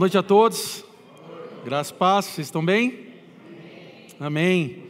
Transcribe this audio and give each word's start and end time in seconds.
Noite 0.00 0.16
a 0.16 0.22
todos. 0.22 0.82
Graças 1.62 1.92
paz, 1.92 2.24
vocês 2.24 2.46
estão 2.46 2.64
bem? 2.64 3.00
Amém. 4.18 4.84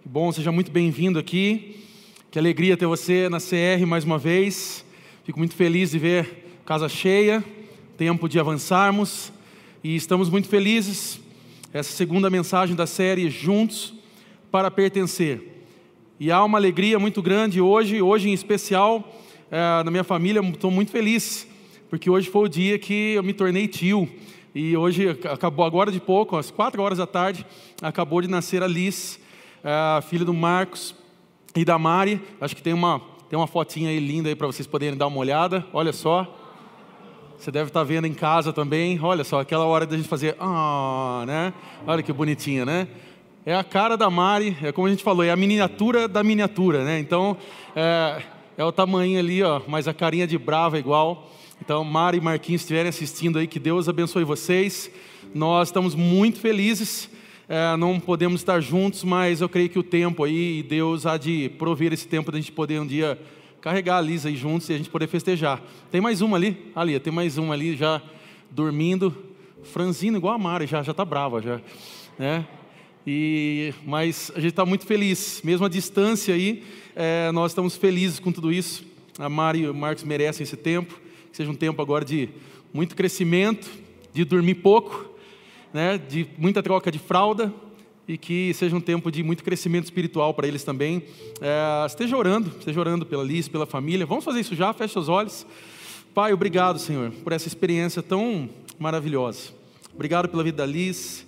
Que 0.00 0.08
bom, 0.08 0.32
seja 0.32 0.50
muito 0.50 0.70
bem-vindo 0.70 1.18
aqui. 1.18 1.84
Que 2.30 2.38
alegria 2.38 2.74
ter 2.74 2.86
você 2.86 3.28
na 3.28 3.38
CR 3.38 3.86
mais 3.86 4.04
uma 4.04 4.16
vez. 4.16 4.82
Fico 5.24 5.38
muito 5.38 5.54
feliz 5.54 5.90
de 5.90 5.98
ver 5.98 6.58
casa 6.64 6.88
cheia, 6.88 7.44
tempo 7.98 8.30
de 8.30 8.40
avançarmos 8.40 9.30
e 9.84 9.94
estamos 9.94 10.30
muito 10.30 10.48
felizes. 10.48 11.20
Essa 11.70 11.92
segunda 11.92 12.30
mensagem 12.30 12.74
da 12.74 12.86
série 12.86 13.28
Juntos 13.28 13.92
para 14.50 14.70
Pertencer. 14.70 15.66
E 16.18 16.32
há 16.32 16.42
uma 16.42 16.56
alegria 16.56 16.98
muito 16.98 17.20
grande 17.20 17.60
hoje, 17.60 18.00
hoje 18.00 18.30
em 18.30 18.32
especial, 18.32 19.06
é, 19.50 19.82
na 19.84 19.90
minha 19.90 20.02
família, 20.02 20.40
estou 20.40 20.70
muito 20.70 20.90
feliz, 20.90 21.46
porque 21.90 22.08
hoje 22.08 22.30
foi 22.30 22.46
o 22.46 22.48
dia 22.48 22.78
que 22.78 23.12
eu 23.16 23.22
me 23.22 23.34
tornei 23.34 23.68
tio. 23.68 24.08
E 24.58 24.74
hoje 24.74 25.10
acabou 25.30 25.66
agora 25.66 25.92
de 25.92 26.00
pouco, 26.00 26.34
às 26.34 26.50
quatro 26.50 26.80
horas 26.80 26.96
da 26.96 27.06
tarde, 27.06 27.44
acabou 27.82 28.22
de 28.22 28.26
nascer 28.26 28.62
a 28.62 28.66
Liz, 28.66 29.20
a 29.62 30.00
filha 30.00 30.24
do 30.24 30.32
Marcos 30.32 30.94
e 31.54 31.62
da 31.62 31.78
Mari. 31.78 32.22
Acho 32.40 32.56
que 32.56 32.62
tem 32.62 32.72
uma, 32.72 33.02
tem 33.28 33.38
uma 33.38 33.46
fotinha 33.46 33.90
aí 33.90 34.00
linda 34.00 34.30
aí 34.30 34.34
para 34.34 34.46
vocês 34.46 34.66
poderem 34.66 34.96
dar 34.96 35.08
uma 35.08 35.18
olhada. 35.18 35.62
Olha 35.74 35.92
só. 35.92 36.26
Você 37.36 37.50
deve 37.50 37.68
estar 37.68 37.80
tá 37.80 37.84
vendo 37.84 38.06
em 38.06 38.14
casa 38.14 38.50
também. 38.50 38.98
Olha 39.02 39.24
só, 39.24 39.40
aquela 39.40 39.66
hora 39.66 39.84
da 39.84 39.94
gente 39.94 40.08
fazer, 40.08 40.34
ah, 40.40 41.24
né? 41.26 41.52
Olha 41.86 42.02
que 42.02 42.10
bonitinha, 42.10 42.64
né? 42.64 42.88
É 43.44 43.54
a 43.54 43.62
cara 43.62 43.94
da 43.94 44.08
Mari, 44.08 44.56
é 44.62 44.72
como 44.72 44.86
a 44.86 44.90
gente 44.90 45.04
falou, 45.04 45.22
é 45.22 45.30
a 45.30 45.36
miniatura 45.36 46.08
da 46.08 46.24
miniatura, 46.24 46.82
né? 46.82 46.98
Então, 46.98 47.36
é, 47.74 48.22
é 48.56 48.64
o 48.64 48.72
tamanho 48.72 49.18
ali, 49.18 49.42
ó, 49.42 49.60
mas 49.68 49.86
a 49.86 49.92
carinha 49.92 50.26
de 50.26 50.38
brava 50.38 50.78
é 50.78 50.80
igual. 50.80 51.30
Então, 51.60 51.82
Mari 51.82 52.18
e 52.18 52.20
Marquinhos 52.20 52.62
estiverem 52.62 52.88
assistindo 52.88 53.38
aí, 53.38 53.46
que 53.46 53.58
Deus 53.58 53.88
abençoe 53.88 54.24
vocês. 54.24 54.90
Nós 55.34 55.68
estamos 55.68 55.94
muito 55.94 56.38
felizes, 56.38 57.10
é, 57.48 57.76
não 57.76 57.98
podemos 57.98 58.40
estar 58.40 58.60
juntos, 58.60 59.02
mas 59.02 59.40
eu 59.40 59.48
creio 59.48 59.68
que 59.68 59.78
o 59.78 59.82
tempo 59.82 60.22
aí, 60.22 60.62
Deus 60.62 61.06
há 61.06 61.16
de 61.16 61.48
prover 61.58 61.92
esse 61.92 62.06
tempo 62.06 62.30
da 62.30 62.38
gente 62.38 62.52
poder 62.52 62.80
um 62.80 62.86
dia 62.86 63.18
carregar 63.60 63.96
a 63.96 64.00
Lisa 64.00 64.28
aí 64.28 64.36
juntos 64.36 64.68
e 64.68 64.74
a 64.74 64.76
gente 64.76 64.90
poder 64.90 65.06
festejar. 65.06 65.60
Tem 65.90 66.00
mais 66.00 66.20
uma 66.20 66.36
ali, 66.36 66.70
ali, 66.74 67.00
tem 67.00 67.12
mais 67.12 67.38
uma 67.38 67.54
ali 67.54 67.74
já 67.74 68.02
dormindo, 68.50 69.16
franzino 69.62 70.18
igual 70.18 70.34
a 70.34 70.38
Mari, 70.38 70.66
já 70.66 70.82
está 70.82 71.04
brava 71.04 71.40
já, 71.40 71.60
né? 72.18 72.46
E, 73.06 73.72
mas 73.84 74.30
a 74.34 74.40
gente 74.40 74.50
está 74.50 74.66
muito 74.66 74.84
feliz, 74.84 75.40
mesmo 75.42 75.64
à 75.64 75.68
distância 75.68 76.34
aí, 76.34 76.62
é, 76.94 77.30
nós 77.32 77.52
estamos 77.52 77.76
felizes 77.76 78.18
com 78.18 78.30
tudo 78.30 78.52
isso. 78.52 78.84
A 79.18 79.28
Mari 79.28 79.60
e 79.60 79.68
o 79.68 79.74
Marcos 79.74 80.04
merecem 80.04 80.44
esse 80.44 80.56
tempo 80.56 81.05
seja 81.36 81.50
um 81.50 81.54
tempo 81.54 81.82
agora 81.82 82.02
de 82.02 82.30
muito 82.72 82.96
crescimento, 82.96 83.70
de 84.10 84.24
dormir 84.24 84.54
pouco, 84.54 85.06
né, 85.70 85.98
de 85.98 86.26
muita 86.38 86.62
troca 86.62 86.90
de 86.90 86.98
fralda 86.98 87.52
e 88.08 88.16
que 88.16 88.54
seja 88.54 88.74
um 88.74 88.80
tempo 88.80 89.12
de 89.12 89.22
muito 89.22 89.44
crescimento 89.44 89.84
espiritual 89.84 90.32
para 90.32 90.48
eles 90.48 90.64
também. 90.64 91.02
É, 91.38 91.84
esteja 91.84 92.16
orando, 92.16 92.50
esteja 92.58 92.80
orando 92.80 93.04
pela 93.04 93.22
Liz, 93.22 93.48
pela 93.48 93.66
família. 93.66 94.06
Vamos 94.06 94.24
fazer 94.24 94.40
isso 94.40 94.54
já, 94.54 94.72
feche 94.72 94.98
os 94.98 95.10
olhos. 95.10 95.46
Pai, 96.14 96.32
obrigado, 96.32 96.78
Senhor, 96.78 97.10
por 97.22 97.34
essa 97.34 97.46
experiência 97.46 98.02
tão 98.02 98.48
maravilhosa. 98.78 99.50
Obrigado 99.92 100.30
pela 100.30 100.42
vida 100.42 100.56
da 100.56 100.66
Liz, 100.66 101.26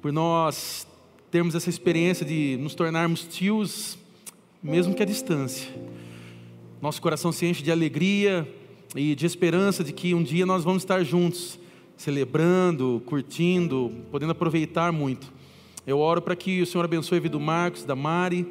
por 0.00 0.10
nós 0.10 0.86
termos 1.30 1.54
essa 1.54 1.68
experiência 1.68 2.24
de 2.24 2.56
nos 2.58 2.74
tornarmos 2.74 3.24
tios, 3.24 3.98
mesmo 4.62 4.94
que 4.94 5.02
à 5.02 5.06
distância. 5.06 5.68
Nosso 6.80 7.02
coração 7.02 7.30
se 7.30 7.44
enche 7.44 7.62
de 7.62 7.70
alegria, 7.70 8.48
e 8.94 9.14
de 9.14 9.24
esperança 9.24 9.82
de 9.82 9.92
que 9.92 10.14
um 10.14 10.22
dia 10.22 10.44
nós 10.44 10.64
vamos 10.64 10.82
estar 10.82 11.02
juntos, 11.02 11.58
celebrando, 11.96 13.02
curtindo, 13.06 13.92
podendo 14.10 14.32
aproveitar 14.32 14.92
muito. 14.92 15.32
Eu 15.86 15.98
oro 15.98 16.20
para 16.20 16.36
que 16.36 16.62
o 16.62 16.66
Senhor 16.66 16.84
abençoe 16.84 17.18
a 17.18 17.20
vida 17.20 17.32
do 17.32 17.40
Marcos, 17.40 17.84
da 17.84 17.96
Mari, 17.96 18.46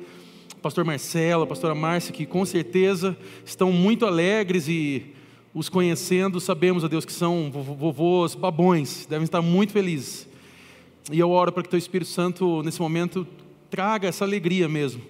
pastor 0.61 0.83
Marcelo, 0.83 1.43
a 1.43 1.47
pastora 1.47 1.73
Márcia, 1.73 2.13
que 2.13 2.25
com 2.25 2.45
certeza 2.45 3.17
estão 3.45 3.71
muito 3.71 4.05
alegres 4.05 4.67
e 4.67 5.05
os 5.53 5.69
conhecendo, 5.69 6.39
sabemos, 6.39 6.83
a 6.83 6.87
Deus, 6.87 7.03
que 7.03 7.11
são 7.11 7.51
vovôs 7.51 8.35
babões, 8.35 9.05
devem 9.09 9.25
estar 9.25 9.41
muito 9.41 9.73
felizes. 9.73 10.27
E 11.11 11.19
eu 11.19 11.29
oro 11.29 11.51
para 11.51 11.63
que 11.63 11.67
o 11.67 11.71
Teu 11.71 11.79
Espírito 11.79 12.09
Santo, 12.09 12.63
nesse 12.63 12.79
momento, 12.79 13.27
traga 13.69 14.07
essa 14.07 14.23
alegria 14.23 14.69
mesmo, 14.69 15.01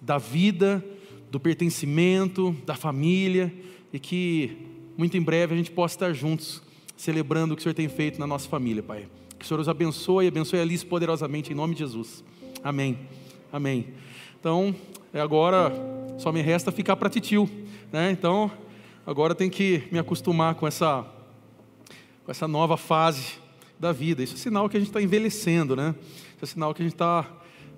da 0.00 0.16
vida, 0.16 0.84
do 1.30 1.40
pertencimento, 1.40 2.56
da 2.64 2.74
família, 2.74 3.52
e 3.94 3.98
que 4.00 4.56
muito 4.96 5.16
em 5.16 5.22
breve 5.22 5.54
a 5.54 5.56
gente 5.56 5.70
possa 5.70 5.94
estar 5.94 6.12
juntos, 6.12 6.60
celebrando 6.96 7.54
o 7.54 7.56
que 7.56 7.60
o 7.60 7.62
Senhor 7.62 7.74
tem 7.74 7.88
feito 7.88 8.18
na 8.18 8.26
nossa 8.26 8.48
família, 8.48 8.82
Pai. 8.82 9.06
Que 9.38 9.44
o 9.44 9.48
Senhor 9.48 9.60
os 9.60 9.68
abençoe 9.68 10.24
e 10.24 10.28
abençoe 10.28 10.58
a 10.58 10.62
Alice 10.62 10.84
poderosamente, 10.84 11.52
em 11.52 11.54
nome 11.54 11.74
de 11.74 11.78
Jesus. 11.78 12.24
Amém. 12.64 12.98
Amém. 13.52 13.86
Então, 14.40 14.74
é 15.12 15.20
agora 15.20 15.72
só 16.18 16.32
me 16.32 16.42
resta 16.42 16.72
ficar 16.72 16.96
para 16.96 17.08
titio, 17.08 17.48
né? 17.92 18.10
Então, 18.10 18.50
agora 19.06 19.32
tem 19.32 19.48
que 19.48 19.84
me 19.92 19.98
acostumar 20.00 20.56
com 20.56 20.66
essa, 20.66 21.06
com 22.24 22.32
essa 22.32 22.48
nova 22.48 22.76
fase 22.76 23.34
da 23.78 23.92
vida. 23.92 24.24
Isso 24.24 24.34
é 24.34 24.38
sinal 24.38 24.68
que 24.68 24.76
a 24.76 24.80
gente 24.80 24.88
está 24.88 25.00
envelhecendo, 25.00 25.76
né? 25.76 25.94
Isso 26.34 26.42
é 26.42 26.46
sinal 26.46 26.74
que 26.74 26.82
a 26.82 26.84
gente 26.84 26.94
está 26.94 27.30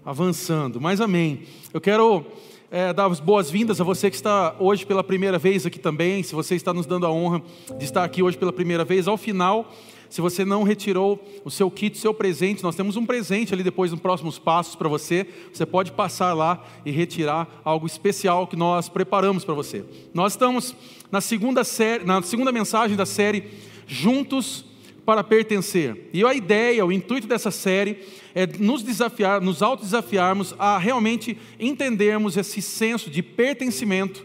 avançando. 0.03 0.81
Mas 0.81 0.99
amém. 0.99 1.43
Eu 1.75 1.81
quero 1.81 2.25
é, 2.71 2.93
dar 2.93 3.07
as 3.07 3.21
boas-vindas 3.21 3.81
a 3.81 3.85
você 3.85 4.11
que 4.11 4.17
está 4.17 4.55
hoje 4.59 4.85
pela 4.85 5.05
primeira 5.05 5.39
vez 5.39 5.67
aqui 5.67 5.79
também. 5.79 6.23
Se 6.23 6.35
você 6.35 6.55
está 6.55 6.73
nos 6.73 6.87
dando 6.87 7.07
a 7.07 7.11
honra 7.11 7.43
de 7.79 7.85
estar 7.85 8.05
aqui 8.05 8.23
hoje 8.23 8.37
pela 8.37 8.53
primeira 8.53 8.85
vez, 8.85 9.07
ao 9.07 9.17
final, 9.17 9.73
se 10.09 10.21
você 10.21 10.45
não 10.45 10.63
retirou 10.63 11.23
o 11.45 11.51
seu 11.51 11.71
kit, 11.71 11.97
o 11.97 12.01
seu 12.01 12.15
presente, 12.15 12.63
nós 12.63 12.77
temos 12.77 12.97
um 12.97 13.07
presente 13.07 13.53
ali 13.53 13.63
depois 13.63 13.91
nos 13.91 14.01
próximos 14.01 14.39
passos 14.39 14.75
para 14.75 14.89
você. 14.89 15.27
Você 15.53 15.67
pode 15.67 15.93
passar 15.93 16.33
lá 16.33 16.65
e 16.85 16.91
retirar 16.91 17.61
algo 17.65 17.87
especial 17.87 18.47
que 18.47 18.57
nós 18.57 18.89
preparamos 18.89 19.45
para 19.45 19.55
você. 19.55 19.85
Nós 20.13 20.33
estamos 20.33 20.75
na 21.11 21.21
segunda 21.21 21.65
série, 21.65 22.05
na 22.05 22.23
segunda 22.23 22.53
mensagem 22.53 22.97
da 22.97 23.07
série 23.07 23.45
Juntos 23.87 24.65
para 25.07 25.23
pertencer. 25.23 26.11
E 26.13 26.25
a 26.25 26.35
ideia, 26.35 26.85
o 26.85 26.91
intuito 26.91 27.29
dessa 27.29 27.53
série 27.53 27.99
é 28.35 28.45
nos 28.45 28.83
desafiar, 28.83 29.41
nos 29.41 29.63
autodesafiarmos 29.63 30.53
a 30.59 30.77
realmente 30.77 31.39
entendermos 31.61 32.37
esse 32.37 32.61
senso 32.61 33.09
de 33.09 33.23
pertencimento 33.23 34.25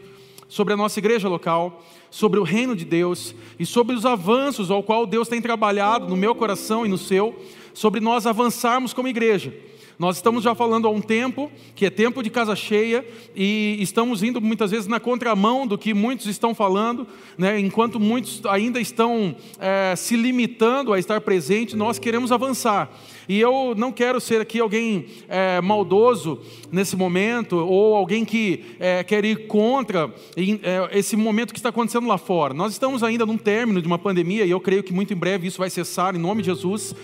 sobre 0.49 0.73
a 0.73 0.77
nossa 0.77 0.99
igreja 0.99 1.29
local, 1.29 1.85
sobre 2.09 2.39
o 2.39 2.43
reino 2.43 2.75
de 2.75 2.83
Deus 2.83 3.35
e 3.59 3.65
sobre 3.65 3.95
os 3.95 4.05
avanços 4.05 4.71
ao 4.71 4.81
qual 4.81 5.05
Deus 5.05 5.27
tem 5.27 5.39
trabalhado 5.39 6.07
no 6.09 6.17
meu 6.17 6.33
coração 6.33 6.83
e 6.85 6.89
no 6.89 6.97
seu, 6.97 7.39
sobre 7.73 8.01
nós 8.01 8.25
avançarmos 8.25 8.91
como 8.91 9.07
igreja. 9.07 9.53
Nós 9.97 10.17
estamos 10.17 10.43
já 10.43 10.55
falando 10.55 10.87
há 10.87 10.91
um 10.91 11.01
tempo 11.01 11.51
que 11.75 11.85
é 11.85 11.89
tempo 11.89 12.23
de 12.23 12.29
casa 12.29 12.55
cheia 12.55 13.05
e 13.35 13.77
estamos 13.79 14.23
indo 14.23 14.41
muitas 14.41 14.71
vezes 14.71 14.87
na 14.87 14.99
contramão 14.99 15.67
do 15.67 15.77
que 15.77 15.93
muitos 15.93 16.25
estão 16.25 16.55
falando, 16.55 17.07
né? 17.37 17.59
enquanto 17.59 17.99
muitos 17.99 18.41
ainda 18.45 18.79
estão 18.79 19.35
é, 19.59 19.95
se 19.95 20.15
limitando 20.15 20.93
a 20.93 20.99
estar 20.99 21.21
presente, 21.21 21.75
nós 21.75 21.99
queremos 21.99 22.31
avançar. 22.31 22.89
E 23.29 23.39
eu 23.39 23.73
não 23.77 23.91
quero 23.91 24.19
ser 24.19 24.41
aqui 24.41 24.59
alguém 24.59 25.05
é, 25.29 25.61
maldoso 25.61 26.39
nesse 26.71 26.95
momento 26.95 27.57
ou 27.57 27.95
alguém 27.95 28.25
que 28.25 28.65
é, 28.79 29.03
quer 29.03 29.23
ir 29.23 29.47
contra 29.47 30.13
é, 30.35 30.97
esse 30.97 31.15
momento 31.15 31.53
que 31.53 31.59
está 31.59 31.69
acontecendo 31.69 32.07
lá 32.07 32.17
fora. 32.17 32.53
Nós 32.53 32.73
estamos 32.73 33.03
ainda 33.03 33.25
num 33.25 33.37
término 33.37 33.81
de 33.81 33.87
uma 33.87 33.99
pandemia 33.99 34.45
e 34.45 34.51
eu 34.51 34.59
creio 34.59 34.83
que 34.83 34.91
muito 34.91 35.13
em 35.13 35.17
breve 35.17 35.47
isso 35.47 35.59
vai 35.59 35.69
cessar 35.69 36.15
em 36.15 36.19
nome 36.19 36.41
de 36.41 36.47
Jesus. 36.47 36.95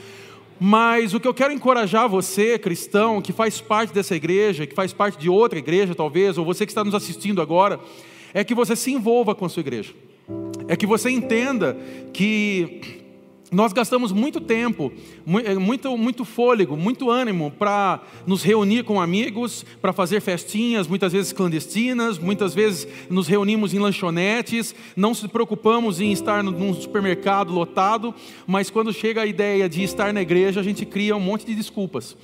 Mas 0.60 1.14
o 1.14 1.20
que 1.20 1.28
eu 1.28 1.34
quero 1.34 1.54
encorajar 1.54 2.10
você, 2.10 2.58
cristão, 2.58 3.22
que 3.22 3.32
faz 3.32 3.62
parte 3.62 3.94
dessa 3.94 4.16
igreja, 4.16 4.66
que 4.66 4.74
faz 4.74 4.92
parte 4.92 5.18
de 5.18 5.30
outra 5.30 5.60
igreja 5.60 5.94
talvez, 5.94 6.38
ou 6.38 6.46
você 6.46 6.66
que 6.66 6.72
está 6.72 6.84
nos 6.84 6.96
assistindo 6.96 7.42
agora, 7.42 7.80
é 8.34 8.44
que 8.44 8.56
você 8.56 8.76
se 8.76 8.92
envolva 8.92 9.36
com 9.36 9.46
a 9.46 9.50
sua 9.50 9.62
igreja. 9.62 9.94
É 10.68 10.76
que 10.76 10.86
você 10.86 11.10
entenda 11.10 11.78
que 12.12 12.97
nós 13.52 13.72
gastamos 13.72 14.12
muito 14.12 14.42
tempo, 14.42 14.92
é, 15.46 15.56
muito, 15.56 15.98
muito 15.98 16.26
fôlego, 16.26 16.76
muito 16.76 17.10
ânimo 17.10 17.50
para 17.52 18.02
nos 18.26 18.44
reunir 18.44 18.84
com 18.84 19.00
amigos, 19.00 19.66
para 19.82 19.94
fazer 19.94 20.20
festinhas, 20.20 20.88
muitas 20.88 21.14
vezes 21.14 21.32
clandestinas, 21.32 22.20
muitas 22.20 22.54
vezes 22.54 22.88
nos 23.10 23.28
reunimos 23.28 23.74
em 23.74 23.80
lanchonetes, 23.80 24.76
não 24.96 25.14
se 25.14 25.28
preocupamos 25.30 26.02
em 26.02 26.12
estar 26.12 26.44
num 26.44 26.74
supermercado 26.74 27.54
lotado, 27.54 28.14
mas 28.46 28.70
quando 28.70 28.92
chega 28.92 29.22
a 29.22 29.26
ideia 29.26 29.70
de 29.70 29.82
estar 29.82 30.12
na 30.12 30.22
igreja, 30.22 30.60
a 30.60 30.64
gente 30.64 30.86
cria 30.86 31.16
um 31.16 31.20
monte 31.22 31.46
de 31.46 31.56
desculpas. 31.56 32.18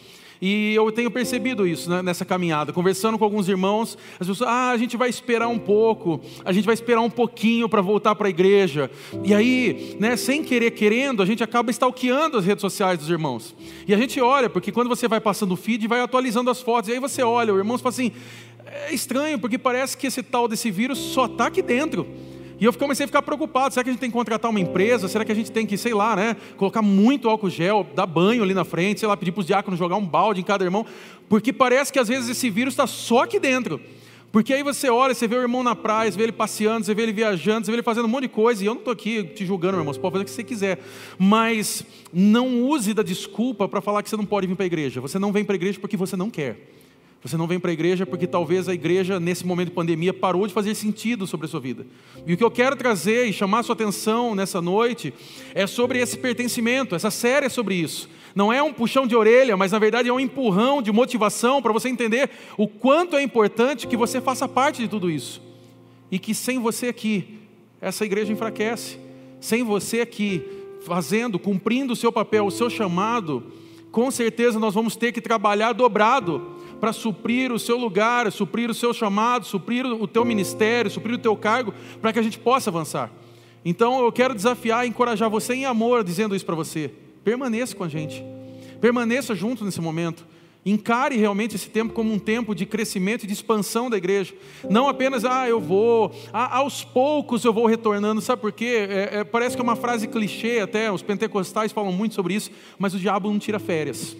E 0.45 0.75
eu 0.75 0.91
tenho 0.91 1.09
percebido 1.09 1.65
isso 1.65 1.89
né, 1.89 2.01
nessa 2.01 2.25
caminhada, 2.25 2.73
conversando 2.73 3.17
com 3.17 3.23
alguns 3.23 3.47
irmãos, 3.47 3.97
as 4.19 4.27
pessoas, 4.27 4.49
ah, 4.49 4.71
a 4.71 4.77
gente 4.77 4.97
vai 4.97 5.07
esperar 5.07 5.47
um 5.47 5.57
pouco, 5.57 6.19
a 6.43 6.51
gente 6.51 6.65
vai 6.65 6.73
esperar 6.73 6.99
um 6.99 7.09
pouquinho 7.09 7.69
para 7.69 7.79
voltar 7.79 8.13
para 8.13 8.27
a 8.27 8.29
igreja. 8.29 8.91
E 9.23 9.33
aí, 9.33 9.95
né, 10.01 10.17
sem 10.17 10.43
querer 10.43 10.71
querendo, 10.71 11.23
a 11.23 11.25
gente 11.25 11.41
acaba 11.41 11.71
stalkeando 11.71 12.37
as 12.37 12.43
redes 12.43 12.59
sociais 12.59 12.99
dos 12.99 13.09
irmãos. 13.09 13.55
E 13.87 13.93
a 13.93 13.97
gente 13.97 14.19
olha, 14.19 14.49
porque 14.49 14.69
quando 14.69 14.89
você 14.89 15.07
vai 15.07 15.21
passando 15.21 15.53
o 15.53 15.55
feed, 15.55 15.87
vai 15.87 16.01
atualizando 16.01 16.49
as 16.49 16.59
fotos, 16.59 16.89
e 16.89 16.91
aí 16.91 16.99
você 16.99 17.23
olha, 17.23 17.53
o 17.53 17.57
irmão 17.57 17.77
fala 17.77 17.91
assim, 17.91 18.11
é 18.65 18.93
estranho, 18.93 19.39
porque 19.39 19.57
parece 19.57 19.95
que 19.95 20.07
esse 20.07 20.21
tal 20.21 20.49
desse 20.49 20.69
vírus 20.69 20.97
só 20.97 21.25
está 21.25 21.47
aqui 21.47 21.61
dentro. 21.61 22.05
E 22.63 22.65
eu 22.65 22.71
comecei 22.71 23.03
a 23.03 23.07
ficar 23.07 23.21
preocupado: 23.21 23.73
será 23.73 23.83
que 23.83 23.89
a 23.89 23.91
gente 23.91 23.99
tem 23.99 24.09
que 24.09 24.15
contratar 24.15 24.49
uma 24.49 24.57
empresa? 24.57 25.09
Será 25.09 25.25
que 25.25 25.31
a 25.33 25.35
gente 25.35 25.51
tem 25.51 25.65
que, 25.65 25.77
sei 25.77 25.93
lá, 25.93 26.15
né, 26.15 26.37
colocar 26.55 26.81
muito 26.81 27.27
álcool 27.27 27.49
gel, 27.49 27.85
dar 27.93 28.05
banho 28.05 28.41
ali 28.41 28.53
na 28.53 28.63
frente, 28.63 29.01
sei 29.01 29.09
lá, 29.09 29.17
pedir 29.17 29.33
para 29.33 29.41
os 29.41 29.45
diáconos 29.45 29.77
jogar 29.77 29.97
um 29.97 30.05
balde 30.05 30.39
em 30.39 30.45
cada 30.45 30.63
irmão? 30.63 30.85
Porque 31.27 31.51
parece 31.51 31.91
que 31.91 31.99
às 31.99 32.07
vezes 32.07 32.29
esse 32.29 32.49
vírus 32.49 32.71
está 32.71 32.87
só 32.87 33.23
aqui 33.23 33.37
dentro. 33.37 33.81
Porque 34.31 34.53
aí 34.53 34.63
você 34.63 34.89
olha, 34.89 35.13
você 35.13 35.27
vê 35.27 35.35
o 35.35 35.41
irmão 35.41 35.61
na 35.61 35.75
praia, 35.75 36.09
você 36.09 36.17
vê 36.17 36.23
ele 36.23 36.31
passeando, 36.31 36.85
você 36.85 36.95
vê 36.95 37.01
ele 37.01 37.11
viajando, 37.11 37.65
você 37.65 37.71
vê 37.71 37.75
ele 37.75 37.83
fazendo 37.83 38.05
um 38.05 38.07
monte 38.07 38.23
de 38.23 38.29
coisa, 38.29 38.63
e 38.63 38.65
eu 38.65 38.73
não 38.75 38.79
estou 38.79 38.93
aqui 38.93 39.25
te 39.25 39.45
julgando, 39.45 39.73
meu 39.73 39.81
irmão, 39.81 39.93
você 39.93 39.99
pode 39.99 40.13
fazer 40.13 40.23
o 40.23 40.25
que 40.25 40.31
você 40.31 40.43
quiser, 40.45 40.79
mas 41.19 41.85
não 42.13 42.63
use 42.63 42.93
da 42.93 43.03
desculpa 43.03 43.67
para 43.67 43.81
falar 43.81 44.01
que 44.01 44.09
você 44.09 44.15
não 44.15 44.25
pode 44.25 44.47
vir 44.47 44.55
para 44.55 44.63
a 44.63 44.67
igreja. 44.67 45.01
Você 45.01 45.19
não 45.19 45.33
vem 45.33 45.43
para 45.43 45.53
a 45.53 45.57
igreja 45.57 45.81
porque 45.81 45.97
você 45.97 46.15
não 46.15 46.29
quer. 46.29 46.55
Você 47.23 47.37
não 47.37 47.47
vem 47.47 47.57
para 47.57 47.71
a 47.71 47.73
igreja 47.73 48.05
porque 48.05 48.27
talvez 48.27 48.67
a 48.67 48.73
igreja, 48.73 49.17
nesse 49.17 49.45
momento 49.45 49.69
de 49.69 49.73
pandemia, 49.73 50.13
parou 50.13 50.45
de 50.45 50.53
fazer 50.53 50.75
sentido 50.75 51.25
sobre 51.25 51.45
a 51.45 51.49
sua 51.49 51.59
vida. 51.59 51.87
E 52.27 52.33
o 52.33 52.37
que 52.37 52.43
eu 52.43 52.51
quero 52.51 52.75
trazer 52.75 53.25
e 53.25 53.31
chamar 53.31 53.59
a 53.59 53.63
sua 53.63 53.73
atenção 53.73 54.35
nessa 54.35 54.61
noite 54.61 55.13
é 55.55 55.65
sobre 55.65 55.99
esse 55.99 56.17
pertencimento. 56.17 56.95
Essa 56.95 57.09
série 57.09 57.45
é 57.45 57.49
sobre 57.49 57.75
isso. 57.75 58.09
Não 58.35 58.51
é 58.51 58.61
um 58.61 58.73
puxão 58.73 59.07
de 59.07 59.15
orelha, 59.15 59.55
mas 59.55 59.71
na 59.71 59.79
verdade 59.79 60.09
é 60.09 60.13
um 60.13 60.19
empurrão 60.19 60.81
de 60.81 60.91
motivação 60.91 61.61
para 61.61 61.71
você 61.71 61.87
entender 61.87 62.29
o 62.57 62.67
quanto 62.67 63.15
é 63.15 63.23
importante 63.23 63.87
que 63.87 63.95
você 63.95 64.19
faça 64.19 64.45
parte 64.45 64.81
de 64.81 64.89
tudo 64.89 65.09
isso. 65.09 65.41
E 66.11 66.19
que 66.19 66.35
sem 66.35 66.59
você 66.59 66.87
aqui, 66.87 67.39
essa 67.79 68.03
igreja 68.03 68.33
enfraquece. 68.33 68.99
Sem 69.39 69.63
você 69.63 70.01
aqui, 70.01 70.43
fazendo, 70.85 71.39
cumprindo 71.39 71.93
o 71.93 71.95
seu 71.95 72.11
papel, 72.11 72.45
o 72.45 72.51
seu 72.51 72.69
chamado, 72.69 73.43
com 73.93 74.11
certeza 74.11 74.59
nós 74.59 74.73
vamos 74.73 74.97
ter 74.97 75.13
que 75.13 75.21
trabalhar 75.21 75.71
dobrado 75.71 76.52
para 76.83 76.91
suprir 76.91 77.49
o 77.53 77.57
seu 77.57 77.77
lugar, 77.77 78.29
suprir 78.29 78.69
o 78.69 78.73
seu 78.73 78.93
chamado, 78.93 79.45
suprir 79.45 79.85
o 79.85 80.05
teu 80.05 80.25
ministério, 80.25 80.91
suprir 80.91 81.15
o 81.15 81.17
teu 81.17 81.33
cargo, 81.33 81.73
para 82.01 82.11
que 82.11 82.19
a 82.19 82.21
gente 82.21 82.37
possa 82.37 82.69
avançar. 82.69 83.09
Então 83.63 84.03
eu 84.03 84.11
quero 84.11 84.35
desafiar 84.35 84.85
e 84.85 84.89
encorajar 84.89 85.29
você 85.29 85.53
em 85.53 85.63
amor, 85.63 86.03
dizendo 86.03 86.35
isso 86.35 86.45
para 86.45 86.55
você. 86.55 86.91
Permaneça 87.23 87.73
com 87.73 87.85
a 87.85 87.87
gente, 87.87 88.21
permaneça 88.81 89.33
junto 89.33 89.63
nesse 89.63 89.79
momento. 89.79 90.27
Encare 90.65 91.15
realmente 91.15 91.55
esse 91.55 91.69
tempo 91.69 91.93
como 91.93 92.11
um 92.11 92.19
tempo 92.19 92.53
de 92.53 92.65
crescimento 92.65 93.23
e 93.23 93.27
de 93.27 93.33
expansão 93.33 93.89
da 93.89 93.95
igreja. 93.95 94.33
Não 94.69 94.89
apenas, 94.89 95.23
ah, 95.23 95.47
eu 95.47 95.61
vou, 95.61 96.11
ah, 96.33 96.57
aos 96.57 96.83
poucos 96.83 97.45
eu 97.45 97.53
vou 97.53 97.65
retornando. 97.65 98.19
Sabe 98.19 98.41
por 98.41 98.51
quê? 98.51 98.87
É, 98.89 99.19
é, 99.19 99.23
parece 99.23 99.55
que 99.55 99.61
é 99.61 99.63
uma 99.63 99.77
frase 99.77 100.05
clichê, 100.05 100.59
até 100.59 100.91
os 100.91 101.01
pentecostais 101.01 101.71
falam 101.71 101.93
muito 101.93 102.13
sobre 102.13 102.33
isso, 102.33 102.51
mas 102.77 102.93
o 102.93 102.99
diabo 102.99 103.31
não 103.31 103.39
tira 103.39 103.57
férias 103.57 104.17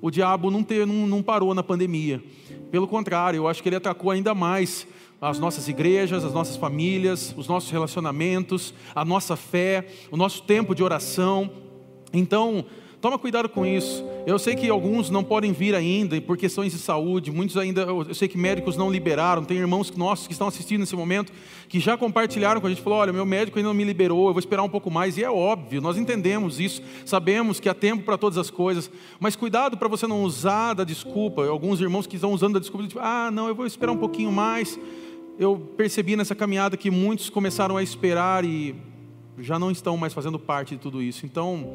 o 0.00 0.10
diabo 0.10 0.50
não, 0.50 0.64
não, 0.86 1.06
não 1.06 1.22
parou 1.22 1.54
na 1.54 1.62
pandemia. 1.62 2.22
Pelo 2.70 2.86
contrário, 2.86 3.38
eu 3.38 3.48
acho 3.48 3.62
que 3.62 3.68
ele 3.68 3.76
atacou 3.76 4.10
ainda 4.10 4.34
mais 4.34 4.86
as 5.20 5.38
nossas 5.38 5.66
igrejas, 5.68 6.24
as 6.24 6.32
nossas 6.32 6.56
famílias, 6.56 7.34
os 7.36 7.48
nossos 7.48 7.70
relacionamentos, 7.70 8.74
a 8.94 9.04
nossa 9.04 9.36
fé, 9.36 9.86
o 10.10 10.16
nosso 10.16 10.42
tempo 10.42 10.74
de 10.74 10.82
oração. 10.82 11.50
Então, 12.12 12.64
Toma 13.06 13.20
cuidado 13.20 13.48
com 13.48 13.64
isso. 13.64 14.04
Eu 14.26 14.36
sei 14.36 14.56
que 14.56 14.68
alguns 14.68 15.10
não 15.10 15.22
podem 15.22 15.52
vir 15.52 15.76
ainda 15.76 16.20
por 16.20 16.36
questões 16.36 16.72
de 16.72 16.78
saúde, 16.80 17.30
muitos 17.30 17.56
ainda, 17.56 17.82
eu 17.82 18.12
sei 18.12 18.26
que 18.26 18.36
médicos 18.36 18.76
não 18.76 18.90
liberaram. 18.90 19.44
Tem 19.44 19.58
irmãos 19.58 19.92
nossos 19.96 20.26
que 20.26 20.32
estão 20.32 20.48
assistindo 20.48 20.80
nesse 20.80 20.96
momento 20.96 21.32
que 21.68 21.78
já 21.78 21.96
compartilharam 21.96 22.60
com 22.60 22.66
a 22.66 22.70
gente, 22.70 22.82
falou: 22.82 22.98
"Olha, 22.98 23.12
meu 23.12 23.24
médico 23.24 23.60
ainda 23.60 23.68
não 23.68 23.74
me 23.74 23.84
liberou, 23.84 24.26
eu 24.26 24.32
vou 24.32 24.40
esperar 24.40 24.64
um 24.64 24.68
pouco 24.68 24.90
mais". 24.90 25.16
E 25.16 25.22
é 25.22 25.30
óbvio, 25.30 25.80
nós 25.80 25.96
entendemos 25.96 26.58
isso, 26.58 26.82
sabemos 27.04 27.60
que 27.60 27.68
há 27.68 27.74
tempo 27.74 28.02
para 28.02 28.18
todas 28.18 28.38
as 28.38 28.50
coisas, 28.50 28.90
mas 29.20 29.36
cuidado 29.36 29.76
para 29.76 29.86
você 29.86 30.08
não 30.08 30.24
usar 30.24 30.74
da 30.74 30.82
desculpa. 30.82 31.46
Alguns 31.46 31.80
irmãos 31.80 32.08
que 32.08 32.16
estão 32.16 32.32
usando 32.32 32.54
da 32.54 32.58
desculpa, 32.58 32.88
tipo, 32.88 33.00
"Ah, 33.00 33.30
não, 33.30 33.46
eu 33.46 33.54
vou 33.54 33.66
esperar 33.66 33.92
um 33.92 33.98
pouquinho 33.98 34.32
mais". 34.32 34.76
Eu 35.38 35.56
percebi 35.76 36.16
nessa 36.16 36.34
caminhada 36.34 36.76
que 36.76 36.90
muitos 36.90 37.30
começaram 37.30 37.76
a 37.76 37.84
esperar 37.84 38.44
e 38.44 38.74
já 39.38 39.60
não 39.60 39.70
estão 39.70 39.96
mais 39.96 40.12
fazendo 40.12 40.40
parte 40.40 40.74
de 40.74 40.80
tudo 40.80 41.00
isso. 41.00 41.24
Então, 41.24 41.70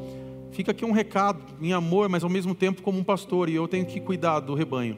Fica 0.51 0.71
aqui 0.71 0.83
um 0.83 0.92
recado 0.92 1.42
em 1.62 1.71
amor, 1.71 2.09
mas 2.09 2.24
ao 2.24 2.30
mesmo 2.30 2.53
tempo 2.53 2.81
como 2.81 3.00
um 3.00 3.03
pastor, 3.03 3.50
e 3.50 3.56
eu 3.56 3.68
tenho 3.68 3.86
que 3.86 4.00
cuidar 4.00 4.42
do 4.42 4.53
rebanho 4.53 4.98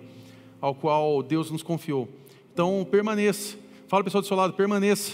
ao 0.59 0.73
qual 0.73 1.21
Deus 1.21 1.51
nos 1.51 1.61
confiou. 1.61 2.07
Então, 2.53 2.87
permaneça. 2.89 3.57
Fala 3.87 4.01
para 4.01 4.05
pessoa 4.05 4.21
do 4.21 4.27
seu 4.27 4.37
lado, 4.37 4.53
permaneça. 4.53 5.11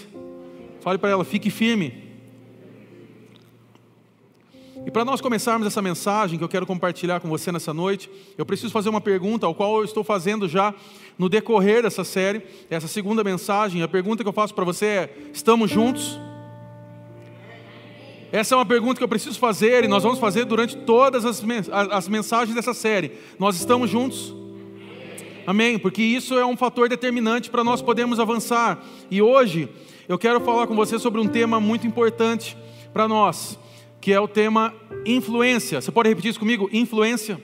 Fale 0.80 0.96
para 0.96 1.10
ela, 1.10 1.24
fique 1.24 1.50
firme. 1.50 2.10
E 4.86 4.90
para 4.90 5.04
nós 5.04 5.20
começarmos 5.20 5.66
essa 5.66 5.82
mensagem 5.82 6.38
que 6.38 6.44
eu 6.44 6.48
quero 6.48 6.66
compartilhar 6.66 7.20
com 7.20 7.28
você 7.28 7.52
nessa 7.52 7.74
noite, 7.74 8.08
eu 8.38 8.46
preciso 8.46 8.72
fazer 8.72 8.88
uma 8.88 9.00
pergunta, 9.00 9.44
ao 9.44 9.54
qual 9.54 9.78
eu 9.78 9.84
estou 9.84 10.02
fazendo 10.02 10.48
já 10.48 10.74
no 11.18 11.28
decorrer 11.28 11.82
dessa 11.82 12.04
série, 12.04 12.42
essa 12.70 12.88
segunda 12.88 13.22
mensagem. 13.22 13.82
A 13.82 13.88
pergunta 13.88 14.22
que 14.22 14.28
eu 14.28 14.32
faço 14.32 14.54
para 14.54 14.64
você 14.64 14.86
é: 14.86 15.18
estamos 15.34 15.70
juntos? 15.70 16.18
Essa 18.32 18.54
é 18.54 18.58
uma 18.58 18.66
pergunta 18.66 18.98
que 18.98 19.02
eu 19.02 19.08
preciso 19.08 19.38
fazer 19.40 19.82
e 19.82 19.88
nós 19.88 20.04
vamos 20.04 20.20
fazer 20.20 20.44
durante 20.44 20.76
todas 20.76 21.24
as 21.24 22.08
mensagens 22.08 22.54
dessa 22.54 22.72
série. 22.72 23.12
Nós 23.40 23.56
estamos 23.56 23.90
juntos? 23.90 24.32
Amém? 25.44 25.80
Porque 25.80 26.00
isso 26.00 26.38
é 26.38 26.46
um 26.46 26.56
fator 26.56 26.88
determinante 26.88 27.50
para 27.50 27.64
nós 27.64 27.82
podermos 27.82 28.20
avançar. 28.20 28.84
E 29.10 29.20
hoje 29.20 29.68
eu 30.08 30.16
quero 30.16 30.40
falar 30.40 30.68
com 30.68 30.76
você 30.76 30.96
sobre 30.96 31.20
um 31.20 31.26
tema 31.26 31.58
muito 31.58 31.88
importante 31.88 32.56
para 32.92 33.08
nós, 33.08 33.58
que 34.00 34.12
é 34.12 34.20
o 34.20 34.28
tema 34.28 34.72
influência. 35.04 35.80
Você 35.80 35.90
pode 35.90 36.08
repetir 36.08 36.30
isso 36.30 36.38
comigo? 36.38 36.70
Influência. 36.72 37.42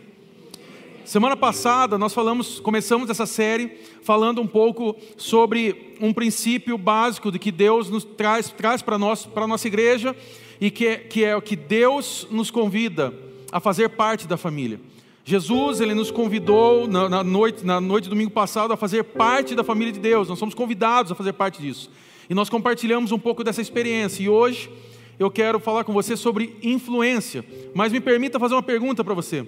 Semana 1.04 1.36
passada 1.36 1.98
nós 1.98 2.14
falamos, 2.14 2.60
começamos 2.60 3.10
essa 3.10 3.26
série 3.26 3.76
falando 4.02 4.40
um 4.40 4.46
pouco 4.46 4.94
sobre 5.16 5.96
um 6.00 6.12
princípio 6.12 6.78
básico 6.78 7.32
de 7.32 7.40
que 7.40 7.50
Deus 7.50 7.90
nos 7.90 8.04
traz, 8.04 8.50
traz 8.50 8.82
para 8.82 8.96
nós, 8.96 9.26
para 9.26 9.48
nossa 9.48 9.66
igreja 9.66 10.14
e 10.60 10.70
que 10.70 10.86
é, 10.86 10.96
que 10.96 11.24
é 11.24 11.36
o 11.36 11.42
que 11.42 11.56
Deus 11.56 12.26
nos 12.30 12.50
convida 12.50 13.12
a 13.50 13.60
fazer 13.60 13.90
parte 13.90 14.26
da 14.26 14.36
família. 14.36 14.80
Jesus, 15.24 15.80
ele 15.80 15.92
nos 15.92 16.10
convidou 16.10 16.86
na, 16.86 17.08
na, 17.08 17.24
noite, 17.24 17.66
na 17.66 17.80
noite 17.80 18.04
do 18.04 18.10
domingo 18.10 18.30
passado 18.30 18.72
a 18.72 18.76
fazer 18.76 19.02
parte 19.02 19.56
da 19.56 19.64
família 19.64 19.92
de 19.92 19.98
Deus. 19.98 20.28
Nós 20.28 20.38
somos 20.38 20.54
convidados 20.54 21.10
a 21.10 21.16
fazer 21.16 21.32
parte 21.32 21.60
disso. 21.60 21.90
E 22.30 22.34
nós 22.34 22.48
compartilhamos 22.48 23.10
um 23.10 23.18
pouco 23.18 23.42
dessa 23.42 23.60
experiência. 23.60 24.22
E 24.22 24.28
hoje 24.28 24.70
eu 25.18 25.28
quero 25.28 25.58
falar 25.58 25.82
com 25.82 25.92
você 25.92 26.16
sobre 26.16 26.56
influência. 26.62 27.44
Mas 27.74 27.92
me 27.92 28.00
permita 28.00 28.38
fazer 28.38 28.54
uma 28.54 28.62
pergunta 28.62 29.02
para 29.02 29.14
você. 29.14 29.44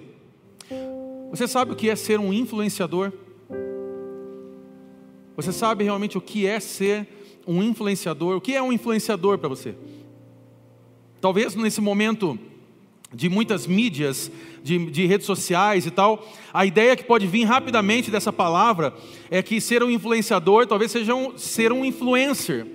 Você 1.29 1.47
sabe 1.47 1.71
o 1.71 1.75
que 1.75 1.89
é 1.89 1.95
ser 1.95 2.19
um 2.19 2.33
influenciador? 2.33 3.13
Você 5.37 5.53
sabe 5.53 5.85
realmente 5.85 6.17
o 6.17 6.21
que 6.21 6.45
é 6.45 6.59
ser 6.59 7.07
um 7.47 7.63
influenciador? 7.63 8.35
O 8.35 8.41
que 8.41 8.53
é 8.53 8.61
um 8.61 8.73
influenciador 8.73 9.37
para 9.37 9.47
você? 9.47 9.75
Talvez 11.21 11.55
nesse 11.55 11.81
momento 11.81 12.39
de 13.13 13.27
muitas 13.27 13.65
mídias, 13.65 14.31
de, 14.63 14.85
de, 14.91 15.05
redes 15.05 15.25
sociais 15.25 15.85
e 15.85 15.91
tal, 15.91 16.25
a 16.53 16.65
ideia 16.65 16.95
que 16.95 17.03
pode 17.03 17.25
vir 17.25 17.43
rapidamente 17.43 18.11
dessa 18.11 18.31
palavra 18.31 18.93
é 19.31 19.41
que 19.41 19.59
ser 19.59 19.81
um 19.83 19.89
influenciador 19.89 20.67
talvez 20.67 20.91
seja 20.91 21.15
um, 21.15 21.37
ser 21.37 21.71
um 21.71 21.83
influencer. 21.83 22.65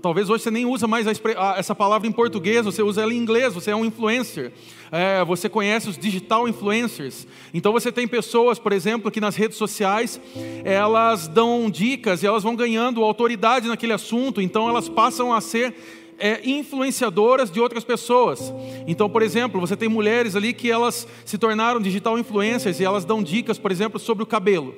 Talvez 0.00 0.30
hoje 0.30 0.44
você 0.44 0.52
nem 0.52 0.64
usa 0.64 0.86
mais 0.86 1.04
a, 1.08 1.12
essa 1.56 1.74
palavra 1.74 2.06
em 2.06 2.12
português, 2.12 2.64
você 2.64 2.80
usa 2.80 3.02
ela 3.02 3.12
em 3.12 3.16
inglês, 3.16 3.52
você 3.52 3.72
é 3.72 3.76
um 3.76 3.84
influencer. 3.84 4.52
É, 4.92 5.24
você 5.24 5.48
conhece 5.48 5.88
os 5.88 5.98
digital 5.98 6.48
influencers. 6.48 7.26
Então 7.52 7.72
você 7.72 7.90
tem 7.90 8.06
pessoas, 8.06 8.58
por 8.58 8.72
exemplo, 8.72 9.10
que 9.10 9.20
nas 9.20 9.34
redes 9.34 9.58
sociais 9.58 10.20
elas 10.64 11.26
dão 11.26 11.68
dicas 11.68 12.22
e 12.22 12.26
elas 12.26 12.44
vão 12.44 12.54
ganhando 12.54 13.02
autoridade 13.02 13.66
naquele 13.66 13.92
assunto, 13.92 14.40
então 14.40 14.68
elas 14.68 14.88
passam 14.88 15.32
a 15.32 15.40
ser 15.40 15.74
é, 16.20 16.40
influenciadoras 16.48 17.50
de 17.50 17.60
outras 17.60 17.82
pessoas. 17.82 18.52
Então, 18.86 19.08
por 19.08 19.22
exemplo, 19.22 19.60
você 19.60 19.76
tem 19.76 19.88
mulheres 19.88 20.36
ali 20.36 20.52
que 20.52 20.70
elas 20.70 21.08
se 21.24 21.38
tornaram 21.38 21.80
digital 21.80 22.18
influencers 22.18 22.78
e 22.78 22.84
elas 22.84 23.04
dão 23.04 23.22
dicas, 23.22 23.58
por 23.58 23.72
exemplo, 23.72 23.98
sobre 23.98 24.22
o 24.22 24.26
cabelo. 24.26 24.74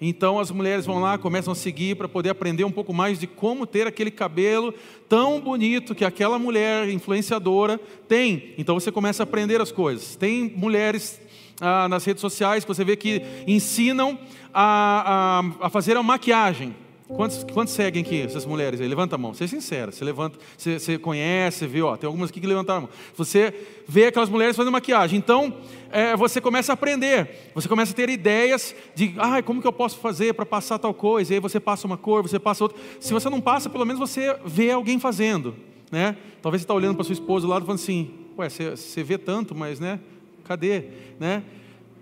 Então 0.00 0.38
as 0.38 0.50
mulheres 0.50 0.86
vão 0.86 0.98
lá, 0.98 1.18
começam 1.18 1.52
a 1.52 1.56
seguir 1.56 1.94
para 1.94 2.08
poder 2.08 2.30
aprender 2.30 2.64
um 2.64 2.70
pouco 2.72 2.92
mais 2.92 3.18
de 3.20 3.26
como 3.26 3.66
ter 3.66 3.86
aquele 3.86 4.10
cabelo 4.10 4.72
tão 5.06 5.38
bonito 5.38 5.94
que 5.94 6.06
aquela 6.06 6.38
mulher 6.38 6.88
influenciadora 6.88 7.78
tem. 8.08 8.54
Então 8.56 8.80
você 8.80 8.90
começa 8.90 9.22
a 9.22 9.24
aprender 9.24 9.60
as 9.60 9.70
coisas. 9.70 10.16
Tem 10.16 10.50
mulheres 10.56 11.20
ah, 11.60 11.86
nas 11.86 12.02
redes 12.02 12.22
sociais 12.22 12.64
que 12.64 12.68
você 12.68 12.82
vê 12.82 12.96
que 12.96 13.20
ensinam 13.46 14.18
a, 14.54 15.42
a, 15.60 15.66
a 15.66 15.70
fazer 15.70 15.98
a 15.98 16.02
maquiagem. 16.02 16.74
Quantos, 17.16 17.44
quantos 17.52 17.74
seguem 17.74 18.02
aqui, 18.02 18.22
essas 18.22 18.46
mulheres 18.46 18.80
aí? 18.80 18.86
Levanta 18.86 19.16
a 19.16 19.18
mão, 19.18 19.34
seja 19.34 19.50
sincera. 19.50 19.90
Você 19.90 20.04
levanta, 20.04 20.38
você, 20.56 20.78
você 20.78 20.98
conhece, 20.98 21.66
vê, 21.66 21.82
ó, 21.82 21.96
tem 21.96 22.06
algumas 22.06 22.30
aqui 22.30 22.40
que 22.40 22.46
levantaram 22.46 22.78
a 22.78 22.80
mão. 22.82 22.90
Você 23.16 23.52
vê 23.86 24.06
aquelas 24.06 24.28
mulheres 24.28 24.56
fazendo 24.56 24.72
maquiagem. 24.72 25.18
Então, 25.18 25.52
é, 25.90 26.16
você 26.16 26.40
começa 26.40 26.72
a 26.72 26.74
aprender, 26.74 27.50
você 27.54 27.68
começa 27.68 27.92
a 27.92 27.94
ter 27.94 28.08
ideias 28.08 28.74
de, 28.94 29.14
ah, 29.18 29.42
como 29.42 29.60
que 29.60 29.66
eu 29.66 29.72
posso 29.72 29.98
fazer 29.98 30.34
para 30.34 30.46
passar 30.46 30.78
tal 30.78 30.94
coisa? 30.94 31.32
E 31.32 31.34
aí 31.34 31.40
você 31.40 31.58
passa 31.58 31.86
uma 31.86 31.96
cor, 31.96 32.22
você 32.22 32.38
passa 32.38 32.64
outra. 32.64 32.78
Se 33.00 33.12
você 33.12 33.28
não 33.28 33.40
passa, 33.40 33.68
pelo 33.68 33.84
menos 33.84 33.98
você 33.98 34.36
vê 34.44 34.70
alguém 34.70 34.98
fazendo, 34.98 35.56
né? 35.90 36.16
Talvez 36.40 36.62
você 36.62 36.64
está 36.64 36.74
olhando 36.74 36.94
para 36.94 37.04
sua 37.04 37.12
esposa 37.12 37.46
do 37.46 37.50
lado 37.50 37.66
falando 37.66 37.80
assim, 37.80 38.10
ué, 38.38 38.48
você, 38.48 38.70
você 38.70 39.02
vê 39.02 39.18
tanto, 39.18 39.54
mas, 39.54 39.80
né? 39.80 39.98
Cadê, 40.44 40.84
né? 41.18 41.42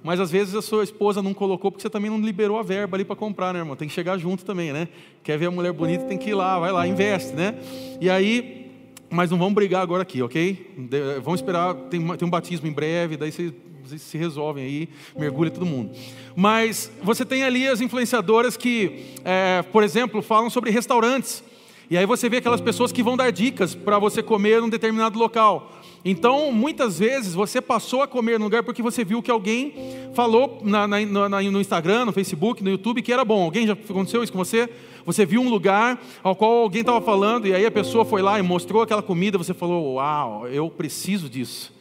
Mas 0.02 0.20
às 0.20 0.30
vezes 0.30 0.54
a 0.54 0.62
sua 0.62 0.84
esposa 0.84 1.22
não 1.22 1.34
colocou 1.34 1.70
porque 1.70 1.82
você 1.82 1.90
também 1.90 2.10
não 2.10 2.20
liberou 2.20 2.58
a 2.58 2.62
verba 2.62 2.96
ali 2.96 3.04
para 3.04 3.16
comprar, 3.16 3.52
né, 3.52 3.60
irmão? 3.60 3.76
Tem 3.76 3.88
que 3.88 3.94
chegar 3.94 4.16
junto 4.18 4.44
também, 4.44 4.72
né? 4.72 4.88
Quer 5.22 5.38
ver 5.38 5.46
a 5.46 5.50
mulher 5.50 5.72
bonita, 5.72 6.04
tem 6.04 6.16
que 6.16 6.30
ir 6.30 6.34
lá, 6.34 6.58
vai 6.58 6.70
lá, 6.70 6.86
investe, 6.86 7.34
né? 7.34 7.54
E 8.00 8.08
aí, 8.08 8.70
mas 9.10 9.30
não 9.30 9.38
vamos 9.38 9.54
brigar 9.54 9.82
agora 9.82 10.02
aqui, 10.02 10.22
ok? 10.22 10.76
Vamos 11.22 11.40
esperar, 11.40 11.74
tem, 11.74 12.06
tem 12.16 12.26
um 12.26 12.30
batismo 12.30 12.68
em 12.68 12.72
breve, 12.72 13.16
daí 13.16 13.32
vocês 13.32 13.52
se 13.96 14.18
resolvem 14.18 14.64
aí, 14.64 14.88
mergulha 15.16 15.50
todo 15.50 15.64
mundo. 15.64 15.92
Mas 16.36 16.90
você 17.02 17.24
tem 17.24 17.42
ali 17.42 17.66
as 17.66 17.80
influenciadoras 17.80 18.56
que, 18.56 19.06
é, 19.24 19.62
por 19.72 19.82
exemplo, 19.82 20.20
falam 20.20 20.50
sobre 20.50 20.70
restaurantes. 20.70 21.42
E 21.90 21.96
aí 21.96 22.04
você 22.04 22.28
vê 22.28 22.36
aquelas 22.36 22.60
pessoas 22.60 22.92
que 22.92 23.02
vão 23.02 23.16
dar 23.16 23.30
dicas 23.30 23.74
para 23.74 23.98
você 23.98 24.22
comer 24.22 24.60
num 24.60 24.68
determinado 24.68 25.18
local. 25.18 25.72
Então, 26.04 26.52
muitas 26.52 26.98
vezes 26.98 27.34
você 27.34 27.60
passou 27.60 28.02
a 28.02 28.06
comer 28.06 28.38
no 28.38 28.44
lugar 28.44 28.62
porque 28.62 28.82
você 28.82 29.04
viu 29.04 29.22
que 29.22 29.30
alguém 29.30 29.74
falou 30.14 30.60
na, 30.62 30.86
na, 30.86 31.28
na, 31.28 31.42
no 31.42 31.60
Instagram, 31.60 32.04
no 32.04 32.12
Facebook, 32.12 32.62
no 32.62 32.70
YouTube 32.70 33.02
que 33.02 33.12
era 33.12 33.24
bom. 33.24 33.42
Alguém 33.42 33.66
já 33.66 33.72
aconteceu 33.72 34.22
isso 34.22 34.32
com 34.32 34.38
você? 34.38 34.68
Você 35.04 35.26
viu 35.26 35.40
um 35.40 35.48
lugar 35.48 36.00
ao 36.22 36.36
qual 36.36 36.58
alguém 36.58 36.80
estava 36.80 37.00
falando 37.00 37.46
e 37.46 37.54
aí 37.54 37.64
a 37.66 37.70
pessoa 37.70 38.04
foi 38.04 38.22
lá 38.22 38.38
e 38.38 38.42
mostrou 38.42 38.82
aquela 38.82 39.02
comida. 39.02 39.38
Você 39.38 39.54
falou: 39.54 39.94
Uau, 39.94 40.46
eu 40.48 40.70
preciso 40.70 41.28
disso. 41.28 41.72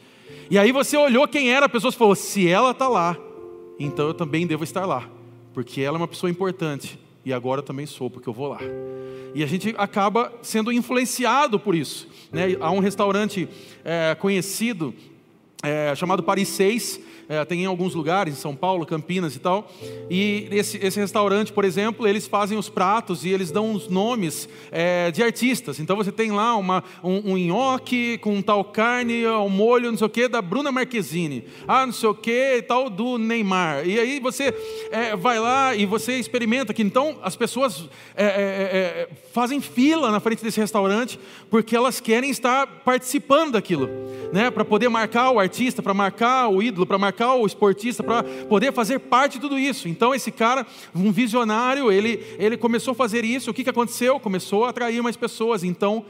E 0.50 0.58
aí 0.58 0.72
você 0.72 0.96
olhou 0.96 1.28
quem 1.28 1.52
era 1.52 1.66
a 1.66 1.68
pessoa 1.68 1.92
e 1.92 1.94
falou: 1.94 2.14
Se 2.14 2.48
ela 2.48 2.70
está 2.72 2.88
lá, 2.88 3.16
então 3.78 4.08
eu 4.08 4.14
também 4.14 4.46
devo 4.46 4.64
estar 4.64 4.86
lá, 4.86 5.08
porque 5.52 5.80
ela 5.80 5.96
é 5.96 6.00
uma 6.00 6.08
pessoa 6.08 6.30
importante 6.30 6.98
e 7.24 7.32
agora 7.32 7.60
eu 7.60 7.64
também 7.64 7.84
sou, 7.86 8.08
porque 8.08 8.28
eu 8.28 8.32
vou 8.32 8.48
lá. 8.48 8.58
E 9.34 9.42
a 9.42 9.46
gente 9.46 9.74
acaba 9.76 10.32
sendo 10.40 10.72
influenciado 10.72 11.60
por 11.60 11.74
isso. 11.74 12.08
Né? 12.32 12.56
Há 12.60 12.70
um 12.70 12.78
restaurante 12.78 13.48
é, 13.84 14.14
conhecido 14.14 14.94
é, 15.62 15.92
chamado 15.96 16.22
Paris 16.22 16.48
6, 16.48 17.00
é, 17.28 17.44
tem 17.44 17.62
em 17.62 17.66
alguns 17.66 17.94
lugares, 17.94 18.32
em 18.32 18.36
São 18.36 18.56
Paulo, 18.56 18.86
Campinas 18.86 19.36
e 19.36 19.38
tal. 19.38 19.70
E 20.08 20.48
esse, 20.50 20.78
esse 20.78 20.98
restaurante, 20.98 21.52
por 21.52 21.64
exemplo, 21.64 22.06
eles 22.06 22.26
fazem 22.26 22.56
os 22.56 22.68
pratos 22.68 23.24
e 23.24 23.28
eles 23.28 23.50
dão 23.50 23.72
os 23.72 23.88
nomes 23.88 24.48
é, 24.70 25.10
de 25.10 25.22
artistas. 25.22 25.78
Então 25.78 25.96
você 25.96 26.10
tem 26.10 26.30
lá 26.30 26.56
uma, 26.56 26.82
um, 27.04 27.32
um 27.32 27.36
nhoque 27.36 28.18
com 28.18 28.40
tal 28.40 28.64
carne 28.64 29.26
ao 29.26 29.48
molho, 29.50 29.90
não 29.90 29.98
sei 29.98 30.06
o 30.06 30.10
que, 30.10 30.26
da 30.26 30.40
Bruna 30.40 30.72
Marquezine. 30.72 31.44
Ah, 31.66 31.84
não 31.84 31.92
sei 31.92 32.08
o 32.08 32.14
que 32.14 32.64
tal, 32.66 32.88
do 32.88 33.18
Neymar. 33.18 33.86
E 33.86 33.98
aí 33.98 34.20
você 34.20 34.54
é, 34.90 35.14
vai 35.14 35.38
lá 35.38 35.74
e 35.74 35.84
você 35.84 36.14
experimenta 36.14 36.72
que 36.72 36.82
então 36.82 37.18
as 37.22 37.36
pessoas 37.36 37.88
é, 38.16 38.24
é, 38.24 38.28
é, 38.28 38.77
fazem 39.38 39.60
fila 39.60 40.10
na 40.10 40.18
frente 40.18 40.42
desse 40.42 40.58
restaurante 40.58 41.16
porque 41.48 41.76
elas 41.76 42.00
querem 42.00 42.28
estar 42.28 42.66
participando 42.84 43.52
daquilo, 43.52 43.88
né? 44.32 44.50
Para 44.50 44.64
poder 44.64 44.88
marcar 44.88 45.30
o 45.30 45.38
artista, 45.38 45.80
para 45.80 45.94
marcar 45.94 46.48
o 46.48 46.60
ídolo, 46.60 46.84
para 46.84 46.98
marcar 46.98 47.34
o 47.34 47.46
esportista 47.46 48.02
para 48.02 48.24
poder 48.24 48.72
fazer 48.72 48.98
parte 48.98 49.34
de 49.34 49.42
tudo 49.42 49.56
isso. 49.56 49.86
Então 49.88 50.12
esse 50.12 50.32
cara, 50.32 50.66
um 50.92 51.12
visionário, 51.12 51.92
ele, 51.92 52.20
ele 52.36 52.56
começou 52.56 52.90
a 52.90 52.94
fazer 52.96 53.24
isso. 53.24 53.52
O 53.52 53.54
que, 53.54 53.62
que 53.62 53.70
aconteceu? 53.70 54.18
Começou 54.18 54.64
a 54.64 54.70
atrair 54.70 55.00
mais 55.04 55.16
pessoas. 55.16 55.62
Então 55.62 56.04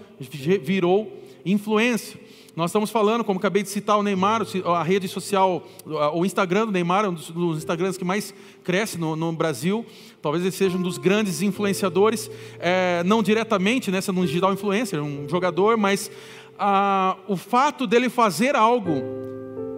virou 0.62 1.12
influência. 1.44 2.18
Nós 2.58 2.70
estamos 2.70 2.90
falando, 2.90 3.22
como 3.22 3.38
acabei 3.38 3.62
de 3.62 3.68
citar, 3.68 3.96
o 3.96 4.02
Neymar, 4.02 4.42
a 4.64 4.82
rede 4.82 5.06
social, 5.06 5.64
o 6.12 6.26
Instagram 6.26 6.66
do 6.66 6.72
Neymar, 6.72 7.04
é 7.04 7.08
um 7.08 7.14
dos, 7.14 7.56
Instagrams 7.56 7.96
que 7.96 8.04
mais 8.04 8.34
cresce 8.64 8.98
no, 8.98 9.14
no, 9.14 9.32
Brasil. 9.32 9.86
Talvez 10.20 10.42
ele 10.42 10.50
seja 10.50 10.76
um 10.76 10.82
dos 10.82 10.98
grandes 10.98 11.40
influenciadores, 11.40 12.28
é, 12.58 13.04
não 13.04 13.22
diretamente, 13.22 13.92
né, 13.92 14.00
sendo 14.00 14.20
um 14.20 14.26
digital 14.26 14.52
influencer, 14.52 15.00
um 15.00 15.28
jogador, 15.28 15.76
mas 15.76 16.10
ah, 16.58 17.16
o 17.28 17.36
fato 17.36 17.86
dele 17.86 18.08
fazer 18.08 18.56
algo 18.56 19.04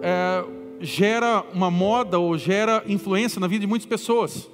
é, 0.01 0.43
gera 0.79 1.45
uma 1.53 1.69
moda 1.69 2.17
ou 2.17 2.35
gera 2.35 2.83
influência 2.87 3.39
na 3.39 3.45
vida 3.45 3.59
de 3.59 3.67
muitas 3.67 3.85
pessoas. 3.85 4.49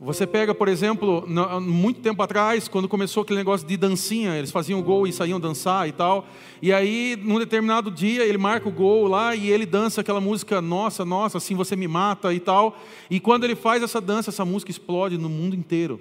Você 0.00 0.26
pega, 0.26 0.54
por 0.54 0.68
exemplo, 0.68 1.24
muito 1.62 2.00
tempo 2.00 2.20
atrás, 2.22 2.66
quando 2.66 2.88
começou 2.88 3.22
aquele 3.22 3.38
negócio 3.38 3.66
de 3.66 3.76
dancinha, 3.76 4.36
eles 4.36 4.50
faziam 4.50 4.82
gol 4.82 5.06
e 5.06 5.12
saíam 5.12 5.38
dançar 5.38 5.88
e 5.88 5.92
tal. 5.92 6.26
E 6.60 6.72
aí, 6.72 7.16
num 7.22 7.38
determinado 7.38 7.90
dia, 7.90 8.24
ele 8.24 8.36
marca 8.36 8.68
o 8.68 8.72
gol 8.72 9.06
lá 9.06 9.34
e 9.34 9.48
ele 9.48 9.64
dança 9.64 10.00
aquela 10.00 10.20
música, 10.20 10.60
nossa, 10.60 11.04
nossa, 11.04 11.38
assim 11.38 11.54
você 11.54 11.76
me 11.76 11.86
mata 11.86 12.34
e 12.34 12.40
tal. 12.40 12.76
E 13.08 13.20
quando 13.20 13.44
ele 13.44 13.54
faz 13.54 13.82
essa 13.82 14.00
dança, 14.00 14.30
essa 14.30 14.44
música 14.44 14.70
explode 14.70 15.16
no 15.16 15.28
mundo 15.28 15.54
inteiro 15.54 16.00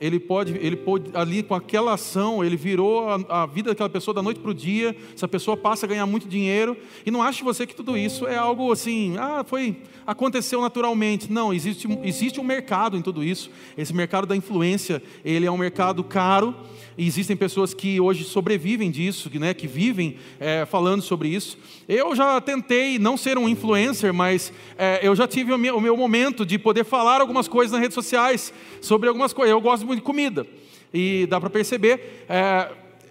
ele 0.00 0.20
pode, 0.20 0.56
ele 0.56 0.76
pode, 0.76 1.10
ali 1.12 1.42
com 1.42 1.54
aquela 1.54 1.94
ação, 1.94 2.44
ele 2.44 2.56
virou 2.56 3.08
a, 3.08 3.42
a 3.42 3.46
vida 3.46 3.70
daquela 3.70 3.88
pessoa 3.88 4.14
da 4.14 4.22
noite 4.22 4.38
para 4.38 4.50
o 4.50 4.54
dia. 4.54 4.96
Essa 5.14 5.26
pessoa 5.26 5.56
passa 5.56 5.86
a 5.86 5.88
ganhar 5.88 6.06
muito 6.06 6.28
dinheiro. 6.28 6.76
E 7.04 7.10
não 7.10 7.22
ache 7.22 7.42
você 7.42 7.66
que 7.66 7.74
tudo 7.74 7.96
isso 7.96 8.26
é 8.26 8.36
algo 8.36 8.70
assim, 8.70 9.16
ah, 9.18 9.44
foi, 9.44 9.82
aconteceu 10.06 10.60
naturalmente. 10.60 11.32
Não, 11.32 11.52
existe, 11.52 11.88
existe 12.04 12.40
um 12.40 12.44
mercado 12.44 12.96
em 12.96 13.02
tudo 13.02 13.24
isso. 13.24 13.50
Esse 13.76 13.92
mercado 13.92 14.26
da 14.26 14.36
influência, 14.36 15.02
ele 15.24 15.46
é 15.46 15.50
um 15.50 15.58
mercado 15.58 16.04
caro. 16.04 16.54
E 16.98 17.06
existem 17.06 17.36
pessoas 17.36 17.72
que 17.72 18.00
hoje 18.00 18.24
sobrevivem 18.24 18.90
disso, 18.90 19.30
né, 19.38 19.54
que 19.54 19.68
vivem 19.68 20.16
é, 20.40 20.66
falando 20.66 21.00
sobre 21.00 21.28
isso. 21.28 21.56
Eu 21.88 22.12
já 22.16 22.40
tentei 22.40 22.98
não 22.98 23.16
ser 23.16 23.38
um 23.38 23.48
influencer, 23.48 24.12
mas 24.12 24.52
é, 24.76 24.98
eu 25.00 25.14
já 25.14 25.28
tive 25.28 25.52
o 25.52 25.58
meu, 25.58 25.76
o 25.76 25.80
meu 25.80 25.96
momento 25.96 26.44
de 26.44 26.58
poder 26.58 26.84
falar 26.84 27.20
algumas 27.20 27.46
coisas 27.46 27.70
nas 27.70 27.80
redes 27.80 27.94
sociais 27.94 28.52
sobre 28.80 29.08
algumas 29.08 29.32
coisas. 29.32 29.52
Eu 29.52 29.60
gosto 29.60 29.86
muito 29.86 30.00
de 30.00 30.04
comida. 30.04 30.44
E 30.92 31.24
dá 31.30 31.40
para 31.40 31.48
perceber. 31.48 32.24
É, 32.28 32.68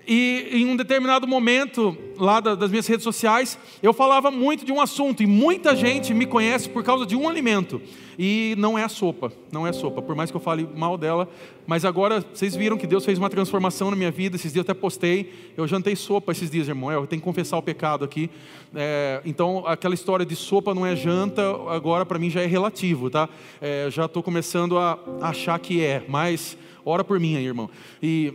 e 0.08 0.48
em 0.54 0.66
um 0.66 0.78
determinado 0.78 1.28
momento, 1.28 1.98
lá 2.18 2.40
das 2.40 2.70
minhas 2.70 2.88
redes 2.88 3.04
sociais, 3.04 3.60
eu 3.84 3.92
falava 3.92 4.32
muito 4.32 4.64
de 4.64 4.72
um 4.72 4.80
assunto, 4.80 5.22
e 5.22 5.28
muita 5.28 5.76
gente 5.76 6.14
me 6.14 6.26
conhece 6.26 6.70
por 6.70 6.82
causa 6.82 7.06
de 7.06 7.14
um 7.14 7.28
alimento. 7.28 7.82
E 8.18 8.56
não 8.58 8.80
é 8.80 8.84
a 8.84 8.90
sopa, 8.90 9.32
não 9.52 9.68
é 9.68 9.72
a 9.72 9.74
sopa, 9.74 10.02
por 10.02 10.16
mais 10.16 10.32
que 10.32 10.38
eu 10.38 10.42
fale 10.42 10.68
mal 10.76 10.98
dela. 10.98 11.30
Mas 11.68 11.84
agora, 11.84 12.26
vocês 12.34 12.56
viram 12.56 12.78
que 12.78 12.88
Deus 12.88 13.04
fez 13.04 13.20
uma 13.20 13.30
transformação 13.30 13.92
na 13.92 13.98
minha 13.98 14.10
vida, 14.10 14.38
esses 14.38 14.54
dias 14.54 14.66
eu 14.66 14.72
até 14.72 14.80
postei, 14.80 15.32
eu 15.58 15.68
jantei 15.68 15.96
sopa 15.96 16.32
esses 16.32 16.50
dias, 16.50 16.70
irmão, 16.70 16.90
eu 16.90 17.06
tenho 17.06 17.22
que 17.22 17.26
confessar 17.26 17.58
o 17.58 17.62
pecado 17.62 18.06
aqui. 18.06 18.30
É, 18.74 19.22
então, 19.26 19.68
aquela 19.68 19.94
história 19.94 20.26
de 20.26 20.38
sopa 20.38 20.74
não 20.74 20.86
é 20.86 20.96
janta, 20.96 21.44
agora 21.68 22.06
para 22.06 22.18
mim 22.18 22.30
já 22.30 22.42
é 22.42 22.46
relativo, 22.46 23.10
tá? 23.10 23.28
É, 23.60 23.90
já 23.92 24.06
estou 24.06 24.24
começando 24.24 24.78
a 24.78 24.98
achar 25.22 25.60
que 25.60 25.84
é, 25.84 26.04
mas 26.08 26.58
ora 26.86 27.04
por 27.04 27.20
mim 27.20 27.36
aí, 27.36 27.46
irmão. 27.46 27.70
E, 28.02 28.34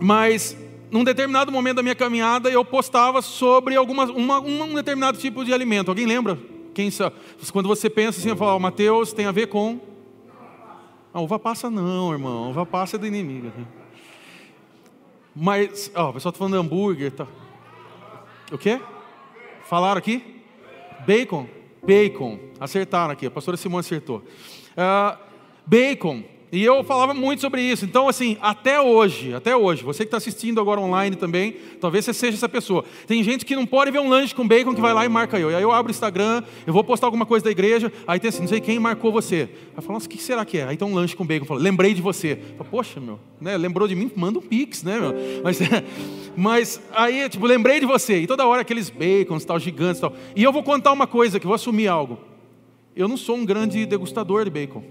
mas 0.00 0.56
num 0.94 1.02
determinado 1.02 1.50
momento 1.50 1.74
da 1.74 1.82
minha 1.82 1.94
caminhada, 1.96 2.48
eu 2.48 2.64
postava 2.64 3.20
sobre 3.20 3.74
alguma, 3.74 4.04
uma, 4.04 4.38
um 4.38 4.74
determinado 4.76 5.18
tipo 5.18 5.44
de 5.44 5.52
alimento. 5.52 5.88
Alguém 5.88 6.06
lembra? 6.06 6.38
Quem 6.72 6.88
sabe? 6.88 7.16
Quando 7.52 7.66
você 7.66 7.90
pensa 7.90 8.20
assim, 8.20 8.28
eu 8.28 8.36
falo, 8.36 8.54
oh, 8.54 8.60
Mateus 8.60 9.12
tem 9.12 9.26
a 9.26 9.32
ver 9.32 9.48
com. 9.48 9.80
A 11.12 11.20
uva 11.20 11.36
passa 11.36 11.68
não, 11.68 12.12
irmão. 12.12 12.44
A 12.44 12.48
uva 12.50 12.64
passa 12.64 12.94
é 12.94 12.98
do 13.00 13.08
inimigo. 13.08 13.50
Mas, 15.34 15.90
ó, 15.96 16.06
oh, 16.06 16.10
o 16.10 16.12
pessoal 16.12 16.30
está 16.30 16.38
falando 16.38 16.54
hambúrguer. 16.54 17.10
Tá. 17.10 17.26
O 18.52 18.56
quê? 18.56 18.80
Falaram 19.64 19.98
aqui? 19.98 20.22
Bacon. 21.04 21.48
Bacon. 21.84 22.38
Acertaram 22.60 23.10
aqui. 23.10 23.26
A 23.26 23.32
pastora 23.32 23.56
Simone 23.56 23.80
acertou. 23.80 24.18
Uh, 24.78 25.18
bacon. 25.66 26.22
E 26.54 26.62
eu 26.62 26.84
falava 26.84 27.12
muito 27.12 27.40
sobre 27.40 27.60
isso. 27.60 27.84
Então, 27.84 28.08
assim, 28.08 28.36
até 28.40 28.80
hoje, 28.80 29.34
até 29.34 29.56
hoje, 29.56 29.82
você 29.82 30.04
que 30.04 30.06
está 30.06 30.18
assistindo 30.18 30.60
agora 30.60 30.80
online 30.80 31.16
também, 31.16 31.56
talvez 31.80 32.04
você 32.04 32.14
seja 32.14 32.36
essa 32.36 32.48
pessoa. 32.48 32.84
Tem 33.08 33.24
gente 33.24 33.44
que 33.44 33.56
não 33.56 33.66
pode 33.66 33.90
ver 33.90 33.98
um 33.98 34.08
lanche 34.08 34.32
com 34.32 34.46
bacon 34.46 34.72
que 34.72 34.80
vai 34.80 34.94
lá 34.94 35.04
e 35.04 35.08
marca 35.08 35.36
eu. 35.36 35.50
E 35.50 35.54
aí 35.56 35.62
eu 35.64 35.72
abro 35.72 35.90
o 35.90 35.92
Instagram, 35.92 36.44
eu 36.64 36.72
vou 36.72 36.84
postar 36.84 37.08
alguma 37.08 37.26
coisa 37.26 37.44
da 37.44 37.50
igreja, 37.50 37.92
aí 38.06 38.20
tem 38.20 38.28
assim, 38.28 38.42
não 38.42 38.46
sei 38.46 38.60
quem 38.60 38.78
marcou 38.78 39.10
você. 39.10 39.48
Aí 39.50 39.78
eu 39.78 39.82
falo, 39.82 39.94
nossa, 39.94 40.06
o 40.06 40.08
que 40.08 40.16
será 40.22 40.44
que 40.44 40.58
é? 40.58 40.62
Aí 40.62 40.76
tem 40.76 40.86
um 40.86 40.94
lanche 40.94 41.16
com 41.16 41.26
bacon. 41.26 41.44
Falo, 41.44 41.58
lembrei 41.58 41.92
de 41.92 42.00
você. 42.00 42.38
Eu 42.50 42.58
falo, 42.58 42.70
Poxa, 42.70 43.00
meu, 43.00 43.18
né? 43.40 43.56
lembrou 43.56 43.88
de 43.88 43.96
mim? 43.96 44.08
Manda 44.14 44.38
um 44.38 44.42
pix, 44.42 44.84
né, 44.84 45.00
meu? 45.00 45.12
Mas, 45.42 45.58
mas 46.36 46.80
aí, 46.94 47.28
tipo, 47.28 47.46
lembrei 47.46 47.80
de 47.80 47.86
você. 47.86 48.20
E 48.20 48.28
toda 48.28 48.46
hora 48.46 48.62
aqueles 48.62 48.90
bacons, 48.90 49.44
tal, 49.44 49.58
gigantes 49.58 50.00
tal. 50.00 50.12
E 50.36 50.44
eu 50.44 50.52
vou 50.52 50.62
contar 50.62 50.92
uma 50.92 51.08
coisa, 51.08 51.40
que 51.40 51.46
vou 51.48 51.56
assumir 51.56 51.88
algo. 51.88 52.16
Eu 52.94 53.08
não 53.08 53.16
sou 53.16 53.34
um 53.34 53.44
grande 53.44 53.84
degustador 53.86 54.44
de 54.44 54.50
bacon 54.50 54.84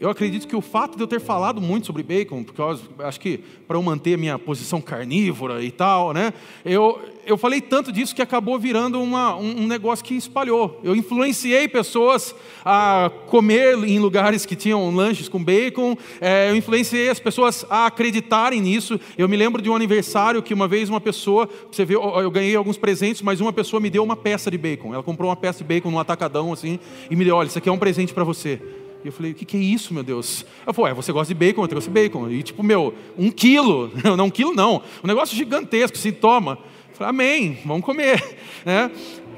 eu 0.00 0.08
acredito 0.08 0.48
que 0.48 0.56
o 0.56 0.62
fato 0.62 0.96
de 0.96 1.02
eu 1.02 1.06
ter 1.06 1.20
falado 1.20 1.60
muito 1.60 1.86
sobre 1.86 2.02
bacon, 2.02 2.42
porque 2.42 2.58
eu 2.58 2.80
acho 3.00 3.20
que 3.20 3.36
para 3.68 3.76
eu 3.76 3.82
manter 3.82 4.16
minha 4.16 4.38
posição 4.38 4.80
carnívora 4.80 5.62
e 5.62 5.70
tal, 5.70 6.14
né? 6.14 6.32
Eu, 6.64 6.98
eu 7.26 7.36
falei 7.36 7.60
tanto 7.60 7.92
disso 7.92 8.14
que 8.14 8.22
acabou 8.22 8.58
virando 8.58 8.98
uma, 8.98 9.36
um, 9.36 9.64
um 9.64 9.66
negócio 9.66 10.02
que 10.02 10.14
espalhou. 10.14 10.80
Eu 10.82 10.96
influenciei 10.96 11.68
pessoas 11.68 12.34
a 12.64 13.10
comer 13.26 13.76
em 13.84 13.98
lugares 13.98 14.46
que 14.46 14.56
tinham 14.56 14.90
lanches 14.90 15.28
com 15.28 15.44
bacon, 15.44 15.94
é, 16.18 16.50
eu 16.50 16.56
influenciei 16.56 17.10
as 17.10 17.20
pessoas 17.20 17.66
a 17.68 17.84
acreditarem 17.84 18.58
nisso. 18.58 18.98
Eu 19.18 19.28
me 19.28 19.36
lembro 19.36 19.60
de 19.60 19.68
um 19.68 19.76
aniversário 19.76 20.42
que 20.42 20.54
uma 20.54 20.66
vez 20.66 20.88
uma 20.88 21.00
pessoa, 21.00 21.46
você 21.70 21.84
vê, 21.84 21.94
eu 21.94 22.30
ganhei 22.30 22.56
alguns 22.56 22.78
presentes, 22.78 23.20
mas 23.20 23.38
uma 23.38 23.52
pessoa 23.52 23.78
me 23.78 23.90
deu 23.90 24.02
uma 24.02 24.16
peça 24.16 24.50
de 24.50 24.56
bacon. 24.56 24.94
Ela 24.94 25.02
comprou 25.02 25.28
uma 25.28 25.36
peça 25.36 25.58
de 25.58 25.64
bacon 25.64 25.90
num 25.90 25.98
atacadão 25.98 26.54
assim 26.54 26.78
e 27.10 27.14
me 27.14 27.22
deu: 27.22 27.36
olha, 27.36 27.48
isso 27.48 27.58
aqui 27.58 27.68
é 27.68 27.72
um 27.72 27.78
presente 27.78 28.14
para 28.14 28.24
você. 28.24 28.79
E 29.04 29.08
eu 29.08 29.12
falei, 29.12 29.32
o 29.32 29.34
que, 29.34 29.44
que 29.44 29.56
é 29.56 29.60
isso, 29.60 29.94
meu 29.94 30.02
Deus? 30.02 30.44
Ela 30.64 30.74
falou, 30.74 30.90
é, 30.90 30.94
você 30.94 31.12
gosta 31.12 31.32
de 31.32 31.38
bacon, 31.38 31.62
eu 31.62 31.68
trouxe 31.68 31.88
bacon. 31.88 32.28
E 32.28 32.42
tipo, 32.42 32.62
meu, 32.62 32.94
um 33.16 33.30
quilo, 33.30 33.90
não 34.16 34.26
um 34.26 34.30
quilo 34.30 34.54
não, 34.54 34.82
um 35.02 35.06
negócio 35.06 35.36
gigantesco, 35.36 35.96
se 35.96 36.12
toma. 36.12 36.58
Eu 36.90 36.96
falei, 36.96 37.10
amém, 37.10 37.58
vamos 37.64 37.84
comer. 37.84 38.22
Né? 38.62 38.90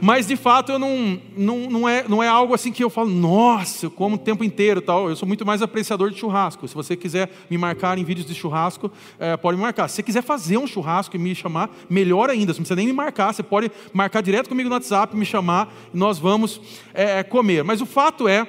Mas 0.04 0.26
de 0.26 0.35
fato 0.35 0.73
eu 0.73 0.81
não, 0.81 1.16
não, 1.37 1.71
não, 1.71 1.88
é, 1.88 2.04
não 2.09 2.21
é 2.21 2.26
algo 2.26 2.52
assim 2.54 2.73
que 2.73 2.83
eu 2.83 2.90
falo, 2.90 3.09
nossa, 3.09 3.87
eu 3.87 3.90
como 3.92 4.16
o 4.16 4.19
tempo 4.19 4.42
inteiro 4.42 4.83
tal. 4.83 5.09
Eu 5.09 5.14
sou 5.14 5.28
muito 5.28 5.47
mais 5.47 5.62
apreciador 5.62 6.11
de 6.11 6.19
churrasco. 6.19 6.66
Se 6.66 6.75
você 6.75 6.97
quiser 6.97 7.31
me 7.49 7.57
marcar 7.57 7.97
em 7.97 8.02
vídeos 8.02 8.26
de 8.26 8.35
churrasco, 8.35 8.90
é, 9.16 9.37
pode 9.37 9.57
me 9.57 9.62
marcar. 9.62 9.87
Se 9.87 9.95
você 9.95 10.02
quiser 10.02 10.25
fazer 10.25 10.59
um 10.59 10.66
churrasco 10.66 11.14
e 11.14 11.21
me 11.21 11.37
chamar, 11.37 11.71
melhor 11.88 12.31
ainda. 12.31 12.52
Você 12.52 12.59
não 12.59 12.64
precisa 12.64 12.75
nem 12.75 12.88
me 12.88 12.92
marcar, 12.92 13.33
você 13.33 13.45
pode 13.45 13.71
marcar 13.92 14.23
direto 14.23 14.49
comigo 14.49 14.69
no 14.69 14.75
WhatsApp, 14.75 15.16
me 15.16 15.25
chamar 15.25 15.73
e 15.95 15.97
nós 15.97 16.19
vamos 16.19 16.61
é, 16.92 17.23
comer. 17.23 17.62
Mas 17.62 17.81
o 17.81 17.87
fato 17.87 18.26
é 18.26 18.45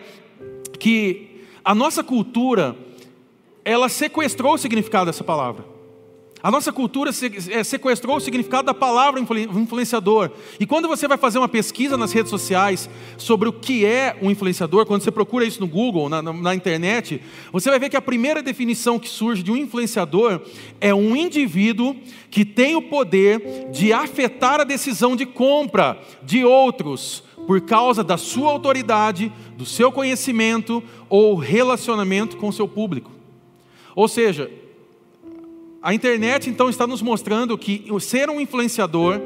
que 0.84 1.46
a 1.64 1.74
nossa 1.74 2.04
cultura, 2.04 2.76
ela 3.64 3.88
sequestrou 3.88 4.56
o 4.56 4.58
significado 4.58 5.06
dessa 5.06 5.24
palavra. 5.24 5.64
A 6.44 6.52
nossa 6.52 6.74
cultura 6.74 7.10
é, 7.50 7.64
sequestrou 7.64 8.18
o 8.18 8.20
significado 8.20 8.66
da 8.66 8.74
palavra 8.74 9.18
influenciador. 9.22 10.30
E 10.60 10.66
quando 10.66 10.90
você 10.90 11.08
vai 11.08 11.18
fazer 11.18 11.38
uma 11.38 11.48
pesquisa 11.48 11.96
nas 11.96 12.12
redes 12.12 12.30
sociais 12.30 12.90
sobre 13.18 13.48
o 13.48 13.54
que 13.54 13.86
é 13.86 14.18
um 14.22 14.30
influenciador, 14.30 14.86
quando 14.86 15.04
você 15.04 15.10
procura 15.10 15.46
isso 15.46 15.62
no 15.62 15.68
Google, 15.68 16.10
na, 16.10 16.22
na, 16.22 16.34
na 16.34 16.54
internet, 16.54 17.22
você 17.50 17.70
vai 17.70 17.80
ver 17.80 17.90
que 17.90 17.96
a 17.96 18.02
primeira 18.02 18.44
definição 18.44 19.00
que 19.00 19.08
surge 19.08 19.42
de 19.42 19.54
um 19.54 19.56
influenciador 19.56 20.42
é 20.82 20.94
um 20.94 21.16
indivíduo 21.16 21.96
que 22.30 22.44
tem 22.44 22.76
o 22.76 22.82
poder 22.82 23.70
de 23.72 23.94
afetar 23.94 24.60
a 24.60 24.66
decisão 24.66 25.16
de 25.16 25.26
compra 25.26 25.98
de 26.24 26.44
outros 26.44 27.24
por 27.46 27.62
causa 27.62 28.04
da 28.04 28.18
sua 28.18 28.52
autoridade, 28.52 29.32
do 29.58 29.66
seu 29.66 29.92
conhecimento 29.92 30.82
ou 31.10 31.36
relacionamento 31.36 32.38
com 32.38 32.48
o 32.48 32.54
seu 32.54 32.68
público. 32.68 33.12
Ou 33.96 34.08
seja, 34.08 34.50
a 35.82 35.94
internet 35.94 36.50
então 36.50 36.70
está 36.70 36.88
nos 36.88 37.02
mostrando 37.02 37.58
que 37.58 37.86
ser 38.00 38.30
um 38.30 38.40
influenciador 38.40 39.20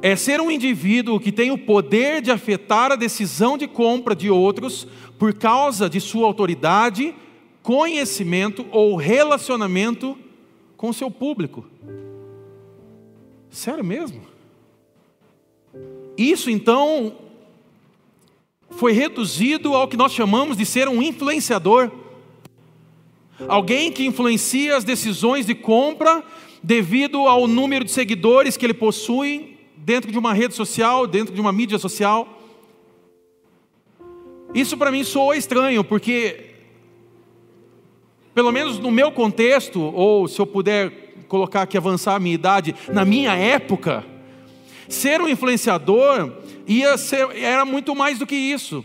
é 0.00 0.14
ser 0.14 0.40
um 0.40 0.50
indivíduo 0.50 1.18
que 1.18 1.32
tem 1.32 1.50
o 1.50 1.58
poder 1.58 2.20
de 2.20 2.30
afetar 2.30 2.92
a 2.92 2.96
decisão 2.96 3.58
de 3.58 3.66
compra 3.66 4.14
de 4.14 4.30
outros 4.30 4.86
por 5.18 5.34
causa 5.34 5.88
de 5.88 6.00
sua 6.00 6.26
autoridade, 6.26 7.14
conhecimento 7.62 8.66
ou 8.70 8.96
relacionamento 8.96 10.16
com 10.76 10.90
o 10.90 10.94
seu 10.94 11.10
público. 11.10 11.64
Sério 13.50 13.84
mesmo? 13.84 14.22
Isso 16.16 16.50
então 16.50 17.16
foi 18.70 18.92
reduzido 18.92 19.74
ao 19.74 19.88
que 19.88 19.96
nós 19.96 20.12
chamamos 20.12 20.56
de 20.56 20.64
ser 20.64 20.88
um 20.88 21.02
influenciador. 21.02 21.90
Alguém 23.46 23.92
que 23.92 24.04
influencia 24.04 24.76
as 24.76 24.84
decisões 24.84 25.46
de 25.46 25.54
compra 25.54 26.24
devido 26.62 27.26
ao 27.26 27.46
número 27.46 27.84
de 27.84 27.90
seguidores 27.90 28.56
que 28.56 28.66
ele 28.66 28.74
possui 28.74 29.58
dentro 29.76 30.10
de 30.10 30.18
uma 30.18 30.34
rede 30.34 30.54
social, 30.54 31.06
dentro 31.06 31.34
de 31.34 31.40
uma 31.40 31.52
mídia 31.52 31.78
social. 31.78 32.28
Isso 34.54 34.76
para 34.76 34.90
mim 34.90 35.04
soa 35.04 35.36
estranho, 35.36 35.84
porque, 35.84 36.50
pelo 38.34 38.50
menos 38.50 38.78
no 38.78 38.90
meu 38.90 39.12
contexto, 39.12 39.80
ou 39.80 40.26
se 40.26 40.40
eu 40.40 40.46
puder 40.46 41.14
colocar 41.28 41.62
aqui, 41.62 41.76
avançar 41.76 42.16
a 42.16 42.18
minha 42.18 42.34
idade, 42.34 42.74
na 42.92 43.04
minha 43.04 43.34
época, 43.34 44.04
ser 44.88 45.20
um 45.20 45.28
influenciador 45.28 46.32
ia 46.68 46.96
ser, 46.98 47.28
era 47.36 47.64
muito 47.64 47.94
mais 47.94 48.18
do 48.18 48.26
que 48.26 48.36
isso. 48.36 48.84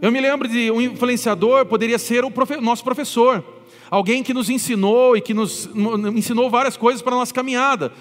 Eu 0.00 0.10
me 0.10 0.20
lembro 0.20 0.48
de 0.48 0.70
um 0.70 0.80
influenciador, 0.80 1.64
poderia 1.66 1.98
ser 1.98 2.24
o 2.24 2.30
profe 2.30 2.56
nosso 2.56 2.82
professor, 2.84 3.44
alguém 3.90 4.22
que 4.22 4.34
nos 4.34 4.50
ensinou 4.50 5.16
e 5.16 5.20
que 5.20 5.32
nos 5.32 5.70
ensinou 6.14 6.50
várias 6.50 6.76
coisas 6.76 7.00
para 7.00 7.14
a 7.14 7.18
nossa 7.18 7.32
caminhada 7.32 7.92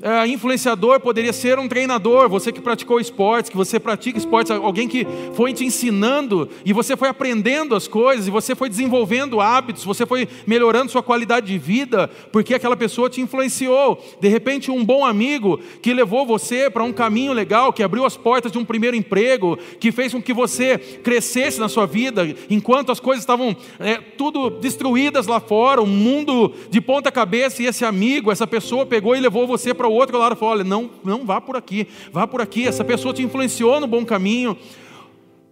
é, 0.00 0.26
influenciador 0.28 1.00
poderia 1.00 1.32
ser 1.32 1.58
um 1.58 1.66
treinador, 1.66 2.28
você 2.28 2.52
que 2.52 2.60
praticou 2.60 3.00
esportes, 3.00 3.50
que 3.50 3.56
você 3.56 3.80
pratica 3.80 4.16
esportes, 4.16 4.52
alguém 4.52 4.86
que 4.86 5.04
foi 5.34 5.52
te 5.52 5.64
ensinando 5.64 6.48
e 6.64 6.72
você 6.72 6.96
foi 6.96 7.08
aprendendo 7.08 7.74
as 7.74 7.88
coisas, 7.88 8.28
e 8.28 8.30
você 8.30 8.54
foi 8.54 8.68
desenvolvendo 8.68 9.40
hábitos, 9.40 9.84
você 9.84 10.06
foi 10.06 10.28
melhorando 10.46 10.92
sua 10.92 11.02
qualidade 11.02 11.46
de 11.46 11.58
vida, 11.58 12.08
porque 12.30 12.54
aquela 12.54 12.76
pessoa 12.76 13.10
te 13.10 13.20
influenciou. 13.20 14.00
De 14.20 14.28
repente, 14.28 14.70
um 14.70 14.84
bom 14.84 15.04
amigo 15.04 15.58
que 15.82 15.92
levou 15.92 16.24
você 16.24 16.70
para 16.70 16.84
um 16.84 16.92
caminho 16.92 17.32
legal, 17.32 17.72
que 17.72 17.82
abriu 17.82 18.04
as 18.04 18.16
portas 18.16 18.52
de 18.52 18.58
um 18.58 18.64
primeiro 18.64 18.96
emprego, 18.96 19.58
que 19.80 19.90
fez 19.90 20.12
com 20.12 20.22
que 20.22 20.32
você 20.32 20.78
crescesse 20.78 21.58
na 21.58 21.68
sua 21.68 21.86
vida, 21.86 22.36
enquanto 22.48 22.92
as 22.92 23.00
coisas 23.00 23.22
estavam 23.22 23.56
é, 23.80 23.96
tudo 24.16 24.48
destruídas 24.48 25.26
lá 25.26 25.40
fora, 25.40 25.80
o 25.80 25.84
um 25.84 25.88
mundo 25.88 26.52
de 26.70 26.80
ponta 26.80 27.10
cabeça, 27.10 27.62
e 27.62 27.66
esse 27.66 27.84
amigo, 27.84 28.30
essa 28.30 28.46
pessoa 28.46 28.86
pegou 28.86 29.16
e 29.16 29.20
levou 29.20 29.44
você 29.46 29.74
para 29.74 29.87
o 29.88 29.92
outro 29.92 30.18
lado 30.18 30.34
e 30.34 30.38
falou: 30.38 30.54
olha, 30.54 30.64
não, 30.64 30.90
não 31.04 31.24
vá 31.24 31.40
por 31.40 31.56
aqui, 31.56 31.88
vá 32.12 32.26
por 32.26 32.40
aqui. 32.40 32.66
Essa 32.66 32.84
pessoa 32.84 33.12
te 33.14 33.22
influenciou 33.22 33.80
no 33.80 33.86
bom 33.86 34.04
caminho. 34.04 34.56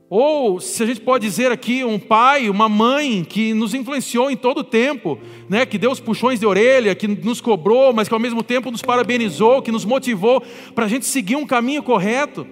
Ou, 0.09 0.61
se 0.61 0.85
a 0.85 0.87
gente 0.87 1.01
pode 1.01 1.27
dizer 1.27 1.51
aqui, 1.51 1.83
um 1.83 1.99
pai, 1.99 2.49
uma 2.49 2.69
mãe 2.69 3.25
que 3.25 3.53
nos 3.53 3.75
influenciou 3.75 4.31
em 4.31 4.37
todo 4.37 4.59
o 4.59 4.65
tempo, 4.65 5.19
né, 5.49 5.67
que 5.67 5.77
deu 5.77 5.91
os 5.91 5.99
puxões 5.99 6.39
de 6.39 6.47
orelha, 6.47 6.95
que 6.95 7.09
nos 7.09 7.41
cobrou, 7.41 7.93
mas 7.93 8.07
que 8.07 8.15
ao 8.15 8.21
mesmo 8.21 8.41
tempo 8.41 8.71
nos 8.71 8.83
parabenizou, 8.83 9.61
que 9.63 9.73
nos 9.73 9.85
motivou 9.85 10.41
para 10.77 10.85
a 10.85 10.89
gente 10.89 11.07
seguir 11.07 11.35
um 11.35 11.45
caminho 11.45 11.83
correto. 11.83 12.47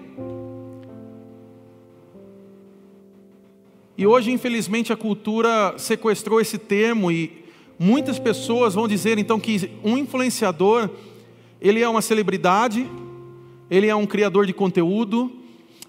E 3.97 4.05
hoje, 4.05 4.31
infelizmente, 4.31 4.91
a 4.91 4.97
cultura 4.97 5.75
sequestrou 5.77 6.41
esse 6.41 6.57
termo 6.57 7.09
e 7.09 7.45
muitas 7.79 8.19
pessoas 8.19 8.75
vão 8.75 8.85
dizer 8.85 9.17
então 9.17 9.39
que 9.39 9.71
um 9.81 9.97
influenciador 9.97 10.89
ele 11.67 11.81
é 11.81 11.89
uma 11.89 12.01
celebridade, 12.01 12.87
ele 13.71 13.87
é 13.87 13.95
um 13.95 14.05
criador 14.05 14.45
de 14.45 14.53
conteúdo, 14.53 15.31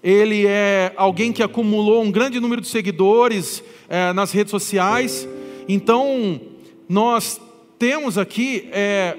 ele 0.01 0.47
é 0.47 0.91
alguém 0.97 1.31
que 1.31 1.43
acumulou 1.43 2.01
um 2.01 2.09
grande 2.09 2.39
número 2.39 2.61
de 2.61 2.67
seguidores 2.67 3.63
é, 3.87 4.11
nas 4.11 4.31
redes 4.31 4.49
sociais. 4.49 5.29
Então, 5.69 6.41
nós 6.89 7.39
temos 7.77 8.17
aqui 8.17 8.67
é, 8.71 9.15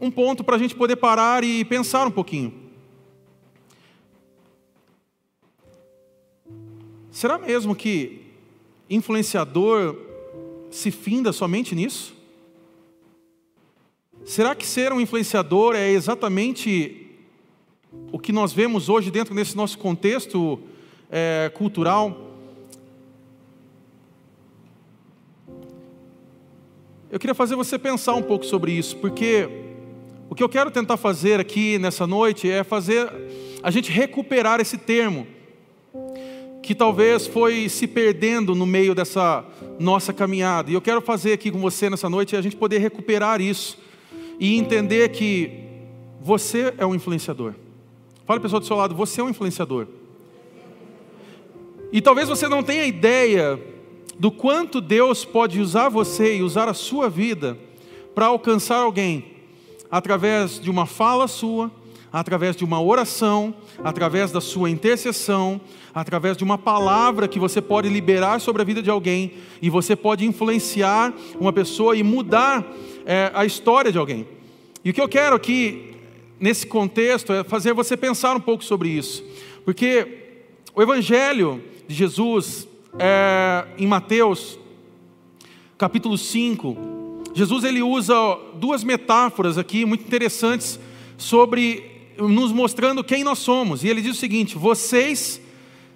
um 0.00 0.10
ponto 0.10 0.42
para 0.42 0.56
a 0.56 0.58
gente 0.58 0.74
poder 0.74 0.96
parar 0.96 1.44
e 1.44 1.62
pensar 1.62 2.06
um 2.06 2.10
pouquinho. 2.10 2.54
Será 7.10 7.36
mesmo 7.36 7.74
que 7.74 8.22
influenciador 8.88 9.96
se 10.70 10.90
finda 10.90 11.30
somente 11.30 11.74
nisso? 11.74 12.19
Será 14.24 14.54
que 14.54 14.66
ser 14.66 14.92
um 14.92 15.00
influenciador 15.00 15.74
é 15.74 15.90
exatamente 15.90 17.06
o 18.12 18.18
que 18.18 18.32
nós 18.32 18.52
vemos 18.52 18.88
hoje 18.88 19.10
dentro 19.10 19.34
desse 19.34 19.56
nosso 19.56 19.78
contexto 19.78 20.60
é, 21.10 21.50
cultural? 21.54 22.36
Eu 27.10 27.18
queria 27.18 27.34
fazer 27.34 27.56
você 27.56 27.78
pensar 27.78 28.14
um 28.14 28.22
pouco 28.22 28.44
sobre 28.44 28.72
isso, 28.72 28.96
porque 28.98 29.48
o 30.28 30.34
que 30.34 30.42
eu 30.42 30.48
quero 30.48 30.70
tentar 30.70 30.98
fazer 30.98 31.40
aqui 31.40 31.78
nessa 31.78 32.06
noite 32.06 32.48
é 32.48 32.62
fazer 32.62 33.10
a 33.62 33.70
gente 33.70 33.90
recuperar 33.90 34.60
esse 34.60 34.76
termo 34.76 35.26
que 36.62 36.74
talvez 36.74 37.26
foi 37.26 37.70
se 37.70 37.86
perdendo 37.86 38.54
no 38.54 38.66
meio 38.66 38.94
dessa 38.94 39.44
nossa 39.78 40.12
caminhada. 40.12 40.70
E 40.70 40.74
eu 40.74 40.80
quero 40.80 41.00
fazer 41.00 41.32
aqui 41.32 41.50
com 41.50 41.58
você 41.58 41.88
nessa 41.88 42.08
noite 42.08 42.36
a 42.36 42.42
gente 42.42 42.54
poder 42.54 42.78
recuperar 42.78 43.40
isso 43.40 43.78
e 44.40 44.56
entender 44.56 45.10
que 45.10 45.52
você 46.20 46.72
é 46.78 46.86
um 46.86 46.94
influenciador. 46.94 47.54
Fala 48.24 48.40
pessoal 48.40 48.58
do 48.58 48.66
seu 48.66 48.76
lado, 48.76 48.94
você 48.94 49.20
é 49.20 49.24
um 49.24 49.28
influenciador. 49.28 49.86
E 51.92 52.00
talvez 52.00 52.28
você 52.28 52.48
não 52.48 52.62
tenha 52.62 52.86
ideia 52.86 53.60
do 54.18 54.30
quanto 54.30 54.80
Deus 54.80 55.24
pode 55.24 55.60
usar 55.60 55.90
você 55.90 56.36
e 56.36 56.42
usar 56.42 56.68
a 56.68 56.74
sua 56.74 57.10
vida 57.10 57.58
para 58.14 58.26
alcançar 58.26 58.76
alguém 58.76 59.26
através 59.90 60.58
de 60.58 60.70
uma 60.70 60.86
fala 60.86 61.28
sua, 61.28 61.70
através 62.12 62.56
de 62.56 62.64
uma 62.64 62.82
oração, 62.82 63.54
através 63.84 64.32
da 64.32 64.40
sua 64.40 64.68
intercessão, 64.68 65.60
através 65.94 66.36
de 66.36 66.44
uma 66.44 66.58
palavra 66.58 67.28
que 67.28 67.38
você 67.38 67.60
pode 67.60 67.88
liberar 67.88 68.40
sobre 68.40 68.62
a 68.62 68.64
vida 68.64 68.82
de 68.82 68.90
alguém 68.90 69.34
e 69.62 69.70
você 69.70 69.94
pode 69.94 70.24
influenciar 70.24 71.12
uma 71.38 71.52
pessoa 71.52 71.96
e 71.96 72.02
mudar 72.02 72.66
é, 73.06 73.30
a 73.34 73.44
história 73.44 73.92
de 73.92 73.98
alguém. 73.98 74.26
E 74.84 74.90
o 74.90 74.94
que 74.94 75.00
eu 75.00 75.08
quero 75.08 75.36
aqui, 75.36 75.94
nesse 76.38 76.66
contexto, 76.66 77.32
é 77.32 77.44
fazer 77.44 77.72
você 77.72 77.96
pensar 77.96 78.36
um 78.36 78.40
pouco 78.40 78.64
sobre 78.64 78.88
isso. 78.88 79.22
Porque 79.64 80.18
o 80.74 80.82
Evangelho 80.82 81.62
de 81.86 81.94
Jesus, 81.94 82.66
é, 82.98 83.66
em 83.78 83.86
Mateus, 83.86 84.58
capítulo 85.76 86.16
5, 86.16 87.22
Jesus 87.34 87.64
ele 87.64 87.82
usa 87.82 88.14
duas 88.54 88.82
metáforas 88.82 89.56
aqui 89.58 89.84
muito 89.84 90.04
interessantes 90.04 90.78
sobre 91.16 91.89
nos 92.20 92.52
mostrando 92.52 93.02
quem 93.02 93.24
nós 93.24 93.38
somos. 93.38 93.82
E 93.82 93.88
ele 93.88 94.02
diz 94.02 94.16
o 94.16 94.20
seguinte: 94.20 94.56
vocês 94.56 95.40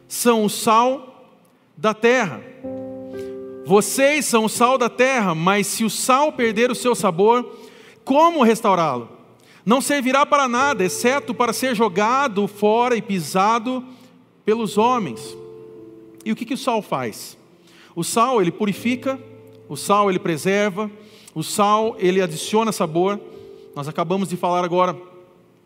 são 0.08 0.44
o 0.44 0.50
sal 0.50 1.30
da 1.76 1.94
terra. 1.94 2.42
Vocês 3.66 4.26
são 4.26 4.44
o 4.44 4.48
sal 4.48 4.76
da 4.76 4.88
terra, 4.88 5.34
mas 5.34 5.66
se 5.66 5.84
o 5.84 5.90
sal 5.90 6.32
perder 6.32 6.70
o 6.70 6.74
seu 6.74 6.94
sabor, 6.94 7.56
como 8.04 8.42
restaurá-lo? 8.42 9.14
não 9.64 9.80
servirá 9.80 10.26
para 10.26 10.46
nada, 10.46 10.84
exceto 10.84 11.32
para 11.32 11.52
ser 11.52 11.74
jogado 11.74 12.46
fora 12.46 12.96
e 12.96 13.02
pisado 13.02 13.82
pelos 14.44 14.76
homens. 14.76 15.36
E 16.24 16.30
o 16.30 16.36
que, 16.36 16.44
que 16.44 16.54
o 16.54 16.58
sal 16.58 16.82
faz? 16.82 17.38
O 17.96 18.04
sal 18.04 18.42
ele 18.42 18.52
purifica, 18.52 19.18
o 19.68 19.76
sal 19.76 20.10
ele 20.10 20.18
preserva, 20.18 20.90
o 21.34 21.42
sal 21.42 21.96
ele 21.98 22.20
adiciona 22.20 22.72
sabor. 22.72 23.18
Nós 23.74 23.88
acabamos 23.88 24.28
de 24.28 24.36
falar 24.36 24.64
agora 24.64 24.94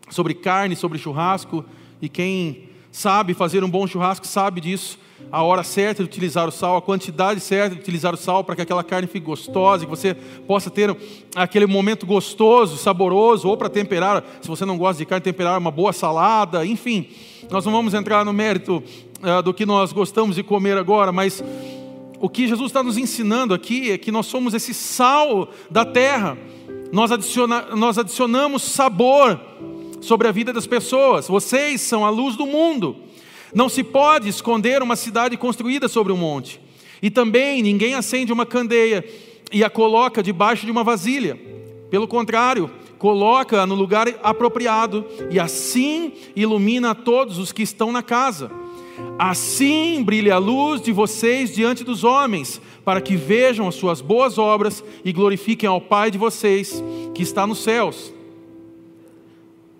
sobre 0.09 0.33
carne, 0.33 0.75
sobre 0.75 0.97
churrasco, 0.97 1.63
e 2.01 2.09
quem 2.09 2.69
sabe 2.91 3.33
fazer 3.33 3.63
um 3.63 3.69
bom 3.69 3.85
churrasco 3.87 4.25
sabe 4.25 4.61
disso. 4.61 4.97
A 5.31 5.43
hora 5.43 5.63
certa 5.63 6.01
de 6.01 6.09
utilizar 6.09 6.47
o 6.47 6.51
sal, 6.51 6.77
a 6.77 6.81
quantidade 6.81 7.39
certa 7.39 7.75
de 7.75 7.81
utilizar 7.81 8.13
o 8.13 8.17
sal 8.17 8.43
para 8.43 8.55
que 8.55 8.61
aquela 8.61 8.83
carne 8.83 9.05
fique 9.05 9.25
gostosa, 9.25 9.85
que 9.85 9.89
você 9.89 10.13
possa 10.47 10.69
ter 10.69 10.95
aquele 11.35 11.65
momento 11.65 12.05
gostoso, 12.05 12.77
saboroso, 12.77 13.47
ou 13.47 13.57
para 13.57 13.69
temperar, 13.69 14.23
se 14.41 14.47
você 14.47 14.65
não 14.65 14.77
gosta 14.77 14.97
de 14.97 15.05
carne, 15.05 15.21
temperar 15.21 15.59
uma 15.59 15.71
boa 15.71 15.93
salada, 15.93 16.65
enfim. 16.65 17.09
Nós 17.51 17.65
não 17.65 17.71
vamos 17.71 17.93
entrar 17.93 18.23
no 18.23 18.33
mérito 18.33 18.81
uh, 19.21 19.43
do 19.43 19.53
que 19.53 19.65
nós 19.65 19.91
gostamos 19.91 20.35
de 20.35 20.43
comer 20.43 20.77
agora, 20.77 21.11
mas 21.11 21.43
o 22.19 22.29
que 22.29 22.47
Jesus 22.47 22.67
está 22.67 22.81
nos 22.81 22.97
ensinando 22.97 23.53
aqui 23.53 23.91
é 23.91 23.97
que 23.97 24.11
nós 24.11 24.25
somos 24.25 24.53
esse 24.53 24.73
sal 24.73 25.49
da 25.69 25.85
terra, 25.85 26.37
nós, 26.91 27.11
adiciona, 27.11 27.75
nós 27.75 27.97
adicionamos 27.97 28.63
sabor 28.63 29.39
sobre 30.01 30.27
a 30.27 30.31
vida 30.31 30.53
das 30.53 30.67
pessoas, 30.67 31.27
vocês 31.27 31.81
são 31.81 32.05
a 32.05 32.09
luz 32.09 32.35
do 32.35 32.45
mundo. 32.45 32.95
Não 33.53 33.67
se 33.67 33.83
pode 33.83 34.29
esconder 34.29 34.81
uma 34.81 34.95
cidade 34.95 35.35
construída 35.37 35.87
sobre 35.87 36.13
um 36.13 36.17
monte. 36.17 36.59
E 37.01 37.09
também 37.09 37.61
ninguém 37.61 37.95
acende 37.95 38.31
uma 38.31 38.45
candeia 38.45 39.03
e 39.51 39.63
a 39.63 39.69
coloca 39.69 40.21
debaixo 40.21 40.65
de 40.65 40.71
uma 40.71 40.83
vasilha. 40.83 41.39
Pelo 41.89 42.07
contrário, 42.07 42.69
coloca 42.97 43.65
no 43.65 43.73
lugar 43.73 44.07
apropriado 44.21 45.05
e 45.31 45.39
assim 45.39 46.13
ilumina 46.35 46.93
todos 46.93 47.37
os 47.37 47.51
que 47.51 47.63
estão 47.63 47.91
na 47.91 48.03
casa. 48.03 48.51
Assim 49.17 50.03
brilha 50.03 50.35
a 50.35 50.37
luz 50.37 50.81
de 50.81 50.91
vocês 50.91 51.53
diante 51.53 51.83
dos 51.83 52.03
homens, 52.03 52.61
para 52.83 53.01
que 53.01 53.15
vejam 53.15 53.67
as 53.67 53.75
suas 53.75 54.01
boas 54.01 54.37
obras 54.37 54.83
e 55.03 55.11
glorifiquem 55.11 55.67
ao 55.67 55.81
Pai 55.81 56.11
de 56.11 56.17
vocês 56.17 56.83
que 57.13 57.23
está 57.23 57.47
nos 57.47 57.59
céus. 57.59 58.13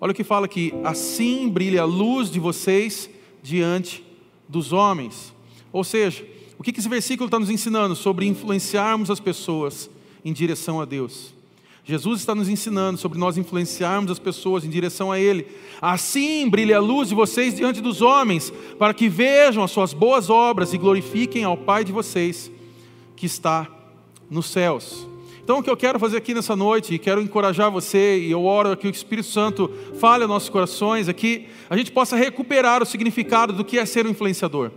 Olha 0.00 0.12
o 0.12 0.14
que 0.14 0.24
fala 0.24 0.46
aqui: 0.46 0.72
assim 0.82 1.48
brilha 1.48 1.82
a 1.82 1.84
luz 1.84 2.30
de 2.30 2.40
vocês 2.40 3.10
diante 3.42 4.04
dos 4.48 4.72
homens. 4.72 5.34
Ou 5.72 5.84
seja, 5.84 6.26
o 6.58 6.62
que 6.62 6.78
esse 6.78 6.88
versículo 6.88 7.26
está 7.26 7.38
nos 7.38 7.50
ensinando 7.50 7.94
sobre 7.94 8.26
influenciarmos 8.26 9.10
as 9.10 9.20
pessoas 9.20 9.90
em 10.24 10.32
direção 10.32 10.80
a 10.80 10.84
Deus? 10.84 11.34
Jesus 11.84 12.20
está 12.20 12.34
nos 12.34 12.48
ensinando 12.48 12.98
sobre 12.98 13.18
nós 13.18 13.36
influenciarmos 13.36 14.10
as 14.10 14.18
pessoas 14.18 14.64
em 14.64 14.70
direção 14.70 15.10
a 15.10 15.18
Ele. 15.18 15.46
Assim 15.80 16.48
brilha 16.48 16.76
a 16.76 16.80
luz 16.80 17.08
de 17.08 17.14
vocês 17.14 17.54
diante 17.54 17.80
dos 17.80 18.00
homens, 18.00 18.52
para 18.78 18.94
que 18.94 19.08
vejam 19.08 19.62
as 19.62 19.70
suas 19.70 19.92
boas 19.92 20.30
obras 20.30 20.72
e 20.72 20.78
glorifiquem 20.78 21.42
ao 21.42 21.56
Pai 21.56 21.84
de 21.84 21.92
vocês 21.92 22.50
que 23.16 23.26
está 23.26 23.66
nos 24.30 24.46
céus. 24.46 25.09
Então, 25.50 25.58
o 25.58 25.64
que 25.64 25.70
eu 25.70 25.76
quero 25.76 25.98
fazer 25.98 26.16
aqui 26.16 26.32
nessa 26.32 26.54
noite, 26.54 26.94
e 26.94 26.98
quero 26.98 27.20
encorajar 27.20 27.72
você, 27.72 28.20
e 28.20 28.30
eu 28.30 28.44
oro 28.44 28.76
que 28.76 28.86
o 28.86 28.90
Espírito 28.90 29.26
Santo 29.26 29.68
fale 29.98 30.22
aos 30.22 30.30
nossos 30.30 30.48
corações, 30.48 31.08
é 31.08 31.12
que 31.12 31.48
a 31.68 31.76
gente 31.76 31.90
possa 31.90 32.14
recuperar 32.14 32.80
o 32.80 32.86
significado 32.86 33.52
do 33.52 33.64
que 33.64 33.76
é 33.76 33.84
ser 33.84 34.06
um 34.06 34.10
influenciador. 34.10 34.70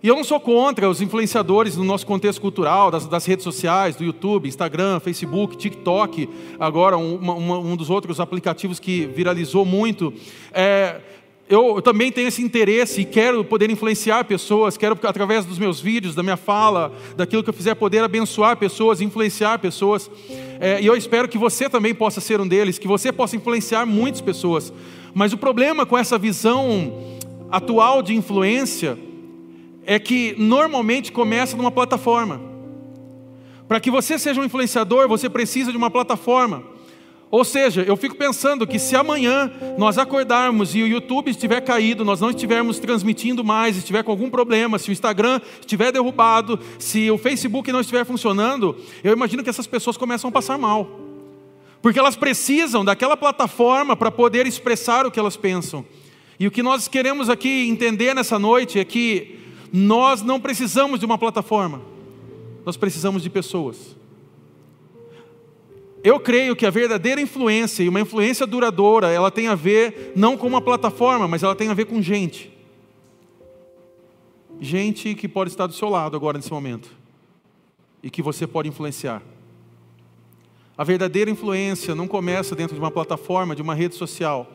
E 0.00 0.06
eu 0.06 0.14
não 0.14 0.22
sou 0.22 0.38
contra 0.38 0.88
os 0.88 1.00
influenciadores 1.00 1.76
no 1.76 1.82
nosso 1.82 2.06
contexto 2.06 2.40
cultural, 2.40 2.92
das, 2.92 3.06
das 3.06 3.26
redes 3.26 3.42
sociais, 3.42 3.96
do 3.96 4.04
YouTube, 4.04 4.46
Instagram, 4.46 5.00
Facebook, 5.00 5.56
TikTok, 5.56 6.28
agora 6.60 6.96
um, 6.96 7.16
uma, 7.16 7.58
um 7.58 7.74
dos 7.74 7.90
outros 7.90 8.20
aplicativos 8.20 8.78
que 8.78 9.04
viralizou 9.06 9.64
muito. 9.64 10.14
É, 10.52 11.00
eu, 11.48 11.80
também 11.80 12.10
tenho 12.10 12.26
esse 12.26 12.42
interesse 12.42 13.02
e 13.02 13.04
quero 13.04 13.44
poder 13.44 13.70
influenciar 13.70 14.24
pessoas, 14.24 14.76
quero, 14.76 14.98
através 15.04 15.44
dos 15.44 15.58
meus 15.58 15.80
vídeos, 15.80 16.14
da 16.14 16.22
minha 16.22 16.36
fala, 16.36 16.92
daquilo 17.16 17.42
que 17.42 17.50
eu 17.50 17.54
fizer, 17.54 17.74
poder 17.76 18.02
abençoar 18.02 18.56
pessoas, 18.56 19.00
influenciar 19.00 19.58
pessoas. 19.60 20.10
É, 20.58 20.80
e 20.80 20.86
eu 20.86 20.96
espero 20.96 21.28
que 21.28 21.38
você 21.38 21.70
também 21.70 21.94
possa 21.94 22.20
ser 22.20 22.40
um 22.40 22.48
deles, 22.48 22.78
que 22.78 22.88
você 22.88 23.12
possa 23.12 23.36
influenciar 23.36 23.86
muitas 23.86 24.20
pessoas. 24.20 24.72
Mas 25.14 25.32
o 25.32 25.38
problema 25.38 25.86
com 25.86 25.96
essa 25.96 26.18
visão 26.18 26.92
atual 27.48 28.02
de 28.02 28.12
influência 28.12 28.98
é 29.84 30.00
que 30.00 30.34
normalmente 30.36 31.12
começa 31.12 31.56
numa 31.56 31.70
plataforma. 31.70 32.40
Para 33.68 33.78
que 33.78 33.90
você 33.90 34.18
seja 34.18 34.40
um 34.40 34.44
influenciador, 34.44 35.08
você 35.08 35.30
precisa 35.30 35.70
de 35.70 35.76
uma 35.76 35.90
plataforma. 35.90 36.75
Ou 37.30 37.44
seja, 37.44 37.82
eu 37.82 37.96
fico 37.96 38.14
pensando 38.14 38.66
que 38.66 38.78
se 38.78 38.94
amanhã 38.94 39.52
nós 39.76 39.98
acordarmos 39.98 40.74
e 40.76 40.82
o 40.82 40.86
YouTube 40.86 41.30
estiver 41.30 41.60
caído, 41.60 42.04
nós 42.04 42.20
não 42.20 42.30
estivermos 42.30 42.78
transmitindo 42.78 43.42
mais, 43.42 43.76
estiver 43.76 44.04
com 44.04 44.12
algum 44.12 44.30
problema, 44.30 44.78
se 44.78 44.90
o 44.90 44.92
Instagram 44.92 45.40
estiver 45.60 45.90
derrubado, 45.90 46.58
se 46.78 47.10
o 47.10 47.18
Facebook 47.18 47.72
não 47.72 47.80
estiver 47.80 48.04
funcionando, 48.04 48.76
eu 49.02 49.12
imagino 49.12 49.42
que 49.42 49.50
essas 49.50 49.66
pessoas 49.66 49.96
começam 49.96 50.28
a 50.28 50.32
passar 50.32 50.56
mal. 50.56 51.00
Porque 51.82 51.98
elas 51.98 52.16
precisam 52.16 52.84
daquela 52.84 53.16
plataforma 53.16 53.96
para 53.96 54.10
poder 54.10 54.46
expressar 54.46 55.04
o 55.04 55.10
que 55.10 55.18
elas 55.18 55.36
pensam. 55.36 55.84
E 56.38 56.46
o 56.46 56.50
que 56.50 56.62
nós 56.62 56.86
queremos 56.86 57.28
aqui 57.28 57.68
entender 57.68 58.14
nessa 58.14 58.38
noite 58.38 58.78
é 58.78 58.84
que 58.84 59.40
nós 59.72 60.22
não 60.22 60.40
precisamos 60.40 61.00
de 61.00 61.06
uma 61.06 61.18
plataforma, 61.18 61.82
nós 62.64 62.76
precisamos 62.76 63.22
de 63.22 63.30
pessoas. 63.30 63.96
Eu 66.06 66.20
creio 66.20 66.54
que 66.54 66.64
a 66.64 66.70
verdadeira 66.70 67.20
influência 67.20 67.82
e 67.82 67.88
uma 67.88 68.00
influência 68.00 68.46
duradoura, 68.46 69.10
ela 69.10 69.28
tem 69.28 69.48
a 69.48 69.56
ver 69.56 70.12
não 70.14 70.36
com 70.36 70.46
uma 70.46 70.60
plataforma, 70.60 71.26
mas 71.26 71.42
ela 71.42 71.56
tem 71.56 71.68
a 71.68 71.74
ver 71.74 71.86
com 71.86 72.00
gente. 72.00 72.56
Gente 74.60 75.16
que 75.16 75.26
pode 75.26 75.50
estar 75.50 75.66
do 75.66 75.72
seu 75.72 75.88
lado 75.88 76.16
agora 76.16 76.38
nesse 76.38 76.52
momento 76.52 76.88
e 78.04 78.08
que 78.08 78.22
você 78.22 78.46
pode 78.46 78.68
influenciar. 78.68 79.20
A 80.78 80.84
verdadeira 80.84 81.28
influência 81.28 81.92
não 81.92 82.06
começa 82.06 82.54
dentro 82.54 82.76
de 82.76 82.80
uma 82.80 82.92
plataforma, 82.92 83.56
de 83.56 83.62
uma 83.62 83.74
rede 83.74 83.96
social, 83.96 84.46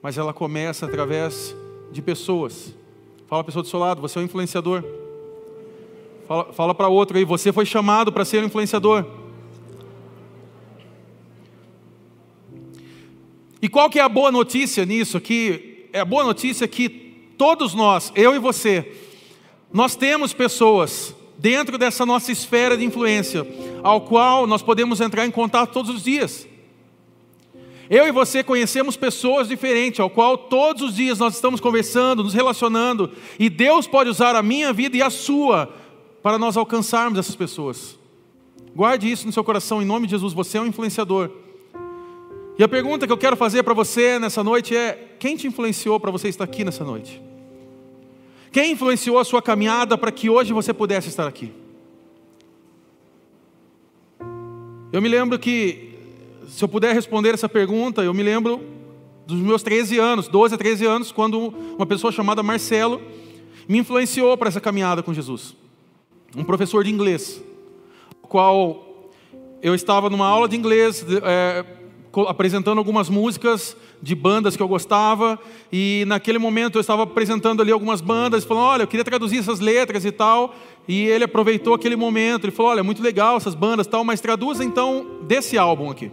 mas 0.00 0.18
ela 0.18 0.32
começa 0.32 0.86
através 0.86 1.52
de 1.90 2.00
pessoas. 2.00 2.76
Fala 3.26 3.40
a 3.40 3.44
pessoa 3.44 3.64
do 3.64 3.68
seu 3.68 3.80
lado, 3.80 4.00
você 4.00 4.20
é 4.20 4.22
um 4.22 4.24
influenciador. 4.24 4.84
Fala, 6.28 6.52
fala 6.52 6.74
para 6.76 6.86
outro 6.86 7.18
aí, 7.18 7.24
você 7.24 7.52
foi 7.52 7.66
chamado 7.66 8.12
para 8.12 8.24
ser 8.24 8.40
um 8.40 8.46
influenciador. 8.46 9.04
E 13.62 13.68
qual 13.68 13.90
que 13.90 13.98
é 13.98 14.02
a 14.02 14.08
boa 14.08 14.32
notícia 14.32 14.84
nisso 14.84 15.16
aqui? 15.16 15.86
É 15.92 16.00
a 16.00 16.04
boa 16.04 16.24
notícia 16.24 16.66
que 16.66 16.88
todos 17.36 17.74
nós, 17.74 18.12
eu 18.14 18.34
e 18.34 18.38
você, 18.38 18.92
nós 19.72 19.96
temos 19.96 20.32
pessoas 20.32 21.14
dentro 21.38 21.78
dessa 21.78 22.04
nossa 22.04 22.30
esfera 22.30 22.76
de 22.76 22.84
influência, 22.84 23.46
ao 23.82 24.02
qual 24.02 24.46
nós 24.46 24.62
podemos 24.62 25.00
entrar 25.00 25.26
em 25.26 25.30
contato 25.30 25.72
todos 25.72 25.94
os 25.94 26.02
dias. 26.02 26.46
Eu 27.88 28.06
e 28.06 28.12
você 28.12 28.44
conhecemos 28.44 28.96
pessoas 28.96 29.48
diferentes, 29.48 30.00
ao 30.00 30.08
qual 30.08 30.38
todos 30.38 30.82
os 30.82 30.94
dias 30.94 31.18
nós 31.18 31.34
estamos 31.34 31.60
conversando, 31.60 32.22
nos 32.22 32.34
relacionando, 32.34 33.10
e 33.38 33.48
Deus 33.50 33.86
pode 33.86 34.08
usar 34.08 34.36
a 34.36 34.42
minha 34.42 34.72
vida 34.72 34.96
e 34.96 35.02
a 35.02 35.10
sua 35.10 35.74
para 36.22 36.38
nós 36.38 36.56
alcançarmos 36.56 37.18
essas 37.18 37.34
pessoas. 37.34 37.98
Guarde 38.74 39.10
isso 39.10 39.26
no 39.26 39.32
seu 39.32 39.42
coração, 39.42 39.82
em 39.82 39.86
nome 39.86 40.06
de 40.06 40.12
Jesus, 40.12 40.32
você 40.32 40.58
é 40.58 40.60
um 40.60 40.66
influenciador. 40.66 41.30
E 42.60 42.62
a 42.62 42.68
pergunta 42.68 43.06
que 43.06 43.12
eu 43.12 43.16
quero 43.16 43.38
fazer 43.38 43.62
para 43.62 43.72
você 43.72 44.18
nessa 44.18 44.44
noite 44.44 44.76
é: 44.76 45.16
quem 45.18 45.34
te 45.34 45.46
influenciou 45.46 45.98
para 45.98 46.10
você 46.10 46.28
estar 46.28 46.44
aqui 46.44 46.62
nessa 46.62 46.84
noite? 46.84 47.18
Quem 48.52 48.72
influenciou 48.72 49.18
a 49.18 49.24
sua 49.24 49.40
caminhada 49.40 49.96
para 49.96 50.12
que 50.12 50.28
hoje 50.28 50.52
você 50.52 50.74
pudesse 50.74 51.08
estar 51.08 51.26
aqui? 51.26 51.54
Eu 54.92 55.00
me 55.00 55.08
lembro 55.08 55.38
que, 55.38 55.94
se 56.48 56.62
eu 56.62 56.68
puder 56.68 56.94
responder 56.94 57.32
essa 57.32 57.48
pergunta, 57.48 58.02
eu 58.02 58.12
me 58.12 58.22
lembro 58.22 58.62
dos 59.26 59.38
meus 59.38 59.62
13 59.62 59.98
anos, 59.98 60.28
12 60.28 60.54
a 60.54 60.58
13 60.58 60.84
anos, 60.84 61.10
quando 61.10 61.38
uma 61.78 61.86
pessoa 61.86 62.12
chamada 62.12 62.42
Marcelo 62.42 63.00
me 63.66 63.78
influenciou 63.78 64.36
para 64.36 64.48
essa 64.48 64.60
caminhada 64.60 65.02
com 65.02 65.14
Jesus. 65.14 65.56
Um 66.36 66.44
professor 66.44 66.84
de 66.84 66.90
inglês, 66.90 67.42
qual 68.20 69.08
eu 69.62 69.74
estava 69.74 70.10
numa 70.10 70.26
aula 70.26 70.46
de 70.46 70.56
inglês, 70.56 71.06
é, 71.22 71.79
apresentando 72.28 72.78
algumas 72.78 73.08
músicas 73.08 73.76
de 74.02 74.14
bandas 74.14 74.56
que 74.56 74.62
eu 74.62 74.68
gostava, 74.68 75.38
e 75.72 76.04
naquele 76.06 76.38
momento 76.38 76.76
eu 76.76 76.80
estava 76.80 77.04
apresentando 77.04 77.62
ali 77.62 77.70
algumas 77.70 78.00
bandas, 78.00 78.44
falando, 78.44 78.64
olha, 78.64 78.82
eu 78.82 78.86
queria 78.86 79.04
traduzir 79.04 79.38
essas 79.38 79.60
letras 79.60 80.04
e 80.04 80.10
tal, 80.10 80.54
e 80.88 81.06
ele 81.06 81.24
aproveitou 81.24 81.74
aquele 81.74 81.94
momento, 81.94 82.44
ele 82.44 82.52
falou, 82.52 82.72
olha, 82.72 82.82
muito 82.82 83.02
legal 83.02 83.36
essas 83.36 83.54
bandas 83.54 83.86
e 83.86 83.90
tal, 83.90 84.04
mas 84.04 84.20
traduza 84.20 84.64
então 84.64 85.20
desse 85.22 85.56
álbum 85.56 85.90
aqui. 85.90 86.10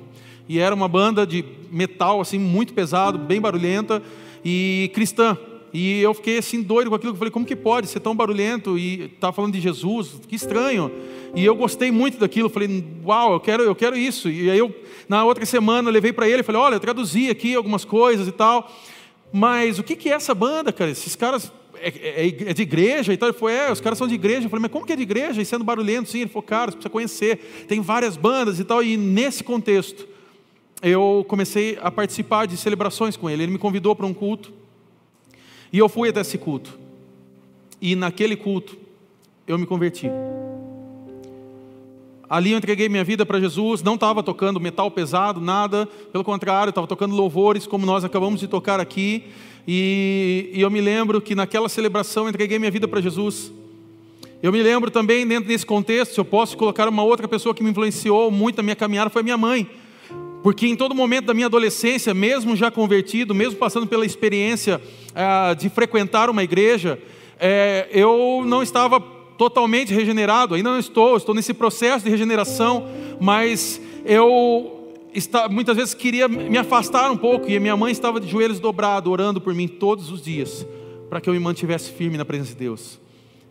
E 0.48 0.60
era 0.60 0.74
uma 0.74 0.88
banda 0.88 1.26
de 1.26 1.44
metal, 1.72 2.22
assim, 2.22 2.38
muito 2.40 2.74
pesado, 2.74 3.18
bem 3.18 3.42
barulhenta, 3.42 4.02
e 4.46 4.92
cristã. 4.94 5.38
E 5.74 6.02
eu 6.02 6.14
fiquei 6.14 6.38
assim 6.38 6.62
doido 6.62 6.90
com 6.90 6.96
aquilo. 6.96 7.14
Eu 7.14 7.18
falei, 7.18 7.32
como 7.32 7.46
que 7.46 7.56
pode 7.56 7.88
ser 7.88 8.00
tão 8.00 8.16
barulhento 8.16 8.78
e 8.78 9.10
tá 9.20 9.32
falando 9.32 9.54
de 9.54 9.62
Jesus? 9.62 10.20
Que 10.28 10.36
estranho. 10.36 10.92
E 11.36 11.44
eu 11.44 11.56
gostei 11.56 11.92
muito 11.92 12.18
daquilo. 12.18 12.50
Falei, 12.50 12.84
uau, 13.06 13.34
eu 13.34 13.40
quero, 13.40 13.64
eu 13.64 13.76
quero 13.76 13.96
isso. 13.98 14.30
E 14.30 14.50
aí 14.50 14.58
eu, 14.58 14.74
na 15.10 15.24
outra 15.26 15.46
semana, 15.46 15.90
eu 15.90 15.94
levei 15.94 16.14
para 16.14 16.28
ele. 16.28 16.44
Falei, 16.44 16.62
olha, 16.62 16.76
eu 16.76 16.80
traduzi 16.80 17.30
aqui 17.30 17.54
algumas 17.54 17.84
coisas 17.84 18.28
e 18.28 18.32
tal. 18.32 18.72
Mas 19.32 19.78
o 19.78 19.84
que, 19.84 19.96
que 19.96 20.10
é 20.10 20.14
essa 20.14 20.34
banda, 20.34 20.72
cara? 20.72 20.90
Esses 20.90 21.16
caras 21.16 21.52
é, 21.80 21.90
é, 21.90 22.28
é, 22.28 22.54
de 22.54 22.62
igreja 22.62 23.14
e 23.14 23.18
tal. 23.18 23.30
Ele 23.30 23.38
falou, 23.38 23.54
é, 23.54 23.72
os 23.72 23.82
caras 23.82 23.98
são 23.98 24.08
de 24.08 24.16
igreja. 24.16 24.46
Eu 24.46 24.50
falei, 24.50 24.62
mas 24.62 24.72
como 24.72 24.86
que 24.86 24.94
é 24.94 24.96
de 24.96 25.04
igreja? 25.04 25.42
E 25.42 25.46
sendo 25.46 25.64
barulhento, 25.64 26.10
sim. 26.10 26.22
Ele 26.22 26.30
falou, 26.30 26.44
cara, 26.44 26.72
você 26.72 26.78
precisa 26.78 26.90
conhecer. 26.90 27.66
Tem 27.68 27.82
várias 27.82 28.16
bandas 28.16 28.60
e 28.60 28.64
tal. 28.64 28.82
E 28.82 28.96
nesse 28.96 29.44
contexto, 29.44 30.08
eu 30.82 31.26
comecei 31.28 31.78
a 31.82 31.92
participar 31.92 32.46
de 32.46 32.56
celebrações 32.56 33.18
com 33.18 33.30
ele. 33.30 33.44
Ele 33.44 33.52
me 33.52 33.58
convidou 33.58 33.96
para 33.96 34.06
um 34.06 34.14
culto. 34.14 34.54
E 35.72 35.78
eu 35.80 35.90
fui 35.90 36.10
até 36.10 36.22
esse 36.22 36.38
culto. 36.38 36.78
E 37.82 37.96
naquele 37.96 38.36
culto, 38.36 38.78
eu 39.48 39.58
me 39.58 39.66
converti. 39.66 40.10
Ali 42.30 42.52
eu 42.52 42.58
entreguei 42.58 42.90
minha 42.90 43.04
vida 43.04 43.26
para 43.26 43.40
Jesus, 43.40 43.82
não 43.82 43.96
estava 43.96 44.22
tocando 44.22 44.60
metal 44.60 44.92
pesado, 44.92 45.40
nada, 45.40 45.88
pelo 46.12 46.24
contrário, 46.24 46.70
estava 46.70 46.86
tocando 46.86 47.16
louvores, 47.16 47.66
como 47.66 47.86
nós 47.86 48.04
acabamos 48.04 48.40
de 48.40 48.48
tocar 48.48 48.82
aqui. 48.82 49.24
E, 49.66 50.50
e 50.54 50.62
eu 50.62 50.70
me 50.70 50.82
lembro 50.82 51.22
que 51.22 51.36
naquela 51.36 51.70
celebração 51.70 52.24
eu 52.24 52.30
entreguei 52.30 52.60
minha 52.60 52.72
vida 52.72 52.88
para 52.88 53.00
Jesus. 53.00 53.52
Eu 54.44 54.52
me 54.52 54.62
lembro 54.62 54.92
também, 54.92 55.26
dentro 55.26 55.48
desse 55.48 55.66
contexto, 55.66 56.18
eu 56.18 56.26
posso 56.26 56.58
colocar 56.58 56.88
uma 56.90 57.04
outra 57.04 57.28
pessoa 57.28 57.56
que 57.56 57.64
me 57.64 57.72
influenciou 57.72 58.30
muito 58.30 58.58
na 58.58 58.64
minha 58.64 58.76
caminhada, 58.76 59.10
foi 59.10 59.24
minha 59.24 59.38
mãe. 59.38 59.68
Porque 60.48 60.66
em 60.66 60.78
todo 60.78 60.96
momento 60.96 61.26
da 61.26 61.34
minha 61.34 61.48
adolescência, 61.48 62.14
mesmo 62.14 62.56
já 62.56 62.72
convertido, 62.72 63.36
mesmo 63.36 63.60
passando 63.60 63.86
pela 63.86 64.06
experiência 64.06 64.82
ah, 65.14 65.54
de 65.54 65.68
frequentar 65.68 66.30
uma 66.30 66.42
igreja, 66.42 66.98
eh, 67.38 67.86
eu 67.92 68.44
não 68.46 68.64
estava 68.64 68.98
totalmente 69.38 69.94
regenerado, 69.94 70.56
ainda 70.56 70.72
não 70.72 70.80
estou, 70.80 71.18
estou 71.18 71.36
nesse 71.36 71.54
processo 71.54 72.06
de 72.06 72.10
regeneração, 72.10 72.88
mas 73.20 73.82
eu 74.06 74.94
está, 75.14 75.50
muitas 75.50 75.76
vezes 75.76 75.94
queria 75.94 76.30
me 76.30 76.58
afastar 76.58 77.12
um 77.12 77.18
pouco, 77.18 77.50
e 77.50 77.60
minha 77.60 77.76
mãe 77.76 77.92
estava 77.92 78.18
de 78.18 78.30
joelhos 78.30 78.62
dobrados, 78.62 79.12
orando 79.12 79.42
por 79.42 79.54
mim 79.54 79.68
todos 79.68 80.10
os 80.10 80.22
dias, 80.22 80.66
para 81.10 81.20
que 81.20 81.28
eu 81.30 81.34
me 81.34 81.42
mantivesse 81.42 81.92
firme 81.92 82.18
na 82.18 82.24
presença 82.24 82.54
de 82.54 82.60
Deus. 82.60 83.02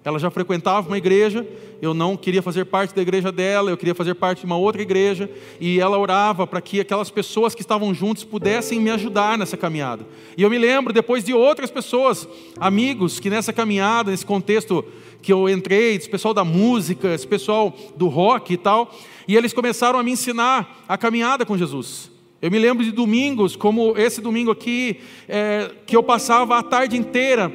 Ela 0.06 0.20
já 0.20 0.30
frequentava 0.30 0.86
uma 0.86 0.96
igreja, 0.96 1.44
eu 1.82 1.92
não 1.92 2.16
queria 2.16 2.40
fazer 2.40 2.64
parte 2.64 2.94
da 2.94 3.02
igreja 3.02 3.32
dela, 3.32 3.72
eu 3.72 3.76
queria 3.76 3.92
fazer 3.92 4.14
parte 4.14 4.38
de 4.38 4.46
uma 4.46 4.56
outra 4.56 4.80
igreja, 4.80 5.28
e 5.58 5.80
ela 5.80 5.98
orava 5.98 6.46
para 6.46 6.60
que 6.60 6.78
aquelas 6.78 7.10
pessoas 7.10 7.56
que 7.56 7.60
estavam 7.60 7.92
juntos 7.92 8.22
pudessem 8.22 8.78
me 8.78 8.88
ajudar 8.88 9.36
nessa 9.36 9.56
caminhada. 9.56 10.06
E 10.36 10.44
eu 10.44 10.48
me 10.48 10.58
lembro 10.58 10.92
depois 10.92 11.24
de 11.24 11.34
outras 11.34 11.72
pessoas, 11.72 12.28
amigos, 12.56 13.18
que 13.18 13.28
nessa 13.28 13.52
caminhada, 13.52 14.12
nesse 14.12 14.24
contexto 14.24 14.84
que 15.20 15.32
eu 15.32 15.48
entrei, 15.48 15.96
esse 15.96 16.08
pessoal 16.08 16.32
da 16.32 16.44
música, 16.44 17.12
esse 17.12 17.26
pessoal 17.26 17.76
do 17.96 18.06
rock 18.06 18.52
e 18.52 18.56
tal, 18.56 18.94
e 19.26 19.34
eles 19.34 19.52
começaram 19.52 19.98
a 19.98 20.04
me 20.04 20.12
ensinar 20.12 20.84
a 20.88 20.96
caminhada 20.96 21.44
com 21.44 21.58
Jesus. 21.58 22.12
Eu 22.40 22.48
me 22.48 22.60
lembro 22.60 22.84
de 22.84 22.92
domingos, 22.92 23.56
como 23.56 23.98
esse 23.98 24.20
domingo 24.20 24.52
aqui, 24.52 25.00
é, 25.28 25.68
que 25.84 25.96
eu 25.96 26.02
passava 26.04 26.56
a 26.56 26.62
tarde 26.62 26.96
inteira 26.96 27.52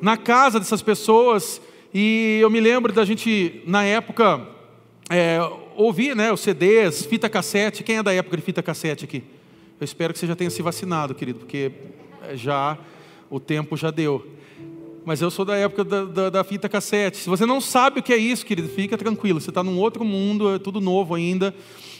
na 0.00 0.16
casa 0.16 0.60
dessas 0.60 0.80
pessoas 0.80 1.60
e 1.92 2.38
eu 2.40 2.50
me 2.50 2.60
lembro 2.60 2.92
da 2.92 3.04
gente, 3.04 3.62
na 3.66 3.84
época, 3.84 4.46
é, 5.08 5.38
ouvir 5.74 6.14
né, 6.14 6.30
os 6.32 6.40
CDs, 6.40 7.06
fita 7.06 7.28
cassete. 7.28 7.82
Quem 7.82 7.96
é 7.96 8.02
da 8.02 8.12
época 8.12 8.36
de 8.36 8.42
fita 8.42 8.62
cassete 8.62 9.04
aqui? 9.04 9.22
Eu 9.80 9.84
espero 9.84 10.12
que 10.12 10.18
você 10.18 10.26
já 10.26 10.36
tenha 10.36 10.50
se 10.50 10.60
vacinado, 10.60 11.14
querido, 11.14 11.38
porque 11.38 11.72
já 12.34 12.76
o 13.30 13.40
tempo 13.40 13.76
já 13.76 13.90
deu. 13.90 14.26
Mas 15.04 15.22
eu 15.22 15.30
sou 15.30 15.44
da 15.44 15.56
época 15.56 15.84
da, 15.84 16.04
da, 16.04 16.30
da 16.30 16.44
fita 16.44 16.68
cassete. 16.68 17.16
Se 17.16 17.30
você 17.30 17.46
não 17.46 17.60
sabe 17.60 18.00
o 18.00 18.02
que 18.02 18.12
é 18.12 18.16
isso, 18.18 18.44
querido, 18.44 18.68
fica 18.68 18.98
tranquilo. 18.98 19.40
Você 19.40 19.50
está 19.50 19.62
num 19.62 19.78
outro 19.78 20.04
mundo, 20.04 20.54
é 20.54 20.58
tudo 20.58 20.80
novo 20.80 21.14
ainda. 21.14 21.54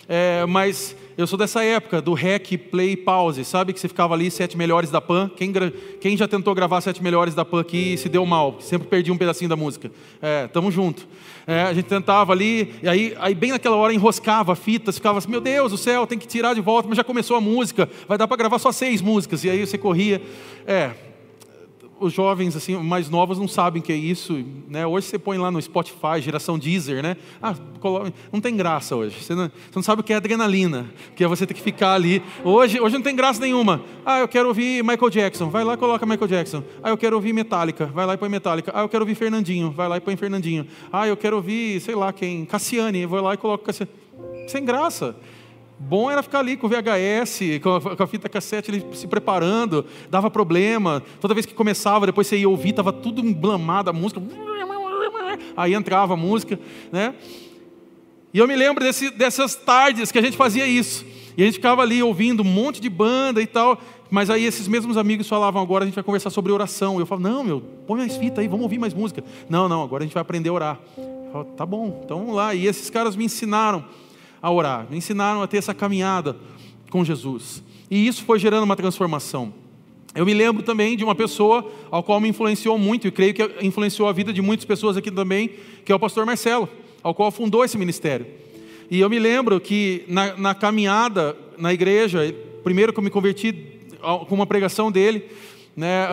É, 0.09 0.47
mas 0.47 0.97
eu 1.19 1.27
sou 1.27 1.39
dessa 1.39 1.63
época, 1.63 2.01
do 2.01 2.15
rec, 2.15 2.57
play, 2.71 2.97
pause. 2.97 3.45
Sabe 3.45 3.73
que 3.75 3.81
você 3.81 3.89
ficava 3.89 4.15
ali, 4.15 4.31
sete 4.31 4.57
melhores 4.57 4.91
da 4.91 5.01
PAN? 5.01 5.31
Quem, 5.37 5.53
quem 6.01 6.17
já 6.17 6.27
tentou 6.27 6.55
gravar 6.55 6.81
sete 6.81 7.03
melhores 7.03 7.35
da 7.35 7.45
PAN 7.45 7.61
aqui 7.61 7.93
e 7.93 7.99
se 7.99 8.09
deu 8.09 8.25
mal? 8.25 8.57
Sempre 8.61 8.89
perdi 8.89 9.13
um 9.13 9.19
pedacinho 9.19 9.51
da 9.51 9.57
música. 9.57 9.91
É, 10.23 10.47
tamo 10.47 10.71
junto. 10.71 11.07
É, 11.47 11.63
a 11.63 11.75
gente 11.75 11.87
tentava 11.87 12.33
ali, 12.33 12.75
e 12.83 12.89
aí, 12.89 13.17
aí 13.19 13.35
bem 13.35 13.51
naquela 13.51 13.77
hora 13.77 13.93
enroscava 13.93 14.53
a 14.53 14.57
fita, 14.57 14.93
ficava 14.93 15.19
assim, 15.19 15.31
meu 15.31 15.41
Deus 15.41 15.73
do 15.73 15.79
céu, 15.79 16.07
tem 16.07 16.19
que 16.19 16.27
tirar 16.27 16.55
de 16.55 16.61
volta, 16.61 16.89
mas 16.89 16.97
já 16.97 17.05
começou 17.05 17.37
a 17.37 17.41
música, 17.41 17.89
vai 18.07 18.17
dar 18.17 18.29
para 18.29 18.37
gravar 18.37 18.59
só 18.59 18.73
seis 18.73 19.03
músicas. 19.03 19.45
E 19.45 19.51
aí 19.51 19.67
você 19.67 19.77
corria. 19.77 20.23
É, 20.67 20.93
os 22.01 22.13
jovens 22.13 22.57
assim 22.57 22.77
mais 22.77 23.11
novos 23.11 23.39
não 23.39 23.49
sabem 23.49 23.83
que 23.83 23.93
é 23.93 23.97
isso, 23.97 24.45
né? 24.69 24.87
Hoje 24.87 25.07
você 25.07 25.19
põe 25.19 25.39
lá 25.39 25.51
no 25.51 25.61
Spotify, 25.61 26.21
geração 26.21 26.59
Deezer, 26.59 27.03
né? 27.03 27.17
Ah, 27.43 27.55
não 28.33 28.41
tem 28.41 28.57
graça 28.57 28.97
hoje. 28.97 29.23
Você 29.23 29.35
não, 29.35 29.45
você 29.47 29.77
não 29.77 29.83
sabe 29.83 30.01
o 30.01 30.05
que 30.05 30.13
é 30.13 30.17
adrenalina, 30.17 30.87
que 31.17 31.25
é 31.25 31.29
você 31.29 31.47
ter 31.47 31.55
que 31.55 31.63
ficar 31.63 31.95
ali. 31.95 32.23
Hoje, 32.45 32.81
hoje 32.81 32.95
não 32.95 33.03
tem 33.03 33.15
graça 33.15 33.41
nenhuma. 33.41 33.83
Ah, 34.05 34.21
eu 34.21 34.29
quero 34.29 34.49
ouvir 34.49 34.83
Michael 34.83 35.11
Jackson, 35.11 35.51
vai 35.51 35.65
lá 35.65 35.75
e 35.75 35.77
coloca 35.77 36.07
Michael 36.07 36.29
Jackson. 36.29 36.63
Ah, 36.83 36.91
eu 36.91 36.97
quero 36.97 37.17
ouvir 37.17 37.33
Metallica, 37.33 37.87
vai 37.87 38.07
lá 38.07 38.15
e 38.15 38.17
põe 38.17 38.29
Metallica. 38.29 38.73
Ah, 38.75 38.83
eu 38.83 38.89
quero 38.89 39.03
ouvir 39.03 39.15
Fernandinho, 39.15 39.71
vai 39.71 39.89
lá 39.89 39.97
e 39.97 40.01
põe 40.01 40.17
Fernandinho. 40.17 40.67
Ah, 40.93 41.07
eu 41.07 41.17
quero 41.17 41.37
ouvir, 41.37 41.81
sei 41.81 41.95
lá 41.95 42.13
quem, 42.13 42.45
Cassiane, 42.45 43.07
vou 43.07 43.21
lá 43.21 43.35
e 43.35 43.37
coloco 43.37 43.65
Cassiane. 43.65 43.91
Sem 44.49 44.65
graça. 44.65 45.15
Bom 45.81 46.11
era 46.11 46.23
ficar 46.23 46.41
ali 46.41 46.57
com 46.57 46.67
o 46.67 46.71
VHS, 46.71 47.41
com 47.63 48.03
a, 48.03 48.07
fita 48.07 48.29
cassete, 48.29 48.71
ele 48.71 48.85
se 48.95 49.07
preparando, 49.07 49.87
dava 50.11 50.29
problema. 50.29 51.03
Toda 51.21 51.35
vez 51.35 51.47
que 51.47 51.55
começava, 51.55 52.05
depois 52.05 52.27
você 52.27 52.37
ia 52.37 52.49
ouvir, 52.49 52.71
estava 52.71 52.93
tudo 52.93 53.21
emblamado 53.21 53.89
a 53.89 53.93
música. 53.93 54.21
Aí 55.57 55.75
entrava 55.75 56.15
a 56.15 56.17
música, 56.17 56.59
né? 56.91 57.15
E 58.35 58.39
eu 58.39 58.49
me 58.49 58.57
lembro 58.57 58.85
desse, 58.85 59.11
dessas 59.11 59.55
tardes 59.55 60.11
que 60.11 60.19
a 60.19 60.23
gente 60.23 60.37
fazia 60.37 60.67
isso. 60.67 61.07
E 61.37 61.43
a 61.43 61.45
gente 61.47 61.55
ficava 61.55 61.83
ali 61.83 62.03
ouvindo 62.03 62.43
um 62.43 62.47
monte 62.47 62.81
de 62.81 62.91
banda 62.91 63.41
e 63.41 63.47
tal. 63.47 63.81
Mas 64.11 64.31
aí 64.31 64.45
esses 64.45 64.67
mesmos 64.67 64.97
amigos 64.97 65.29
falavam, 65.29 65.63
agora 65.63 65.85
a 65.85 65.87
gente 65.87 65.95
vai 65.95 66.05
conversar 66.05 66.31
sobre 66.31 66.51
oração. 66.51 66.99
Eu 66.99 67.07
falava, 67.07 67.29
não, 67.29 67.45
meu, 67.45 67.61
põe 67.87 67.99
mais 68.01 68.17
fita 68.17 68.41
aí, 68.41 68.49
vamos 68.49 68.65
ouvir 68.65 68.79
mais 68.79 68.93
música. 68.93 69.23
Não, 69.49 69.69
não, 69.69 69.83
agora 69.83 70.03
a 70.03 70.07
gente 70.07 70.15
vai 70.15 70.23
aprender 70.23 70.49
a 70.49 70.53
orar. 70.53 70.81
Eu 70.97 71.31
falava, 71.31 71.51
tá 71.57 71.65
bom, 71.65 72.01
então 72.05 72.19
vamos 72.19 72.35
lá. 72.35 72.55
E 72.55 72.67
esses 72.67 72.91
caras 72.91 73.15
me 73.15 73.25
ensinaram 73.25 73.85
a 74.41 74.51
orar, 74.51 74.87
me 74.91 74.97
ensinaram 74.97 75.43
a 75.43 75.47
ter 75.47 75.59
essa 75.59 75.75
caminhada 75.75 76.37
com 76.91 77.05
Jesus. 77.05 77.63
E 77.91 78.07
isso 78.07 78.25
foi 78.25 78.39
gerando 78.39 78.65
uma 78.65 78.77
transformação. 78.77 79.53
Eu 80.15 80.25
me 80.25 80.35
lembro 80.35 80.63
também 80.63 80.97
de 80.97 81.05
uma 81.05 81.15
pessoa 81.15 81.71
ao 81.91 82.03
qual 82.03 82.21
me 82.21 82.29
influenciou 82.29 82.79
muito, 82.79 83.07
e 83.07 83.11
creio 83.11 83.35
que 83.35 83.43
influenciou 83.63 84.09
a 84.09 84.13
vida 84.13 84.33
de 84.33 84.43
muitas 84.43 84.65
pessoas 84.65 84.97
aqui 84.97 85.11
também, 85.11 85.51
que 85.85 85.93
é 85.93 85.95
o 85.95 85.99
pastor 85.99 86.25
Marcelo, 86.25 86.69
ao 87.03 87.15
qual 87.15 87.31
fundou 87.31 87.65
esse 87.65 87.79
ministério. 87.79 88.27
E 88.91 89.01
eu 89.01 89.11
me 89.11 89.19
lembro 89.19 89.61
que 89.61 90.05
na, 90.09 90.37
na 90.37 90.55
caminhada 90.55 91.37
na 91.59 91.73
igreja, 91.73 92.35
primeiro 92.65 92.93
que 92.93 92.99
eu 92.99 93.05
me 93.05 93.11
converti 93.11 93.53
com 94.29 94.35
uma 94.35 94.47
pregação 94.47 94.91
dele, 94.91 95.25
né, 95.79 96.09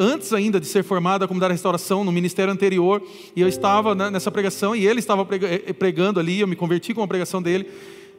antes 0.00 0.32
ainda 0.32 0.58
de 0.58 0.66
ser 0.66 0.82
formado 0.82 1.24
a 1.24 1.28
comunidade 1.28 1.50
da 1.50 1.54
restauração, 1.54 2.02
no 2.02 2.10
ministério 2.10 2.52
anterior, 2.52 3.00
e 3.36 3.40
eu 3.40 3.46
estava 3.46 3.94
nessa 3.94 4.28
pregação, 4.28 4.74
e 4.74 4.84
ele 4.88 4.98
estava 4.98 5.24
eh, 5.30 5.72
pregando 5.72 6.18
ali, 6.18 6.40
eu 6.40 6.48
me 6.48 6.56
converti 6.56 6.92
com 6.92 7.00
a 7.00 7.06
pregação 7.06 7.40
dele, 7.40 7.68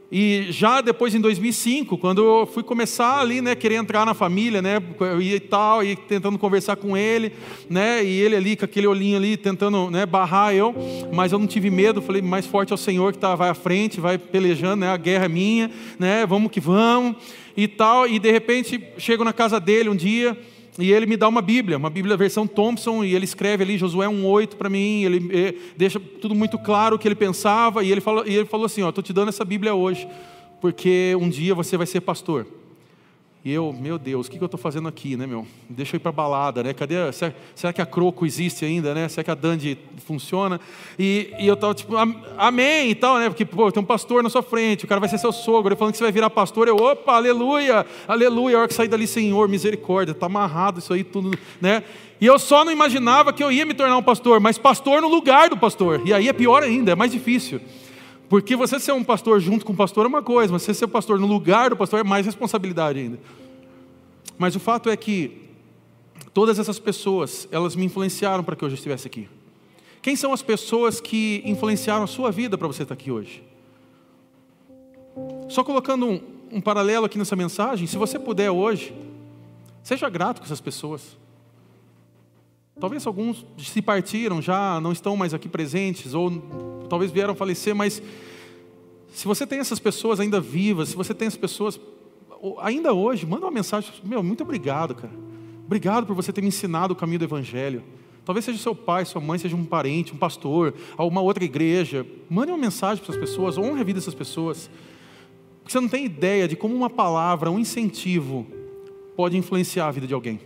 e 0.10 0.46
já 0.52 0.80
depois, 0.80 1.14
em 1.14 1.20
2005, 1.20 1.98
quando 1.98 2.24
eu 2.24 2.46
fui 2.48 2.64
começar 2.64 3.20
ali, 3.20 3.42
né, 3.42 3.56
querer 3.56 3.76
entrar 3.76 4.06
na 4.06 4.14
família, 4.14 4.62
né, 4.62 4.78
e 5.20 5.38
tal, 5.38 5.84
e 5.84 5.98
tentando 5.98 6.40
conversar 6.40 6.78
com 6.78 6.96
ele, 6.96 7.34
né, 7.70 8.02
e 8.02 8.22
ele 8.22 8.38
ali 8.38 8.56
com 8.56 8.64
aquele 8.64 8.88
olhinho 8.88 9.18
ali, 9.18 9.36
tentando, 9.36 9.92
né, 9.92 10.06
barrar 10.06 10.56
eu, 10.56 10.74
mas 11.12 11.34
eu 11.34 11.40
não 11.40 11.46
tive 11.46 11.70
medo, 11.70 12.02
falei, 12.02 12.22
mais 12.22 12.46
forte 12.46 12.72
é 12.72 12.74
o 12.74 12.78
Senhor 12.78 13.12
que 13.12 13.20
tá, 13.20 13.36
vai 13.36 13.50
à 13.50 13.54
frente, 13.54 14.00
vai 14.00 14.18
pelejando, 14.18 14.78
né, 14.78 14.88
a 14.88 14.96
guerra 14.96 15.26
é 15.26 15.28
minha, 15.28 15.70
né, 16.00 16.26
vamos 16.26 16.50
que 16.50 16.62
vamos, 16.62 17.18
e 17.58 17.68
tal, 17.68 18.08
e 18.08 18.18
de 18.18 18.32
repente, 18.32 18.82
chego 18.98 19.26
na 19.26 19.34
casa 19.34 19.60
dele 19.60 19.90
um 19.90 19.96
dia, 19.96 20.38
e 20.78 20.92
ele 20.92 21.06
me 21.06 21.16
dá 21.16 21.28
uma 21.28 21.42
Bíblia, 21.42 21.78
uma 21.78 21.90
Bíblia 21.90 22.18
versão 22.18 22.46
Thompson, 22.46 23.04
e 23.04 23.16
ele 23.16 23.24
escreve 23.24 23.64
ali 23.64 23.78
Josué 23.78 24.08
1,8 24.08 24.56
para 24.56 24.70
mim, 24.70 25.04
ele 25.04 25.30
eh, 25.32 25.56
deixa 25.78 26.00
tudo 26.00 26.36
muito 26.36 26.58
claro 26.60 26.96
o 26.96 27.00
que 27.00 27.08
ele 27.08 27.16
pensava, 27.16 27.84
e 27.84 27.92
ele 27.92 28.02
e 28.26 28.36
ele 28.36 28.46
falou 28.46 28.66
assim: 28.66 28.82
Ó, 28.82 28.90
estou 28.90 29.04
te 29.04 29.14
dando 29.14 29.30
essa 29.30 29.46
Bíblia 29.46 29.74
hoje, 29.74 30.08
porque 30.60 31.16
um 31.20 31.30
dia 31.30 31.56
você 31.56 31.78
vai 31.78 31.88
ser 31.88 32.02
pastor. 32.02 32.46
E 33.46 33.54
eu, 33.54 33.72
meu 33.72 34.00
Deus, 34.00 34.26
o 34.26 34.32
que 34.32 34.42
eu 34.42 34.46
estou 34.46 34.60
fazendo 34.60 34.88
aqui, 34.88 35.16
né, 35.16 35.28
meu? 35.28 35.46
Deixa 35.70 35.96
eu 35.96 35.98
ir 35.98 36.02
para 36.02 36.12
balada, 36.12 36.64
né? 36.64 36.74
Cadê? 36.74 36.96
Será, 37.12 37.32
será, 37.54 37.72
que 37.72 37.80
a 37.80 37.86
Croco 37.86 38.26
existe 38.26 38.66
ainda, 38.66 38.96
né? 38.96 39.08
Será 39.08 39.24
que 39.24 39.30
a 39.30 39.36
Dandy 39.36 39.78
funciona? 40.04 40.60
E, 40.98 41.32
e 41.38 41.46
eu 41.46 41.54
estava 41.54 41.76
tipo, 41.76 41.94
amém 42.40 42.90
e 42.90 42.96
tal, 42.96 43.20
né? 43.20 43.30
Porque, 43.30 43.46
pô, 43.46 43.72
tem 43.72 43.84
um 43.84 43.86
pastor 43.86 44.24
na 44.24 44.32
sua 44.32 44.42
frente, 44.42 44.86
o 44.86 44.88
cara 44.88 45.00
vai 45.00 45.08
ser 45.08 45.20
seu 45.20 45.32
sogro, 45.32 45.70
ele 45.70 45.76
falando 45.76 45.92
que 45.92 46.00
você 46.00 46.04
vai 46.04 46.12
virar 46.12 46.32
pastor, 46.32 46.68
eu, 46.68 46.76
opa, 46.76 47.14
aleluia, 47.14 47.86
aleluia, 48.08 48.58
a 48.58 48.60
hora 48.62 48.68
que 48.68 48.74
sair 48.74 48.88
dali, 48.88 49.06
Senhor, 49.06 49.48
misericórdia, 49.48 50.14
está 50.14 50.26
amarrado 50.26 50.80
isso 50.80 50.92
aí 50.92 51.04
tudo, 51.04 51.38
né? 51.62 51.84
E 52.20 52.26
eu 52.26 52.40
só 52.40 52.66
não 52.66 52.72
imaginava 52.72 53.32
que 53.32 53.44
eu 53.44 53.52
ia 53.52 53.64
me 53.64 53.76
tornar 53.76 53.96
um 53.96 54.02
pastor, 54.02 54.40
mas 54.40 54.58
pastor 54.58 55.04
no 55.04 55.08
lugar 55.08 55.52
do 55.52 55.58
pastor, 55.58 56.02
e 56.04 56.12
aí 56.12 56.28
é 56.28 56.34
pior 56.34 56.64
ainda, 56.64 56.94
é 56.94 56.96
mais 56.96 57.12
difícil. 57.12 57.62
Porque 58.30 58.56
você 58.56 58.80
ser 58.80 58.92
um 58.92 59.04
pastor 59.04 59.40
junto 59.40 59.66
com 59.66 59.74
o 59.74 59.76
pastor 59.76 60.06
é 60.06 60.08
uma 60.08 60.24
coisa, 60.24 60.52
mas 60.52 60.64
você 60.64 60.74
ser 60.74 60.88
pastor 60.88 61.20
no 61.20 61.28
lugar 61.28 61.70
do 61.70 61.78
pastor 61.78 62.00
é 62.00 62.04
mais 62.04 62.26
responsabilidade 62.26 63.00
ainda. 63.00 63.20
Mas 64.38 64.56
o 64.56 64.60
fato 64.60 64.90
é 64.90 64.98
que, 64.98 65.50
todas 66.34 66.60
essas 66.60 66.80
pessoas, 66.80 67.48
elas 67.52 67.76
me 67.76 67.86
influenciaram 67.86 68.44
para 68.44 68.56
que 68.56 68.66
hoje 68.66 68.74
eu 68.74 68.78
estivesse 68.78 69.08
aqui. 69.08 69.30
Quem 70.02 70.16
são 70.16 70.34
as 70.34 70.42
pessoas 70.42 71.00
que 71.00 71.42
influenciaram 71.46 72.04
a 72.04 72.08
sua 72.08 72.32
vida 72.32 72.58
para 72.58 72.68
você 72.68 72.84
estar 72.84 72.94
aqui 72.94 73.12
hoje? 73.12 73.44
Só 75.48 75.64
colocando 75.64 76.06
um, 76.06 76.22
um 76.52 76.62
paralelo 76.62 77.06
aqui 77.06 77.18
nessa 77.18 77.36
mensagem, 77.36 77.88
se 77.88 77.98
você 77.98 78.20
puder 78.20 78.52
hoje, 78.52 78.94
seja 79.84 80.10
grato 80.10 80.40
com 80.40 80.46
essas 80.46 80.62
pessoas. 80.62 81.18
Talvez 82.80 83.08
alguns 83.08 83.46
se 83.58 83.82
partiram, 83.82 84.42
já 84.42 84.80
não 84.82 84.92
estão 84.92 85.16
mais 85.16 85.34
aqui 85.34 85.48
presentes, 85.48 86.14
ou 86.14 86.32
talvez 86.90 87.10
vieram 87.10 87.34
falecer, 87.34 87.74
mas 87.74 88.02
se 89.14 89.26
você 89.26 89.48
tem 89.48 89.60
essas 89.60 89.80
pessoas 89.80 90.20
ainda 90.20 90.42
vivas, 90.42 90.90
se 90.90 90.96
você 90.96 91.14
tem 91.14 91.28
as 91.28 91.38
pessoas 91.38 91.80
ainda 92.60 92.94
hoje, 92.94 93.26
manda 93.26 93.46
uma 93.46 93.52
mensagem, 93.52 93.90
meu, 94.04 94.22
muito 94.22 94.44
obrigado, 94.44 94.94
cara. 94.94 95.14
Obrigado 95.66 96.06
por 96.06 96.14
você 96.14 96.34
ter 96.34 96.42
me 96.42 96.50
ensinado 96.50 96.94
o 96.94 96.96
caminho 96.96 97.20
do 97.20 97.26
evangelho. 97.26 97.82
Talvez 98.26 98.44
seja 98.44 98.60
seu 98.60 98.76
pai, 98.76 99.06
sua 99.06 99.22
mãe, 99.22 99.40
seja 99.40 99.56
um 99.56 99.66
parente, 99.66 100.14
um 100.14 100.18
pastor, 100.18 100.74
uma 100.98 101.22
outra 101.22 101.44
igreja. 101.44 102.06
Mande 102.30 102.52
uma 102.52 102.58
mensagem 102.58 103.04
para 103.04 103.14
essas 103.14 103.30
pessoas, 103.30 103.58
honre 103.58 103.82
a 103.82 103.84
vida 103.84 104.00
dessas 104.00 104.14
pessoas. 104.14 104.70
Porque 105.60 105.72
você 105.72 105.80
não 105.80 105.88
tem 105.88 106.06
ideia 106.06 106.48
de 106.48 106.56
como 106.56 106.76
uma 106.76 106.90
palavra, 106.90 107.50
um 107.50 107.58
incentivo, 107.58 108.46
pode 109.16 109.38
influenciar 109.38 109.88
a 109.88 109.92
vida 109.92 110.06
de 110.06 110.14
alguém. 110.14 110.40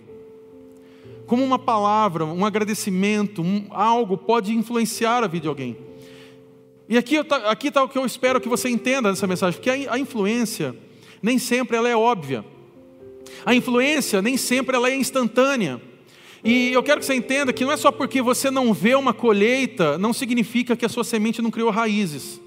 Como 1.30 1.44
uma 1.44 1.60
palavra, 1.60 2.26
um 2.26 2.44
agradecimento, 2.44 3.44
um, 3.44 3.68
algo 3.70 4.18
pode 4.18 4.52
influenciar 4.52 5.24
a 5.24 5.28
vida 5.28 5.44
de 5.44 5.48
alguém. 5.48 5.78
E 6.90 6.98
aqui 6.98 7.18
está 7.18 7.84
o 7.84 7.88
que 7.88 8.00
eu 8.00 8.04
espero 8.04 8.42
que 8.42 8.50
você 8.50 8.68
entenda 8.68 9.12
nessa 9.12 9.28
mensagem, 9.28 9.60
porque 9.60 9.70
a, 9.70 9.94
a 9.94 10.00
influência 10.00 10.76
nem 11.22 11.38
sempre 11.38 11.78
ela 11.78 11.88
é 11.88 11.96
óbvia. 11.96 12.44
A 13.46 13.54
influência 13.54 14.24
nem 14.24 14.38
sempre 14.38 14.76
ela 14.76 14.90
é 14.90 14.96
instantânea. 14.96 15.80
E 16.44 16.74
eu 16.74 16.82
quero 16.82 17.00
que 17.00 17.06
você 17.06 17.14
entenda 17.14 17.54
que 17.54 17.64
não 17.64 17.72
é 17.72 17.78
só 17.78 17.92
porque 17.92 18.24
você 18.24 18.50
não 18.50 18.74
vê 18.74 18.96
uma 18.96 19.14
colheita, 19.14 20.00
não 20.00 20.14
significa 20.14 20.76
que 20.76 20.84
a 20.84 20.90
sua 20.90 21.04
semente 21.04 21.44
não 21.44 21.52
criou 21.52 21.70
raízes. 21.70 22.42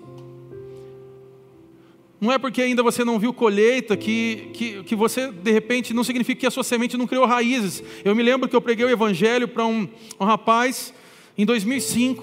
Não 2.23 2.31
é 2.31 2.39
porque 2.39 2.63
ainda 2.63 2.85
você 2.85 3.05
não 3.05 3.19
viu 3.19 3.35
colheita 3.35 3.97
que, 3.97 4.51
que, 4.55 4.85
que 4.85 4.95
você, 4.95 5.33
de 5.33 5.51
repente, 5.51 5.93
não 5.93 6.05
significa 6.05 6.43
que 6.43 6.47
a 6.47 6.53
sua 6.53 6.63
semente 6.63 6.97
não 6.97 7.05
criou 7.05 7.27
raízes. 7.27 7.83
Eu 8.05 8.15
me 8.15 8.23
lembro 8.23 8.49
que 8.49 8.55
eu 8.55 8.61
preguei 8.61 8.87
o 8.87 8.89
evangelho 8.89 9.49
para 9.49 9.67
um, 9.67 9.89
um 10.21 10.25
rapaz 10.25 10.95
em 11.37 11.45
2005 11.45 12.23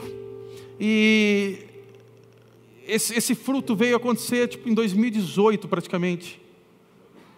e 0.79 1.57
esse, 2.87 3.13
esse 3.13 3.35
fruto 3.35 3.75
veio 3.75 3.97
acontecer 3.97 4.47
tipo, 4.47 4.69
em 4.69 4.73
2018 4.73 5.67
praticamente. 5.67 6.39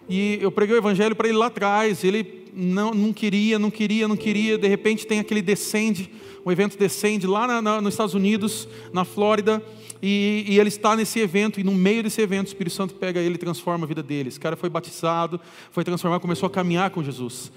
E 0.08 0.38
eu 0.40 0.52
preguei 0.52 0.76
o 0.76 0.78
evangelho 0.78 1.16
para 1.16 1.26
ele 1.26 1.38
lá 1.38 1.46
atrás, 1.46 2.04
ele 2.04 2.44
não, 2.54 2.94
não 2.94 3.12
queria, 3.12 3.58
não 3.58 3.72
queria, 3.72 4.06
não 4.06 4.16
queria, 4.16 4.56
de 4.56 4.68
repente 4.68 5.04
tem 5.04 5.18
aquele 5.18 5.42
descende, 5.42 6.08
o 6.44 6.52
evento 6.52 6.76
descende 6.78 7.26
lá 7.26 7.46
na, 7.46 7.62
na, 7.62 7.80
nos 7.80 7.94
Estados 7.94 8.14
Unidos, 8.14 8.68
na 8.92 9.04
Flórida, 9.04 9.62
e, 10.02 10.44
e, 10.48 10.58
ele 10.58 10.68
está 10.68 10.96
nesse 10.96 11.20
evento, 11.20 11.60
e 11.60 11.64
no 11.64 11.72
meio 11.72 12.02
desse 12.02 12.20
evento, 12.20 12.46
o 12.46 12.50
Espírito 12.50 12.74
Santo 12.74 12.94
pega 12.94 13.20
ele 13.20 13.36
e 13.36 13.38
transforma 13.38 13.84
a 13.84 13.88
vida 13.88 14.02
dele. 14.02 14.28
Esse 14.28 14.40
cara 14.40 14.56
foi 14.56 14.68
batizado, 14.68 15.40
foi 15.70 15.84
transformado, 15.84 16.20
começou 16.20 16.48
a 16.48 16.50
caminhar 16.50 16.90
com 16.90 17.04
Jesus. 17.04 17.52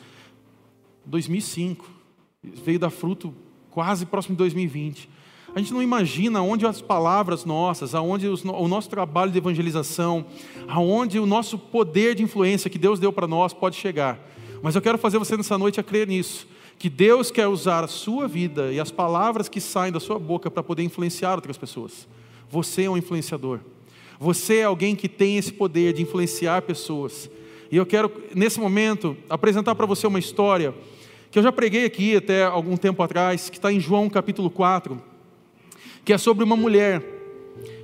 2005, 1.05 1.89
veio 2.43 2.77
dar 2.77 2.91
fruto 2.91 3.33
quase 3.71 4.05
próximo 4.05 4.35
de 4.35 4.37
2020. 4.37 5.09
A 5.55 5.59
gente 5.59 5.73
não 5.73 5.81
imagina 5.81 6.41
onde 6.41 6.65
as 6.67 6.81
palavras 6.81 7.45
nossas, 7.45 7.95
aonde 7.95 8.27
o 8.27 8.67
nosso 8.67 8.89
trabalho 8.89 9.31
de 9.31 9.37
evangelização, 9.37 10.25
aonde 10.67 11.17
o 11.17 11.25
nosso 11.25 11.57
poder 11.57 12.13
de 12.13 12.21
influência 12.21 12.69
que 12.69 12.77
Deus 12.77 12.99
deu 12.99 13.11
para 13.11 13.25
nós 13.25 13.53
pode 13.53 13.77
chegar. 13.77 14.19
Mas 14.61 14.75
eu 14.75 14.81
quero 14.81 14.97
fazer 14.97 15.17
você 15.17 15.37
nessa 15.37 15.57
noite 15.57 15.79
a 15.79 15.83
crer 15.83 16.07
nisso, 16.07 16.45
que 16.77 16.89
Deus 16.89 17.31
quer 17.31 17.47
usar 17.47 17.83
a 17.83 17.87
sua 17.87 18.27
vida 18.27 18.71
e 18.71 18.79
as 18.79 18.91
palavras 18.91 19.47
que 19.47 19.61
saem 19.61 19.91
da 19.91 19.99
sua 19.99 20.19
boca 20.19 20.51
para 20.51 20.61
poder 20.61 20.83
influenciar 20.83 21.35
outras 21.35 21.57
pessoas. 21.57 22.07
Você 22.49 22.83
é 22.83 22.89
um 22.89 22.97
influenciador. 22.97 23.59
Você 24.19 24.57
é 24.57 24.63
alguém 24.63 24.95
que 24.95 25.09
tem 25.09 25.37
esse 25.37 25.51
poder 25.51 25.93
de 25.93 26.01
influenciar 26.01 26.61
pessoas. 26.61 27.29
E 27.71 27.77
eu 27.77 27.85
quero, 27.85 28.11
nesse 28.33 28.59
momento, 28.59 29.17
apresentar 29.29 29.75
para 29.75 29.85
você 29.85 30.05
uma 30.07 30.19
história 30.19 30.73
que 31.31 31.39
eu 31.39 31.43
já 31.43 31.51
preguei 31.51 31.85
aqui 31.85 32.15
até 32.15 32.43
algum 32.43 32.77
tempo 32.77 33.03
atrás, 33.03 33.49
que 33.49 33.57
está 33.57 33.71
em 33.71 33.79
João 33.79 34.09
capítulo 34.09 34.49
4, 34.49 35.01
que 36.05 36.13
é 36.13 36.17
sobre 36.17 36.43
uma 36.43 36.55
mulher 36.55 37.03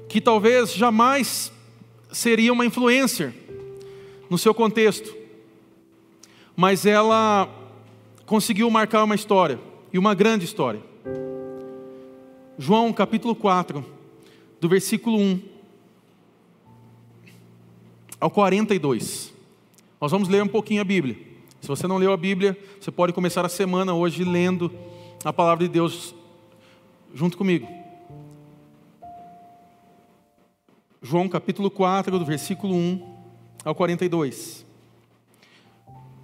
que 0.08 0.21
talvez 0.21 0.73
jamais 0.73 1.51
seria 2.12 2.54
uma 2.54 2.65
influencer 2.65 3.34
no 4.30 4.38
seu 4.38 4.54
contexto, 4.54 5.13
mas 6.56 6.86
ela 6.86 7.49
conseguiu 8.31 8.69
marcar 8.69 9.03
uma 9.03 9.13
história, 9.13 9.59
e 9.91 9.99
uma 9.99 10.13
grande 10.13 10.45
história. 10.45 10.81
João 12.57 12.93
capítulo 12.93 13.35
4, 13.35 13.83
do 14.57 14.69
versículo 14.69 15.17
1 15.19 15.41
ao 18.21 18.31
42. 18.31 19.33
Nós 19.99 20.13
vamos 20.13 20.29
ler 20.29 20.41
um 20.41 20.47
pouquinho 20.47 20.79
a 20.79 20.85
Bíblia. 20.85 21.17
Se 21.59 21.67
você 21.67 21.85
não 21.87 21.97
leu 21.97 22.13
a 22.13 22.15
Bíblia, 22.15 22.57
você 22.79 22.89
pode 22.89 23.11
começar 23.11 23.45
a 23.45 23.49
semana 23.49 23.93
hoje 23.93 24.23
lendo 24.23 24.71
a 25.25 25.33
palavra 25.33 25.67
de 25.67 25.73
Deus 25.73 26.15
junto 27.13 27.37
comigo. 27.37 27.67
João 31.01 31.27
capítulo 31.27 31.69
4, 31.69 32.17
do 32.17 32.23
versículo 32.23 32.73
1 32.73 33.13
ao 33.65 33.75
42. 33.75 34.70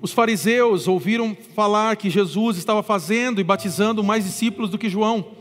Os 0.01 0.12
fariseus 0.12 0.88
ouviram 0.88 1.36
falar 1.55 1.95
que 1.95 2.10
Jesus 2.10 2.57
estava 2.57 2.83
fazendo 2.83 3.41
e 3.41 3.43
batizando 3.43 4.03
mais 4.03 4.25
discípulos 4.25 4.69
do 4.69 4.77
que 4.77 4.89
João 4.89 5.38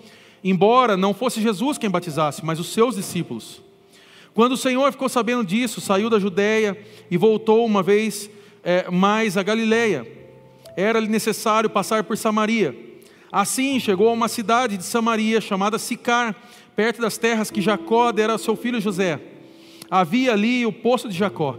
embora 0.49 0.97
não 0.97 1.13
fosse 1.13 1.43
Jesus 1.43 1.77
quem 1.77 1.91
batizasse, 1.91 2.45
mas 2.45 2.61
os 2.61 2.73
seus 2.73 2.95
discípulos. 2.95 3.61
Quando 4.33 4.53
o 4.53 4.57
Senhor 4.57 4.93
ficou 4.93 5.09
sabendo 5.09 5.45
disso, 5.45 5.81
saiu 5.81 6.09
da 6.09 6.21
Judéia 6.21 6.79
e 7.11 7.17
voltou 7.17 7.67
uma 7.67 7.83
vez 7.83 8.31
é, 8.63 8.89
mais 8.89 9.37
a 9.37 9.43
Galiléia. 9.43 10.07
Era-lhe 10.77 11.09
necessário 11.09 11.69
passar 11.69 12.05
por 12.05 12.17
Samaria. 12.17 12.77
Assim 13.33 13.81
chegou 13.81 14.09
a 14.09 14.13
uma 14.13 14.29
cidade 14.29 14.77
de 14.77 14.85
Samaria 14.85 15.41
chamada 15.41 15.81
Sicar, 15.81 16.37
perto 16.77 17.01
das 17.01 17.19
terras 17.19 17.51
que 17.51 17.61
Jacó 17.61 18.13
dera 18.13 18.35
ao 18.35 18.39
seu 18.39 18.55
filho 18.55 18.81
José. 18.81 19.19
Havia 19.91 20.33
ali 20.33 20.65
o 20.65 20.73
poço 20.73 21.09
de 21.09 21.17
Jacó. 21.17 21.59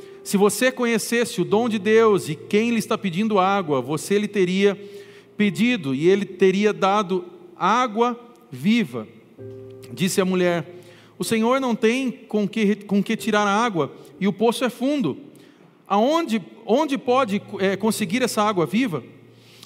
Se 0.23 0.37
você 0.37 0.71
conhecesse 0.71 1.41
o 1.41 1.45
dom 1.45 1.67
de 1.67 1.79
Deus 1.79 2.29
e 2.29 2.35
quem 2.35 2.69
lhe 2.71 2.79
está 2.79 2.97
pedindo 2.97 3.39
água, 3.39 3.81
você 3.81 4.19
lhe 4.19 4.27
teria 4.27 4.79
pedido 5.35 5.95
e 5.95 6.07
ele 6.07 6.25
teria 6.25 6.71
dado 6.71 7.25
água 7.55 8.19
viva. 8.51 9.07
Disse 9.91 10.21
a 10.21 10.25
mulher: 10.25 10.81
O 11.17 11.23
Senhor 11.23 11.59
não 11.59 11.75
tem 11.75 12.11
com 12.11 12.47
que, 12.47 12.75
com 12.75 13.01
que 13.01 13.17
tirar 13.17 13.47
água, 13.47 13.91
e 14.19 14.27
o 14.27 14.33
poço 14.33 14.63
é 14.63 14.69
fundo. 14.69 15.17
Aonde 15.87 16.41
onde 16.65 16.97
pode 16.97 17.41
é, 17.59 17.75
conseguir 17.75 18.21
essa 18.21 18.41
água 18.43 18.65
viva? 18.65 19.03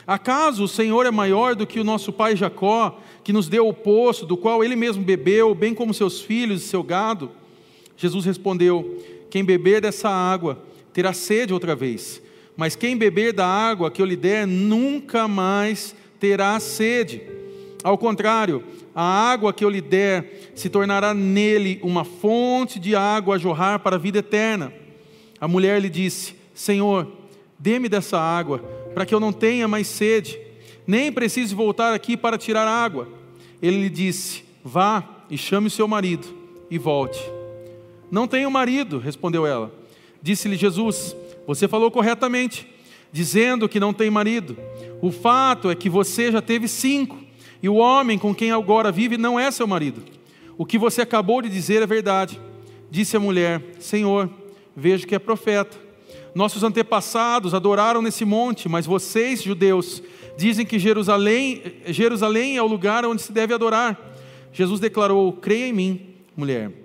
Acaso 0.07 0.63
o 0.63 0.67
Senhor 0.67 1.05
é 1.05 1.11
maior 1.11 1.55
do 1.55 1.65
que 1.65 1.79
o 1.79 1.83
nosso 1.83 2.13
pai 2.13 2.35
Jacó, 2.35 2.99
que 3.23 3.33
nos 3.33 3.47
deu 3.49 3.67
o 3.67 3.73
poço, 3.73 4.25
do 4.25 4.37
qual 4.37 4.63
ele 4.63 4.75
mesmo 4.75 5.03
bebeu, 5.03 5.53
bem 5.53 5.73
como 5.73 5.93
seus 5.93 6.21
filhos 6.21 6.63
e 6.63 6.67
seu 6.67 6.83
gado? 6.83 7.31
Jesus 7.97 8.23
respondeu: 8.23 8.97
Quem 9.29 9.43
beber 9.43 9.81
dessa 9.81 10.09
água 10.09 10.61
terá 10.93 11.13
sede 11.13 11.53
outra 11.53 11.75
vez, 11.75 12.21
mas 12.55 12.75
quem 12.75 12.97
beber 12.97 13.33
da 13.33 13.45
água 13.45 13.91
que 13.91 14.01
eu 14.01 14.05
lhe 14.05 14.15
der 14.15 14.47
nunca 14.47 15.27
mais 15.27 15.95
terá 16.19 16.59
sede. 16.59 17.21
Ao 17.83 17.97
contrário, 17.97 18.63
a 18.95 19.03
água 19.03 19.53
que 19.53 19.63
eu 19.63 19.69
lhe 19.69 19.81
der 19.81 20.51
se 20.55 20.69
tornará 20.69 21.13
nele 21.13 21.79
uma 21.83 22.05
fonte 22.05 22.79
de 22.79 22.95
água 22.95 23.35
a 23.35 23.37
jorrar 23.37 23.79
para 23.79 23.97
a 23.97 23.99
vida 23.99 24.19
eterna. 24.19 24.73
A 25.39 25.47
mulher 25.47 25.81
lhe 25.81 25.89
disse: 25.89 26.33
Senhor, 26.53 27.11
dê-me 27.59 27.89
dessa 27.89 28.17
água, 28.17 28.59
para 28.93 29.05
que 29.05 29.13
eu 29.13 29.19
não 29.19 29.33
tenha 29.33 29.67
mais 29.67 29.87
sede, 29.87 30.39
nem 30.87 31.11
precise 31.11 31.53
voltar 31.53 31.93
aqui 31.93 32.15
para 32.15 32.37
tirar 32.37 32.67
água. 32.67 33.09
Ele 33.61 33.81
lhe 33.81 33.89
disse: 33.89 34.43
Vá 34.63 35.03
e 35.29 35.37
chame 35.37 35.67
o 35.67 35.71
seu 35.71 35.87
marido 35.87 36.27
e 36.71 36.77
volte. 36.77 37.34
Não 38.11 38.27
tenho 38.27 38.51
marido, 38.51 38.99
respondeu 38.99 39.45
ela. 39.45 39.73
Disse-lhe 40.21 40.55
Jesus: 40.55 41.15
Você 41.47 41.67
falou 41.67 41.91
corretamente, 41.91 42.67
dizendo 43.11 43.69
que 43.69 43.79
não 43.79 43.93
tem 43.93 44.09
marido. 44.09 44.57
O 45.01 45.11
fato 45.11 45.69
é 45.69 45.75
que 45.75 45.89
você 45.89 46.31
já 46.31 46.41
teve 46.41 46.67
cinco 46.67 47.17
e 47.61 47.69
o 47.69 47.75
homem 47.75 48.17
com 48.17 48.33
quem 48.33 48.51
agora 48.51 48.91
vive 48.91 49.17
não 49.17 49.39
é 49.39 49.49
seu 49.49 49.67
marido. 49.67 50.03
O 50.57 50.65
que 50.65 50.77
você 50.77 51.01
acabou 51.01 51.41
de 51.41 51.49
dizer 51.49 51.81
é 51.81 51.87
verdade. 51.87 52.39
Disse 52.91 53.17
a 53.17 53.19
mulher: 53.19 53.61
Senhor, 53.79 54.29
vejo 54.75 55.07
que 55.07 55.15
é 55.15 55.19
profeta. 55.19 55.77
Nossos 56.33 56.63
antepassados 56.63 57.53
adoraram 57.53 58.01
nesse 58.01 58.25
monte, 58.25 58.67
mas 58.67 58.85
vocês, 58.85 59.41
judeus, 59.41 60.03
dizem 60.37 60.65
que 60.65 60.77
Jerusalém, 60.77 61.61
Jerusalém 61.87 62.57
é 62.57 62.61
o 62.61 62.67
lugar 62.67 63.05
onde 63.05 63.21
se 63.21 63.31
deve 63.31 63.53
adorar. 63.53 63.97
Jesus 64.51 64.79
declarou: 64.79 65.33
Creia 65.33 65.67
em 65.67 65.73
mim, 65.73 66.01
mulher. 66.35 66.84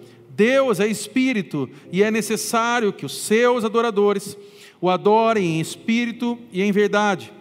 Deus 0.35 0.79
é 0.79 0.87
espírito 0.87 1.69
e 1.91 2.03
é 2.03 2.11
necessário 2.11 2.93
que 2.93 3.05
os 3.05 3.21
seus 3.21 3.63
adoradores 3.63 4.37
o 4.79 4.89
adorem 4.89 5.57
em 5.57 5.59
espírito 5.59 6.39
e 6.51 6.61
em 6.61 6.71
verdade. 6.71 7.31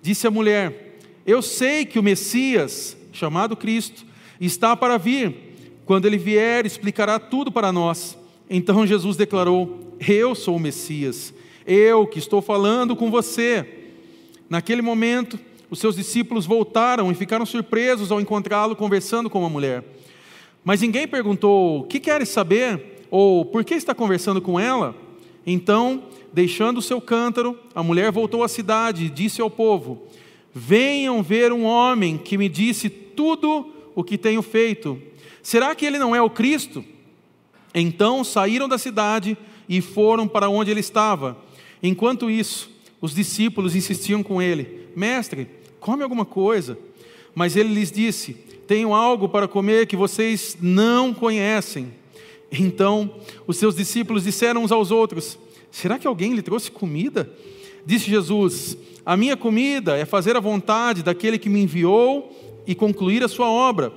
Disse 0.00 0.26
a 0.26 0.30
mulher: 0.30 0.86
eu 1.26 1.42
sei 1.42 1.84
que 1.84 1.98
o 1.98 2.02
Messias, 2.04 2.96
chamado 3.12 3.56
Cristo, 3.56 4.06
está 4.40 4.76
para 4.76 4.96
vir. 4.96 5.34
Quando 5.84 6.06
ele 6.06 6.16
vier, 6.16 6.64
explicará 6.64 7.18
tudo 7.18 7.50
para 7.50 7.72
nós. 7.72 8.16
Então 8.48 8.86
Jesus 8.86 9.16
declarou: 9.16 9.96
Eu 10.06 10.36
sou 10.36 10.54
o 10.54 10.60
Messias, 10.60 11.34
eu 11.66 12.06
que 12.06 12.20
estou 12.20 12.40
falando 12.40 12.94
com 12.94 13.10
você. 13.10 13.66
Naquele 14.48 14.80
momento, 14.80 15.36
os 15.68 15.80
seus 15.80 15.96
discípulos 15.96 16.46
voltaram 16.46 17.10
e 17.10 17.14
ficaram 17.16 17.44
surpresos 17.44 18.12
ao 18.12 18.20
encontrá-lo 18.20 18.76
conversando 18.76 19.28
com 19.28 19.40
uma 19.40 19.50
mulher. 19.50 19.82
Mas 20.66 20.80
ninguém 20.80 21.06
perguntou: 21.06 21.78
O 21.78 21.84
que 21.84 22.00
queres 22.00 22.28
saber? 22.28 23.04
Ou 23.08 23.44
por 23.44 23.64
que 23.64 23.74
está 23.74 23.94
conversando 23.94 24.42
com 24.42 24.58
ela? 24.58 24.96
Então, 25.46 26.02
deixando 26.32 26.78
o 26.78 26.82
seu 26.82 27.00
cântaro, 27.00 27.56
a 27.72 27.84
mulher 27.84 28.10
voltou 28.10 28.42
à 28.42 28.48
cidade 28.48 29.04
e 29.04 29.08
disse 29.08 29.40
ao 29.40 29.48
povo: 29.48 30.02
Venham 30.52 31.22
ver 31.22 31.52
um 31.52 31.62
homem 31.62 32.18
que 32.18 32.36
me 32.36 32.48
disse 32.48 32.90
tudo 32.90 33.72
o 33.94 34.02
que 34.02 34.18
tenho 34.18 34.42
feito. 34.42 35.00
Será 35.40 35.72
que 35.72 35.86
ele 35.86 36.00
não 36.00 36.16
é 36.16 36.20
o 36.20 36.28
Cristo? 36.28 36.84
Então 37.72 38.24
saíram 38.24 38.68
da 38.68 38.76
cidade 38.76 39.38
e 39.68 39.80
foram 39.80 40.26
para 40.26 40.48
onde 40.48 40.72
ele 40.72 40.80
estava. 40.80 41.38
Enquanto 41.80 42.28
isso, 42.28 42.68
os 43.00 43.14
discípulos 43.14 43.76
insistiam 43.76 44.20
com 44.20 44.42
ele: 44.42 44.88
Mestre, 44.96 45.48
come 45.78 46.02
alguma 46.02 46.24
coisa. 46.24 46.76
Mas 47.36 47.54
ele 47.54 47.72
lhes 47.72 47.92
disse: 47.92 48.45
Tenho 48.66 48.92
algo 48.92 49.28
para 49.28 49.46
comer 49.46 49.86
que 49.86 49.96
vocês 49.96 50.56
não 50.60 51.14
conhecem. 51.14 51.92
Então 52.50 53.14
os 53.46 53.56
seus 53.56 53.74
discípulos 53.74 54.24
disseram 54.24 54.64
uns 54.64 54.72
aos 54.72 54.90
outros: 54.90 55.38
Será 55.70 55.98
que 55.98 56.06
alguém 56.06 56.32
lhe 56.34 56.42
trouxe 56.42 56.70
comida? 56.70 57.30
Disse 57.84 58.10
Jesus: 58.10 58.76
A 59.04 59.16
minha 59.16 59.36
comida 59.36 59.96
é 59.96 60.04
fazer 60.04 60.36
a 60.36 60.40
vontade 60.40 61.02
daquele 61.02 61.38
que 61.38 61.48
me 61.48 61.62
enviou 61.62 62.62
e 62.66 62.74
concluir 62.74 63.22
a 63.22 63.28
sua 63.28 63.48
obra. 63.48 63.92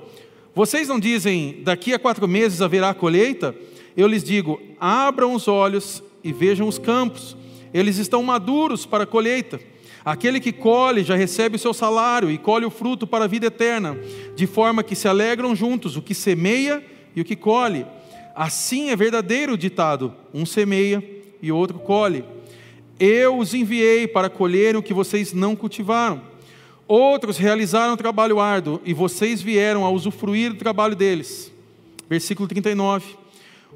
Vocês 0.54 0.88
não 0.88 0.98
dizem, 0.98 1.60
daqui 1.62 1.94
a 1.94 1.98
quatro 1.98 2.26
meses 2.28 2.60
haverá 2.60 2.92
colheita? 2.94 3.54
Eu 3.96 4.06
lhes 4.06 4.22
digo: 4.22 4.60
abram 4.78 5.34
os 5.34 5.48
olhos 5.48 6.02
e 6.22 6.32
vejam 6.32 6.68
os 6.68 6.78
campos, 6.78 7.36
eles 7.72 7.96
estão 7.96 8.22
maduros 8.22 8.86
para 8.86 9.04
a 9.04 9.06
colheita. 9.06 9.60
Aquele 10.04 10.40
que 10.40 10.52
colhe 10.52 11.04
já 11.04 11.14
recebe 11.14 11.56
o 11.56 11.58
seu 11.58 11.74
salário 11.74 12.30
e 12.30 12.38
colhe 12.38 12.64
o 12.64 12.70
fruto 12.70 13.06
para 13.06 13.24
a 13.24 13.28
vida 13.28 13.46
eterna, 13.46 13.98
de 14.34 14.46
forma 14.46 14.82
que 14.82 14.94
se 14.94 15.06
alegram 15.06 15.54
juntos 15.54 15.96
o 15.96 16.02
que 16.02 16.14
semeia 16.14 16.82
e 17.14 17.20
o 17.20 17.24
que 17.24 17.36
colhe. 17.36 17.86
Assim 18.34 18.90
é 18.90 18.96
verdadeiro 18.96 19.52
o 19.52 19.58
ditado: 19.58 20.14
um 20.32 20.46
semeia 20.46 21.04
e 21.42 21.52
outro 21.52 21.78
colhe. 21.78 22.24
Eu 22.98 23.38
os 23.38 23.54
enviei 23.54 24.06
para 24.06 24.30
colherem 24.30 24.78
o 24.78 24.82
que 24.82 24.94
vocês 24.94 25.32
não 25.32 25.54
cultivaram. 25.54 26.22
Outros 26.86 27.38
realizaram 27.38 27.96
trabalho 27.96 28.40
árduo 28.40 28.80
e 28.84 28.92
vocês 28.92 29.40
vieram 29.40 29.84
a 29.84 29.90
usufruir 29.90 30.50
do 30.52 30.58
trabalho 30.58 30.96
deles. 30.96 31.52
Versículo 32.08 32.48
39. 32.48 33.16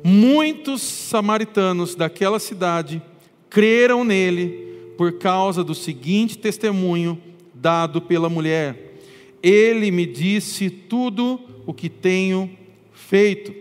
Muitos 0.02 0.82
samaritanos 0.82 1.94
daquela 1.94 2.40
cidade 2.40 3.00
creram 3.48 4.04
nele 4.04 4.73
por 4.96 5.12
causa 5.18 5.64
do 5.64 5.74
seguinte 5.74 6.38
testemunho 6.38 7.20
dado 7.52 8.00
pela 8.00 8.28
mulher: 8.28 8.98
Ele 9.42 9.90
me 9.90 10.06
disse 10.06 10.70
tudo 10.70 11.40
o 11.66 11.72
que 11.72 11.88
tenho 11.88 12.50
feito. 12.92 13.54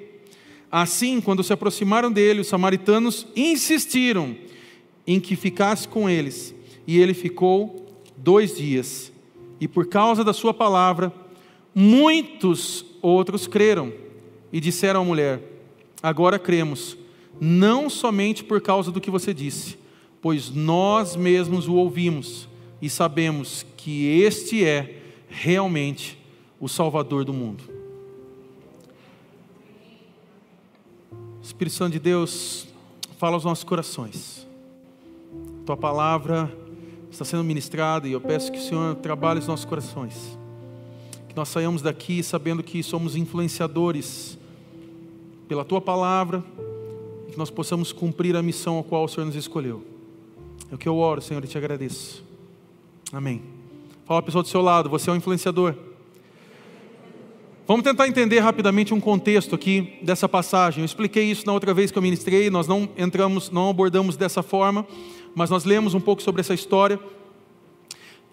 Assim, 0.71 1.21
quando 1.21 1.43
se 1.43 1.53
aproximaram 1.53 2.11
dele, 2.11 2.41
os 2.41 2.47
samaritanos 2.47 3.27
insistiram 3.35 4.35
em 5.05 5.19
que 5.19 5.35
ficasse 5.35 5.87
com 5.87 6.09
eles. 6.09 6.55
E 6.87 6.99
ele 6.99 7.13
ficou 7.13 7.85
dois 8.17 8.57
dias. 8.57 9.11
E 9.59 9.67
por 9.67 9.85
causa 9.85 10.23
da 10.23 10.33
sua 10.33 10.53
palavra, 10.53 11.13
muitos 11.75 12.85
outros 13.01 13.47
creram 13.47 13.93
e 14.51 14.59
disseram 14.59 15.01
à 15.01 15.05
mulher: 15.05 15.41
Agora 16.01 16.39
cremos, 16.39 16.97
não 17.39 17.89
somente 17.89 18.43
por 18.43 18.59
causa 18.59 18.91
do 18.91 18.99
que 18.99 19.11
você 19.11 19.33
disse, 19.33 19.77
pois 20.23 20.49
nós 20.49 21.17
mesmos 21.17 21.67
o 21.67 21.75
ouvimos 21.75 22.47
e 22.81 22.89
sabemos 22.89 23.65
que 23.75 24.21
este 24.21 24.63
é 24.63 25.01
realmente 25.27 26.17
o 26.61 26.69
Salvador 26.69 27.25
do 27.25 27.33
mundo. 27.33 27.61
Espírito 31.41 31.75
Santo 31.75 31.91
de 31.91 31.99
Deus, 31.99 32.67
fala 33.17 33.35
aos 33.35 33.43
nossos 33.43 33.65
corações. 33.65 34.47
Tua 35.65 35.75
palavra 35.75 36.49
está 37.11 37.25
sendo 37.25 37.43
ministrada 37.43 38.07
e 38.07 38.13
eu 38.13 38.21
peço 38.21 38.49
que 38.49 38.59
o 38.59 38.61
Senhor 38.61 38.95
trabalhe 38.95 39.39
os 39.39 39.47
nossos 39.47 39.65
corações. 39.65 40.39
Que 41.27 41.35
nós 41.35 41.49
saiamos 41.49 41.81
daqui 41.81 42.23
sabendo 42.23 42.63
que 42.63 42.81
somos 42.81 43.17
influenciadores 43.17 44.37
pela 45.49 45.65
tua 45.65 45.81
palavra 45.81 46.41
e 47.27 47.33
que 47.33 47.37
nós 47.37 47.49
possamos 47.49 47.91
cumprir 47.91 48.37
a 48.37 48.41
missão 48.41 48.79
a 48.79 48.83
qual 48.85 49.03
o 49.03 49.07
Senhor 49.09 49.25
nos 49.25 49.35
escolheu. 49.35 49.92
É 50.73 50.75
o 50.75 50.77
que 50.79 50.89
eu 50.89 50.97
oro, 50.97 51.21
Senhor, 51.21 51.45
e 51.45 51.47
te 51.47 51.55
agradeço. 51.55 52.23
Amém. 53.11 53.43
Fala 54.07 54.21
a 54.21 54.23
pessoa 54.23 54.41
do 54.41 54.49
seu 54.49 54.59
lado, 54.59 54.89
você 54.89 55.07
é 55.07 55.13
um 55.13 55.15
influenciador. 55.15 55.75
Vamos 57.67 57.83
tentar 57.83 58.07
entender 58.07 58.39
rapidamente 58.39 58.91
um 58.91 58.99
contexto 58.99 59.53
aqui 59.53 59.99
dessa 60.01 60.27
passagem. 60.27 60.81
Eu 60.81 60.85
expliquei 60.85 61.25
isso 61.25 61.45
na 61.45 61.53
outra 61.53 61.75
vez 61.75 61.91
que 61.91 61.97
eu 61.99 62.01
ministrei, 62.01 62.49
nós 62.49 62.67
não 62.67 62.89
entramos, 62.97 63.51
não 63.51 63.69
abordamos 63.69 64.17
dessa 64.17 64.41
forma, 64.41 64.83
mas 65.35 65.51
nós 65.51 65.63
lemos 65.63 65.93
um 65.93 66.01
pouco 66.01 66.23
sobre 66.23 66.41
essa 66.41 66.55
história. 66.55 66.99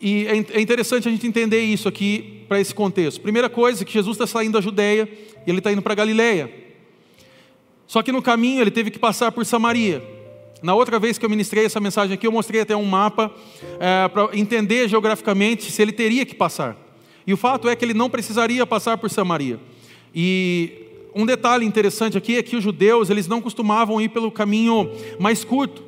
E 0.01 0.27
é, 0.27 0.57
é 0.57 0.61
interessante 0.63 1.09
a 1.09 1.11
gente 1.11 1.27
entender 1.27 1.61
isso 1.61 1.89
aqui 1.89 2.47
para 2.49 2.59
esse 2.59 2.75
contexto. 2.75 3.21
Primeira 3.21 3.51
coisa, 3.51 3.85
que 3.85 3.93
Jesus 3.93 4.17
está 4.17 4.27
saindo 4.27 4.55
da 4.55 4.63
Judéia 4.63 5.07
e 5.47 5.51
ele 5.51 5.59
está 5.59 5.71
indo 5.71 5.83
para 5.83 5.95
Galiléia. 5.95 6.51
Só 7.87 8.03
que 8.03 8.11
no 8.11 8.23
caminho 8.23 8.63
ele 8.63 8.71
teve 8.71 8.91
que 8.91 8.99
passar 8.99 9.31
por 9.31 9.45
Samaria. 9.45 10.20
Na 10.63 10.75
outra 10.75 10.99
vez 10.99 11.17
que 11.17 11.25
eu 11.25 11.31
ministrei 11.31 11.65
essa 11.65 11.81
mensagem 11.81 12.15
aqui, 12.15 12.27
eu 12.27 12.33
mostrei 12.33 12.61
até 12.61 12.77
um 12.77 12.85
mapa 12.85 13.33
é, 13.79 14.09
para 14.09 14.29
entender 14.37 14.89
geograficamente 14.89 15.71
se 15.71 15.81
ele 15.81 15.93
teria 15.93 16.27
que 16.27 16.35
passar. 16.35 16.77
E 17.27 17.33
o 17.33 17.37
fato 17.37 17.69
é 17.69 17.77
que 17.77 17.85
ele 17.85 17.95
não 17.95 18.11
precisaria 18.11 18.67
passar 18.67 18.99
por 18.99 19.09
Samaria. 19.11 19.59
E 20.15 20.73
um 21.15 21.25
detalhe 21.25 21.65
interessante 21.65 22.17
aqui 22.19 22.37
é 22.37 22.43
que 22.43 22.57
os 22.57 22.63
judeus 22.63 23.11
eles 23.11 23.27
não 23.27 23.41
costumavam 23.41 24.01
ir 24.01 24.09
pelo 24.09 24.31
caminho 24.31 24.91
mais 25.19 25.45
curto. 25.45 25.83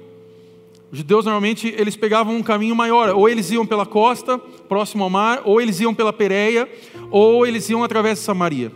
Os 0.91 0.99
judeus 0.99 1.25
normalmente 1.25 1.75
eles 1.77 1.97
pegavam 1.97 2.37
um 2.37 2.43
caminho 2.43 2.77
maior, 2.77 3.11
ou 3.11 3.29
eles 3.29 3.51
iam 3.51 3.67
pela 3.67 3.87
costa, 3.87 4.39
próximo 4.39 5.05
ao 5.05 5.11
mar, 5.11 5.43
ou 5.45 5.61
eles 5.61 5.81
iam 5.81 5.95
pela 5.95 6.13
Pereia, 6.13 6.69
ou 7.11 7.47
eles 7.47 7.69
iam 7.71 7.83
através 7.83 8.19
de 8.19 8.25
Samaria. 8.25 8.71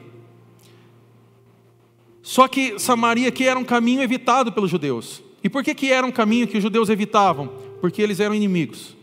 Só 2.22 2.48
que 2.48 2.78
Samaria 2.78 3.28
aqui 3.28 3.46
era 3.46 3.58
um 3.58 3.64
caminho 3.64 4.02
evitado 4.02 4.50
pelos 4.50 4.70
judeus. 4.70 5.22
E 5.46 5.48
por 5.48 5.62
que, 5.62 5.76
que 5.76 5.92
era 5.92 6.04
um 6.04 6.10
caminho 6.10 6.48
que 6.48 6.56
os 6.56 6.62
judeus 6.64 6.88
evitavam? 6.88 7.48
Porque 7.80 8.02
eles 8.02 8.18
eram 8.18 8.34
inimigos. 8.34 8.96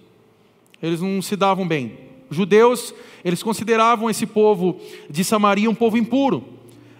Eles 0.81 0.99
não 0.99 1.21
se 1.21 1.37
davam 1.37 1.65
bem. 1.65 1.93
Os 2.29 2.35
judeus, 2.35 2.93
eles 3.23 3.41
consideravam 3.41 4.09
esse 4.09 4.25
povo 4.25 4.77
de 5.09 5.23
Samaria 5.23 5.69
um 5.69 5.73
povo 5.73 5.97
impuro. 5.97 6.43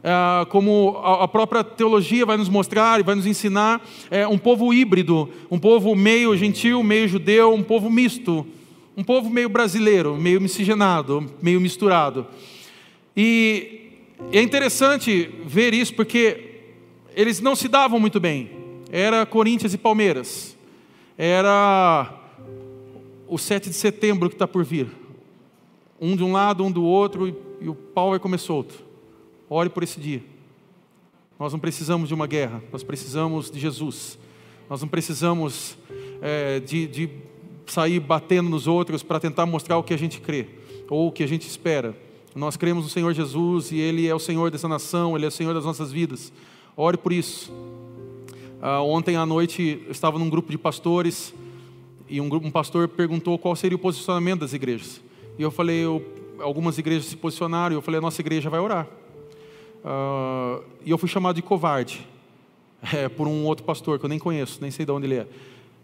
É, 0.02 0.46
como 0.46 0.98
a 1.04 1.28
própria 1.28 1.62
teologia 1.62 2.26
vai 2.26 2.38
nos 2.38 2.48
mostrar 2.48 3.02
e 3.02 3.04
vai 3.04 3.16
nos 3.16 3.26
ensinar, 3.26 3.86
é 4.10 4.26
um 4.26 4.38
povo 4.38 4.74
híbrido, 4.74 5.30
um 5.52 5.60
povo 5.60 5.94
meio 5.94 6.38
gentil, 6.38 6.82
meio 6.82 7.10
judeu, 7.10 7.54
um 7.54 7.64
povo 7.64 7.90
misto, 7.90 8.48
um 8.96 9.04
povo 9.04 9.30
meio 9.30 9.50
brasileiro, 9.50 10.16
meio 10.16 10.40
miscigenado, 10.40 11.30
meio 11.42 11.60
misturado. 11.60 12.26
E 13.14 13.90
é 14.32 14.42
interessante 14.42 15.30
ver 15.46 15.74
isso 15.74 15.94
porque 15.94 16.62
eles 17.14 17.42
não 17.42 17.58
se 17.58 17.68
davam 17.68 18.00
muito 18.00 18.22
bem. 18.22 18.53
Era 18.96 19.26
Corinthians 19.26 19.74
e 19.74 19.78
Palmeiras. 19.80 20.56
Era 21.18 22.14
o 23.28 23.40
7 23.40 23.68
de 23.68 23.76
setembro 23.76 24.30
que 24.30 24.36
está 24.36 24.48
por 24.48 24.64
vir. 24.64 24.88
Um 26.00 26.16
de 26.16 26.24
um 26.24 26.32
lado, 26.32 26.64
um 26.64 26.72
do 26.72 26.84
outro, 26.84 27.28
e, 27.60 27.68
o 27.68 27.74
pau 27.74 28.12
vai 28.12 28.20
comer 28.20 28.38
solto. 28.38 28.84
Ore 29.50 29.68
por 29.68 29.82
esse 29.82 30.00
dia. 30.00 30.24
Nós 31.40 31.52
não 31.52 31.60
precisamos 31.60 32.08
de 32.08 32.14
uma 32.14 32.28
guerra, 32.28 32.62
nós 32.72 32.84
precisamos 32.84 33.50
de 33.50 33.60
Jesus. 33.60 34.20
Nós 34.70 34.80
não 34.80 34.88
precisamos 34.88 35.76
é, 36.22 36.60
de, 36.60 36.86
de 36.86 37.10
sair 37.66 38.00
batendo 38.00 38.48
nos 38.48 38.68
outros 38.68 39.02
para 39.02 39.20
tentar 39.20 39.48
mostrar 39.48 39.80
o 39.80 39.84
que 39.84 39.96
a 39.96 39.98
gente 39.98 40.22
crê 40.22 40.46
ou 40.88 41.08
o 41.08 41.12
que 41.12 41.24
a 41.24 41.28
gente 41.28 41.48
espera. 41.48 41.98
Nós 42.36 42.56
cremos 42.56 42.84
no 42.84 42.92
Senhor 42.92 43.12
Jesus 43.12 43.72
e 43.72 43.80
Ele 43.80 44.08
é 44.08 44.14
o 44.14 44.20
Senhor 44.20 44.52
dessa 44.52 44.68
nação, 44.68 45.16
Ele 45.16 45.26
é 45.26 45.30
o 45.30 45.32
Senhor 45.32 45.52
das 45.56 45.66
nossas 45.66 45.92
vidas. 45.92 46.32
Ore 46.78 46.98
por 46.98 47.12
isso. 47.12 47.73
Ah, 48.66 48.82
ontem 48.82 49.18
à 49.18 49.26
noite 49.26 49.82
eu 49.86 49.92
estava 49.92 50.18
num 50.18 50.30
grupo 50.30 50.50
de 50.50 50.58
pastores 50.58 51.34
e 52.08 52.22
um, 52.22 52.30
grupo, 52.30 52.48
um 52.48 52.50
pastor 52.50 52.88
perguntou 52.88 53.38
qual 53.38 53.54
seria 53.58 53.76
o 53.76 53.80
posicionamento 53.80 54.40
das 54.40 54.54
igrejas. 54.54 55.02
E 55.38 55.42
eu 55.42 55.52
falei, 55.52 55.84
eu, 55.84 56.02
algumas 56.40 56.78
igrejas 56.78 57.08
se 57.08 57.18
posicionaram, 57.18 57.76
e 57.76 57.78
eu 57.78 57.82
falei, 57.82 57.98
a 57.98 58.02
nossa 58.02 58.22
igreja 58.22 58.50
vai 58.50 58.62
orar. 58.62 58.88
Uh, 59.84 60.64
e 60.86 60.92
eu 60.92 60.98
fui 60.98 61.10
chamado 61.10 61.36
de 61.36 61.42
covarde 61.42 62.08
é, 62.94 63.10
por 63.12 63.28
um 63.28 63.44
outro 63.44 63.66
pastor 63.66 64.00
que 64.00 64.06
eu 64.06 64.10
nem 64.10 64.18
conheço, 64.18 64.60
nem 64.62 64.72
sei 64.72 64.86
de 64.86 64.94
onde 64.94 65.08
ele 65.08 65.16
é. 65.16 65.28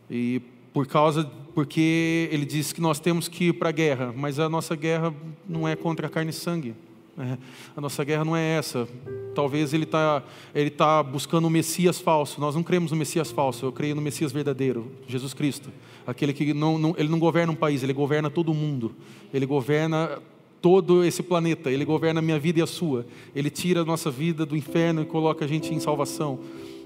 E 0.09 0.41
por 0.71 0.87
causa, 0.87 1.29
porque 1.53 2.29
ele 2.31 2.45
disse 2.45 2.73
que 2.73 2.79
nós 2.79 2.97
temos 2.97 3.27
que 3.27 3.49
ir 3.49 3.53
para 3.55 3.67
a 3.67 3.73
guerra, 3.73 4.13
mas 4.15 4.39
a 4.39 4.47
nossa 4.47 4.73
guerra 4.73 5.13
não 5.49 5.67
é 5.67 5.75
contra 5.75 6.07
a 6.07 6.09
carne 6.09 6.29
e 6.29 6.33
sangue. 6.33 6.73
Né? 7.19 7.37
A 7.75 7.81
nossa 7.81 8.01
guerra 8.05 8.23
não 8.23 8.35
é 8.35 8.55
essa. 8.55 8.87
Talvez 9.35 9.73
ele 9.73 9.83
está 9.83 10.23
ele 10.55 10.69
tá 10.69 11.03
buscando 11.03 11.45
o 11.45 11.49
Messias 11.49 11.99
falso. 11.99 12.39
Nós 12.39 12.55
não 12.55 12.63
cremos 12.63 12.91
no 12.91 12.97
Messias 12.97 13.29
falso. 13.29 13.65
Eu 13.65 13.73
creio 13.73 13.93
no 13.93 14.01
Messias 14.01 14.31
verdadeiro, 14.31 14.89
Jesus 15.05 15.33
Cristo. 15.33 15.69
Aquele 16.07 16.31
que 16.31 16.53
não, 16.53 16.79
não, 16.79 16.95
ele 16.97 17.09
não 17.09 17.19
governa 17.19 17.51
um 17.51 17.55
país, 17.55 17.83
ele 17.83 17.91
governa 17.91 18.29
todo 18.29 18.53
mundo. 18.53 18.95
Ele 19.33 19.45
governa 19.45 20.21
todo 20.61 21.03
esse 21.03 21.21
planeta. 21.21 21.69
Ele 21.69 21.83
governa 21.83 22.19
a 22.19 22.21
minha 22.21 22.39
vida 22.39 22.59
e 22.59 22.61
a 22.61 22.67
sua. 22.67 23.05
Ele 23.35 23.49
tira 23.49 23.81
a 23.81 23.85
nossa 23.85 24.09
vida 24.09 24.45
do 24.45 24.55
inferno 24.55 25.01
e 25.01 25.05
coloca 25.05 25.43
a 25.43 25.47
gente 25.47 25.73
em 25.73 25.79
salvação. 25.81 26.39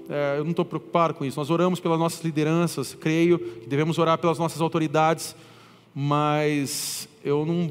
É, 0.08 0.38
eu 0.38 0.42
não 0.42 0.50
estou 0.50 0.64
preocupado 0.64 1.14
com 1.14 1.24
isso. 1.24 1.38
Nós 1.38 1.48
oramos 1.48 1.78
pelas 1.78 1.98
nossas 1.98 2.24
lideranças, 2.24 2.92
creio 2.92 3.38
que 3.38 3.68
devemos 3.68 3.98
orar 3.98 4.18
pelas 4.18 4.38
nossas 4.38 4.60
autoridades, 4.60 5.34
mas 5.94 7.08
eu 7.24 7.46
não, 7.46 7.70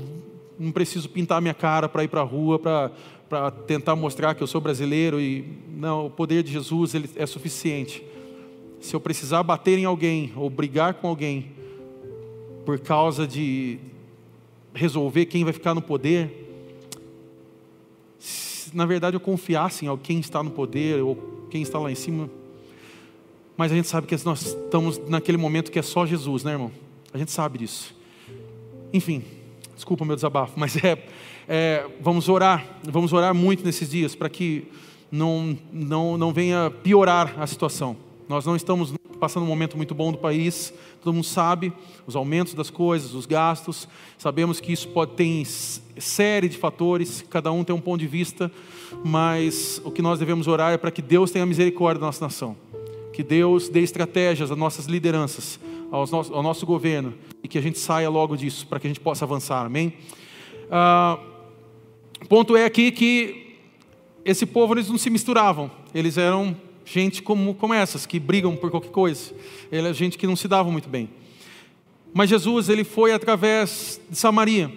não 0.58 0.72
preciso 0.72 1.10
pintar 1.10 1.42
minha 1.42 1.54
cara 1.54 1.90
para 1.90 2.04
ir 2.04 2.08
para 2.08 2.22
a 2.22 2.24
rua, 2.24 2.60
para 2.60 3.52
tentar 3.66 3.96
mostrar 3.96 4.36
que 4.36 4.44
eu 4.44 4.48
sou 4.48 4.62
brasileiro. 4.62 5.20
E 5.20 5.46
não, 5.70 6.08
o 6.08 6.10
poder 6.10 6.44
de 6.44 6.52
Jesus 6.52 6.94
ele 6.94 7.10
é 7.16 7.26
suficiente. 7.26 8.04
Se 8.80 8.96
eu 8.96 9.00
precisar 9.00 9.44
bater 9.44 9.78
em 9.78 9.86
alguém 9.86 10.32
ou 10.36 10.50
brigar 10.50 10.96
com 10.96 11.08
alguém 11.08 11.52
por 12.66 12.80
causa 12.80 13.28
de 13.28 13.80
resolver 14.74 15.26
quem 15.26 15.44
vai 15.44 15.54
ficar 15.54 15.74
no 15.74 15.82
poder, 15.82 16.40
se 18.20 18.76
na 18.76 18.86
verdade 18.86 19.16
eu 19.16 19.22
confiasse 19.22 19.86
em 19.86 19.98
quem 19.98 20.20
está 20.20 20.42
no 20.42 20.52
poder 20.52 21.02
ou 21.02 21.48
quem 21.50 21.62
está 21.62 21.80
lá 21.80 21.92
em 21.92 21.96
cima. 21.96 22.30
Mas 23.56 23.72
a 23.72 23.76
gente 23.76 23.88
sabe 23.88 24.08
que 24.08 24.26
nós 24.26 24.42
estamos 24.48 24.98
naquele 25.08 25.38
momento 25.38 25.72
que 25.72 25.78
é 25.78 25.84
só 25.84 26.06
Jesus, 26.06 26.44
né, 26.44 26.54
irmão? 26.54 26.72
A 27.14 27.18
gente 27.18 27.32
sabe 27.32 27.60
disso. 27.60 27.96
Enfim, 28.92 29.24
desculpa 29.76 30.04
o 30.04 30.08
meu 30.08 30.16
desabafo, 30.16 30.54
mas 30.56 30.76
é, 30.84 31.04
é, 31.48 31.86
vamos 32.02 32.30
orar, 32.30 32.66
vamos 32.84 33.14
orar 33.14 33.34
muito 33.34 33.64
nesses 33.64 33.90
dias 33.90 34.16
para 34.16 34.30
que 34.30 34.68
não, 35.12 35.58
não, 35.72 36.18
não 36.18 36.34
venha 36.34 36.72
piorar 36.84 37.36
a 37.40 37.46
situação. 37.46 37.96
Nós 38.28 38.46
não 38.46 38.56
estamos 38.56 38.94
passando 39.20 39.44
um 39.44 39.48
momento 39.48 39.78
muito 39.78 39.94
bom 39.94 40.12
do 40.12 40.18
país, 40.18 40.74
todo 41.02 41.14
mundo 41.14 41.24
sabe 41.26 41.72
os 42.06 42.16
aumentos 42.16 42.54
das 42.54 42.70
coisas, 42.70 43.14
os 43.14 43.26
gastos, 43.26 43.88
sabemos 44.18 44.60
que 44.60 44.74
isso 44.74 44.88
pode 44.90 45.12
ter 45.12 45.46
série 45.98 46.50
de 46.50 46.58
fatores, 46.58 47.24
cada 47.30 47.52
um 47.52 47.64
tem 47.64 47.76
um 47.76 47.80
ponto 47.80 48.00
de 48.00 48.08
vista, 48.08 48.52
mas 49.04 49.82
o 49.86 49.92
que 49.92 50.02
nós 50.02 50.20
devemos 50.20 50.48
orar 50.48 50.74
é 50.74 50.78
para 50.78 50.92
que 50.92 51.02
Deus 51.02 51.32
tenha 51.32 51.46
misericórdia 51.46 52.02
da 52.02 52.08
nossa 52.08 52.26
nação, 52.26 52.56
que 53.14 53.24
Deus 53.24 53.70
dê 53.70 53.82
estratégias 53.82 54.52
às 54.52 54.58
nossas 54.58 54.88
lideranças, 54.88 55.60
ao 55.94 56.08
nosso, 56.08 56.34
ao 56.34 56.42
nosso 56.42 56.66
governo, 56.66 57.14
e 57.44 57.48
que 57.48 57.56
a 57.56 57.62
gente 57.62 57.78
saia 57.78 58.10
logo 58.10 58.36
disso, 58.36 58.66
para 58.66 58.80
que 58.80 58.88
a 58.88 58.90
gente 58.90 59.00
possa 59.00 59.26
avançar, 59.26 59.64
amém? 59.64 59.94
Ah, 60.72 61.20
ponto 62.28 62.58
é 62.58 62.66
aqui 62.66 62.92
que 62.92 63.58
esse 64.26 64.44
povo 64.48 64.74
eles 64.74 64.90
não 64.90 64.98
se 64.98 65.12
misturavam, 65.12 65.70
eles 65.94 66.18
eram 66.18 66.58
gente 66.84 67.22
como, 67.22 67.54
como 67.54 67.76
essas, 67.76 68.08
que 68.08 68.20
brigam 68.20 68.56
por 68.56 68.72
qualquer 68.72 68.90
coisa. 68.90 69.34
Ele 69.72 69.88
é 69.88 69.94
gente 69.94 70.18
que 70.18 70.26
não 70.26 70.36
se 70.36 70.48
dava 70.48 70.72
muito 70.72 70.90
bem. 70.90 71.12
Mas 72.12 72.28
Jesus, 72.28 72.70
ele 72.70 72.84
foi 72.84 73.14
através 73.14 74.02
de 74.10 74.18
Samaria. 74.18 74.72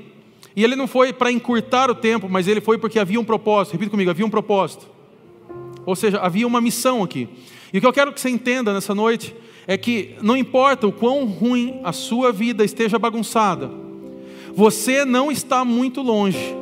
E 0.55 0.63
ele 0.63 0.77
não 0.77 0.87
foi 0.87 1.15
para 1.15 1.33
encurtar 1.33 1.91
o 1.91 1.95
tempo, 1.95 2.29
mas 2.29 2.47
ele 2.47 2.61
foi 2.61 2.77
porque 2.77 2.99
havia 2.99 3.19
um 3.19 3.25
propósito. 3.25 3.73
Repita 3.73 3.91
comigo, 3.91 4.11
havia 4.11 4.27
um 4.27 4.31
propósito. 4.31 4.87
Ou 5.87 5.97
seja, 5.97 6.19
havia 6.19 6.47
uma 6.47 6.61
missão 6.61 7.03
aqui. 7.03 7.27
E 7.73 7.79
o 7.79 7.81
que 7.81 7.87
eu 7.87 7.93
quero 7.93 8.13
que 8.13 8.21
você 8.21 8.29
entenda 8.29 8.75
nessa 8.75 8.95
noite 8.95 9.35
é 9.67 9.77
que 9.77 10.15
não 10.23 10.37
importa 10.37 10.87
o 10.87 10.93
quão 10.93 11.25
ruim 11.27 11.81
a 11.83 11.93
sua 11.93 12.33
vida 12.33 12.65
esteja 12.65 12.99
bagunçada, 12.99 13.71
você 14.55 15.05
não 15.05 15.31
está 15.31 15.65
muito 15.65 16.01
longe 16.01 16.55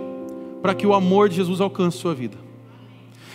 para 0.62 0.74
que 0.74 0.86
o 0.86 0.94
amor 0.94 1.28
de 1.28 1.36
Jesus 1.36 1.60
alcance 1.60 1.98
sua 1.98 2.14
vida. 2.14 2.43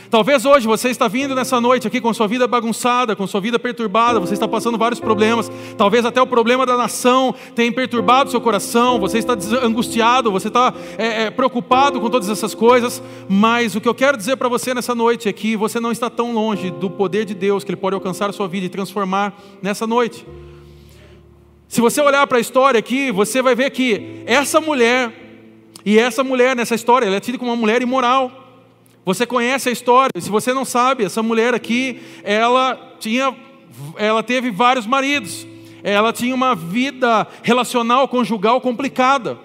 Talvez 0.09 0.43
hoje 0.43 0.65
você 0.65 0.89
está 0.89 1.07
vindo 1.07 1.35
nessa 1.35 1.61
noite 1.61 1.85
aqui 1.85 2.01
com 2.01 2.11
sua 2.15 2.27
vida 2.27 2.47
bagunçada, 2.47 3.15
com 3.15 3.27
sua 3.27 3.39
vida 3.39 3.59
perturbada, 3.59 4.19
você 4.19 4.33
está 4.33 4.47
passando 4.47 4.75
vários 4.75 4.99
problemas, 4.99 5.51
talvez 5.77 6.03
até 6.03 6.19
o 6.19 6.25
problema 6.25 6.65
da 6.65 6.75
nação 6.75 7.33
tenha 7.53 7.71
perturbado 7.71 8.31
seu 8.31 8.41
coração, 8.41 8.99
você 8.99 9.19
está 9.19 9.37
angustiado, 9.61 10.31
você 10.31 10.47
está 10.47 10.73
é, 10.97 11.25
é, 11.25 11.29
preocupado 11.29 12.01
com 12.01 12.09
todas 12.09 12.27
essas 12.27 12.55
coisas, 12.55 13.03
mas 13.27 13.75
o 13.75 13.81
que 13.81 13.87
eu 13.87 13.93
quero 13.93 14.17
dizer 14.17 14.35
para 14.35 14.49
você 14.49 14.73
nessa 14.73 14.95
noite 14.95 15.29
é 15.29 15.33
que 15.33 15.55
você 15.55 15.79
não 15.79 15.91
está 15.91 16.09
tão 16.09 16.33
longe 16.33 16.71
do 16.71 16.89
poder 16.89 17.23
de 17.23 17.35
Deus 17.35 17.63
que 17.63 17.69
Ele 17.69 17.77
pode 17.77 17.93
alcançar 17.93 18.31
a 18.31 18.33
sua 18.33 18.47
vida 18.47 18.65
e 18.65 18.69
transformar 18.69 19.39
nessa 19.61 19.85
noite. 19.85 20.25
Se 21.67 21.81
você 21.81 22.01
olhar 22.01 22.25
para 22.25 22.39
a 22.39 22.41
história 22.41 22.79
aqui, 22.79 23.11
você 23.11 23.43
vai 23.43 23.53
ver 23.53 23.69
que 23.69 24.23
essa 24.25 24.59
mulher, 24.59 25.13
e 25.85 25.99
essa 25.99 26.23
mulher 26.23 26.55
nessa 26.55 26.73
história, 26.73 27.05
ela 27.05 27.17
é 27.17 27.19
tida 27.19 27.37
como 27.37 27.51
uma 27.51 27.57
mulher 27.57 27.79
imoral. 27.79 28.48
Você 29.05 29.25
conhece 29.25 29.69
a 29.69 29.71
história, 29.71 30.11
se 30.19 30.29
você 30.29 30.53
não 30.53 30.65
sabe, 30.65 31.03
essa 31.03 31.23
mulher 31.23 31.53
aqui, 31.53 32.01
ela 32.23 32.95
tinha 32.99 33.35
ela 33.95 34.23
teve 34.23 34.51
vários 34.51 34.85
maridos. 34.85 35.47
Ela 35.83 36.11
tinha 36.11 36.35
uma 36.35 36.55
vida 36.55 37.27
relacional 37.41 38.07
conjugal 38.07 38.59
complicada. 38.59 39.37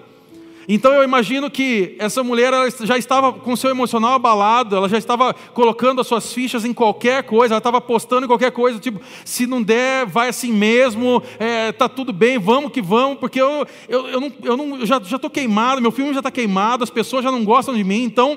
Então 0.67 0.91
eu 0.93 1.03
imagino 1.03 1.49
que 1.49 1.95
essa 1.99 2.23
mulher 2.23 2.51
já 2.81 2.97
estava 2.97 3.31
com 3.31 3.55
seu 3.55 3.69
emocional 3.69 4.13
abalado, 4.13 4.75
ela 4.75 4.89
já 4.89 4.97
estava 4.97 5.31
colocando 5.53 6.01
as 6.01 6.07
suas 6.07 6.33
fichas 6.33 6.65
em 6.65 6.73
qualquer 6.73 7.21
coisa, 7.21 7.53
ela 7.53 7.59
estava 7.59 7.77
apostando 7.77 8.25
em 8.25 8.27
qualquer 8.27 8.51
coisa, 8.51 8.79
tipo, 8.79 8.99
se 9.23 9.45
não 9.45 9.61
der, 9.61 10.07
vai 10.07 10.29
assim 10.29 10.51
mesmo, 10.51 11.21
é, 11.37 11.71
tá 11.71 11.87
tudo 11.87 12.11
bem, 12.11 12.39
vamos 12.39 12.71
que 12.71 12.81
vamos, 12.81 13.19
porque 13.19 13.39
eu, 13.39 13.67
eu, 13.87 14.07
eu, 14.07 14.19
não, 14.19 14.33
eu, 14.43 14.57
não, 14.57 14.85
já 14.87 14.97
estou 14.97 15.29
queimado, 15.29 15.79
meu 15.79 15.91
filme 15.91 16.13
já 16.13 16.19
está 16.19 16.31
queimado, 16.31 16.83
as 16.83 16.89
pessoas 16.89 17.23
já 17.23 17.31
não 17.31 17.45
gostam 17.45 17.75
de 17.75 17.83
mim, 17.83 18.01
então 18.01 18.35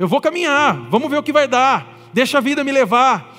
eu 0.00 0.08
vou 0.08 0.18
caminhar, 0.18 0.88
vamos 0.88 1.10
ver 1.10 1.18
o 1.18 1.22
que 1.22 1.30
vai 1.30 1.46
dar, 1.46 2.08
deixa 2.10 2.38
a 2.38 2.40
vida 2.40 2.64
me 2.64 2.72
levar. 2.72 3.36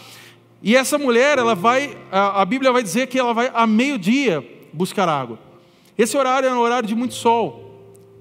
E 0.62 0.76
essa 0.76 0.96
mulher, 0.96 1.40
ela 1.40 1.56
vai, 1.56 1.98
a, 2.12 2.44
a 2.44 2.46
Bíblia 2.46 2.72
vai 2.72 2.84
dizer 2.84 3.08
que 3.08 3.18
ela 3.18 3.34
vai 3.34 3.50
a 3.52 3.66
meio-dia 3.66 4.48
buscar 4.72 5.10
água. 5.10 5.40
Esse 5.98 6.16
horário 6.16 6.48
é 6.48 6.54
um 6.54 6.60
horário 6.60 6.88
de 6.88 6.94
muito 6.94 7.16
sol. 7.16 7.68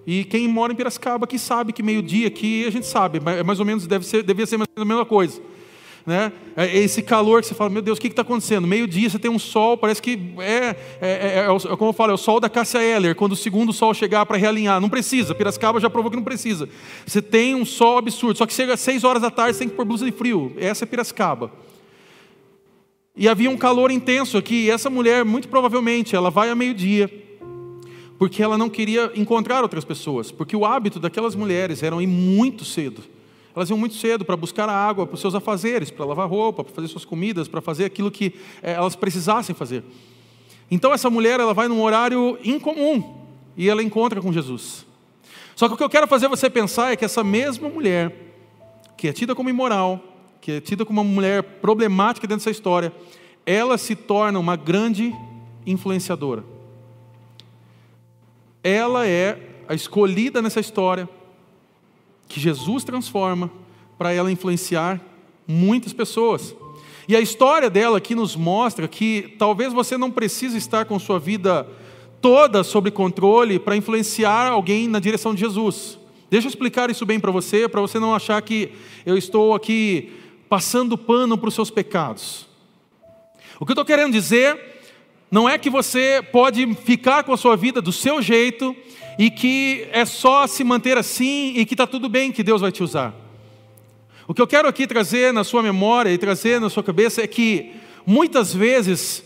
E 0.06 0.24
quem 0.24 0.48
mora 0.48 0.72
em 0.72 0.76
Piracicaba 0.76 1.26
aqui 1.26 1.38
sabe 1.38 1.70
que 1.70 1.82
meio-dia 1.82 2.28
aqui 2.28 2.66
a 2.66 2.70
gente 2.70 2.86
sabe, 2.86 3.20
é 3.26 3.42
mais 3.42 3.60
ou 3.60 3.66
menos 3.66 3.86
deve 3.86 4.06
ser, 4.06 4.22
devia 4.22 4.46
ser 4.46 4.56
mais 4.56 4.68
ou 4.74 4.86
menos 4.86 4.90
a 4.90 4.94
mesma 4.96 5.06
coisa 5.06 5.49
né? 6.10 6.32
É 6.56 6.76
esse 6.76 7.02
calor 7.02 7.40
que 7.40 7.46
você 7.46 7.54
fala, 7.54 7.70
meu 7.70 7.80
Deus, 7.80 7.96
o 7.96 8.00
que 8.00 8.08
está 8.08 8.22
acontecendo? 8.22 8.66
Meio-dia 8.66 9.08
você 9.08 9.16
tem 9.16 9.30
um 9.30 9.38
sol, 9.38 9.78
parece 9.78 10.02
que 10.02 10.18
é, 10.38 10.76
é, 11.00 11.08
é, 11.08 11.46
é, 11.48 11.76
como 11.76 11.90
eu 11.90 11.92
falo, 11.92 12.10
é 12.10 12.14
o 12.14 12.18
sol 12.18 12.40
da 12.40 12.48
Cássia 12.48 12.82
Eller, 12.82 13.14
quando 13.14 13.32
o 13.32 13.36
segundo 13.36 13.72
sol 13.72 13.94
chegar 13.94 14.26
para 14.26 14.36
realinhar. 14.36 14.80
Não 14.80 14.88
precisa, 14.88 15.36
Piracicaba 15.36 15.78
já 15.78 15.88
provou 15.88 16.10
que 16.10 16.16
não 16.16 16.24
precisa. 16.24 16.68
Você 17.06 17.22
tem 17.22 17.54
um 17.54 17.64
sol 17.64 17.96
absurdo, 17.96 18.36
só 18.36 18.44
que 18.44 18.52
chega 18.52 18.74
às 18.74 18.80
seis 18.80 19.04
horas 19.04 19.22
da 19.22 19.30
tarde, 19.30 19.52
você 19.52 19.60
tem 19.60 19.68
que 19.68 19.76
pôr 19.76 19.84
blusa 19.84 20.04
de 20.04 20.10
frio. 20.10 20.52
Essa 20.58 20.84
é 20.84 20.86
Piracicaba. 20.86 21.52
E 23.14 23.28
havia 23.28 23.48
um 23.48 23.56
calor 23.56 23.92
intenso 23.92 24.36
aqui, 24.36 24.64
e 24.64 24.70
essa 24.70 24.90
mulher, 24.90 25.24
muito 25.24 25.46
provavelmente, 25.46 26.16
ela 26.16 26.28
vai 26.28 26.50
a 26.50 26.56
meio-dia, 26.56 27.08
porque 28.18 28.42
ela 28.42 28.58
não 28.58 28.68
queria 28.68 29.12
encontrar 29.14 29.62
outras 29.62 29.84
pessoas, 29.84 30.32
porque 30.32 30.56
o 30.56 30.66
hábito 30.66 30.98
daquelas 30.98 31.36
mulheres 31.36 31.84
era 31.84 31.94
ir 32.02 32.08
muito 32.08 32.64
cedo. 32.64 33.19
Elas 33.54 33.68
iam 33.68 33.78
muito 33.78 33.94
cedo 33.96 34.24
para 34.24 34.36
buscar 34.36 34.68
a 34.68 34.72
água 34.72 35.06
para 35.06 35.14
os 35.14 35.20
seus 35.20 35.34
afazeres, 35.34 35.90
para 35.90 36.04
lavar 36.04 36.28
roupa, 36.28 36.62
para 36.62 36.72
fazer 36.72 36.88
suas 36.88 37.04
comidas, 37.04 37.48
para 37.48 37.60
fazer 37.60 37.84
aquilo 37.84 38.10
que 38.10 38.34
é, 38.62 38.72
elas 38.72 38.94
precisassem 38.94 39.54
fazer. 39.54 39.82
Então 40.70 40.92
essa 40.92 41.10
mulher 41.10 41.40
ela 41.40 41.52
vai 41.52 41.66
num 41.66 41.82
horário 41.82 42.38
incomum 42.44 43.26
e 43.56 43.68
ela 43.68 43.82
encontra 43.82 44.20
com 44.20 44.32
Jesus. 44.32 44.86
Só 45.56 45.66
que 45.66 45.74
o 45.74 45.76
que 45.76 45.82
eu 45.82 45.90
quero 45.90 46.06
fazer 46.06 46.28
você 46.28 46.48
pensar 46.48 46.92
é 46.92 46.96
que 46.96 47.04
essa 47.04 47.24
mesma 47.24 47.68
mulher 47.68 48.14
que 48.96 49.08
é 49.08 49.12
tida 49.12 49.34
como 49.34 49.50
imoral, 49.50 49.98
que 50.40 50.52
é 50.52 50.60
tida 50.60 50.84
como 50.84 51.00
uma 51.00 51.10
mulher 51.10 51.42
problemática 51.42 52.26
dentro 52.26 52.44
dessa 52.44 52.50
história, 52.50 52.92
ela 53.44 53.76
se 53.76 53.96
torna 53.96 54.38
uma 54.38 54.56
grande 54.56 55.12
influenciadora. 55.66 56.44
Ela 58.62 59.06
é 59.06 59.38
a 59.66 59.74
escolhida 59.74 60.40
nessa 60.40 60.60
história 60.60 61.08
que 62.30 62.40
Jesus 62.40 62.84
transforma 62.84 63.50
para 63.98 64.12
ela 64.12 64.30
influenciar 64.30 65.00
muitas 65.46 65.92
pessoas. 65.92 66.54
E 67.08 67.16
a 67.16 67.20
história 67.20 67.68
dela 67.68 67.98
aqui 67.98 68.14
nos 68.14 68.36
mostra 68.36 68.86
que 68.86 69.34
talvez 69.36 69.72
você 69.72 69.98
não 69.98 70.12
precise 70.12 70.56
estar 70.56 70.84
com 70.84 70.96
sua 70.98 71.18
vida 71.18 71.66
toda 72.20 72.62
sob 72.62 72.88
controle 72.92 73.58
para 73.58 73.76
influenciar 73.76 74.46
alguém 74.46 74.86
na 74.86 75.00
direção 75.00 75.34
de 75.34 75.40
Jesus. 75.40 75.98
Deixa 76.30 76.46
eu 76.46 76.50
explicar 76.50 76.88
isso 76.88 77.04
bem 77.04 77.18
para 77.18 77.32
você, 77.32 77.68
para 77.68 77.80
você 77.80 77.98
não 77.98 78.14
achar 78.14 78.40
que 78.42 78.70
eu 79.04 79.18
estou 79.18 79.52
aqui 79.52 80.12
passando 80.48 80.96
pano 80.96 81.36
para 81.36 81.48
os 81.48 81.54
seus 81.54 81.70
pecados. 81.70 82.46
O 83.58 83.66
que 83.66 83.72
eu 83.72 83.74
estou 83.74 83.84
querendo 83.84 84.12
dizer 84.12 84.56
não 85.30 85.48
é 85.48 85.58
que 85.58 85.68
você 85.68 86.22
pode 86.30 86.74
ficar 86.76 87.24
com 87.24 87.32
a 87.32 87.36
sua 87.36 87.56
vida 87.56 87.82
do 87.82 87.90
seu 87.90 88.22
jeito 88.22 88.76
e 89.20 89.30
que 89.30 89.86
é 89.92 90.06
só 90.06 90.46
se 90.46 90.64
manter 90.64 90.96
assim 90.96 91.52
e 91.54 91.66
que 91.66 91.74
está 91.74 91.86
tudo 91.86 92.08
bem, 92.08 92.32
que 92.32 92.42
Deus 92.42 92.62
vai 92.62 92.72
te 92.72 92.82
usar. 92.82 93.14
O 94.26 94.32
que 94.32 94.40
eu 94.40 94.46
quero 94.46 94.66
aqui 94.66 94.86
trazer 94.86 95.30
na 95.30 95.44
sua 95.44 95.62
memória 95.62 96.10
e 96.10 96.16
trazer 96.16 96.58
na 96.58 96.70
sua 96.70 96.82
cabeça 96.82 97.20
é 97.20 97.26
que 97.26 97.70
muitas 98.06 98.54
vezes 98.54 99.22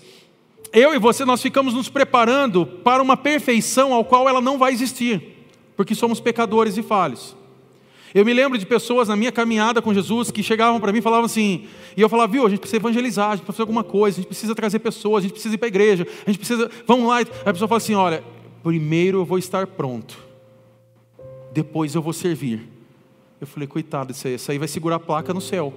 eu 0.72 0.92
e 0.96 0.98
você 0.98 1.24
nós 1.24 1.40
ficamos 1.40 1.74
nos 1.74 1.88
preparando 1.88 2.66
para 2.66 3.00
uma 3.00 3.16
perfeição 3.16 3.94
ao 3.94 4.04
qual 4.04 4.28
ela 4.28 4.40
não 4.40 4.58
vai 4.58 4.72
existir, 4.72 5.46
porque 5.76 5.94
somos 5.94 6.18
pecadores 6.18 6.76
e 6.76 6.82
falhos. 6.82 7.36
Eu 8.12 8.24
me 8.24 8.34
lembro 8.34 8.58
de 8.58 8.66
pessoas 8.66 9.06
na 9.06 9.14
minha 9.14 9.30
caminhada 9.30 9.80
com 9.80 9.94
Jesus 9.94 10.28
que 10.28 10.42
chegavam 10.42 10.80
para 10.80 10.90
mim 10.90 10.98
e 10.98 11.02
falavam 11.02 11.26
assim, 11.26 11.68
e 11.96 12.00
eu 12.00 12.08
falava, 12.08 12.32
viu, 12.32 12.44
a 12.44 12.50
gente 12.50 12.58
precisa 12.58 12.78
evangelizar, 12.78 13.30
a 13.30 13.36
gente 13.36 13.44
precisa 13.44 13.52
fazer 13.52 13.62
alguma 13.62 13.84
coisa, 13.84 14.16
a 14.16 14.20
gente 14.22 14.26
precisa 14.26 14.56
trazer 14.56 14.80
pessoas, 14.80 15.18
a 15.18 15.22
gente 15.22 15.34
precisa 15.34 15.54
ir 15.54 15.58
para 15.58 15.66
a 15.66 15.68
igreja, 15.68 16.04
a 16.26 16.30
gente 16.30 16.38
precisa, 16.38 16.68
vamos 16.84 17.06
lá. 17.06 17.18
Aí 17.18 17.26
a 17.46 17.52
pessoa 17.52 17.68
fala 17.68 17.76
assim: 17.76 17.94
olha, 17.94 18.24
primeiro 18.64 19.18
eu 19.18 19.24
vou 19.26 19.36
estar 19.36 19.66
pronto, 19.66 20.18
depois 21.52 21.94
eu 21.94 22.00
vou 22.00 22.14
servir. 22.14 22.66
Eu 23.38 23.46
falei, 23.46 23.68
coitado, 23.68 24.10
isso 24.10 24.26
aí, 24.26 24.34
isso 24.34 24.50
aí 24.50 24.58
vai 24.58 24.66
segurar 24.66 24.96
a 24.96 25.00
placa 25.00 25.34
no 25.34 25.40
céu. 25.40 25.72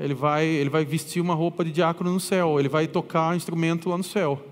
Ele 0.00 0.12
vai, 0.12 0.44
ele 0.44 0.68
vai 0.68 0.84
vestir 0.84 1.20
uma 1.20 1.34
roupa 1.34 1.64
de 1.64 1.70
diácono 1.70 2.12
no 2.12 2.18
céu, 2.18 2.58
ele 2.58 2.68
vai 2.68 2.88
tocar 2.88 3.36
instrumento 3.36 3.88
lá 3.88 3.96
no 3.96 4.02
céu. 4.02 4.44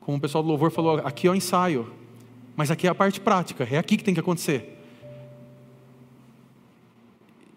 Como 0.00 0.18
o 0.18 0.20
pessoal 0.20 0.44
do 0.44 0.48
louvor 0.48 0.70
falou, 0.70 0.98
aqui 0.98 1.26
é 1.26 1.30
o 1.30 1.34
ensaio, 1.34 1.90
mas 2.54 2.70
aqui 2.70 2.86
é 2.86 2.90
a 2.90 2.94
parte 2.94 3.18
prática, 3.18 3.66
é 3.70 3.78
aqui 3.78 3.96
que 3.96 4.04
tem 4.04 4.12
que 4.12 4.20
acontecer. 4.20 4.78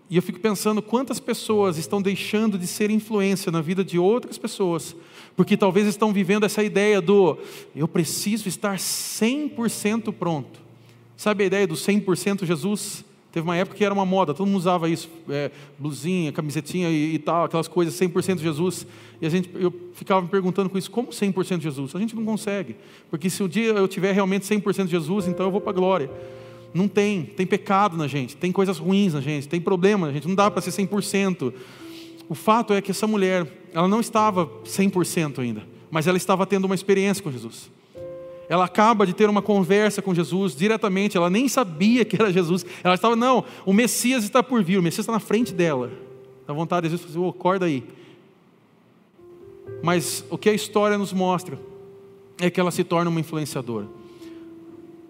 E 0.10 0.16
eu 0.16 0.22
fico 0.22 0.40
pensando 0.40 0.82
quantas 0.82 1.20
pessoas 1.20 1.78
estão 1.78 2.02
deixando 2.02 2.58
de 2.58 2.68
ser 2.68 2.90
influência 2.92 3.52
na 3.52 3.60
vida 3.60 3.84
de 3.84 4.00
outras 4.00 4.38
pessoas, 4.38 4.96
porque 5.36 5.58
talvez 5.58 5.88
estão 5.88 6.14
vivendo 6.14 6.46
essa 6.46 6.64
ideia 6.64 7.02
do 7.02 7.38
eu 7.76 7.88
preciso 7.88 8.48
estar 8.48 8.78
100% 8.78 10.14
pronto. 10.14 10.60
Sabe 11.18 11.44
a 11.44 11.48
ideia 11.48 11.68
do 11.68 11.76
100% 11.76 12.46
Jesus? 12.46 13.04
Teve 13.36 13.44
uma 13.44 13.58
época 13.58 13.76
que 13.76 13.84
era 13.84 13.94
uma 13.94 14.06
moda, 14.06 14.34
todo 14.34 14.48
mundo 14.48 14.58
usava 14.58 14.90
isso, 14.90 15.10
é, 15.30 15.52
blusinha, 15.78 16.32
camisetinha 16.32 16.90
e, 16.90 17.16
e, 17.16 17.20
tal, 17.20 17.44
aquelas 17.44 17.68
coisas, 17.68 17.94
100% 17.94 18.40
Jesus. 18.40 18.88
E 19.22 19.26
a 19.26 19.30
gente, 19.30 19.50
eu 19.56 19.74
ficava 19.94 20.22
me 20.22 20.30
perguntando 20.30 20.70
com 20.70 20.78
isso, 20.78 20.90
como 20.90 21.10
100% 21.10 21.60
Jesus? 21.60 21.94
A 21.94 22.00
gente 22.00 22.16
não 22.16 22.24
consegue, 22.24 22.78
porque 23.10 23.30
se 23.30 23.44
um 23.44 23.48
dia 23.50 23.72
eu 23.74 23.90
tiver 23.90 24.14
realmente 24.14 24.46
100% 24.46 24.88
Jesus, 24.88 25.28
então 25.28 25.46
eu 25.46 25.52
vou 25.52 25.60
para 25.60 25.72
a 25.72 25.74
glória. 25.74 26.10
Não 26.74 26.88
tem, 26.88 27.24
tem 27.24 27.46
pecado 27.46 27.98
na 27.98 28.08
gente, 28.08 28.38
tem 28.38 28.54
coisas 28.54 28.78
ruins 28.78 29.14
na 29.14 29.20
gente, 29.20 29.50
tem 29.50 29.60
problema 29.60 30.08
na 30.08 30.14
gente, 30.14 30.30
não 30.30 30.36
dá 30.36 30.50
para 30.50 30.62
ser 30.62 30.72
100%. 30.72 31.54
O 32.28 32.36
fato 32.36 32.74
é 32.74 32.82
que 32.82 32.92
essa 32.92 33.06
mulher, 33.06 33.48
ela 33.74 33.88
não 33.88 34.00
estava 34.00 34.48
100% 34.64 35.40
ainda, 35.40 35.64
mas 35.92 36.08
ela 36.08 36.18
estava 36.18 36.46
tendo 36.46 36.66
uma 36.66 36.76
experiência 36.76 37.24
com 37.24 37.32
Jesus. 37.32 37.72
Ela 38.48 38.66
acaba 38.66 39.06
de 39.06 39.14
ter 39.14 39.30
uma 39.30 39.42
conversa 39.42 40.02
com 40.02 40.14
Jesus 40.14 40.56
diretamente, 40.56 41.18
ela 41.18 41.30
nem 41.30 41.48
sabia 41.48 42.06
que 42.06 42.16
era 42.16 42.32
Jesus. 42.32 42.66
Ela 42.84 42.96
estava, 42.96 43.16
não, 43.16 43.44
o 43.66 43.74
Messias 43.74 44.24
está 44.24 44.44
por 44.44 44.64
vir, 44.64 44.78
o 44.78 44.84
Messias 44.84 45.04
está 45.04 45.12
na 45.12 45.20
frente 45.20 45.54
dela. 45.54 45.92
Dá 46.48 46.54
vontade 46.54 46.88
de 46.88 46.92
Jesus 46.92 47.12
fazer, 47.12 47.20
oh, 47.20 47.30
acorda 47.30 47.66
aí. 47.66 47.84
Mas 49.82 50.24
o 50.30 50.38
que 50.38 50.50
a 50.50 50.54
história 50.54 50.98
nos 50.98 51.12
mostra 51.12 51.60
é 52.40 52.50
que 52.50 52.60
ela 52.60 52.72
se 52.72 52.84
torna 52.84 53.10
uma 53.10 53.20
influenciadora. 53.20 53.88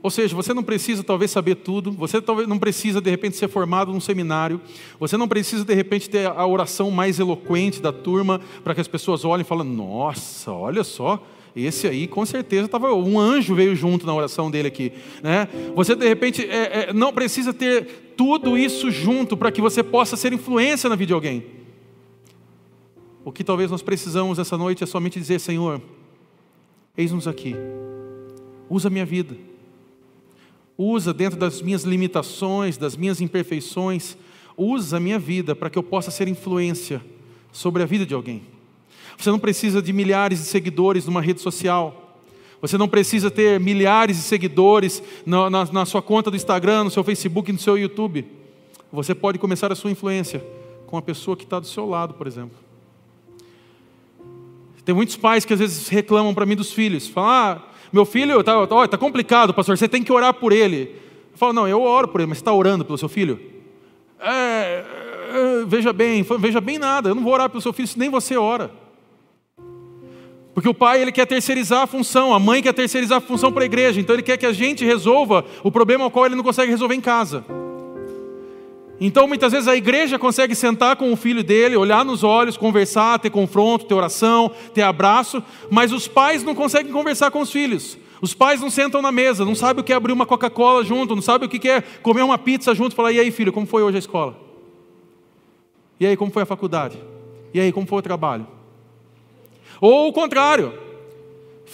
Ou 0.06 0.12
seja, 0.12 0.36
você 0.36 0.54
não 0.54 0.62
precisa 0.62 1.04
talvez 1.04 1.32
saber 1.32 1.56
tudo, 1.56 1.92
você 1.92 2.22
talvez 2.22 2.48
não 2.48 2.60
precisa 2.60 3.02
de 3.02 3.10
repente 3.10 3.38
ser 3.38 3.48
formado 3.48 3.92
num 3.92 4.00
seminário, 4.00 4.62
você 5.00 5.18
não 5.18 5.28
precisa 5.28 5.66
de 5.66 5.74
repente 5.74 6.08
ter 6.08 6.28
a 6.28 6.46
oração 6.46 6.92
mais 6.92 7.18
eloquente 7.18 7.82
da 7.82 7.92
turma 7.92 8.40
para 8.64 8.76
que 8.76 8.82
as 8.82 8.88
pessoas 8.88 9.26
olhem 9.26 9.42
e 9.42 9.44
falem: 9.44 9.66
Nossa, 9.66 10.52
olha 10.52 10.84
só, 10.84 11.26
esse 11.56 11.88
aí 11.88 12.06
com 12.06 12.24
certeza 12.24 12.66
estava 12.66 12.94
um 12.94 13.20
anjo 13.20 13.56
veio 13.56 13.76
junto 13.76 14.06
na 14.06 14.14
oração 14.14 14.52
dele 14.52 14.68
aqui, 14.68 14.94
né? 15.24 15.48
Você 15.74 15.96
de 15.96 16.08
repente 16.08 16.48
é, 16.48 16.90
é, 16.90 16.94
não 16.94 17.12
precisa 17.12 17.52
ter 17.52 18.14
tudo 18.16 18.56
isso 18.56 18.92
junto 18.92 19.36
para 19.36 19.52
que 19.52 19.60
você 19.60 19.82
possa 19.82 20.16
ser 20.16 20.32
influência 20.32 20.88
na 20.88 20.96
vida 20.96 21.08
de 21.08 21.14
alguém. 21.14 21.44
O 23.24 23.32
que 23.32 23.44
talvez 23.44 23.72
nós 23.72 23.82
precisamos 23.82 24.38
essa 24.38 24.56
noite 24.56 24.84
é 24.84 24.86
somente 24.86 25.18
dizer: 25.18 25.40
Senhor, 25.40 25.82
eis-nos 26.96 27.28
aqui, 27.28 27.56
usa 28.70 28.88
a 28.88 28.92
minha 28.92 29.04
vida, 29.04 29.36
usa 30.78 31.14
dentro 31.14 31.40
das 31.40 31.62
minhas 31.62 31.84
limitações, 31.84 32.78
das 32.78 32.96
minhas 32.96 33.22
imperfeições, 33.22 34.18
usa 34.58 34.98
a 34.98 35.00
minha 35.00 35.20
vida 35.20 35.56
para 35.56 35.70
que 35.70 35.78
eu 35.78 35.84
possa 35.84 36.12
ser 36.12 36.28
influência 36.28 37.02
sobre 37.52 37.84
a 37.84 37.86
vida 37.86 38.06
de 38.06 38.14
alguém. 38.14 38.44
Você 39.18 39.30
não 39.30 39.40
precisa 39.40 39.82
de 39.82 39.94
milhares 39.94 40.40
de 40.40 40.46
seguidores 40.46 41.06
numa 41.06 41.22
rede 41.22 41.42
social. 41.42 42.20
Você 42.62 42.78
não 42.78 42.88
precisa 42.88 43.30
ter 43.30 43.60
milhares 43.60 44.18
de 44.18 44.24
seguidores 44.24 45.02
na, 45.26 45.50
na, 45.50 45.66
na 45.66 45.86
sua 45.86 46.02
conta 46.02 46.30
do 46.30 46.38
Instagram, 46.38 46.86
no 46.86 46.92
seu 46.92 47.04
Facebook, 47.04 47.52
no 47.52 47.60
seu 47.60 47.78
YouTube. 47.78 48.26
Você 48.92 49.14
pode 49.14 49.38
começar 49.40 49.72
a 49.72 49.76
sua 49.76 49.92
influência 49.92 50.44
com 50.88 50.98
a 50.98 51.02
pessoa 51.02 51.36
que 51.38 51.44
está 51.44 51.60
do 51.60 51.68
seu 51.68 51.86
lado, 51.86 52.14
por 52.14 52.28
exemplo. 52.28 52.58
Tem 54.84 54.94
muitos 54.94 55.18
pais 55.18 55.44
que 55.44 55.54
às 55.54 55.60
vezes 55.60 55.88
reclamam 55.88 56.34
para 56.34 56.46
mim 56.46 56.56
dos 56.56 56.72
filhos. 56.72 57.08
Falam, 57.08 57.30
ah, 57.30 57.64
meu 57.92 58.06
filho 58.06 58.40
está 58.40 58.88
tá 58.88 58.98
complicado, 58.98 59.54
pastor, 59.54 59.78
você 59.78 59.88
tem 59.88 60.04
que 60.04 60.12
orar 60.12 60.34
por 60.34 60.52
ele. 60.52 60.96
Eu 61.32 61.38
falo, 61.38 61.54
não, 61.54 61.68
eu 61.68 61.82
oro 61.82 62.08
por 62.08 62.22
ele, 62.22 62.30
mas 62.30 62.38
você 62.38 62.42
está 62.42 62.54
orando 62.54 62.86
pelo 62.86 62.98
seu 62.98 63.10
filho? 63.10 63.40
É, 64.20 64.84
é, 65.34 65.66
veja 65.68 65.92
bem, 65.92 66.26
veja 66.40 66.62
bem 66.62 66.78
nada, 66.78 67.10
eu 67.10 67.16
não 67.16 67.24
vou 67.24 67.34
orar 67.34 67.50
pelo 67.50 67.62
seu 67.62 67.74
filho 67.74 67.88
se 67.88 68.00
nem 68.00 68.10
você 68.10 68.38
ora. 68.38 68.72
Porque 70.54 70.70
o 70.70 70.74
pai 70.74 71.02
ele 71.02 71.12
quer 71.12 71.28
terceirizar 71.28 71.82
a 71.82 71.88
função, 71.88 72.34
a 72.34 72.40
mãe 72.40 72.64
quer 72.64 72.74
terceirizar 72.74 73.18
a 73.18 73.22
função 73.22 73.52
para 73.52 73.64
a 73.64 73.66
igreja, 73.66 74.00
então 74.00 74.16
ele 74.16 74.24
quer 74.24 74.38
que 74.38 74.46
a 74.46 74.54
gente 74.54 74.86
resolva 74.86 75.44
o 75.62 75.72
problema 75.72 76.06
ao 76.06 76.12
qual 76.12 76.26
ele 76.26 76.36
não 76.36 76.44
consegue 76.44 76.72
resolver 76.72 76.96
em 76.96 77.02
casa. 77.02 77.44
Então 79.00 79.28
muitas 79.28 79.52
vezes 79.52 79.68
a 79.68 79.76
igreja 79.76 80.18
consegue 80.18 80.56
sentar 80.56 80.96
com 80.96 81.12
o 81.12 81.16
filho 81.16 81.44
dele, 81.44 81.76
olhar 81.76 82.06
nos 82.06 82.24
olhos, 82.24 82.56
conversar, 82.56 83.20
ter 83.20 83.30
confronto, 83.30 83.86
ter 83.86 83.94
oração, 83.94 84.50
ter 84.74 84.84
abraço, 84.84 85.44
mas 85.70 85.92
os 85.92 86.08
pais 86.08 86.44
não 86.44 86.56
conseguem 86.56 86.92
conversar 86.92 87.30
com 87.30 87.42
os 87.42 87.52
filhos. 87.52 87.98
Os 88.22 88.34
pais 88.34 88.62
não 88.62 88.70
sentam 88.70 89.02
na 89.02 89.12
mesa, 89.12 89.44
não 89.44 89.54
sabem 89.54 89.82
o 89.82 89.84
que 89.84 89.92
é 89.92 89.96
abrir 89.96 90.14
uma 90.14 90.26
Coca-Cola 90.26 90.84
junto, 90.84 91.14
não 91.14 91.22
sabem 91.22 91.48
o 91.48 91.52
que 91.52 91.68
é 91.68 91.82
comer 92.02 92.24
uma 92.24 92.38
pizza 92.38 92.74
junto, 92.74 92.96
falar: 92.96 93.12
"E 93.12 93.20
aí, 93.20 93.30
filho, 93.32 93.52
como 93.52 93.68
foi 93.68 93.84
hoje 93.84 93.98
a 93.98 94.00
escola? 94.00 94.40
E 96.00 96.08
aí, 96.08 96.16
como 96.16 96.32
foi 96.32 96.44
a 96.44 96.46
faculdade? 96.46 96.98
E 97.54 97.60
aí, 97.60 97.72
como 97.72 97.86
foi 97.86 98.00
o 98.00 98.02
trabalho?" 98.02 98.48
Ou 99.82 100.08
o 100.08 100.14
contrário. 100.14 100.85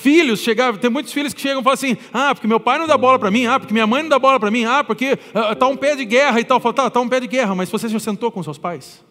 Filhos 0.02 0.40
chegavam, 0.40 0.82
tem 0.82 0.90
muitos 0.90 1.14
filhos 1.14 1.32
que 1.32 1.40
chegam 1.40 1.62
e 1.62 1.64
falam 1.64 1.76
assim: 1.76 1.96
ah, 2.12 2.34
porque 2.34 2.48
meu 2.48 2.60
pai 2.60 2.80
não 2.80 2.88
dá 2.88 2.98
bola 2.98 3.20
para 3.20 3.30
mim, 3.30 3.46
ah, 3.46 3.60
porque 3.60 3.72
minha 3.72 3.86
mãe 3.86 4.02
não 4.02 4.10
dá 4.10 4.18
bola 4.18 4.40
para 4.40 4.50
mim, 4.50 4.66
ah, 4.66 4.84
porque 4.84 5.20
está 5.52 5.68
uh, 5.68 5.70
um 5.70 5.78
pé 5.78 5.96
de 5.96 6.04
guerra 6.06 6.40
e 6.40 6.44
tal. 6.44 6.60
Fala, 6.60 6.74
tá, 6.74 6.88
está 6.88 7.00
um 7.00 7.08
pé 7.08 7.20
de 7.20 7.28
guerra, 7.28 7.54
mas 7.54 7.70
você 7.70 7.88
já 7.88 8.00
sentou 8.00 8.32
com 8.32 8.42
seus 8.42 8.58
pais? 8.58 9.06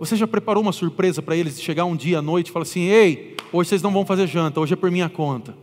Você 0.00 0.16
já 0.16 0.26
preparou 0.26 0.62
uma 0.62 0.72
surpresa 0.72 1.20
para 1.20 1.36
eles 1.36 1.58
de 1.58 1.62
chegar 1.62 1.84
um 1.84 1.94
dia 1.94 2.20
à 2.20 2.22
noite 2.22 2.48
e 2.48 2.52
falar 2.52 2.62
assim: 2.62 2.84
ei, 2.84 3.36
hoje 3.52 3.68
vocês 3.68 3.82
não 3.82 3.92
vão 3.92 4.06
fazer 4.06 4.26
janta, 4.26 4.60
hoje 4.60 4.72
é 4.72 4.76
por 4.76 4.90
minha 4.90 5.10
conta. 5.10 5.54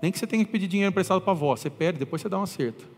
Nem 0.00 0.10
que 0.10 0.18
você 0.18 0.26
tenha 0.26 0.42
que 0.42 0.50
pedir 0.50 0.66
dinheiro 0.66 0.92
emprestado 0.92 1.20
para 1.20 1.30
a 1.30 1.36
avó, 1.36 1.54
você 1.54 1.68
pede, 1.68 1.98
depois 1.98 2.22
você 2.22 2.28
dá 2.30 2.38
um 2.38 2.42
acerto. 2.44 2.88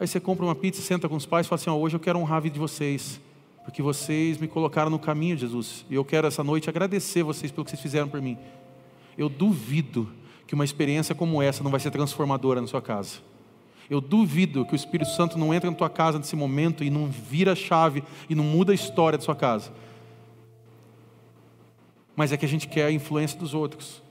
Aí 0.00 0.06
você 0.06 0.18
compra 0.18 0.46
uma 0.46 0.54
pizza, 0.54 0.80
senta 0.80 1.10
com 1.10 1.16
os 1.16 1.26
pais 1.26 1.44
e 1.44 1.48
fala 1.50 1.60
assim: 1.60 1.68
oh, 1.68 1.76
hoje 1.76 1.94
eu 1.94 2.00
quero 2.00 2.18
honrar 2.18 2.38
a 2.38 2.40
vida 2.40 2.54
de 2.54 2.60
vocês 2.60 3.20
porque 3.68 3.82
vocês 3.82 4.38
me 4.38 4.48
colocaram 4.48 4.90
no 4.90 4.98
caminho, 4.98 5.36
Jesus. 5.36 5.84
E 5.90 5.94
eu 5.94 6.02
quero 6.02 6.26
essa 6.26 6.42
noite 6.42 6.70
agradecer 6.70 7.22
vocês 7.22 7.52
pelo 7.52 7.66
que 7.66 7.70
vocês 7.70 7.82
fizeram 7.82 8.08
por 8.08 8.18
mim. 8.18 8.38
Eu 9.16 9.28
duvido 9.28 10.08
que 10.46 10.54
uma 10.54 10.64
experiência 10.64 11.14
como 11.14 11.42
essa 11.42 11.62
não 11.62 11.70
vai 11.70 11.78
ser 11.78 11.90
transformadora 11.90 12.62
na 12.62 12.66
sua 12.66 12.80
casa. 12.80 13.18
Eu 13.90 14.00
duvido 14.00 14.64
que 14.64 14.72
o 14.72 14.74
Espírito 14.74 15.10
Santo 15.10 15.38
não 15.38 15.52
entra 15.52 15.70
na 15.70 15.76
tua 15.76 15.90
casa 15.90 16.16
nesse 16.16 16.34
momento 16.34 16.82
e 16.82 16.88
não 16.88 17.08
vira 17.08 17.52
a 17.52 17.54
chave 17.54 18.02
e 18.26 18.34
não 18.34 18.42
muda 18.42 18.72
a 18.72 18.74
história 18.74 19.18
da 19.18 19.24
sua 19.24 19.36
casa. 19.36 19.70
Mas 22.16 22.32
é 22.32 22.38
que 22.38 22.46
a 22.46 22.48
gente 22.48 22.68
quer 22.68 22.86
a 22.86 22.90
influência 22.90 23.38
dos 23.38 23.52
outros. 23.52 24.02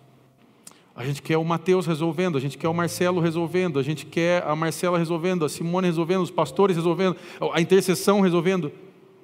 A 0.96 1.04
gente 1.04 1.20
quer 1.20 1.38
o 1.38 1.44
Mateus 1.44 1.88
resolvendo, 1.88 2.38
a 2.38 2.42
gente 2.42 2.60
quer 2.60 2.68
o 2.68 2.76
Marcelo 2.76 3.20
resolvendo, 3.20 3.80
a 3.80 3.84
gente 3.84 4.06
quer 4.06 4.44
a 4.44 4.56
Marcela 4.56 5.00
resolvendo, 5.00 5.44
a 5.44 5.50
Simone 5.50 5.88
resolvendo, 5.88 6.22
os 6.22 6.30
pastores 6.30 6.76
resolvendo, 6.76 7.18
a 7.52 7.60
intercessão 7.60 8.22
resolvendo. 8.22 8.72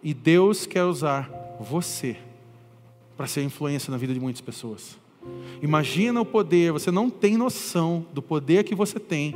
E 0.03 0.13
Deus 0.13 0.65
quer 0.65 0.83
usar 0.83 1.29
você 1.59 2.17
para 3.15 3.27
ser 3.27 3.43
influência 3.43 3.89
na 3.89 3.97
vida 3.97 4.13
de 4.13 4.19
muitas 4.19 4.41
pessoas. 4.41 4.97
Imagina 5.61 6.19
o 6.19 6.25
poder, 6.25 6.73
você 6.73 6.91
não 6.91 7.09
tem 7.09 7.37
noção 7.37 8.05
do 8.13 8.21
poder 8.21 8.65
que 8.65 8.75
você 8.75 8.99
tem 8.99 9.33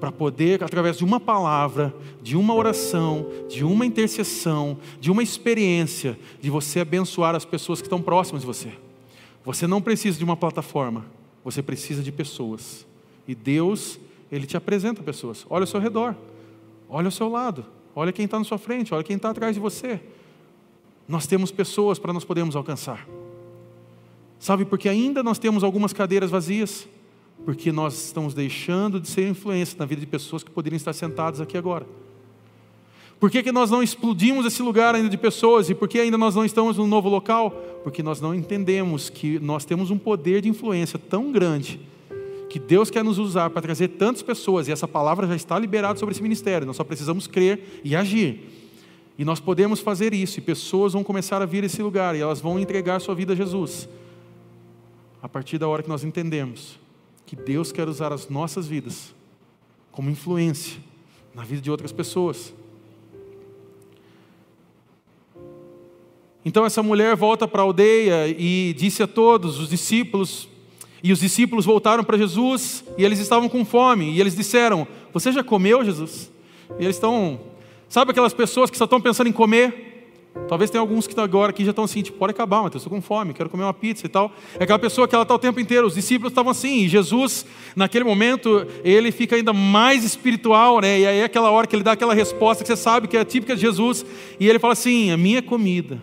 para 0.00 0.12
poder, 0.12 0.62
através 0.62 0.96
de 0.96 1.04
uma 1.04 1.18
palavra, 1.18 1.94
de 2.22 2.36
uma 2.36 2.54
oração, 2.54 3.26
de 3.48 3.64
uma 3.64 3.84
intercessão, 3.84 4.78
de 5.00 5.10
uma 5.10 5.22
experiência, 5.22 6.18
de 6.40 6.50
você 6.50 6.80
abençoar 6.80 7.34
as 7.34 7.44
pessoas 7.44 7.80
que 7.80 7.86
estão 7.86 8.00
próximas 8.00 8.42
de 8.42 8.46
você. 8.46 8.72
Você 9.44 9.66
não 9.66 9.80
precisa 9.80 10.18
de 10.18 10.24
uma 10.24 10.36
plataforma, 10.36 11.04
você 11.44 11.62
precisa 11.62 12.02
de 12.02 12.12
pessoas. 12.12 12.86
E 13.28 13.34
Deus, 13.34 13.98
Ele 14.30 14.46
te 14.46 14.56
apresenta 14.56 15.02
pessoas. 15.02 15.46
Olha 15.48 15.62
ao 15.62 15.66
seu 15.68 15.80
redor, 15.80 16.14
olha 16.88 17.08
ao 17.08 17.12
seu 17.12 17.28
lado, 17.28 17.64
olha 17.96 18.12
quem 18.12 18.26
está 18.26 18.38
na 18.38 18.44
sua 18.44 18.58
frente, 18.58 18.92
olha 18.92 19.02
quem 19.02 19.16
está 19.16 19.30
atrás 19.30 19.54
de 19.54 19.60
você. 19.60 19.98
Nós 21.08 21.26
temos 21.26 21.50
pessoas 21.50 21.98
para 21.98 22.12
nós 22.12 22.24
podermos 22.24 22.54
alcançar. 22.54 23.08
Sabe, 24.38 24.66
porque 24.66 24.88
ainda 24.88 25.22
nós 25.22 25.38
temos 25.38 25.64
algumas 25.64 25.94
cadeiras 25.94 26.30
vazias, 26.30 26.86
porque 27.44 27.72
nós 27.72 27.94
estamos 28.04 28.34
deixando 28.34 29.00
de 29.00 29.08
ser 29.08 29.26
influência 29.26 29.78
na 29.78 29.86
vida 29.86 30.00
de 30.00 30.06
pessoas 30.06 30.42
que 30.42 30.50
poderiam 30.50 30.76
estar 30.76 30.92
sentadas 30.92 31.40
aqui 31.40 31.56
agora. 31.56 31.86
Por 33.18 33.30
que, 33.30 33.42
que 33.42 33.50
nós 33.50 33.70
não 33.70 33.82
explodimos 33.82 34.44
esse 34.44 34.60
lugar 34.60 34.94
ainda 34.94 35.08
de 35.08 35.16
pessoas? 35.16 35.70
E 35.70 35.74
por 35.74 35.88
que 35.88 35.98
ainda 35.98 36.18
nós 36.18 36.34
não 36.34 36.44
estamos 36.44 36.76
num 36.76 36.86
novo 36.86 37.08
local? 37.08 37.50
Porque 37.82 38.02
nós 38.02 38.20
não 38.20 38.34
entendemos 38.34 39.08
que 39.08 39.38
nós 39.38 39.64
temos 39.64 39.90
um 39.90 39.96
poder 39.96 40.42
de 40.42 40.50
influência 40.50 40.98
tão 40.98 41.32
grande 41.32 41.80
que 42.56 42.60
Deus 42.60 42.88
quer 42.88 43.04
nos 43.04 43.18
usar 43.18 43.50
para 43.50 43.60
trazer 43.60 43.88
tantas 43.88 44.22
pessoas, 44.22 44.66
e 44.66 44.72
essa 44.72 44.88
palavra 44.88 45.26
já 45.26 45.36
está 45.36 45.58
liberada 45.58 45.98
sobre 45.98 46.14
esse 46.14 46.22
ministério, 46.22 46.66
nós 46.66 46.74
só 46.74 46.84
precisamos 46.84 47.26
crer 47.26 47.82
e 47.84 47.94
agir. 47.94 48.48
E 49.18 49.26
nós 49.26 49.38
podemos 49.38 49.80
fazer 49.80 50.14
isso, 50.14 50.38
e 50.38 50.40
pessoas 50.40 50.94
vão 50.94 51.04
começar 51.04 51.42
a 51.42 51.44
vir 51.44 51.64
a 51.64 51.66
esse 51.66 51.82
lugar, 51.82 52.16
e 52.16 52.20
elas 52.20 52.40
vão 52.40 52.58
entregar 52.58 52.98
sua 52.98 53.14
vida 53.14 53.34
a 53.34 53.36
Jesus. 53.36 53.86
A 55.22 55.28
partir 55.28 55.58
da 55.58 55.68
hora 55.68 55.82
que 55.82 55.88
nós 55.90 56.02
entendemos 56.02 56.78
que 57.26 57.36
Deus 57.36 57.72
quer 57.72 57.90
usar 57.90 58.10
as 58.10 58.30
nossas 58.30 58.66
vidas 58.66 59.14
como 59.92 60.08
influência 60.08 60.80
na 61.34 61.44
vida 61.44 61.60
de 61.60 61.70
outras 61.70 61.92
pessoas. 61.92 62.54
Então 66.42 66.64
essa 66.64 66.82
mulher 66.82 67.14
volta 67.16 67.46
para 67.46 67.60
a 67.60 67.64
aldeia 67.64 68.28
e 68.28 68.72
disse 68.72 69.02
a 69.02 69.06
todos, 69.06 69.60
os 69.60 69.68
discípulos, 69.68 70.48
e 71.02 71.12
os 71.12 71.20
discípulos 71.20 71.64
voltaram 71.64 72.02
para 72.02 72.16
Jesus 72.16 72.84
e 72.96 73.04
eles 73.04 73.18
estavam 73.18 73.48
com 73.48 73.64
fome. 73.64 74.12
E 74.12 74.20
eles 74.20 74.34
disseram: 74.34 74.86
Você 75.12 75.32
já 75.32 75.42
comeu, 75.42 75.84
Jesus? 75.84 76.30
E 76.78 76.84
eles 76.84 76.96
estão, 76.96 77.40
sabe 77.88 78.10
aquelas 78.10 78.34
pessoas 78.34 78.70
que 78.70 78.76
só 78.76 78.84
estão 78.84 79.00
pensando 79.00 79.28
em 79.28 79.32
comer? 79.32 79.86
Talvez 80.48 80.70
tenha 80.70 80.80
alguns 80.80 81.06
que 81.06 81.18
agora 81.18 81.50
aqui 81.50 81.64
já 81.64 81.70
estão 81.70 81.84
assim, 81.84 82.02
tipo, 82.02 82.18
pode 82.18 82.30
acabar, 82.30 82.62
Mateus, 82.62 82.82
estou 82.82 82.96
com 82.96 83.02
fome, 83.02 83.32
quero 83.32 83.48
comer 83.48 83.64
uma 83.64 83.74
pizza 83.74 84.06
e 84.06 84.08
tal. 84.08 84.30
É 84.60 84.64
aquela 84.64 84.78
pessoa 84.78 85.08
que 85.08 85.14
ela 85.14 85.22
está 85.22 85.34
o 85.34 85.38
tempo 85.38 85.58
inteiro, 85.58 85.86
os 85.86 85.94
discípulos 85.94 86.30
estavam 86.30 86.52
assim, 86.52 86.84
e 86.84 86.88
Jesus, 86.88 87.44
naquele 87.74 88.04
momento, 88.04 88.64
ele 88.84 89.10
fica 89.10 89.34
ainda 89.34 89.52
mais 89.52 90.04
espiritual, 90.04 90.80
né? 90.80 91.00
E 91.00 91.06
aí 91.06 91.18
é 91.18 91.24
aquela 91.24 91.50
hora 91.50 91.66
que 91.66 91.74
ele 91.74 91.82
dá 91.82 91.92
aquela 91.92 92.14
resposta 92.14 92.62
que 92.62 92.68
você 92.68 92.76
sabe 92.76 93.08
que 93.08 93.16
é 93.16 93.24
típica 93.24 93.56
de 93.56 93.62
Jesus, 93.62 94.04
e 94.38 94.48
ele 94.48 94.58
fala 94.58 94.74
assim: 94.74 95.10
a 95.10 95.16
minha 95.16 95.42
comida 95.42 96.00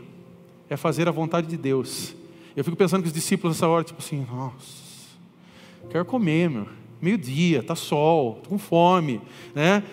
é 0.70 0.76
fazer 0.76 1.08
a 1.08 1.12
vontade 1.12 1.48
de 1.48 1.56
Deus. 1.56 2.14
Eu 2.56 2.64
fico 2.64 2.76
pensando 2.76 3.02
que 3.02 3.08
os 3.08 3.14
discípulos 3.14 3.56
nessa 3.56 3.68
hora, 3.68 3.84
tipo 3.84 4.02
assim, 4.02 4.26
nossa, 4.30 4.83
quero 5.94 6.06
comer, 6.06 6.50
meu. 6.50 6.66
Meio-dia, 7.00 7.62
tá 7.62 7.76
sol, 7.76 8.40
tô 8.44 8.50
com 8.50 8.58
fome, 8.58 9.22
né? 9.54 9.84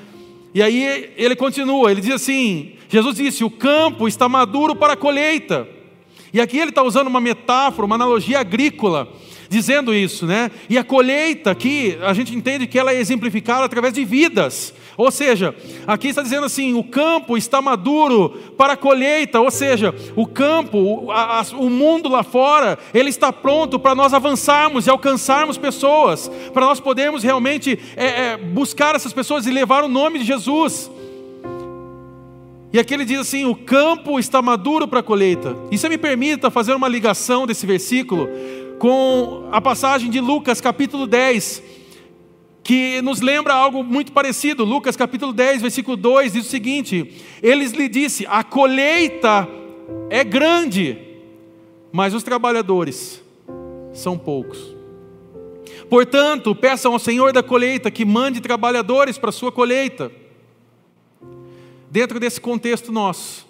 E 0.54 0.62
aí 0.62 1.12
ele 1.14 1.36
continua, 1.36 1.90
ele 1.90 2.00
diz 2.00 2.14
assim: 2.14 2.72
Jesus 2.88 3.16
disse, 3.16 3.44
o 3.44 3.50
campo 3.50 4.08
está 4.08 4.26
maduro 4.26 4.74
para 4.74 4.94
a 4.94 4.96
colheita. 4.96 5.68
E 6.32 6.40
aqui 6.40 6.56
ele 6.56 6.70
está 6.70 6.82
usando 6.82 7.08
uma 7.08 7.20
metáfora, 7.20 7.84
uma 7.84 7.96
analogia 7.96 8.38
agrícola, 8.38 9.12
dizendo 9.50 9.92
isso, 9.92 10.26
né? 10.26 10.48
E 10.68 10.78
a 10.78 10.84
colheita 10.84 11.50
aqui, 11.50 11.98
a 12.02 12.14
gente 12.14 12.34
entende 12.36 12.68
que 12.68 12.78
ela 12.78 12.92
é 12.92 13.00
exemplificada 13.00 13.64
através 13.64 13.92
de 13.92 14.04
vidas. 14.04 14.72
Ou 14.96 15.10
seja, 15.10 15.52
aqui 15.88 16.06
está 16.06 16.22
dizendo 16.22 16.46
assim: 16.46 16.72
o 16.74 16.84
campo 16.84 17.36
está 17.36 17.60
maduro 17.60 18.30
para 18.56 18.74
a 18.74 18.76
colheita, 18.76 19.40
ou 19.40 19.50
seja, 19.50 19.92
o 20.14 20.24
campo, 20.24 20.78
o, 20.78 21.10
a, 21.10 21.44
o 21.54 21.68
mundo 21.68 22.08
lá 22.08 22.22
fora, 22.22 22.78
ele 22.94 23.10
está 23.10 23.32
pronto 23.32 23.76
para 23.76 23.92
nós 23.92 24.14
avançarmos 24.14 24.86
e 24.86 24.90
alcançarmos 24.90 25.58
pessoas, 25.58 26.30
para 26.54 26.66
nós 26.66 26.78
podermos 26.78 27.24
realmente 27.24 27.76
é, 27.96 28.06
é, 28.06 28.36
buscar 28.36 28.94
essas 28.94 29.12
pessoas 29.12 29.46
e 29.46 29.50
levar 29.50 29.82
o 29.82 29.88
nome 29.88 30.20
de 30.20 30.24
Jesus. 30.26 30.88
E 32.72 32.78
aqui 32.78 32.94
ele 32.94 33.04
diz 33.04 33.18
assim: 33.18 33.44
o 33.46 33.54
campo 33.54 34.18
está 34.20 34.40
maduro 34.40 34.86
para 34.86 35.00
a 35.00 35.02
colheita. 35.02 35.56
E 35.72 35.78
você 35.78 35.88
me 35.88 35.98
permita 35.98 36.50
fazer 36.50 36.72
uma 36.72 36.86
ligação 36.86 37.46
desse 37.46 37.66
versículo 37.66 38.28
com 38.80 39.46
a 39.52 39.60
passagem 39.60 40.10
de 40.10 40.20
Lucas 40.20 40.58
capítulo 40.58 41.06
10 41.06 41.62
que 42.62 43.02
nos 43.02 43.20
lembra 43.20 43.52
algo 43.52 43.84
muito 43.84 44.10
parecido. 44.10 44.64
Lucas 44.64 44.96
capítulo 44.96 45.34
10, 45.34 45.60
versículo 45.60 45.98
2 45.98 46.32
diz 46.32 46.46
o 46.46 46.48
seguinte: 46.48 47.14
Eles 47.42 47.72
lhe 47.72 47.88
disse: 47.90 48.26
A 48.26 48.42
colheita 48.42 49.46
é 50.08 50.24
grande, 50.24 50.96
mas 51.92 52.14
os 52.14 52.22
trabalhadores 52.22 53.22
são 53.92 54.16
poucos. 54.16 54.74
Portanto, 55.90 56.54
peçam 56.54 56.94
ao 56.94 56.98
Senhor 56.98 57.34
da 57.34 57.42
colheita 57.42 57.90
que 57.90 58.06
mande 58.06 58.40
trabalhadores 58.40 59.18
para 59.18 59.28
a 59.28 59.32
sua 59.32 59.52
colheita. 59.52 60.10
Dentro 61.90 62.18
desse 62.18 62.40
contexto 62.40 62.90
nosso, 62.90 63.46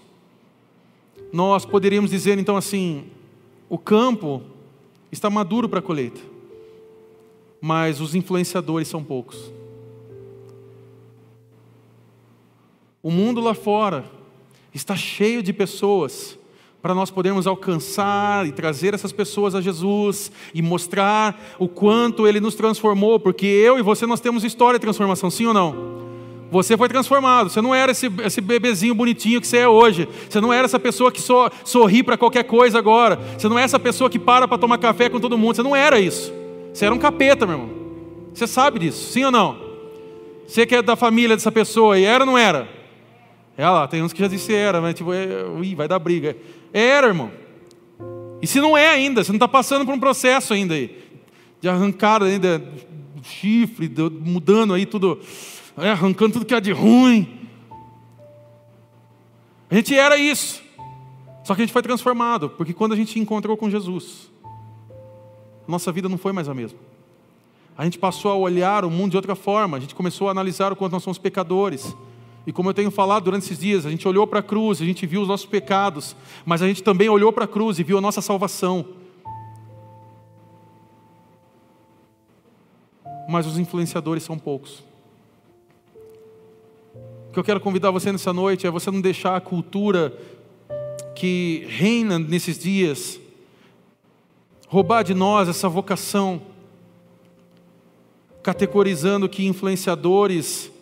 nós 1.33 1.65
poderíamos 1.65 2.11
dizer 2.11 2.37
então 2.37 2.57
assim: 2.57 3.05
o 3.69 3.79
campo 3.79 4.43
está 5.11 5.29
maduro 5.31 5.69
para 5.69 5.79
a 5.79 5.83
colheita 5.83 6.21
mas 7.61 8.01
os 8.01 8.15
influenciadores 8.15 8.89
são 8.89 9.05
poucos. 9.05 9.53
O 13.03 13.11
mundo 13.11 13.41
lá 13.41 13.55
fora 13.55 14.05
está 14.75 14.97
cheio 14.97 15.43
de 15.43 15.53
pessoas 15.53 16.39
para 16.81 16.95
nós 16.95 17.11
podermos 17.11 17.47
alcançar 17.47 18.47
e 18.47 18.53
trazer 18.53 18.95
essas 18.95 19.13
pessoas 19.13 19.55
a 19.55 19.61
Jesus 19.61 20.33
e 20.55 20.63
mostrar 20.63 21.39
o 21.59 21.69
quanto 21.69 22.27
Ele 22.27 22.41
nos 22.41 22.55
transformou, 22.55 23.21
porque 23.21 23.45
eu 23.45 23.79
e 23.79 23.83
você 23.83 24.07
nós 24.07 24.21
temos 24.21 24.45
história 24.45 24.79
de 24.79 24.83
transformação, 24.83 25.31
sim 25.31 25.45
ou 25.45 25.53
não? 25.53 26.01
Você 26.51 26.77
foi 26.77 26.89
transformado. 26.89 27.49
Você 27.51 27.61
não 27.61 27.75
era 27.75 27.93
esse, 27.93 28.11
esse 28.25 28.41
bebezinho 28.41 28.95
bonitinho 28.95 29.41
que 29.41 29.47
você 29.47 29.59
é 29.59 29.69
hoje. 29.69 30.09
Você 30.29 30.41
não 30.41 30.53
era 30.53 30.65
essa 30.65 30.79
pessoa 30.79 31.13
que 31.13 31.21
só 31.21 31.51
sorri 31.65 32.03
para 32.03 32.17
qualquer 32.17 32.45
coisa 32.45 32.79
agora. 32.79 33.19
Você 33.39 33.49
não 33.49 33.59
é 33.59 33.63
essa 33.63 33.79
pessoa 33.79 34.11
que 34.11 34.19
para 34.19 34.49
para 34.49 34.59
tomar 34.59 34.79
café 34.79 35.09
com 35.09 35.21
todo 35.21 35.39
mundo. 35.39 35.57
Você 35.57 35.63
não 35.63 35.77
era 35.77 36.01
isso. 36.01 36.33
Você 36.73 36.87
era 36.87 36.95
um 36.95 36.99
capeta, 36.99 37.47
meu 37.47 37.57
irmão. 37.57 37.71
Você 38.35 38.47
sabe 38.47 38.79
disso, 38.79 39.13
sim 39.13 39.25
ou 39.25 39.31
não? 39.31 39.59
Você 40.47 40.67
que 40.67 40.75
é 40.75 40.83
da 40.83 40.97
família 40.97 41.37
dessa 41.37 41.53
pessoa, 41.53 41.99
e 41.99 42.05
era 42.05 42.25
ou 42.25 42.27
não 42.27 42.39
era? 42.39 42.69
É 43.57 43.69
lá, 43.69 43.87
tem 43.87 44.03
uns 44.03 44.13
que 44.13 44.21
já 44.21 44.29
disse 44.29 44.55
era, 44.55 44.81
mas 44.81 44.95
tipo, 44.95 45.13
é, 45.13 45.45
ui, 45.45 45.75
vai 45.75 45.87
dar 45.87 45.99
briga. 45.99 46.37
Era, 46.73 47.09
irmão. 47.09 47.31
E 48.41 48.47
se 48.47 48.61
não 48.61 48.77
é 48.77 48.89
ainda, 48.89 49.23
você 49.23 49.31
não 49.31 49.37
está 49.37 49.47
passando 49.47 49.85
por 49.85 49.95
um 49.95 50.01
processo 50.01 50.55
ainda 50.55 50.75
aí, 50.75 50.97
de 51.61 51.69
arrancada 51.69 52.25
ainda, 52.25 52.63
chifre, 53.23 53.93
mudando 54.21 54.73
aí 54.73 54.87
tudo, 54.87 55.21
é, 55.81 55.91
arrancando 55.91 56.35
tudo 56.35 56.47
que 56.47 56.55
é 56.55 56.61
de 56.61 56.73
ruim. 56.73 57.49
A 59.71 59.75
gente 59.75 59.97
era 59.97 60.17
isso. 60.17 60.63
Só 61.45 61.55
que 61.55 61.63
a 61.63 61.65
gente 61.65 61.73
foi 61.73 61.83
transformado, 61.83 62.51
porque 62.51 62.73
quando 62.73 62.93
a 62.93 62.97
gente 62.97 63.19
encontrou 63.19 63.57
com 63.57 63.71
Jesus, 63.71 64.31
nossa 65.67 65.91
vida 65.91 66.09
não 66.09 66.19
foi 66.19 66.33
mais 66.33 66.49
a 66.49 66.55
mesma. 66.55 66.79
A 67.77 67.85
gente 67.85 67.99
passou 67.99 68.31
a 68.31 68.37
olhar 68.37 68.85
o 68.85 68.91
mundo 68.91 69.13
de 69.13 69.17
outra 69.17 69.35
forma, 69.35 69.77
a 69.77 69.81
gente 69.81 69.95
começou 69.95 70.29
a 70.29 70.33
analisar 70.33 70.73
o 70.73 70.77
quanto 70.77 70.93
nós 70.93 71.03
somos 71.03 71.19
pecadores. 71.19 71.97
E 72.47 72.53
como 72.53 72.69
eu 72.69 72.75
tenho 72.75 72.91
falado 72.91 73.25
durante 73.25 73.45
esses 73.45 73.59
dias, 73.59 73.87
a 73.87 73.91
gente 73.91 74.07
olhou 74.07 74.27
para 74.27 74.41
a 74.41 74.43
cruz, 74.43 74.83
a 74.83 74.85
gente 74.85 75.07
viu 75.07 75.23
os 75.23 75.29
nossos 75.29 75.47
pecados, 75.47 76.15
mas 76.45 76.63
a 76.63 76.69
gente 76.69 76.83
também 76.83 77.09
olhou 77.09 77.33
para 77.33 77.45
a 77.45 77.49
cruz 77.49 77.79
e 77.79 77.83
viu 77.83 77.99
a 77.99 78.01
nossa 78.01 78.21
salvação. 78.21 78.85
Mas 83.29 83.47
os 83.47 83.59
influenciadores 83.59 84.23
são 84.23 84.39
poucos. 84.39 84.90
O 87.31 87.33
que 87.33 87.39
eu 87.39 87.45
quero 87.45 87.61
convidar 87.61 87.93
você 87.93 88.11
nessa 88.11 88.33
noite 88.33 88.67
é 88.67 88.71
você 88.73 88.91
não 88.91 89.01
deixar 89.01 89.37
a 89.37 89.41
cultura 89.41 90.13
que 91.15 91.65
reina 91.69 92.19
nesses 92.19 92.59
dias 92.59 93.21
roubar 94.67 95.05
de 95.05 95.15
nós 95.15 95.49
essa 95.49 95.69
vocação, 95.69 96.43
categorizando 98.43 99.29
que 99.29 99.47
influenciadores 99.47 100.73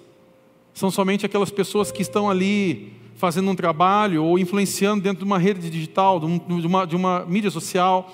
são 0.73 0.91
somente 0.91 1.27
aquelas 1.27 1.51
pessoas 1.51 1.93
que 1.93 2.01
estão 2.01 2.31
ali 2.31 2.95
fazendo 3.15 3.51
um 3.51 3.55
trabalho 3.55 4.25
ou 4.25 4.39
influenciando 4.39 5.03
dentro 5.03 5.19
de 5.19 5.25
uma 5.27 5.39
rede 5.39 5.69
digital, 5.69 6.19
de 6.19 6.67
uma, 6.67 6.87
de 6.87 6.97
uma 6.97 7.27
mídia 7.27 7.51
social. 7.51 8.11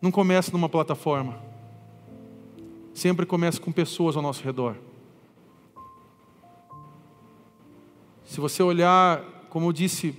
não 0.00 0.10
começa 0.10 0.50
numa 0.50 0.68
plataforma. 0.68 1.38
Sempre 2.92 3.24
começa 3.24 3.60
com 3.60 3.70
pessoas 3.70 4.16
ao 4.16 4.22
nosso 4.24 4.42
redor. 4.42 4.74
Se 8.32 8.40
você 8.40 8.62
olhar, 8.62 9.22
como 9.50 9.66
eu 9.66 9.72
disse, 9.74 10.14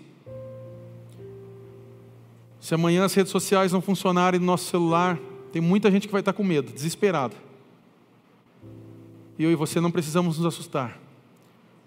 se 2.59 2.75
amanhã 2.75 3.05
as 3.05 3.13
redes 3.15 3.31
sociais 3.31 3.71
não 3.71 3.81
funcionarem 3.81 4.39
no 4.39 4.45
nosso 4.45 4.65
celular, 4.65 5.19
tem 5.51 5.59
muita 5.59 5.89
gente 5.89 6.05
que 6.05 6.11
vai 6.11 6.21
estar 6.21 6.31
com 6.31 6.43
medo, 6.43 6.71
desesperada. 6.71 7.35
E 9.39 9.43
eu 9.43 9.51
e 9.51 9.55
você 9.55 9.81
não 9.81 9.89
precisamos 9.89 10.37
nos 10.37 10.45
assustar, 10.45 10.99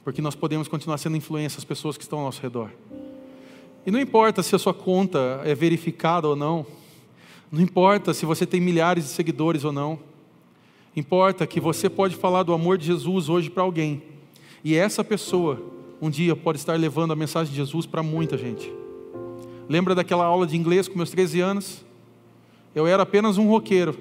porque 0.02 0.20
nós 0.20 0.34
podemos 0.34 0.66
continuar 0.66 0.98
sendo 0.98 1.16
influência 1.16 1.58
às 1.58 1.64
pessoas 1.64 1.96
que 1.96 2.02
estão 2.02 2.18
ao 2.18 2.24
nosso 2.24 2.42
redor. 2.42 2.72
E 3.86 3.92
não 3.92 4.00
importa 4.00 4.42
se 4.42 4.52
a 4.56 4.58
sua 4.58 4.74
conta 4.74 5.40
é 5.44 5.54
verificada 5.54 6.26
ou 6.26 6.34
não, 6.34 6.66
não 7.52 7.60
importa 7.60 8.12
se 8.12 8.26
você 8.26 8.44
tem 8.44 8.60
milhares 8.60 9.04
de 9.04 9.10
seguidores 9.10 9.62
ou 9.62 9.70
não, 9.70 9.96
importa 10.96 11.46
que 11.46 11.60
você 11.60 11.88
pode 11.88 12.16
falar 12.16 12.42
do 12.42 12.52
amor 12.52 12.78
de 12.78 12.86
Jesus 12.86 13.28
hoje 13.28 13.48
para 13.48 13.62
alguém, 13.62 14.02
e 14.64 14.74
essa 14.74 15.04
pessoa 15.04 15.75
um 16.00 16.10
dia 16.10 16.36
pode 16.36 16.58
estar 16.58 16.78
levando 16.78 17.12
a 17.12 17.16
mensagem 17.16 17.50
de 17.50 17.56
Jesus 17.56 17.86
para 17.86 18.02
muita 18.02 18.36
gente. 18.36 18.72
Lembra 19.68 19.94
daquela 19.94 20.24
aula 20.24 20.46
de 20.46 20.56
inglês 20.56 20.88
com 20.88 20.96
meus 20.96 21.10
13 21.10 21.40
anos? 21.40 21.84
Eu 22.74 22.86
era 22.86 23.02
apenas 23.02 23.38
um 23.38 23.48
roqueiro. 23.48 23.96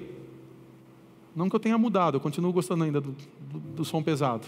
Não 1.34 1.48
que 1.48 1.56
eu 1.56 1.60
tenha 1.60 1.76
mudado, 1.76 2.16
eu 2.16 2.20
continuo 2.20 2.52
gostando 2.52 2.84
ainda 2.84 3.00
do, 3.00 3.14
do, 3.40 3.58
do 3.58 3.84
som 3.84 4.02
pesado. 4.02 4.46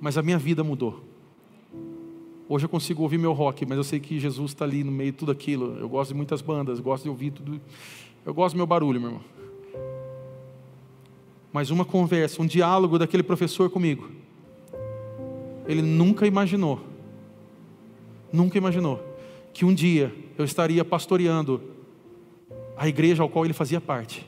Mas 0.00 0.18
a 0.18 0.22
minha 0.22 0.38
vida 0.38 0.64
mudou. 0.64 1.02
Hoje 2.48 2.66
eu 2.66 2.68
consigo 2.68 3.02
ouvir 3.02 3.16
meu 3.16 3.32
rock, 3.32 3.64
mas 3.64 3.78
eu 3.78 3.84
sei 3.84 3.98
que 3.98 4.18
Jesus 4.18 4.50
está 4.50 4.64
ali 4.64 4.84
no 4.84 4.92
meio 4.92 5.12
de 5.12 5.18
tudo 5.18 5.32
aquilo. 5.32 5.78
Eu 5.78 5.88
gosto 5.88 6.10
de 6.10 6.14
muitas 6.16 6.42
bandas, 6.42 6.80
gosto 6.80 7.04
de 7.04 7.08
ouvir 7.08 7.30
tudo. 7.30 7.60
Eu 8.24 8.34
gosto 8.34 8.54
do 8.54 8.58
meu 8.58 8.66
barulho, 8.66 9.00
meu 9.00 9.10
irmão. 9.10 9.24
Mas 11.52 11.70
uma 11.70 11.84
conversa, 11.84 12.42
um 12.42 12.46
diálogo 12.46 12.98
daquele 12.98 13.22
professor 13.22 13.70
comigo. 13.70 14.10
Ele 15.66 15.82
nunca 15.82 16.26
imaginou, 16.26 16.80
nunca 18.32 18.58
imaginou, 18.58 19.02
que 19.52 19.64
um 19.64 19.72
dia 19.72 20.14
eu 20.36 20.44
estaria 20.44 20.84
pastoreando 20.84 21.60
a 22.76 22.88
igreja 22.88 23.22
ao 23.22 23.28
qual 23.28 23.44
ele 23.44 23.54
fazia 23.54 23.80
parte. 23.80 24.26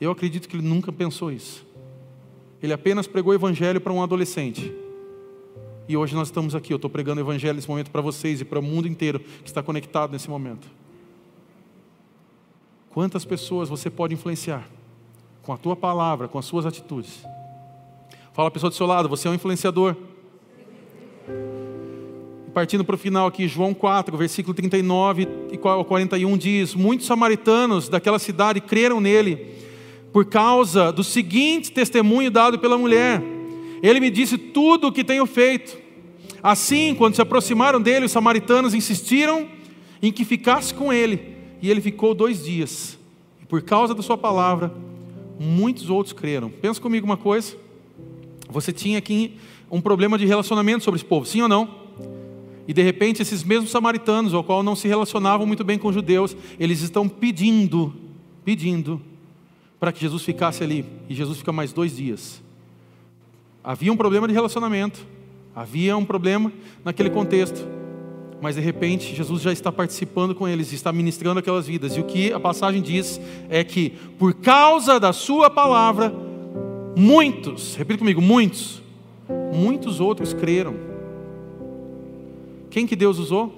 Eu 0.00 0.10
acredito 0.10 0.48
que 0.48 0.56
ele 0.56 0.66
nunca 0.66 0.92
pensou 0.92 1.30
isso. 1.30 1.66
Ele 2.62 2.72
apenas 2.72 3.06
pregou 3.06 3.32
o 3.32 3.34
evangelho 3.34 3.80
para 3.80 3.92
um 3.92 4.02
adolescente. 4.02 4.72
E 5.90 5.96
hoje 5.96 6.14
nós 6.14 6.28
estamos 6.28 6.54
aqui, 6.54 6.72
eu 6.72 6.76
estou 6.76 6.88
pregando 6.88 7.20
o 7.20 7.24
Evangelho 7.24 7.56
nesse 7.56 7.68
momento 7.68 7.90
para 7.90 8.00
vocês 8.00 8.40
e 8.40 8.44
para 8.44 8.60
o 8.60 8.62
mundo 8.62 8.86
inteiro 8.86 9.18
que 9.18 9.48
está 9.48 9.60
conectado 9.60 10.12
nesse 10.12 10.30
momento. 10.30 10.68
Quantas 12.90 13.24
pessoas 13.24 13.68
você 13.68 13.90
pode 13.90 14.14
influenciar 14.14 14.68
com 15.42 15.52
a 15.52 15.56
tua 15.56 15.74
palavra, 15.74 16.28
com 16.28 16.38
as 16.38 16.44
suas 16.44 16.64
atitudes? 16.64 17.24
Fala 18.32 18.46
a 18.46 18.50
pessoa 18.50 18.70
do 18.70 18.76
seu 18.76 18.86
lado, 18.86 19.08
você 19.08 19.26
é 19.26 19.30
um 19.30 19.34
influenciador. 19.34 19.96
Partindo 22.54 22.84
para 22.84 22.94
o 22.94 22.98
final 22.98 23.26
aqui, 23.26 23.48
João 23.48 23.74
4, 23.74 24.16
versículo 24.16 24.54
39 24.54 25.26
e 25.50 25.58
41 25.58 26.36
diz: 26.38 26.74
Muitos 26.74 27.06
samaritanos 27.06 27.88
daquela 27.88 28.20
cidade 28.20 28.60
creram 28.60 29.00
nele 29.00 29.54
por 30.12 30.26
causa 30.26 30.92
do 30.92 31.02
seguinte 31.02 31.72
testemunho 31.72 32.30
dado 32.30 32.58
pela 32.58 32.78
mulher. 32.78 33.20
Ele 33.82 33.98
me 33.98 34.10
disse 34.10 34.38
tudo 34.38 34.88
o 34.88 34.92
que 34.92 35.02
tenho 35.02 35.26
feito. 35.26 35.76
Assim, 36.40 36.94
quando 36.94 37.16
se 37.16 37.22
aproximaram 37.22 37.80
dele, 37.80 38.06
os 38.06 38.12
samaritanos 38.12 38.74
insistiram 38.74 39.48
em 40.00 40.12
que 40.12 40.24
ficasse 40.24 40.72
com 40.72 40.92
ele. 40.92 41.36
E 41.60 41.68
ele 41.68 41.80
ficou 41.80 42.14
dois 42.14 42.44
dias. 42.44 42.96
Por 43.48 43.62
causa 43.62 43.92
da 43.92 44.02
sua 44.02 44.16
palavra, 44.16 44.72
muitos 45.38 45.90
outros 45.90 46.12
creram. 46.12 46.48
Pensa 46.48 46.80
comigo 46.80 47.04
uma 47.04 47.16
coisa. 47.16 47.56
Você 48.50 48.72
tinha 48.72 48.98
aqui 48.98 49.36
um 49.70 49.80
problema 49.80 50.18
de 50.18 50.26
relacionamento 50.26 50.84
sobre 50.84 50.98
esse 50.98 51.04
povo, 51.04 51.24
sim 51.24 51.42
ou 51.42 51.48
não? 51.48 51.80
E 52.66 52.72
de 52.72 52.82
repente, 52.82 53.22
esses 53.22 53.42
mesmos 53.42 53.70
samaritanos, 53.70 54.34
ao 54.34 54.44
qual 54.44 54.62
não 54.62 54.76
se 54.76 54.86
relacionavam 54.86 55.46
muito 55.46 55.64
bem 55.64 55.78
com 55.78 55.88
os 55.88 55.94
judeus, 55.94 56.36
eles 56.58 56.82
estão 56.82 57.08
pedindo, 57.08 57.94
pedindo, 58.44 59.00
para 59.78 59.92
que 59.92 60.00
Jesus 60.00 60.22
ficasse 60.22 60.62
ali. 60.62 60.84
E 61.08 61.14
Jesus 61.14 61.38
fica 61.38 61.52
mais 61.52 61.72
dois 61.72 61.96
dias. 61.96 62.42
Havia 63.62 63.92
um 63.92 63.96
problema 63.96 64.28
de 64.28 64.34
relacionamento, 64.34 65.06
havia 65.54 65.96
um 65.96 66.04
problema 66.04 66.52
naquele 66.84 67.10
contexto, 67.10 67.66
mas 68.40 68.54
de 68.54 68.60
repente 68.60 69.14
Jesus 69.14 69.42
já 69.42 69.52
está 69.52 69.70
participando 69.70 70.34
com 70.34 70.48
eles, 70.48 70.72
está 70.72 70.92
ministrando 70.92 71.40
aquelas 71.40 71.66
vidas. 71.66 71.96
E 71.96 72.00
o 72.00 72.04
que 72.04 72.32
a 72.32 72.40
passagem 72.40 72.80
diz 72.80 73.20
é 73.48 73.62
que, 73.64 73.90
por 74.18 74.34
causa 74.34 74.98
da 74.98 75.12
Sua 75.12 75.50
palavra, 75.50 76.29
muitos, 76.96 77.74
repita 77.76 77.98
comigo, 77.98 78.20
muitos, 78.20 78.82
muitos 79.52 80.00
outros 80.00 80.32
creram. 80.32 80.74
Quem 82.70 82.86
que 82.86 82.94
Deus 82.96 83.18
usou? 83.18 83.52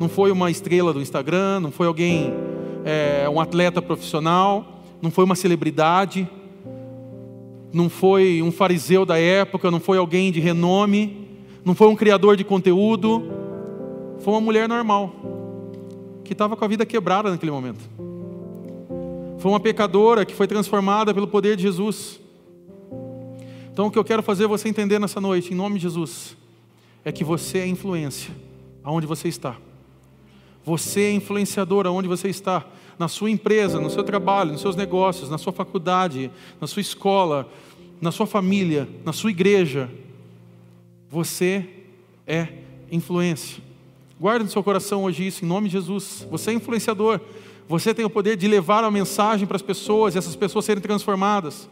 Não 0.00 0.08
foi 0.08 0.30
uma 0.30 0.50
estrela 0.50 0.92
do 0.92 1.00
Instagram, 1.00 1.60
não 1.60 1.70
foi 1.70 1.86
alguém, 1.86 2.32
é, 2.84 3.28
um 3.28 3.40
atleta 3.40 3.80
profissional, 3.80 4.82
não 5.00 5.10
foi 5.10 5.24
uma 5.24 5.34
celebridade 5.34 6.28
não 7.72 7.88
foi 7.88 8.42
um 8.42 8.52
fariseu 8.52 9.06
da 9.06 9.18
época, 9.18 9.70
não 9.70 9.80
foi 9.80 9.96
alguém 9.96 10.30
de 10.30 10.40
renome, 10.40 11.26
não 11.64 11.74
foi 11.74 11.88
um 11.88 11.96
criador 11.96 12.36
de 12.36 12.44
conteúdo, 12.44 13.30
foi 14.18 14.34
uma 14.34 14.40
mulher 14.40 14.68
normal, 14.68 15.10
que 16.22 16.34
estava 16.34 16.54
com 16.54 16.64
a 16.64 16.68
vida 16.68 16.84
quebrada 16.84 17.30
naquele 17.30 17.50
momento. 17.50 17.80
Foi 19.42 19.50
uma 19.50 19.58
pecadora 19.58 20.24
que 20.24 20.36
foi 20.36 20.46
transformada 20.46 21.12
pelo 21.12 21.26
poder 21.26 21.56
de 21.56 21.62
Jesus. 21.62 22.20
Então, 23.72 23.88
o 23.88 23.90
que 23.90 23.98
eu 23.98 24.04
quero 24.04 24.22
fazer 24.22 24.46
você 24.46 24.68
entender 24.68 25.00
nessa 25.00 25.20
noite, 25.20 25.52
em 25.52 25.56
nome 25.56 25.80
de 25.80 25.82
Jesus, 25.82 26.36
é 27.04 27.10
que 27.10 27.24
você 27.24 27.58
é 27.58 27.66
influência 27.66 28.32
aonde 28.84 29.04
você 29.04 29.26
está. 29.26 29.56
Você 30.64 31.00
é 31.00 31.12
influenciador 31.12 31.88
aonde 31.88 32.06
você 32.06 32.28
está 32.28 32.64
na 32.96 33.08
sua 33.08 33.30
empresa, 33.30 33.80
no 33.80 33.90
seu 33.90 34.04
trabalho, 34.04 34.52
nos 34.52 34.60
seus 34.60 34.76
negócios, 34.76 35.28
na 35.28 35.38
sua 35.38 35.52
faculdade, 35.52 36.30
na 36.60 36.68
sua 36.68 36.80
escola, 36.80 37.50
na 38.00 38.12
sua 38.12 38.28
família, 38.28 38.88
na 39.04 39.12
sua 39.12 39.32
igreja. 39.32 39.90
Você 41.10 41.68
é 42.28 42.46
influência. 42.92 43.60
Guarde 44.20 44.44
no 44.44 44.50
seu 44.52 44.62
coração 44.62 45.02
hoje 45.02 45.26
isso, 45.26 45.44
em 45.44 45.48
nome 45.48 45.66
de 45.66 45.72
Jesus. 45.72 46.24
Você 46.30 46.52
é 46.52 46.54
influenciador. 46.54 47.20
Você 47.68 47.94
tem 47.94 48.04
o 48.04 48.10
poder 48.10 48.36
de 48.36 48.48
levar 48.48 48.84
a 48.84 48.90
mensagem 48.90 49.46
para 49.46 49.56
as 49.56 49.62
pessoas 49.62 50.14
e 50.14 50.18
essas 50.18 50.36
pessoas 50.36 50.64
serem 50.64 50.82
transformadas. 50.82 51.68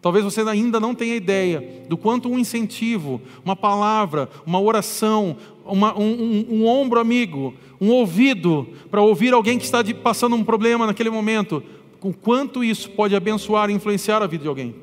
Talvez 0.00 0.24
você 0.24 0.40
ainda 0.42 0.78
não 0.78 0.94
tenha 0.94 1.16
ideia 1.16 1.84
do 1.88 1.96
quanto 1.96 2.28
um 2.28 2.38
incentivo, 2.38 3.20
uma 3.44 3.56
palavra, 3.56 4.28
uma 4.46 4.60
oração, 4.60 5.36
uma, 5.64 5.98
um, 5.98 6.04
um, 6.04 6.46
um, 6.50 6.66
ombro 6.66 7.00
amigo, 7.00 7.54
um 7.80 7.90
ouvido 7.90 8.68
para 8.90 9.02
ouvir 9.02 9.32
alguém 9.34 9.58
que 9.58 9.64
está 9.64 9.82
de, 9.82 9.92
passando 9.94 10.36
um 10.36 10.44
problema 10.44 10.86
naquele 10.86 11.10
momento, 11.10 11.62
o 12.00 12.12
quanto 12.12 12.62
isso 12.62 12.90
pode 12.90 13.16
abençoar 13.16 13.68
e 13.68 13.72
influenciar 13.72 14.22
a 14.22 14.26
vida 14.26 14.42
de 14.42 14.48
alguém. 14.48 14.76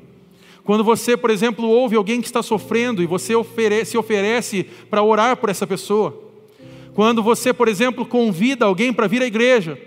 Quando 0.64 0.84
você, 0.84 1.16
por 1.16 1.30
exemplo, 1.30 1.68
ouve 1.70 1.96
alguém 1.96 2.20
que 2.20 2.28
está 2.28 2.44
sofrendo 2.44 3.02
e 3.02 3.06
você 3.06 3.34
se 3.86 3.98
oferece 3.98 4.64
para 4.90 5.04
orar 5.04 5.38
por 5.38 5.50
essa 5.50 5.66
pessoa. 5.66 6.22
Quando 6.94 7.24
você, 7.24 7.54
por 7.54 7.68
exemplo, 7.68 8.06
convida 8.06 8.66
alguém 8.66 8.92
para 8.92 9.08
vir 9.08 9.22
à 9.22 9.26
igreja 9.26 9.80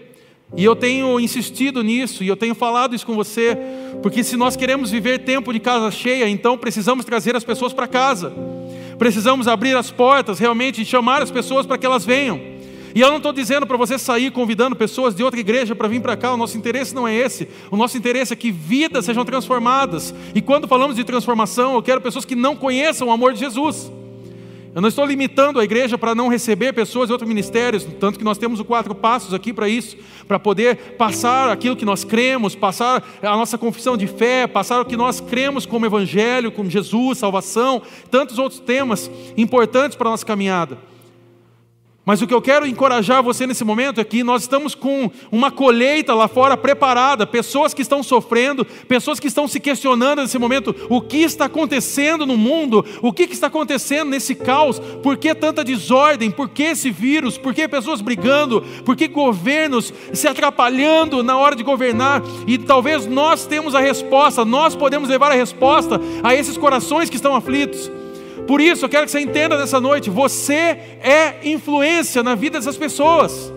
e 0.54 0.64
eu 0.64 0.76
tenho 0.76 1.18
insistido 1.18 1.82
nisso 1.82 2.22
e 2.22 2.28
eu 2.28 2.36
tenho 2.36 2.54
falado 2.54 2.94
isso 2.94 3.06
com 3.06 3.14
você, 3.14 3.56
porque 4.02 4.22
se 4.22 4.36
nós 4.36 4.54
queremos 4.54 4.90
viver 4.90 5.18
tempo 5.20 5.52
de 5.52 5.58
casa 5.58 5.90
cheia, 5.90 6.28
então 6.28 6.56
precisamos 6.56 7.04
trazer 7.04 7.34
as 7.34 7.42
pessoas 7.42 7.72
para 7.72 7.88
casa. 7.88 8.32
Precisamos 8.98 9.48
abrir 9.48 9.76
as 9.76 9.90
portas 9.90 10.38
realmente 10.38 10.80
e 10.80 10.84
chamar 10.84 11.22
as 11.22 11.30
pessoas 11.30 11.66
para 11.66 11.76
que 11.76 11.84
elas 11.84 12.04
venham. 12.04 12.40
E 12.94 13.00
eu 13.00 13.10
não 13.10 13.18
estou 13.18 13.32
dizendo 13.32 13.66
para 13.66 13.76
você 13.76 13.98
sair 13.98 14.30
convidando 14.30 14.74
pessoas 14.74 15.14
de 15.14 15.22
outra 15.22 15.38
igreja 15.38 15.74
para 15.74 15.88
vir 15.88 16.00
para 16.00 16.16
cá, 16.16 16.32
o 16.32 16.36
nosso 16.36 16.56
interesse 16.56 16.94
não 16.94 17.06
é 17.06 17.14
esse. 17.14 17.46
O 17.70 17.76
nosso 17.76 17.98
interesse 17.98 18.32
é 18.32 18.36
que 18.36 18.50
vidas 18.50 19.04
sejam 19.04 19.22
transformadas. 19.22 20.14
E 20.34 20.40
quando 20.40 20.66
falamos 20.66 20.96
de 20.96 21.04
transformação, 21.04 21.74
eu 21.74 21.82
quero 21.82 22.00
pessoas 22.00 22.24
que 22.24 22.34
não 22.34 22.56
conheçam 22.56 23.08
o 23.08 23.10
amor 23.10 23.34
de 23.34 23.40
Jesus. 23.40 23.92
Eu 24.76 24.82
não 24.82 24.90
estou 24.90 25.06
limitando 25.06 25.58
a 25.58 25.64
igreja 25.64 25.96
para 25.96 26.14
não 26.14 26.28
receber 26.28 26.74
pessoas 26.74 27.06
de 27.06 27.12
outros 27.14 27.26
ministérios, 27.26 27.82
tanto 27.98 28.18
que 28.18 28.24
nós 28.26 28.36
temos 28.36 28.60
os 28.60 28.66
quatro 28.66 28.94
passos 28.94 29.32
aqui 29.32 29.50
para 29.50 29.70
isso, 29.70 29.96
para 30.28 30.38
poder 30.38 30.76
passar 30.98 31.48
aquilo 31.48 31.74
que 31.74 31.84
nós 31.86 32.04
cremos, 32.04 32.54
passar 32.54 33.02
a 33.22 33.36
nossa 33.38 33.56
confissão 33.56 33.96
de 33.96 34.06
fé, 34.06 34.46
passar 34.46 34.82
o 34.82 34.84
que 34.84 34.94
nós 34.94 35.18
cremos 35.18 35.64
como 35.64 35.86
evangelho, 35.86 36.52
como 36.52 36.68
Jesus, 36.68 37.16
salvação, 37.16 37.80
tantos 38.10 38.38
outros 38.38 38.60
temas 38.60 39.10
importantes 39.34 39.96
para 39.96 40.08
a 40.08 40.10
nossa 40.10 40.26
caminhada. 40.26 40.76
Mas 42.06 42.22
o 42.22 42.26
que 42.28 42.32
eu 42.32 42.40
quero 42.40 42.64
encorajar 42.64 43.20
você 43.20 43.48
nesse 43.48 43.64
momento 43.64 44.00
é 44.00 44.04
que 44.04 44.22
nós 44.22 44.42
estamos 44.42 44.76
com 44.76 45.10
uma 45.32 45.50
colheita 45.50 46.14
lá 46.14 46.28
fora 46.28 46.56
preparada, 46.56 47.26
pessoas 47.26 47.74
que 47.74 47.82
estão 47.82 48.00
sofrendo, 48.00 48.64
pessoas 48.64 49.18
que 49.18 49.26
estão 49.26 49.48
se 49.48 49.58
questionando 49.58 50.22
nesse 50.22 50.38
momento 50.38 50.72
o 50.88 51.00
que 51.00 51.16
está 51.16 51.46
acontecendo 51.46 52.24
no 52.24 52.36
mundo, 52.36 52.84
o 53.02 53.12
que 53.12 53.24
está 53.24 53.48
acontecendo 53.48 54.10
nesse 54.10 54.36
caos, 54.36 54.78
por 55.02 55.16
que 55.16 55.34
tanta 55.34 55.64
desordem, 55.64 56.30
por 56.30 56.48
que 56.48 56.62
esse 56.62 56.92
vírus, 56.92 57.36
por 57.36 57.52
que 57.52 57.66
pessoas 57.66 58.00
brigando, 58.00 58.62
por 58.84 58.94
que 58.94 59.08
governos 59.08 59.92
se 60.12 60.28
atrapalhando 60.28 61.24
na 61.24 61.36
hora 61.36 61.56
de 61.56 61.64
governar, 61.64 62.22
e 62.46 62.56
talvez 62.56 63.04
nós 63.04 63.46
temos 63.46 63.74
a 63.74 63.80
resposta, 63.80 64.44
nós 64.44 64.76
podemos 64.76 65.08
levar 65.08 65.32
a 65.32 65.34
resposta 65.34 66.00
a 66.22 66.32
esses 66.36 66.56
corações 66.56 67.10
que 67.10 67.16
estão 67.16 67.34
aflitos. 67.34 67.90
Por 68.46 68.60
isso, 68.60 68.84
eu 68.84 68.88
quero 68.88 69.04
que 69.04 69.10
você 69.10 69.20
entenda 69.20 69.58
nessa 69.58 69.80
noite: 69.80 70.08
você 70.08 70.78
é 71.02 71.40
influência 71.44 72.22
na 72.22 72.34
vida 72.34 72.58
dessas 72.58 72.76
pessoas. 72.76 73.52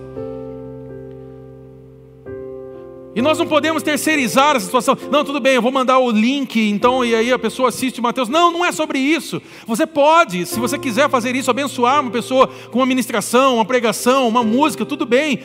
E 3.16 3.22
nós 3.22 3.38
não 3.38 3.48
podemos 3.48 3.84
terceirizar 3.84 4.56
essa 4.56 4.66
situação. 4.66 4.96
Não, 5.12 5.26
tudo 5.26 5.40
bem, 5.40 5.56
eu 5.56 5.62
vou 5.62 5.72
mandar 5.72 6.00
o 6.00 6.12
link, 6.12 6.58
então, 6.70 7.04
e 7.04 7.14
aí 7.16 7.32
a 7.32 7.40
pessoa 7.40 7.70
assiste 7.70 8.00
Mateus. 8.00 8.30
Não, 8.30 8.52
não 8.52 8.64
é 8.64 8.72
sobre 8.72 9.00
isso. 9.00 9.42
Você 9.68 9.86
pode, 9.86 10.46
se 10.46 10.60
você 10.60 10.78
quiser 10.78 11.10
fazer 11.10 11.36
isso, 11.36 11.52
abençoar 11.52 12.02
uma 12.02 12.12
pessoa 12.12 12.48
com 12.72 12.80
uma 12.80 12.86
ministração, 12.86 13.56
uma 13.56 13.66
pregação, 13.66 14.28
uma 14.28 14.44
música, 14.44 14.86
tudo 14.86 15.06
bem. 15.06 15.40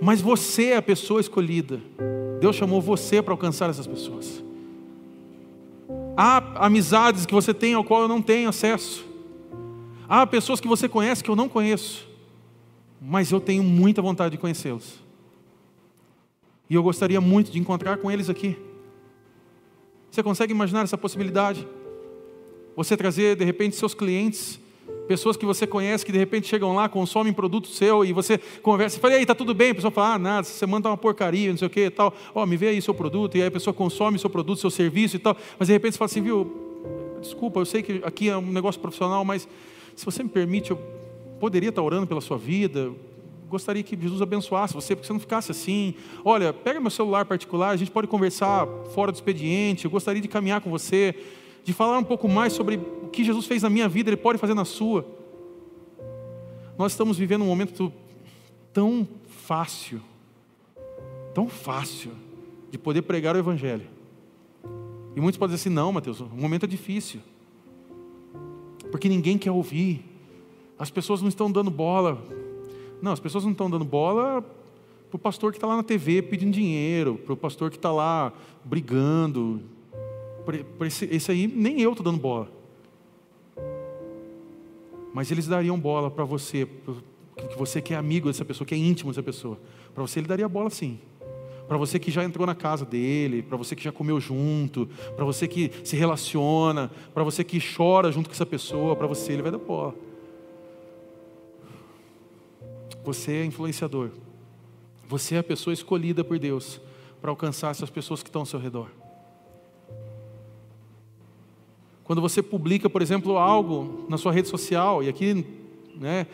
Mas 0.00 0.20
você 0.20 0.70
é 0.70 0.76
a 0.78 0.82
pessoa 0.82 1.20
escolhida. 1.20 1.80
Deus 2.40 2.56
chamou 2.56 2.80
você 2.80 3.22
para 3.22 3.32
alcançar 3.32 3.70
essas 3.70 3.86
pessoas. 3.86 4.42
Há 6.16 6.66
amizades 6.66 7.24
que 7.24 7.34
você 7.34 7.54
tem 7.54 7.74
ao 7.74 7.84
qual 7.84 8.02
eu 8.02 8.08
não 8.08 8.20
tenho 8.20 8.48
acesso. 8.48 9.04
Há 10.08 10.26
pessoas 10.26 10.60
que 10.60 10.68
você 10.68 10.88
conhece 10.88 11.24
que 11.24 11.30
eu 11.30 11.36
não 11.36 11.48
conheço. 11.48 12.06
Mas 13.00 13.32
eu 13.32 13.40
tenho 13.40 13.62
muita 13.62 14.02
vontade 14.02 14.32
de 14.32 14.38
conhecê-los. 14.38 15.00
E 16.68 16.74
eu 16.74 16.82
gostaria 16.82 17.20
muito 17.20 17.50
de 17.50 17.58
encontrar 17.58 17.96
com 17.96 18.10
eles 18.10 18.28
aqui. 18.28 18.56
Você 20.10 20.22
consegue 20.22 20.52
imaginar 20.52 20.82
essa 20.82 20.98
possibilidade? 20.98 21.66
Você 22.76 22.96
trazer, 22.96 23.36
de 23.36 23.44
repente, 23.44 23.76
seus 23.76 23.94
clientes 23.94 24.60
Pessoas 25.08 25.36
que 25.36 25.44
você 25.44 25.66
conhece 25.66 26.06
que 26.06 26.12
de 26.12 26.18
repente 26.18 26.46
chegam 26.46 26.74
lá, 26.74 26.88
consomem 26.88 27.32
produto 27.32 27.68
seu 27.68 28.04
e 28.04 28.12
você 28.12 28.38
conversa 28.62 28.96
e 28.96 29.00
fala, 29.00 29.14
e 29.14 29.16
aí, 29.18 29.26
tá 29.26 29.34
tudo 29.34 29.52
bem? 29.52 29.70
A 29.70 29.74
pessoa 29.74 29.90
fala, 29.90 30.14
ah, 30.14 30.18
nada, 30.18 30.44
você 30.44 30.64
manda 30.64 30.88
uma 30.88 30.96
porcaria, 30.96 31.50
não 31.50 31.58
sei 31.58 31.66
o 31.66 31.70
que 31.70 31.86
e 31.86 31.90
tal. 31.90 32.14
Ó, 32.34 32.42
oh, 32.42 32.46
me 32.46 32.56
vê 32.56 32.68
aí 32.68 32.80
seu 32.80 32.94
produto, 32.94 33.36
e 33.36 33.42
aí 33.42 33.48
a 33.48 33.50
pessoa 33.50 33.74
consome 33.74 34.18
seu 34.18 34.30
produto, 34.30 34.60
seu 34.60 34.70
serviço 34.70 35.16
e 35.16 35.18
tal. 35.18 35.36
Mas 35.58 35.68
de 35.68 35.74
repente 35.74 35.92
você 35.92 35.98
fala 35.98 36.06
assim, 36.06 36.22
viu, 36.22 36.50
desculpa, 37.20 37.60
eu 37.60 37.64
sei 37.64 37.82
que 37.82 38.00
aqui 38.04 38.28
é 38.28 38.36
um 38.36 38.52
negócio 38.52 38.80
profissional, 38.80 39.24
mas 39.24 39.48
se 39.94 40.04
você 40.04 40.22
me 40.22 40.28
permite, 40.28 40.70
eu 40.70 40.78
poderia 41.40 41.70
estar 41.70 41.82
orando 41.82 42.06
pela 42.06 42.20
sua 42.20 42.38
vida, 42.38 42.92
gostaria 43.52 43.82
que 43.82 44.00
Jesus 44.00 44.22
abençoasse 44.22 44.72
você, 44.72 44.96
porque 44.96 45.06
você 45.06 45.12
não 45.12 45.20
ficasse 45.20 45.50
assim. 45.50 45.94
Olha, 46.24 46.52
pega 46.52 46.80
meu 46.80 46.90
celular 46.90 47.26
particular, 47.26 47.70
a 47.70 47.76
gente 47.76 47.90
pode 47.90 48.06
conversar 48.06 48.66
fora 48.94 49.12
do 49.12 49.16
expediente, 49.16 49.84
eu 49.84 49.90
gostaria 49.90 50.22
de 50.22 50.28
caminhar 50.28 50.60
com 50.60 50.70
você 50.70 51.14
de 51.64 51.72
falar 51.72 51.98
um 51.98 52.04
pouco 52.04 52.28
mais 52.28 52.52
sobre 52.52 52.76
o 52.76 53.08
que 53.08 53.24
Jesus 53.24 53.46
fez 53.46 53.62
na 53.62 53.70
minha 53.70 53.88
vida, 53.88 54.10
Ele 54.10 54.16
pode 54.16 54.38
fazer 54.38 54.54
na 54.54 54.64
sua. 54.64 55.06
Nós 56.76 56.92
estamos 56.92 57.18
vivendo 57.18 57.42
um 57.42 57.46
momento 57.46 57.92
tão 58.72 59.06
fácil, 59.26 60.00
tão 61.34 61.48
fácil, 61.48 62.12
de 62.70 62.78
poder 62.78 63.02
pregar 63.02 63.36
o 63.36 63.38
Evangelho. 63.38 63.86
E 65.14 65.20
muitos 65.20 65.38
podem 65.38 65.54
dizer 65.54 65.68
assim: 65.68 65.74
não, 65.74 65.92
Mateus, 65.92 66.20
o 66.20 66.28
momento 66.28 66.64
é 66.64 66.66
difícil, 66.66 67.20
porque 68.90 69.08
ninguém 69.08 69.36
quer 69.36 69.50
ouvir, 69.50 70.04
as 70.78 70.90
pessoas 70.90 71.20
não 71.20 71.28
estão 71.28 71.50
dando 71.50 71.70
bola. 71.70 72.20
Não, 73.00 73.12
as 73.12 73.20
pessoas 73.20 73.44
não 73.44 73.50
estão 73.50 73.68
dando 73.68 73.84
bola 73.84 74.42
para 75.10 75.16
o 75.16 75.18
pastor 75.18 75.52
que 75.52 75.58
está 75.58 75.66
lá 75.66 75.76
na 75.76 75.82
TV 75.82 76.22
pedindo 76.22 76.52
dinheiro, 76.52 77.16
para 77.16 77.34
o 77.34 77.36
pastor 77.36 77.70
que 77.70 77.76
está 77.76 77.92
lá 77.92 78.32
brigando, 78.64 79.60
esse, 80.86 81.04
esse 81.06 81.30
aí 81.30 81.46
nem 81.46 81.80
eu 81.80 81.90
estou 81.90 82.04
dando 82.04 82.18
bola. 82.18 82.48
Mas 85.12 85.30
eles 85.30 85.46
dariam 85.46 85.78
bola 85.78 86.10
para 86.10 86.24
você, 86.24 86.66
que 87.36 87.56
você 87.56 87.82
que 87.82 87.92
é 87.92 87.96
amigo 87.96 88.28
dessa 88.28 88.44
pessoa, 88.44 88.66
que 88.66 88.74
é 88.74 88.78
íntimo 88.78 89.10
dessa 89.10 89.22
pessoa. 89.22 89.58
Para 89.94 90.02
você 90.02 90.20
ele 90.20 90.26
daria 90.26 90.48
bola 90.48 90.70
sim. 90.70 90.98
Para 91.68 91.76
você 91.76 91.98
que 91.98 92.10
já 92.10 92.24
entrou 92.24 92.46
na 92.46 92.54
casa 92.54 92.84
dele, 92.84 93.42
para 93.42 93.56
você 93.56 93.76
que 93.76 93.82
já 93.82 93.92
comeu 93.92 94.20
junto, 94.20 94.88
para 95.16 95.24
você 95.24 95.46
que 95.46 95.70
se 95.84 95.96
relaciona, 95.96 96.90
para 97.14 97.22
você 97.22 97.44
que 97.44 97.58
chora 97.60 98.10
junto 98.10 98.28
com 98.28 98.34
essa 98.34 98.46
pessoa, 98.46 98.96
para 98.96 99.06
você 99.06 99.32
ele 99.32 99.42
vai 99.42 99.52
dar 99.52 99.58
bola. 99.58 99.94
Você 103.04 103.32
é 103.32 103.44
influenciador. 103.44 104.10
Você 105.08 105.34
é 105.34 105.38
a 105.38 105.42
pessoa 105.42 105.74
escolhida 105.74 106.24
por 106.24 106.38
Deus 106.38 106.80
para 107.20 107.30
alcançar 107.30 107.70
essas 107.70 107.90
pessoas 107.90 108.22
que 108.22 108.28
estão 108.28 108.42
ao 108.42 108.46
seu 108.46 108.58
redor. 108.58 108.88
Quando 112.12 112.20
você 112.20 112.42
publica, 112.42 112.90
por 112.90 113.00
exemplo, 113.00 113.38
algo 113.38 114.04
na 114.06 114.18
sua 114.18 114.32
rede 114.32 114.46
social, 114.46 115.02
e 115.02 115.08
aqui, 115.08 115.46
né, 115.98 116.26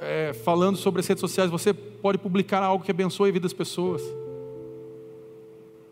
é, 0.00 0.32
falando 0.32 0.76
sobre 0.76 0.98
as 0.98 1.06
redes 1.06 1.20
sociais, 1.20 1.48
você 1.48 1.72
pode 1.72 2.18
publicar 2.18 2.64
algo 2.64 2.84
que 2.84 2.90
abençoe 2.90 3.28
a 3.28 3.32
vida 3.32 3.44
das 3.44 3.52
pessoas. 3.52 4.02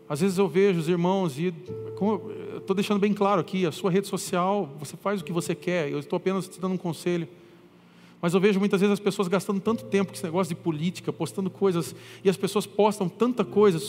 Às 0.09 0.19
vezes 0.19 0.37
eu 0.37 0.45
vejo 0.49 0.81
os 0.81 0.89
irmãos, 0.89 1.39
e 1.39 1.53
estou 2.57 2.75
deixando 2.75 2.99
bem 2.99 3.13
claro 3.13 3.39
aqui, 3.39 3.65
a 3.65 3.71
sua 3.71 3.89
rede 3.89 4.07
social, 4.07 4.75
você 4.77 4.97
faz 4.97 5.21
o 5.21 5.23
que 5.23 5.31
você 5.31 5.55
quer, 5.55 5.89
eu 5.89 5.99
estou 5.99 6.17
apenas 6.17 6.45
te 6.45 6.59
dando 6.59 6.73
um 6.73 6.77
conselho. 6.77 7.29
Mas 8.21 8.33
eu 8.33 8.41
vejo 8.41 8.59
muitas 8.59 8.81
vezes 8.81 8.91
as 8.91 8.99
pessoas 8.99 9.29
gastando 9.29 9.61
tanto 9.61 9.85
tempo 9.85 10.11
com 10.11 10.15
esse 10.15 10.25
negócio 10.25 10.53
de 10.53 10.61
política, 10.61 11.13
postando 11.13 11.49
coisas, 11.49 11.95
e 12.25 12.29
as 12.29 12.35
pessoas 12.35 12.65
postam 12.65 13.07
tanta 13.07 13.45
coisa 13.45 13.79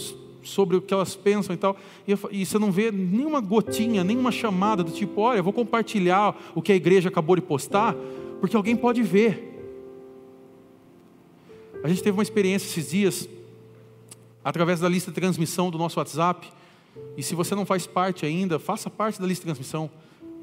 sobre 0.43 0.76
o 0.76 0.80
que 0.80 0.95
elas 0.95 1.16
pensam 1.16 1.55
e 1.55 1.59
tal, 1.59 1.76
e, 2.07 2.12
e 2.30 2.47
você 2.47 2.59
não 2.59 2.70
vê 2.70 2.91
nenhuma 2.91 3.41
gotinha, 3.41 4.05
nenhuma 4.05 4.30
chamada 4.30 4.82
do 4.82 4.91
tipo, 4.91 5.20
olha, 5.20 5.39
eu 5.39 5.45
vou 5.45 5.53
compartilhar 5.53 6.36
o 6.55 6.62
que 6.62 6.72
a 6.72 6.76
igreja 6.76 7.09
acabou 7.09 7.36
de 7.36 7.43
postar, 7.43 7.95
porque 8.41 8.57
alguém 8.57 8.76
pode 8.76 9.03
ver. 9.03 9.45
A 11.82 11.89
gente 11.89 12.03
teve 12.03 12.16
uma 12.16 12.22
experiência 12.22 12.66
esses 12.66 12.91
dias, 12.91 13.28
através 14.43 14.80
da 14.80 14.89
lista 14.89 15.11
de 15.11 15.14
transmissão 15.14 15.70
do 15.70 15.78
nosso 15.78 15.99
WhatsApp, 15.99 16.49
e 17.16 17.22
se 17.22 17.34
você 17.34 17.55
não 17.55 17.66
faz 17.66 17.86
parte 17.86 18.24
ainda, 18.24 18.59
faça 18.59 18.89
parte 18.89 19.20
da 19.20 19.26
lista 19.26 19.43
de 19.43 19.47
transmissão. 19.47 19.91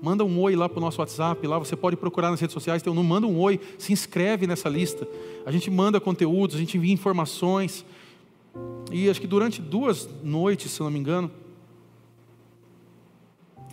Manda 0.01 0.23
um 0.23 0.39
oi 0.41 0.55
lá 0.55 0.67
para 0.67 0.77
o 0.77 0.81
nosso 0.81 0.99
WhatsApp, 0.99 1.47
lá 1.47 1.57
você 1.57 1.75
pode 1.75 1.95
procurar 1.95 2.29
nas 2.29 2.39
redes 2.39 2.53
sociais, 2.53 2.81
tem 2.81 2.91
um, 2.91 3.03
manda 3.03 3.25
um 3.25 3.39
oi, 3.39 3.59
se 3.77 3.93
inscreve 3.93 4.45
nessa 4.45 4.69
lista. 4.69 5.07
A 5.45 5.51
gente 5.51 5.71
manda 5.71 5.99
conteúdos, 5.99 6.55
a 6.55 6.59
gente 6.59 6.77
envia 6.77 6.93
informações. 6.93 7.85
E 8.91 9.09
acho 9.09 9.19
que 9.19 9.27
durante 9.27 9.61
duas 9.61 10.09
noites, 10.23 10.71
se 10.71 10.79
não 10.81 10.89
me 10.89 10.99
engano, 10.99 11.31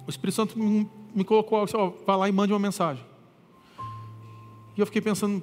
o 0.07 0.11
Espírito 0.11 0.35
Santo 0.35 0.59
me 0.59 1.24
colocou, 1.24 1.62
assim, 1.62 1.76
ó, 1.76 1.93
vai 2.07 2.16
lá 2.16 2.28
e 2.28 2.33
mande 2.33 2.53
uma 2.53 2.59
mensagem. 2.59 3.05
E 4.76 4.80
eu 4.80 4.87
fiquei 4.87 5.03
pensando, 5.03 5.43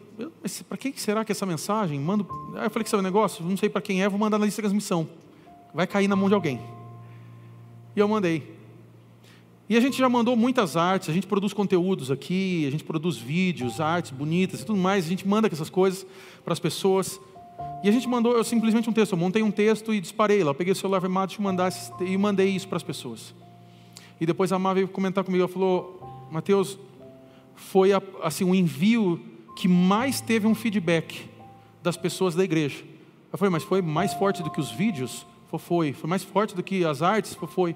para 0.67 0.77
quem 0.77 0.91
será 0.97 1.23
que 1.23 1.31
essa 1.31 1.45
mensagem? 1.45 1.99
Mando... 1.99 2.27
Aí 2.55 2.65
eu 2.65 2.69
falei 2.69 2.83
que 2.83 2.89
sabe 2.89 3.01
o 3.01 3.03
negócio? 3.03 3.45
Não 3.45 3.55
sei 3.55 3.69
para 3.69 3.81
quem 3.81 4.01
é, 4.03 4.09
vou 4.09 4.19
mandar 4.19 4.39
na 4.39 4.45
lista 4.45 4.61
de 4.61 4.63
transmissão. 4.63 5.07
Vai 5.73 5.85
cair 5.85 6.07
na 6.07 6.15
mão 6.15 6.27
de 6.27 6.33
alguém. 6.33 6.59
E 7.95 7.99
eu 7.99 8.07
mandei. 8.07 8.57
E 9.69 9.77
a 9.77 9.79
gente 9.79 9.99
já 9.99 10.09
mandou 10.09 10.35
muitas 10.35 10.75
artes, 10.75 11.09
a 11.09 11.13
gente 11.13 11.27
produz 11.27 11.53
conteúdos 11.53 12.09
aqui, 12.09 12.65
a 12.67 12.71
gente 12.71 12.83
produz 12.83 13.17
vídeos, 13.17 13.79
artes 13.79 14.09
bonitas 14.09 14.61
e 14.61 14.65
tudo 14.65 14.79
mais, 14.79 15.05
a 15.05 15.09
gente 15.09 15.27
manda 15.27 15.47
essas 15.47 15.69
coisas 15.69 16.07
para 16.43 16.53
as 16.53 16.59
pessoas. 16.59 17.21
E 17.83 17.87
a 17.87 17.91
gente 17.91 18.07
mandou 18.07 18.35
eu, 18.35 18.43
simplesmente 18.43 18.89
um 18.89 18.93
texto. 18.93 19.13
Eu 19.13 19.17
montei 19.17 19.41
um 19.41 19.51
texto 19.51 19.93
e 19.93 20.01
disparei 20.01 20.43
lá. 20.43 20.51
Eu 20.51 20.55
peguei 20.55 20.73
o 20.73 20.75
celular 20.75 21.01
e 21.03 21.41
mandar 21.41 21.71
e 22.01 22.17
mandei 22.17 22.49
isso 22.49 22.67
para 22.67 22.77
as 22.77 22.83
pessoas. 22.83 23.33
E 24.19 24.25
depois 24.25 24.51
a 24.51 24.59
Má 24.59 24.73
veio 24.73 24.87
comentar 24.87 25.23
comigo. 25.23 25.43
Ela 25.43 25.51
falou: 25.51 26.27
Mateus, 26.29 26.77
foi 27.55 27.93
a, 27.93 28.01
assim 28.21 28.43
um 28.43 28.53
envio 28.53 29.19
que 29.55 29.67
mais 29.67 30.19
teve 30.19 30.45
um 30.45 30.53
feedback 30.53 31.29
das 31.81 31.95
pessoas 31.95 32.35
da 32.35 32.43
igreja. 32.43 32.83
Eu 33.31 33.37
falei: 33.37 33.51
Mas 33.51 33.63
foi 33.63 33.81
mais 33.81 34.13
forte 34.13 34.43
do 34.43 34.49
que 34.49 34.59
os 34.59 34.71
vídeos? 34.71 35.25
Foi. 35.57 35.93
Foi 35.93 36.09
mais 36.09 36.23
forte 36.23 36.55
do 36.55 36.61
que 36.61 36.83
as 36.83 37.01
artes? 37.01 37.33
Foi. 37.33 37.75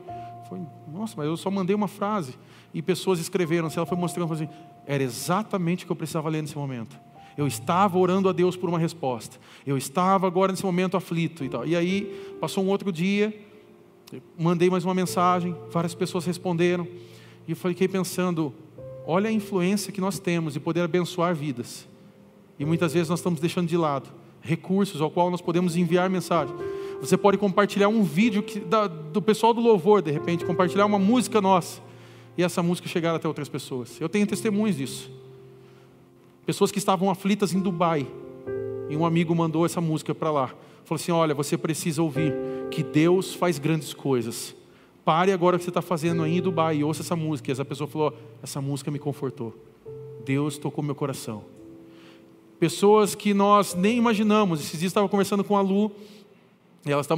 Foi. 0.50 0.60
Nossa, 0.92 1.16
mas 1.18 1.26
eu 1.26 1.38
só 1.38 1.50
mandei 1.50 1.76
uma 1.76 1.88
frase. 1.88 2.36
E 2.74 2.82
pessoas 2.82 3.20
escreveram. 3.20 3.70
Ela 3.74 3.86
foi 3.86 3.98
mostrando 3.98 4.34
assim: 4.34 4.50
Era 4.86 5.02
exatamente 5.02 5.86
o 5.86 5.88
que 5.88 5.92
eu 5.92 5.96
precisava 5.96 6.28
ler 6.28 6.42
nesse 6.42 6.58
momento. 6.58 7.00
Eu 7.38 7.48
estava 7.48 7.98
orando 7.98 8.30
a 8.30 8.32
Deus 8.32 8.56
por 8.56 8.70
uma 8.70 8.80
resposta. 8.80 9.38
Eu 9.66 9.78
estava 9.78 10.28
agora 10.28 10.52
nesse 10.52 10.64
momento 10.64 10.96
aflito 10.98 11.44
e 11.44 11.50
tal. 11.50 11.66
E 11.66 11.76
aí 11.76 12.36
passou 12.40 12.64
um 12.64 12.68
outro 12.68 12.92
dia, 12.92 13.34
mandei 14.38 14.70
mais 14.70 14.86
uma 14.86 14.94
mensagem, 14.94 15.56
várias 15.72 15.96
pessoas 15.96 16.26
responderam. 16.26 16.88
E 17.48 17.52
eu 17.52 17.56
fiquei 17.56 17.88
pensando, 17.88 18.54
olha 19.06 19.30
a 19.30 19.32
influência 19.32 19.92
que 19.92 20.00
nós 20.00 20.20
temos 20.20 20.54
de 20.54 20.60
poder 20.60 20.82
abençoar 20.82 21.34
vidas. 21.36 21.88
E 22.60 22.66
muitas 22.66 22.94
vezes 22.94 23.10
nós 23.10 23.20
estamos 23.20 23.40
deixando 23.40 23.68
de 23.68 23.78
lado 23.78 24.10
recursos 24.44 25.00
ao 25.02 25.10
qual 25.10 25.32
nós 25.32 25.42
podemos 25.42 25.76
enviar 25.76 26.10
mensagem. 26.10 26.54
Você 27.00 27.18
pode 27.18 27.38
compartilhar 27.38 27.88
um 27.88 28.04
vídeo 28.04 28.44
que, 28.44 28.60
da, 28.60 28.88
do 28.88 29.22
pessoal 29.22 29.54
do 29.54 29.62
louvor, 29.62 30.02
de 30.02 30.12
repente, 30.12 30.46
compartilhar 30.46 30.86
uma 30.86 31.00
música 31.00 31.42
nossa 31.42 31.82
e 32.38 32.44
essa 32.44 32.62
música 32.62 32.88
chegar 32.88 33.16
até 33.16 33.28
outras 33.28 33.48
pessoas. 33.48 34.00
Eu 34.00 34.10
tenho 34.10 34.28
testemunhos 34.28 34.76
disso. 34.76 35.23
Pessoas 36.46 36.72
que 36.72 36.78
estavam 36.78 37.10
aflitas 37.10 37.54
em 37.54 37.60
Dubai. 37.60 38.08
E 38.90 38.98
um 38.98 39.06
amigo 39.06 39.34
mandou 39.34 39.66
essa 39.66 39.80
música 39.80 40.14
para 40.14 40.32
lá. 40.32 40.48
Falou 40.84 40.96
assim: 40.96 41.12
Olha, 41.12 41.34
você 41.34 41.58
precisa 41.58 42.02
ouvir 42.02 42.34
que 42.70 42.84
Deus 42.84 43.34
faz 43.34 43.58
grandes 43.58 43.94
coisas. 43.94 44.56
Pare 45.06 45.32
agora 45.32 45.56
o 45.56 45.60
que 45.60 45.66
você 45.66 45.70
está 45.70 45.82
fazendo 45.82 46.24
aí 46.24 46.38
em 46.38 46.42
Dubai 46.42 46.78
e 46.78 46.84
ouça 46.84 47.02
essa 47.02 47.16
música. 47.16 47.50
E 47.50 47.54
essa 47.54 47.66
pessoa 47.66 47.88
falou: 47.88 48.14
Essa 48.42 48.60
música 48.60 48.92
me 48.92 49.00
confortou. 49.00 49.56
Deus 50.26 50.58
tocou 50.58 50.84
meu 50.84 50.96
coração. 50.96 51.44
Pessoas 52.60 53.16
que 53.16 53.34
nós 53.34 53.74
nem 53.74 53.98
imaginamos. 53.98 54.60
Esses 54.60 54.80
dias 54.80 54.90
estava 54.90 55.08
conversando 55.10 55.44
com 55.44 55.58
a 55.58 55.62
Lu, 55.62 55.92
e 56.86 56.92
ela 56.92 57.02
está, 57.02 57.16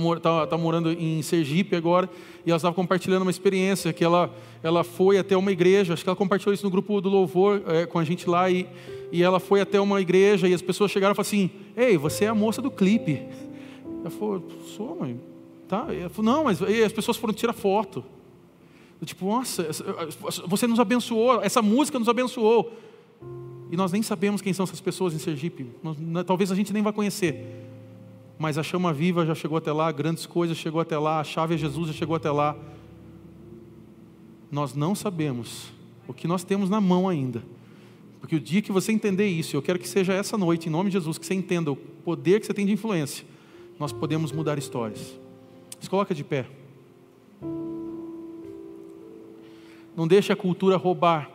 morando 0.58 0.92
em 0.92 1.22
Sergipe 1.24 1.76
agora, 1.76 2.08
e 2.46 2.52
ela 2.52 2.58
estava 2.58 2.74
compartilhando 2.76 3.24
uma 3.24 3.32
experiência 3.32 3.92
que 3.92 4.04
ela, 4.04 4.32
ela 4.62 4.84
foi 4.84 5.18
até 5.18 5.36
uma 5.36 5.52
igreja, 5.52 5.94
acho 5.94 6.04
que 6.04 6.10
ela 6.10 6.16
compartilhou 6.16 6.54
isso 6.54 6.64
no 6.64 6.70
grupo 6.70 7.02
do 7.02 7.10
Louvor 7.10 7.64
é, 7.68 7.86
com 7.88 7.98
a 7.98 8.04
gente 8.04 8.30
lá, 8.30 8.50
e, 8.50 8.68
e 9.12 9.24
ela 9.24 9.40
foi 9.40 9.62
até 9.62 9.80
uma 9.80 10.02
igreja, 10.02 10.48
e 10.48 10.54
as 10.54 10.62
pessoas 10.62 10.92
chegaram 10.92 11.14
e 11.14 11.16
falaram 11.16 11.28
assim: 11.28 11.50
Ei, 11.76 11.98
você 11.98 12.26
é 12.26 12.28
a 12.28 12.36
moça 12.36 12.62
do 12.62 12.72
clipe. 12.72 13.22
Ela 14.02 14.10
falou: 14.10 14.44
Sou, 14.76 14.98
mãe. 15.00 15.20
Tá? 15.68 15.88
Ela 15.90 16.10
falou: 16.10 16.32
Não, 16.32 16.44
mas 16.46 16.62
e 16.62 16.84
as 16.84 16.92
pessoas 16.92 17.18
foram 17.18 17.34
tirar 17.34 17.54
foto. 17.54 18.04
Eu, 19.00 19.08
tipo, 19.08 19.26
nossa, 19.26 19.68
você 20.48 20.68
nos 20.68 20.80
abençoou, 20.80 21.42
essa 21.42 21.62
música 21.62 22.00
nos 22.00 22.08
abençoou. 22.08 22.74
E 23.72 23.76
nós 23.76 23.92
nem 23.92 24.02
sabemos 24.02 24.42
quem 24.42 24.54
são 24.54 24.64
essas 24.64 24.80
pessoas 24.80 25.14
em 25.14 25.20
Sergipe. 25.20 25.68
Nós, 25.84 25.98
talvez 26.26 26.52
a 26.52 26.56
gente 26.56 26.72
nem 26.72 26.82
vá 26.82 26.94
conhecer. 26.94 27.66
Mas 28.38 28.58
a 28.58 28.64
chama 28.64 28.94
viva 28.94 29.26
já 29.26 29.34
chegou 29.34 29.58
até 29.58 29.72
lá, 29.72 29.92
grandes 29.92 30.26
coisas 30.26 30.58
chegou 30.58 30.82
até 30.82 30.98
lá, 30.98 31.20
a 31.20 31.24
chave 31.24 31.56
é 31.56 31.58
Jesus 31.58 31.88
já 31.88 31.94
chegou 31.94 32.16
até 32.16 32.30
lá. 32.30 32.56
Nós 34.52 34.74
não 34.74 34.94
sabemos 34.94 35.72
o 36.08 36.14
que 36.14 36.28
nós 36.28 36.44
temos 36.44 36.70
na 36.70 36.80
mão 36.80 37.10
ainda. 37.10 37.44
Porque 38.26 38.38
o 38.38 38.40
dia 38.40 38.60
que 38.60 38.72
você 38.72 38.92
entender 38.92 39.28
isso, 39.28 39.56
eu 39.56 39.62
quero 39.62 39.78
que 39.78 39.88
seja 39.88 40.12
essa 40.12 40.36
noite, 40.36 40.68
em 40.68 40.72
nome 40.72 40.90
de 40.90 40.94
Jesus, 40.94 41.20
que 41.20 41.28
você 41.28 41.36
entenda 41.36 41.72
o 41.72 41.76
poder 41.76 42.40
que 42.40 42.48
você 42.48 42.56
tem 42.56 42.66
de 42.66 42.72
influência, 42.72 43.24
nós 43.78 43.94
podemos 43.94 44.32
mudar 44.32 44.58
histórias. 44.58 45.14
Se 45.80 45.88
coloca 45.88 46.16
de 46.16 46.24
pé. 46.24 46.48
Não 49.96 50.08
deixe 50.08 50.34
a 50.34 50.36
cultura 50.36 50.76
roubar 50.76 51.30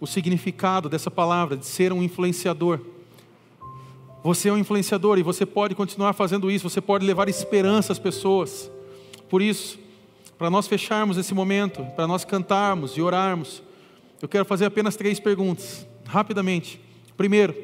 o 0.00 0.06
significado 0.06 0.88
dessa 0.88 1.10
palavra, 1.10 1.56
de 1.56 1.66
ser 1.66 1.92
um 1.92 2.04
influenciador. 2.04 2.78
Você 4.22 4.48
é 4.48 4.52
um 4.52 4.58
influenciador 4.58 5.18
e 5.18 5.24
você 5.24 5.44
pode 5.44 5.74
continuar 5.74 6.12
fazendo 6.12 6.48
isso, 6.52 6.70
você 6.70 6.80
pode 6.80 7.04
levar 7.04 7.28
esperança 7.28 7.90
às 7.92 7.98
pessoas. 7.98 8.70
Por 9.28 9.42
isso, 9.42 9.76
para 10.38 10.48
nós 10.48 10.68
fecharmos 10.68 11.16
esse 11.16 11.34
momento, 11.34 11.82
para 11.96 12.06
nós 12.06 12.24
cantarmos 12.24 12.92
e 12.92 13.02
orarmos, 13.02 13.60
eu 14.22 14.28
quero 14.28 14.44
fazer 14.44 14.66
apenas 14.66 14.94
três 14.94 15.18
perguntas, 15.18 15.84
rapidamente. 16.08 16.80
Primeiro, 17.16 17.54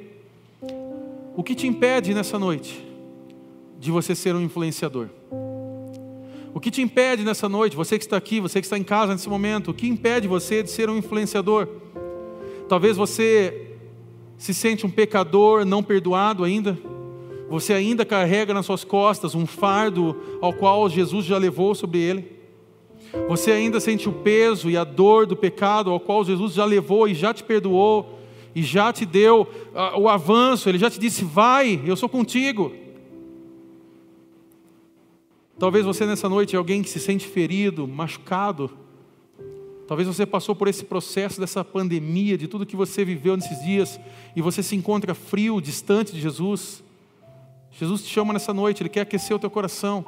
o 1.34 1.42
que 1.42 1.54
te 1.54 1.66
impede 1.66 2.12
nessa 2.12 2.38
noite 2.38 2.86
de 3.80 3.90
você 3.90 4.14
ser 4.14 4.34
um 4.34 4.40
influenciador? 4.42 5.08
O 6.52 6.60
que 6.60 6.70
te 6.70 6.82
impede 6.82 7.24
nessa 7.24 7.48
noite, 7.48 7.74
você 7.74 7.98
que 7.98 8.04
está 8.04 8.18
aqui, 8.18 8.40
você 8.40 8.60
que 8.60 8.66
está 8.66 8.78
em 8.78 8.84
casa 8.84 9.12
nesse 9.12 9.28
momento, 9.28 9.70
o 9.70 9.74
que 9.74 9.88
impede 9.88 10.28
você 10.28 10.62
de 10.62 10.70
ser 10.70 10.90
um 10.90 10.98
influenciador? 10.98 11.66
Talvez 12.68 12.96
você 12.96 13.72
se 14.36 14.52
sente 14.52 14.84
um 14.84 14.90
pecador 14.90 15.64
não 15.64 15.82
perdoado 15.82 16.44
ainda. 16.44 16.78
Você 17.48 17.72
ainda 17.72 18.04
carrega 18.04 18.52
nas 18.52 18.66
suas 18.66 18.84
costas 18.84 19.34
um 19.34 19.46
fardo 19.46 20.38
ao 20.40 20.52
qual 20.52 20.88
Jesus 20.88 21.24
já 21.24 21.38
levou 21.38 21.74
sobre 21.74 21.98
ele. 21.98 22.32
Você 23.26 23.52
ainda 23.52 23.80
sente 23.80 24.08
o 24.08 24.12
peso 24.12 24.68
e 24.68 24.76
a 24.76 24.84
dor 24.84 25.26
do 25.26 25.36
pecado 25.36 25.90
ao 25.90 25.98
qual 25.98 26.24
Jesus 26.24 26.52
já 26.52 26.64
levou 26.64 27.08
e 27.08 27.14
já 27.14 27.32
te 27.32 27.42
perdoou 27.42 28.14
e 28.54 28.62
já 28.62 28.92
te 28.92 29.04
deu 29.04 29.42
uh, 29.42 29.98
o 29.98 30.08
avanço, 30.08 30.68
ele 30.68 30.78
já 30.78 30.90
te 30.90 30.98
disse: 30.98 31.24
vai, 31.24 31.82
eu 31.84 31.96
sou 31.96 32.08
contigo. 32.08 32.72
Talvez 35.58 35.84
você 35.84 36.04
nessa 36.04 36.28
noite 36.28 36.54
é 36.54 36.58
alguém 36.58 36.82
que 36.82 36.90
se 36.90 36.98
sente 36.98 37.26
ferido, 37.26 37.86
machucado, 37.86 38.70
Talvez 39.86 40.08
você 40.08 40.24
passou 40.24 40.54
por 40.54 40.66
esse 40.66 40.84
processo 40.84 41.38
dessa 41.38 41.62
pandemia, 41.62 42.38
de 42.38 42.48
tudo 42.48 42.64
que 42.64 42.76
você 42.76 43.04
viveu 43.04 43.36
nesses 43.36 43.62
dias, 43.62 44.00
e 44.34 44.40
você 44.40 44.62
se 44.62 44.74
encontra 44.74 45.14
frio, 45.14 45.60
distante 45.60 46.12
de 46.12 46.20
Jesus. 46.20 46.82
Jesus 47.70 48.02
te 48.02 48.08
chama 48.08 48.32
nessa 48.32 48.54
noite, 48.54 48.82
Ele 48.82 48.88
quer 48.88 49.02
aquecer 49.02 49.36
o 49.36 49.38
teu 49.38 49.50
coração. 49.50 50.04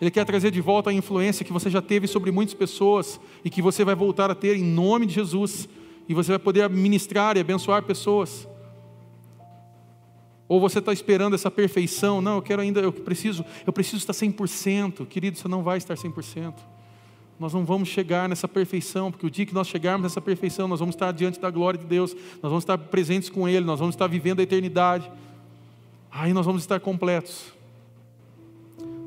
Ele 0.00 0.10
quer 0.10 0.24
trazer 0.24 0.50
de 0.50 0.60
volta 0.60 0.90
a 0.90 0.92
influência 0.92 1.44
que 1.44 1.52
você 1.52 1.70
já 1.70 1.82
teve 1.82 2.06
sobre 2.06 2.30
muitas 2.30 2.54
pessoas 2.54 3.20
e 3.44 3.50
que 3.50 3.60
você 3.60 3.84
vai 3.84 3.94
voltar 3.94 4.30
a 4.30 4.34
ter 4.34 4.56
em 4.56 4.64
nome 4.64 5.06
de 5.06 5.14
Jesus. 5.14 5.68
E 6.08 6.14
você 6.14 6.32
vai 6.32 6.38
poder 6.38 6.68
ministrar 6.68 7.36
e 7.36 7.40
abençoar 7.40 7.82
pessoas. 7.82 8.46
Ou 10.46 10.60
você 10.60 10.78
está 10.78 10.92
esperando 10.92 11.34
essa 11.34 11.50
perfeição? 11.50 12.20
Não, 12.20 12.36
eu 12.36 12.42
quero 12.42 12.60
ainda, 12.60 12.80
eu 12.80 12.92
preciso, 12.92 13.44
eu 13.66 13.72
preciso 13.72 13.96
estar 13.96 14.12
100%. 14.12 15.06
Querido, 15.06 15.38
você 15.38 15.48
não 15.48 15.62
vai 15.62 15.78
estar 15.78 15.94
100%. 15.94 16.54
Nós 17.40 17.52
não 17.52 17.64
vamos 17.64 17.88
chegar 17.88 18.28
nessa 18.28 18.46
perfeição, 18.46 19.10
porque 19.10 19.26
o 19.26 19.30
dia 19.30 19.44
que 19.44 19.54
nós 19.54 19.66
chegarmos 19.66 20.04
nessa 20.04 20.20
perfeição, 20.20 20.68
nós 20.68 20.78
vamos 20.78 20.94
estar 20.94 21.10
diante 21.12 21.40
da 21.40 21.50
glória 21.50 21.80
de 21.80 21.86
Deus, 21.86 22.14
nós 22.14 22.50
vamos 22.50 22.62
estar 22.62 22.78
presentes 22.78 23.28
com 23.28 23.48
Ele, 23.48 23.64
nós 23.64 23.80
vamos 23.80 23.94
estar 23.94 24.06
vivendo 24.06 24.40
a 24.40 24.42
eternidade. 24.42 25.10
Aí 26.12 26.32
nós 26.32 26.46
vamos 26.46 26.62
estar 26.62 26.78
completos. 26.78 27.52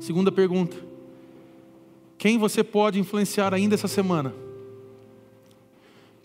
Segunda 0.00 0.30
pergunta: 0.30 0.76
quem 2.18 2.36
você 2.36 2.62
pode 2.62 2.98
influenciar 2.98 3.54
ainda 3.54 3.74
essa 3.74 3.88
semana? 3.88 4.34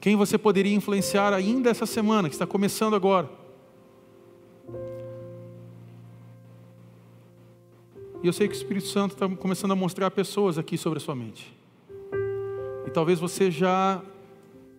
Quem 0.04 0.18
você 0.18 0.38
poderia 0.38 0.76
influenciar 0.76 1.32
ainda 1.32 1.70
essa 1.70 1.86
semana, 1.86 2.28
que 2.28 2.36
está 2.36 2.46
começando 2.46 2.94
agora? 2.94 3.30
E 8.22 8.28
eu 8.28 8.34
sei 8.34 8.50
que 8.50 8.54
o 8.54 8.58
Espírito 8.58 8.88
Santo 8.88 9.14
está 9.14 9.30
começando 9.30 9.72
a 9.72 9.76
mostrar 9.76 10.12
pessoas 10.12 10.58
aqui 10.58 10.78
sobre 10.78 10.98
a 10.98 11.00
sua 11.00 11.16
mente 11.16 11.64
talvez 12.94 13.20
você 13.20 13.50
já, 13.50 14.02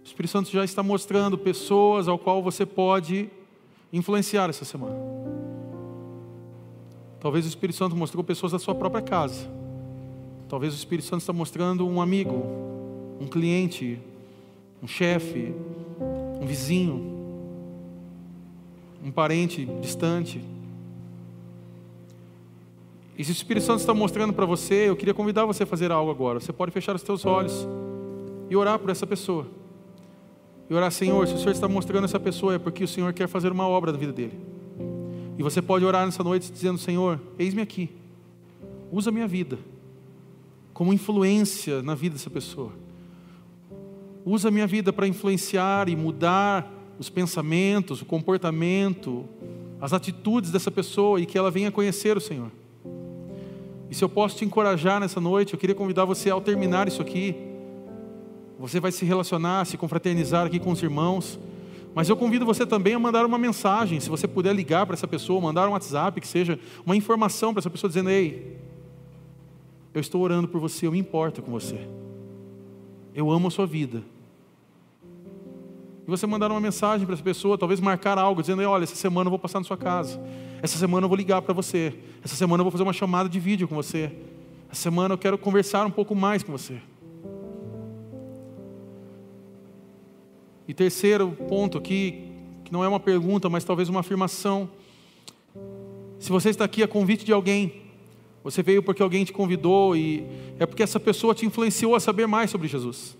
o 0.02 0.06
Espírito 0.06 0.30
Santo 0.30 0.50
já 0.50 0.64
está 0.64 0.82
mostrando 0.82 1.36
pessoas 1.36 2.06
ao 2.08 2.18
qual 2.18 2.42
você 2.42 2.64
pode 2.64 3.28
influenciar 3.92 4.48
essa 4.48 4.64
semana. 4.64 4.96
Talvez 7.20 7.44
o 7.44 7.48
Espírito 7.48 7.76
Santo 7.76 7.96
mostrou 7.96 8.22
pessoas 8.22 8.52
da 8.52 8.58
sua 8.58 8.74
própria 8.74 9.02
casa. 9.02 9.50
Talvez 10.48 10.72
o 10.72 10.76
Espírito 10.76 11.06
Santo 11.06 11.20
está 11.20 11.32
mostrando 11.32 11.86
um 11.86 12.00
amigo, 12.00 12.44
um 13.20 13.26
cliente, 13.26 13.98
um 14.84 14.86
chefe, 14.86 15.54
um 16.38 16.44
vizinho, 16.44 17.02
um 19.02 19.10
parente 19.10 19.64
distante. 19.80 20.44
E 23.16 23.24
se 23.24 23.30
o 23.30 23.32
Espírito 23.32 23.64
Santo 23.64 23.80
está 23.80 23.94
mostrando 23.94 24.34
para 24.34 24.44
você, 24.44 24.90
eu 24.90 24.94
queria 24.96 25.14
convidar 25.14 25.46
você 25.46 25.62
a 25.62 25.66
fazer 25.66 25.90
algo 25.90 26.10
agora. 26.10 26.38
Você 26.38 26.52
pode 26.52 26.70
fechar 26.70 26.94
os 26.94 27.00
seus 27.00 27.24
olhos 27.24 27.66
e 28.50 28.54
orar 28.54 28.78
por 28.78 28.90
essa 28.90 29.06
pessoa. 29.06 29.46
E 30.68 30.74
orar, 30.74 30.90
Senhor, 30.90 31.26
se 31.26 31.32
o 31.32 31.38
Senhor 31.38 31.52
está 31.52 31.66
mostrando 31.66 32.04
essa 32.04 32.20
pessoa 32.20 32.56
é 32.56 32.58
porque 32.58 32.84
o 32.84 32.88
Senhor 32.88 33.10
quer 33.14 33.26
fazer 33.26 33.50
uma 33.52 33.66
obra 33.66 33.90
na 33.90 33.96
vida 33.96 34.12
dele. 34.12 34.38
E 35.38 35.42
você 35.42 35.62
pode 35.62 35.82
orar 35.82 36.04
nessa 36.04 36.22
noite 36.22 36.52
dizendo: 36.52 36.76
Senhor, 36.76 37.18
eis-me 37.38 37.62
aqui, 37.62 37.88
usa 38.92 39.10
minha 39.10 39.26
vida 39.26 39.58
como 40.74 40.92
influência 40.92 41.82
na 41.82 41.94
vida 41.94 42.16
dessa 42.16 42.28
pessoa. 42.28 42.83
Usa 44.24 44.48
a 44.48 44.50
minha 44.50 44.66
vida 44.66 44.92
para 44.92 45.06
influenciar 45.06 45.88
e 45.88 45.96
mudar 45.96 46.72
os 46.98 47.10
pensamentos, 47.10 48.00
o 48.00 48.04
comportamento, 48.04 49.28
as 49.80 49.92
atitudes 49.92 50.50
dessa 50.50 50.70
pessoa 50.70 51.20
e 51.20 51.26
que 51.26 51.36
ela 51.36 51.50
venha 51.50 51.70
conhecer 51.70 52.16
o 52.16 52.20
Senhor. 52.20 52.50
E 53.90 53.94
se 53.94 54.02
eu 54.02 54.08
posso 54.08 54.36
te 54.36 54.44
encorajar 54.44 55.00
nessa 55.00 55.20
noite, 55.20 55.52
eu 55.52 55.58
queria 55.58 55.74
convidar 55.74 56.04
você 56.04 56.30
ao 56.30 56.40
terminar 56.40 56.88
isso 56.88 57.02
aqui 57.02 57.52
você 58.58 58.80
vai 58.80 58.92
se 58.92 59.04
relacionar, 59.04 59.66
se 59.66 59.76
confraternizar 59.76 60.46
aqui 60.46 60.58
com 60.58 60.70
os 60.70 60.82
irmãos. 60.82 61.38
Mas 61.94 62.08
eu 62.08 62.16
convido 62.16 62.46
você 62.46 62.66
também 62.66 62.94
a 62.94 62.98
mandar 62.98 63.24
uma 63.24 63.38
mensagem, 63.38 64.00
se 64.00 64.08
você 64.08 64.26
puder 64.26 64.54
ligar 64.54 64.86
para 64.86 64.94
essa 64.94 65.06
pessoa, 65.06 65.40
mandar 65.40 65.68
um 65.68 65.72
WhatsApp, 65.72 66.20
que 66.20 66.26
seja 66.26 66.58
uma 66.84 66.96
informação 66.96 67.52
para 67.52 67.60
essa 67.60 67.70
pessoa 67.70 67.88
dizendo: 67.88 68.10
Ei, 68.10 68.58
eu 69.92 70.00
estou 70.00 70.20
orando 70.22 70.48
por 70.48 70.60
você, 70.60 70.86
eu 70.86 70.92
me 70.92 70.98
importo 70.98 71.42
com 71.42 71.52
você, 71.52 71.86
eu 73.14 73.30
amo 73.30 73.48
a 73.48 73.50
sua 73.50 73.66
vida. 73.66 74.02
E 76.06 76.10
você 76.10 76.26
mandar 76.26 76.50
uma 76.50 76.60
mensagem 76.60 77.06
para 77.06 77.14
essa 77.14 77.22
pessoa, 77.22 77.56
talvez 77.56 77.80
marcar 77.80 78.18
algo, 78.18 78.42
dizendo: 78.42 78.62
Olha, 78.62 78.84
essa 78.84 78.94
semana 78.94 79.28
eu 79.28 79.30
vou 79.30 79.38
passar 79.38 79.58
na 79.58 79.64
sua 79.64 79.76
casa, 79.76 80.20
essa 80.62 80.76
semana 80.76 81.06
eu 81.06 81.08
vou 81.08 81.16
ligar 81.16 81.40
para 81.40 81.54
você, 81.54 81.94
essa 82.22 82.36
semana 82.36 82.60
eu 82.60 82.64
vou 82.64 82.70
fazer 82.70 82.82
uma 82.82 82.92
chamada 82.92 83.28
de 83.28 83.40
vídeo 83.40 83.66
com 83.66 83.74
você, 83.74 84.12
essa 84.70 84.82
semana 84.82 85.14
eu 85.14 85.18
quero 85.18 85.38
conversar 85.38 85.86
um 85.86 85.90
pouco 85.90 86.14
mais 86.14 86.42
com 86.42 86.52
você. 86.52 86.78
E 90.68 90.74
terceiro 90.74 91.30
ponto 91.48 91.78
aqui, 91.78 92.30
que 92.64 92.72
não 92.72 92.84
é 92.84 92.88
uma 92.88 93.00
pergunta, 93.00 93.48
mas 93.48 93.64
talvez 93.64 93.88
uma 93.88 94.00
afirmação. 94.00 94.68
Se 96.18 96.30
você 96.30 96.50
está 96.50 96.64
aqui 96.64 96.82
a 96.82 96.88
convite 96.88 97.24
de 97.24 97.32
alguém, 97.32 97.82
você 98.42 98.62
veio 98.62 98.82
porque 98.82 99.02
alguém 99.02 99.24
te 99.24 99.32
convidou 99.32 99.96
e 99.96 100.26
é 100.58 100.66
porque 100.66 100.82
essa 100.82 101.00
pessoa 101.00 101.34
te 101.34 101.46
influenciou 101.46 101.94
a 101.94 102.00
saber 102.00 102.26
mais 102.26 102.50
sobre 102.50 102.68
Jesus. 102.68 103.16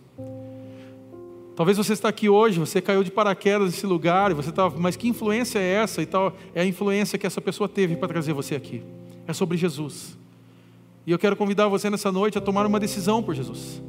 Talvez 1.56 1.78
você 1.78 1.92
está 1.92 2.08
aqui 2.08 2.28
hoje, 2.28 2.58
você 2.58 2.80
caiu 2.80 3.04
de 3.04 3.12
paraquedas 3.12 3.70
nesse 3.70 3.86
lugar, 3.86 4.30
e 4.30 4.34
você 4.34 4.50
está, 4.50 4.68
mas 4.70 4.96
que 4.96 5.08
influência 5.08 5.58
é 5.58 5.74
essa 5.74 6.02
e 6.02 6.06
tal? 6.06 6.36
É 6.54 6.62
a 6.62 6.66
influência 6.66 7.16
que 7.16 7.26
essa 7.26 7.40
pessoa 7.40 7.68
teve 7.68 7.94
para 7.94 8.08
trazer 8.08 8.32
você 8.32 8.56
aqui. 8.56 8.82
É 9.26 9.32
sobre 9.32 9.56
Jesus. 9.56 10.18
E 11.06 11.12
eu 11.12 11.18
quero 11.18 11.36
convidar 11.36 11.68
você 11.68 11.88
nessa 11.88 12.10
noite 12.10 12.36
a 12.36 12.40
tomar 12.40 12.66
uma 12.66 12.80
decisão 12.80 13.22
por 13.22 13.34
Jesus. 13.34 13.80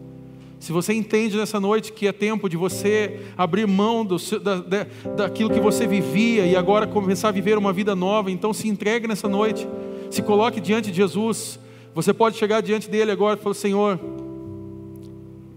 Se 0.60 0.72
você 0.72 0.94
entende 0.94 1.38
nessa 1.38 1.60
noite 1.60 1.92
que 1.92 2.08
é 2.08 2.12
tempo 2.12 2.48
de 2.48 2.56
você 2.56 3.20
abrir 3.38 3.68
mão 3.68 4.06
do, 4.06 4.18
da, 4.40 4.56
da, 4.58 4.88
daquilo 5.16 5.50
que 5.50 5.60
você 5.60 5.86
vivia 5.88 6.46
e 6.46 6.56
agora 6.56 6.88
começar 6.88 7.30
a 7.30 7.32
viver 7.32 7.58
uma 7.58 7.74
vida 7.74 7.96
nova, 7.96 8.32
então 8.32 8.54
se 8.54 8.68
entregue 8.68 9.08
nessa 9.08 9.28
noite, 9.28 9.68
se 10.10 10.22
coloque 10.22 10.62
diante 10.62 10.92
de 10.92 10.98
Jesus. 10.98 11.60
Você 11.94 12.14
pode 12.14 12.38
chegar 12.38 12.62
diante 12.62 12.90
dele 12.90 13.12
agora 13.12 13.40
e 13.40 13.44
falar: 13.44 13.56
Senhor, 13.56 14.00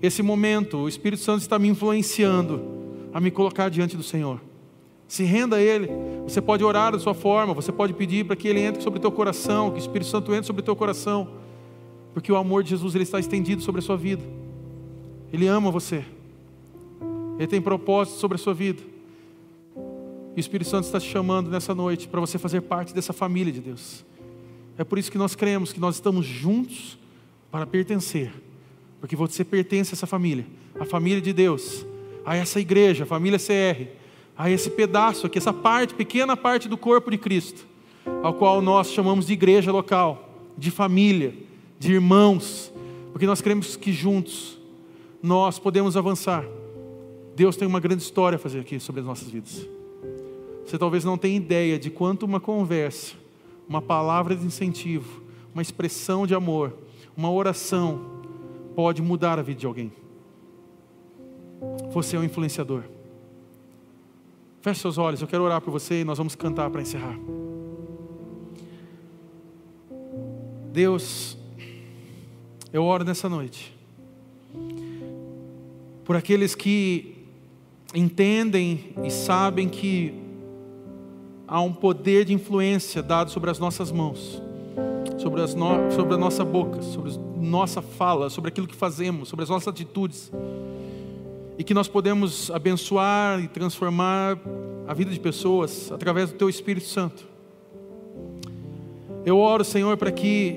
esse 0.01 0.23
momento, 0.23 0.79
o 0.79 0.89
Espírito 0.89 1.23
Santo 1.23 1.41
está 1.41 1.59
me 1.59 1.69
influenciando 1.69 2.63
a 3.13 3.21
me 3.21 3.31
colocar 3.31 3.69
diante 3.69 3.97
do 3.97 4.03
Senhor. 4.03 4.41
Se 5.09 5.25
renda 5.25 5.57
a 5.57 5.61
Ele. 5.61 5.89
Você 6.25 6.41
pode 6.41 6.63
orar 6.63 6.93
da 6.93 6.99
sua 6.99 7.15
forma, 7.15 7.55
você 7.55 7.73
pode 7.73 7.95
pedir 7.95 8.25
para 8.25 8.37
que 8.37 8.47
Ele 8.47 8.61
entre 8.61 8.83
sobre 8.83 8.99
o 8.99 9.01
teu 9.01 9.11
coração, 9.11 9.71
que 9.71 9.79
o 9.79 9.81
Espírito 9.81 10.09
Santo 10.09 10.33
entre 10.33 10.47
sobre 10.47 10.61
o 10.61 10.65
teu 10.65 10.77
coração, 10.77 11.29
porque 12.15 12.31
o 12.31 12.37
amor 12.37 12.63
de 12.63 12.71
Jesus 12.71 12.95
ele 12.95 13.05
está 13.05 13.19
estendido 13.19 13.63
sobre 13.63 13.81
a 13.81 13.83
sua 13.83 13.97
vida. 13.97 14.23
Ele 15.33 15.47
ama 15.47 15.71
você. 15.71 16.05
Ele 17.39 17.47
tem 17.47 17.61
propósito 17.61 18.19
sobre 18.19 18.37
a 18.37 18.39
sua 18.39 18.55
vida. 18.55 18.83
E 20.37 20.39
o 20.39 20.41
Espírito 20.41 20.69
Santo 20.69 20.85
está 20.85 21.01
te 21.01 21.09
chamando 21.09 21.51
nessa 21.51 21.75
noite 21.75 22.07
para 22.07 22.21
você 22.21 22.39
fazer 22.39 22.61
parte 22.61 22.95
dessa 22.95 23.13
família 23.13 23.53
de 23.53 23.61
Deus. 23.61 24.05
É 24.77 24.85
por 24.85 24.99
isso 24.99 25.11
que 25.11 25.19
nós 25.19 25.35
cremos 25.35 25.73
que 25.73 25.81
nós 25.81 25.97
estamos 25.97 26.25
juntos 26.25 26.99
para 27.51 27.67
pertencer 27.67 28.33
porque 29.01 29.17
você 29.17 29.45
pertence 29.45 29.93
a 29.93 29.95
essa 29.95 30.07
família, 30.07 30.47
a 30.79 30.85
família 30.85 31.21
de 31.21 31.33
Deus, 31.33 31.85
a 32.25 32.37
essa 32.37 32.61
igreja, 32.61 33.05
a 33.05 33.07
família 33.07 33.39
CR, 33.39 33.87
a 34.37 34.51
esse 34.51 34.71
pedaço 34.71 35.27
aqui, 35.27 35.39
essa 35.39 35.53
parte, 35.53 35.95
pequena 35.95 36.37
parte 36.37 36.69
do 36.69 36.77
corpo 36.77 37.11
de 37.11 37.19
Cristo, 37.19 37.67
ao 38.23 38.35
qual 38.35 38.61
nós 38.61 38.91
chamamos 38.91 39.27
de 39.27 39.33
igreja 39.33 39.73
local, 39.73 40.29
de 40.57 40.71
família, 40.71 41.35
de 41.79 41.93
irmãos, 41.93 42.73
porque 43.13 43.27
nós 43.27 43.41
cremos 43.41 43.77
que 43.77 43.93
juntos 43.93 44.59
nós 45.23 45.59
podemos 45.59 45.97
avançar. 45.97 46.45
Deus 47.35 47.57
tem 47.57 47.67
uma 47.67 47.81
grande 47.81 48.03
história 48.03 48.37
a 48.37 48.39
fazer 48.39 48.61
aqui 48.61 48.79
sobre 48.81 49.01
as 49.01 49.07
nossas 49.07 49.29
vidas. 49.29 49.67
Você 50.65 50.77
talvez 50.77 51.05
não 51.05 51.17
tenha 51.17 51.37
ideia 51.37 51.79
de 51.79 51.89
quanto 51.89 52.25
uma 52.25 52.41
conversa, 52.41 53.15
uma 53.69 53.81
palavra 53.81 54.37
de 54.37 54.45
incentivo, 54.45 55.23
uma 55.55 55.63
expressão 55.63 56.27
de 56.27 56.35
amor, 56.35 56.75
uma 57.17 57.31
oração, 57.31 58.18
pode 58.79 59.03
mudar 59.03 59.41
a 59.41 59.43
vida 59.43 59.59
de 59.59 59.67
alguém. 59.67 59.93
Você 61.91 62.15
é 62.15 62.19
um 62.21 62.23
influenciador. 62.23 62.85
Feche 64.61 64.79
seus 64.79 64.99
olhos, 64.99 65.21
eu 65.21 65.27
quero 65.27 65.43
orar 65.43 65.61
por 65.61 65.73
você 65.73 66.03
e 66.03 66.05
nós 66.05 66.17
vamos 66.17 66.37
cantar 66.37 66.71
para 66.71 66.81
encerrar. 66.81 67.19
Deus, 70.73 71.37
eu 72.73 72.85
oro 72.85 73.03
nessa 73.03 73.29
noite 73.29 73.77
por 76.05 76.15
aqueles 76.15 76.55
que 76.55 77.27
entendem 77.93 78.95
e 79.05 79.11
sabem 79.11 79.69
que 79.69 80.15
há 81.49 81.61
um 81.61 81.73
poder 81.73 82.25
de 82.25 82.33
influência 82.33 83.03
dado 83.03 83.33
sobre 83.33 83.51
as 83.51 83.59
nossas 83.59 83.91
mãos 83.91 84.41
sobre, 85.19 85.43
as 85.43 85.55
no, 85.55 85.91
sobre 85.91 86.15
a 86.15 86.17
nossa 86.17 86.45
boca, 86.45 86.81
sobre 86.81 87.11
a 87.11 87.28
nossa 87.41 87.81
fala, 87.81 88.31
sobre 88.31 88.49
aquilo 88.49 88.67
que 88.67 88.75
fazemos, 88.75 89.29
sobre 89.29 89.43
as 89.43 89.49
nossas 89.49 89.69
atitudes. 89.69 90.31
E 91.57 91.65
que 91.65 91.75
nós 91.75 91.89
podemos 91.89 92.51
abençoar 92.51 93.41
e 93.43 93.49
transformar 93.49 94.39
a 94.87 94.95
vida 94.95 95.11
de 95.11 95.21
pessoas 95.21 95.91
através 95.93 96.31
do 96.31 96.37
Teu 96.37 96.49
Espírito 96.49 96.87
Santo. 96.87 97.27
Eu 99.25 99.39
oro, 99.39 99.65
Senhor, 99.65 99.97
para 99.97 100.11
que 100.11 100.57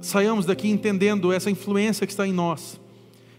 saiamos 0.00 0.46
daqui 0.46 0.70
entendendo 0.70 1.32
essa 1.32 1.50
influência 1.50 2.06
que 2.06 2.12
está 2.12 2.26
em 2.26 2.32
nós, 2.32 2.80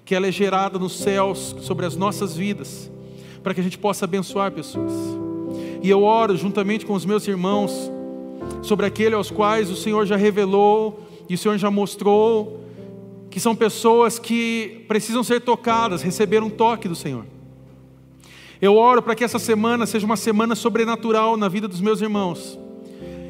que 0.05 0.13
ela 0.13 0.27
é 0.27 0.31
gerada 0.31 0.77
nos 0.77 0.97
céus 0.97 1.55
sobre 1.61 1.85
as 1.85 1.95
nossas 1.95 2.35
vidas, 2.35 2.91
para 3.41 3.53
que 3.53 3.61
a 3.61 3.63
gente 3.63 3.77
possa 3.77 4.05
abençoar 4.05 4.51
pessoas. 4.51 4.91
E 5.81 5.89
eu 5.89 6.03
oro 6.03 6.37
juntamente 6.37 6.85
com 6.85 6.93
os 6.93 7.05
meus 7.05 7.27
irmãos 7.27 7.91
sobre 8.61 8.85
aquele 8.85 9.15
aos 9.15 9.31
quais 9.31 9.71
o 9.71 9.75
Senhor 9.75 10.05
já 10.05 10.15
revelou 10.15 11.07
e 11.27 11.33
o 11.33 11.37
Senhor 11.37 11.57
já 11.57 11.71
mostrou 11.71 12.60
que 13.31 13.39
são 13.39 13.55
pessoas 13.55 14.19
que 14.19 14.85
precisam 14.87 15.23
ser 15.23 15.41
tocadas, 15.41 16.03
receber 16.03 16.43
um 16.43 16.49
toque 16.49 16.87
do 16.87 16.95
Senhor. 16.95 17.25
Eu 18.61 18.75
oro 18.75 19.01
para 19.01 19.15
que 19.15 19.23
essa 19.23 19.39
semana 19.39 19.87
seja 19.87 20.05
uma 20.05 20.17
semana 20.17 20.53
sobrenatural 20.53 21.35
na 21.35 21.47
vida 21.47 21.67
dos 21.67 21.81
meus 21.81 22.01
irmãos 22.01 22.59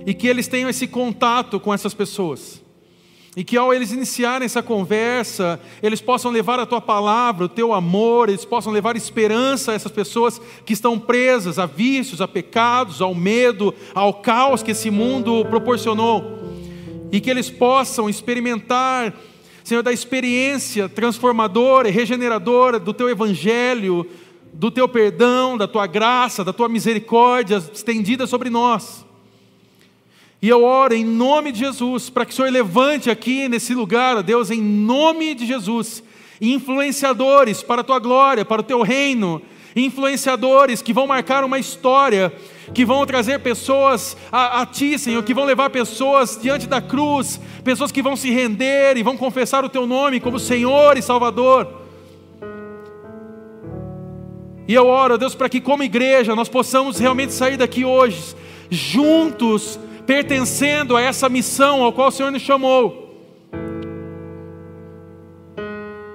e 0.06 0.14
que 0.14 0.28
eles 0.28 0.48
tenham 0.48 0.70
esse 0.70 0.88
contato 0.88 1.60
com 1.60 1.74
essas 1.74 1.94
pessoas. 1.94 2.62
E 3.36 3.46
que 3.46 3.56
ao 3.56 3.74
eles 3.74 3.94
iniciarem 3.94 4.46
essa 4.46 4.62
conversa, 4.62 5.58
eles 5.82 6.02
possam 6.02 6.32
levar 6.32 6.60
a 6.60 6.66
tua 6.66 6.82
palavra, 6.82 7.46
o 7.46 7.50
teu 7.50 7.74
amor, 7.74 8.28
eles 8.28 8.44
possam 8.44 8.74
levar 8.74 8.98
esperança 8.98 9.72
a 9.72 9.74
essas 9.74 9.92
pessoas 9.92 10.42
que 10.66 10.74
estão 10.74 11.00
presas 11.00 11.58
a 11.58 11.66
vícios, 11.66 12.20
a 12.20 12.28
pecados, 12.28 13.02
ao 13.02 13.16
medo, 13.16 13.74
ao 13.96 14.16
caos 14.16 14.62
que 14.62 14.72
esse 14.72 14.92
mundo 14.92 15.46
proporcionou. 15.46 16.40
E 17.10 17.22
que 17.22 17.30
eles 17.30 17.50
possam 17.50 18.10
experimentar, 18.10 19.14
Senhor, 19.72 19.84
da 19.84 19.94
experiência 19.94 20.90
transformadora 20.90 21.88
e 21.88 21.94
regeneradora 21.94 22.78
do 22.78 22.94
teu 22.94 23.10
evangelho, 23.10 24.06
do 24.52 24.70
teu 24.70 24.86
perdão, 24.86 25.58
da 25.58 25.66
tua 25.66 25.88
graça, 25.88 26.44
da 26.44 26.52
tua 26.52 26.68
misericórdia 26.68 27.64
estendida 27.74 28.28
sobre 28.28 28.50
nós. 28.50 29.06
E 30.42 30.50
eu 30.50 30.66
oro 30.66 30.94
em 30.94 31.06
nome 31.06 31.54
de 31.54 31.60
Jesus, 31.60 32.10
para 32.10 32.26
que 32.26 32.34
o 32.34 32.36
Senhor 32.36 32.52
levante 32.52 33.10
aqui 33.10 33.48
nesse 33.48 33.74
lugar, 33.74 34.22
Deus, 34.22 34.52
em 34.52 34.62
nome 34.62 35.34
de 35.34 35.46
Jesus, 35.46 36.04
influenciadores 36.42 37.64
para 37.64 37.80
a 37.80 37.86
tua 37.86 38.00
glória, 38.00 38.44
para 38.44 38.60
o 38.60 38.66
teu 38.66 38.82
reino, 38.82 39.42
influenciadores 39.76 40.82
que 40.82 40.94
vão 40.94 41.08
marcar 41.08 41.44
uma 41.44 41.60
história, 41.60 42.32
que 42.74 42.86
vão 42.86 43.06
trazer 43.06 43.40
pessoas 43.40 44.18
a, 44.32 44.62
a 44.62 44.66
ti, 44.66 44.98
Senhor, 44.98 45.24
que 45.24 45.34
vão 45.34 45.46
levar 45.46 45.70
pessoas 45.70 46.38
diante 46.42 46.68
da 46.68 46.82
cruz, 46.82 47.40
pessoas 47.64 47.92
que 47.92 48.02
vão 48.02 48.16
se 48.16 48.30
render 48.32 48.98
e 48.98 49.04
vão 49.04 49.18
confessar 49.18 49.64
o 49.64 49.70
teu 49.70 49.86
nome 49.86 50.20
como 50.20 50.40
Senhor 50.40 50.98
e 50.98 51.02
Salvador. 51.02 51.82
E 54.68 54.74
eu 54.74 54.88
oro, 54.88 55.18
Deus, 55.18 55.36
para 55.36 55.50
que 55.50 55.60
como 55.60 55.84
igreja 55.84 56.36
nós 56.36 56.48
possamos 56.48 56.98
realmente 56.98 57.34
sair 57.34 57.58
daqui 57.58 57.84
hoje, 57.84 58.36
juntos, 58.70 59.80
pertencendo 60.06 60.96
a 60.96 61.02
essa 61.02 61.28
missão 61.28 61.84
ao 61.84 61.92
qual 61.92 62.08
o 62.08 62.12
Senhor 62.12 62.32
nos 62.32 62.42
chamou. 62.42 63.11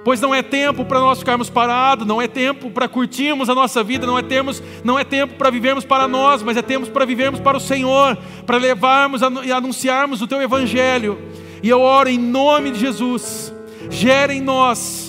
Pois 0.07 0.21
não 0.21 0.33
é 0.33 0.41
tempo 0.41 0.85
para 0.85 1.01
nós 1.01 1.19
ficarmos 1.19 1.49
parados, 1.49 2.07
não 2.07 2.21
é 2.21 2.29
tempo 2.29 2.71
para 2.71 2.87
curtirmos 2.87 3.49
a 3.49 3.53
nossa 3.53 3.83
vida, 3.83 4.07
não 4.07 4.17
é, 4.17 4.23
termos, 4.23 4.63
não 4.81 4.97
é 4.97 5.03
tempo 5.03 5.33
para 5.33 5.49
vivermos 5.49 5.83
para 5.83 6.07
nós, 6.07 6.41
mas 6.41 6.55
é 6.55 6.61
tempo 6.61 6.89
para 6.91 7.03
vivermos 7.03 7.41
para 7.41 7.57
o 7.57 7.59
Senhor, 7.59 8.17
para 8.45 8.55
levarmos 8.55 9.19
e 9.43 9.51
anunciarmos 9.51 10.21
o 10.21 10.25
Teu 10.25 10.41
Evangelho. 10.41 11.19
E 11.61 11.67
eu 11.67 11.81
oro 11.81 12.07
em 12.07 12.17
nome 12.17 12.71
de 12.71 12.79
Jesus, 12.79 13.53
gere 13.89 14.35
em 14.35 14.39
nós 14.39 15.06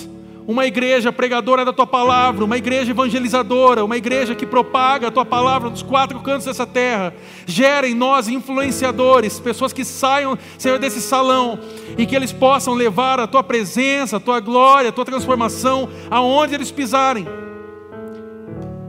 uma 0.49 0.65
igreja 0.65 1.13
pregadora 1.13 1.63
da 1.63 1.71
tua 1.71 1.85
palavra, 1.85 2.43
uma 2.43 2.57
igreja 2.57 2.89
evangelizadora, 2.89 3.85
uma 3.85 3.95
igreja 3.95 4.33
que 4.33 4.47
propaga 4.47 5.09
a 5.09 5.11
tua 5.11 5.23
palavra 5.23 5.69
nos 5.69 5.83
quatro 5.83 6.19
cantos 6.21 6.45
dessa 6.45 6.65
terra. 6.65 7.13
Gera 7.45 7.87
em 7.87 7.93
nós 7.93 8.27
influenciadores, 8.27 9.39
pessoas 9.39 9.71
que 9.71 9.85
saiam, 9.85 10.35
Senhor, 10.57 10.79
desse 10.79 11.01
salão 11.01 11.59
e 11.95 12.03
que 12.03 12.15
eles 12.15 12.33
possam 12.33 12.73
levar 12.73 13.19
a 13.19 13.27
tua 13.27 13.43
presença, 13.43 14.17
a 14.17 14.19
tua 14.19 14.39
glória, 14.39 14.89
a 14.89 14.91
tua 14.91 15.05
transformação 15.05 15.87
aonde 16.09 16.55
eles 16.55 16.71
pisarem. 16.71 17.27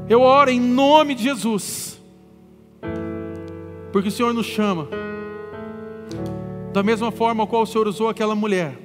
Eu 0.09 0.23
oro 0.23 0.49
em 0.49 0.59
nome 0.59 1.15
de 1.15 1.25
Jesus, 1.25 2.01
porque 3.93 4.09
o 4.09 4.13
Senhor 4.13 4.33
nos 4.33 4.47
chama, 4.47 4.89
da 6.73 6.83
mesma 6.83 7.13
forma 7.13 7.47
qual 7.47 7.65
o 7.65 7.67
Senhor 7.67 7.87
usou 7.87 8.09
aquela 8.09 8.35
mulher, 8.35 8.79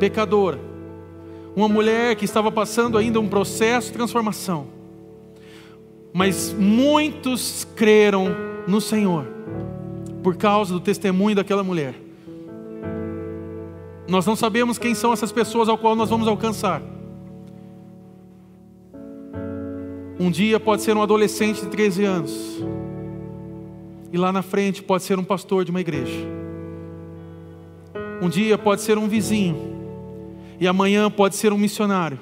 pecadora, 0.00 0.74
uma 1.56 1.68
mulher 1.70 2.14
que 2.16 2.26
estava 2.26 2.52
passando 2.52 2.98
ainda 2.98 3.18
um 3.18 3.26
processo 3.26 3.86
de 3.86 3.94
transformação. 3.94 4.66
Mas 6.12 6.52
muitos 6.52 7.66
creram 7.74 8.26
no 8.68 8.78
Senhor 8.78 9.26
por 10.22 10.36
causa 10.36 10.74
do 10.74 10.80
testemunho 10.80 11.34
daquela 11.34 11.64
mulher. 11.64 11.94
Nós 14.06 14.26
não 14.26 14.36
sabemos 14.36 14.76
quem 14.76 14.94
são 14.94 15.14
essas 15.14 15.32
pessoas 15.32 15.66
ao 15.68 15.78
qual 15.78 15.96
nós 15.96 16.10
vamos 16.10 16.28
alcançar. 16.28 16.82
Um 20.20 20.30
dia 20.30 20.60
pode 20.60 20.82
ser 20.82 20.94
um 20.94 21.02
adolescente 21.02 21.62
de 21.62 21.68
13 21.68 22.04
anos. 22.04 22.62
E 24.12 24.18
lá 24.18 24.30
na 24.30 24.42
frente 24.42 24.82
pode 24.82 25.04
ser 25.04 25.18
um 25.18 25.24
pastor 25.24 25.64
de 25.64 25.70
uma 25.70 25.80
igreja. 25.80 26.26
Um 28.20 28.28
dia 28.28 28.58
pode 28.58 28.82
ser 28.82 28.98
um 28.98 29.08
vizinho 29.08 29.75
e 30.58 30.66
amanhã 30.66 31.10
pode 31.10 31.36
ser 31.36 31.52
um 31.52 31.58
missionário. 31.58 32.18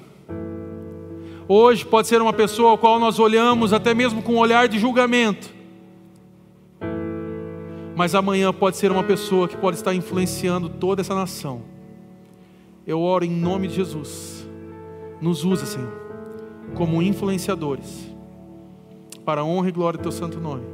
Hoje 1.46 1.84
pode 1.84 2.08
ser 2.08 2.22
uma 2.22 2.32
pessoa 2.32 2.70
ao 2.70 2.78
qual 2.78 2.98
nós 2.98 3.18
olhamos 3.18 3.72
até 3.72 3.92
mesmo 3.92 4.22
com 4.22 4.34
um 4.34 4.38
olhar 4.38 4.66
de 4.66 4.78
julgamento. 4.78 5.52
Mas 7.94 8.14
amanhã 8.14 8.52
pode 8.52 8.76
ser 8.76 8.90
uma 8.90 9.04
pessoa 9.04 9.46
que 9.46 9.56
pode 9.56 9.76
estar 9.76 9.94
influenciando 9.94 10.68
toda 10.68 11.02
essa 11.02 11.14
nação. 11.14 11.62
Eu 12.86 13.00
oro 13.00 13.24
em 13.24 13.30
nome 13.30 13.68
de 13.68 13.74
Jesus. 13.74 14.46
Nos 15.20 15.44
usa, 15.44 15.64
Senhor, 15.64 15.92
como 16.74 17.02
influenciadores, 17.02 18.10
para 19.24 19.42
a 19.42 19.44
honra 19.44 19.68
e 19.68 19.72
glória 19.72 19.98
do 19.98 20.02
Teu 20.02 20.12
santo 20.12 20.40
nome. 20.40 20.64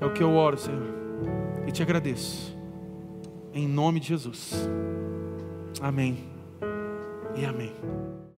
É 0.00 0.06
o 0.06 0.12
que 0.12 0.22
eu 0.22 0.34
oro, 0.34 0.56
Senhor, 0.56 0.86
e 1.66 1.72
te 1.72 1.82
agradeço. 1.82 2.56
Em 3.52 3.66
nome 3.66 4.00
de 4.00 4.08
Jesus. 4.08 4.68
Amém 5.80 6.18
e 7.34 7.44
amém. 7.44 7.72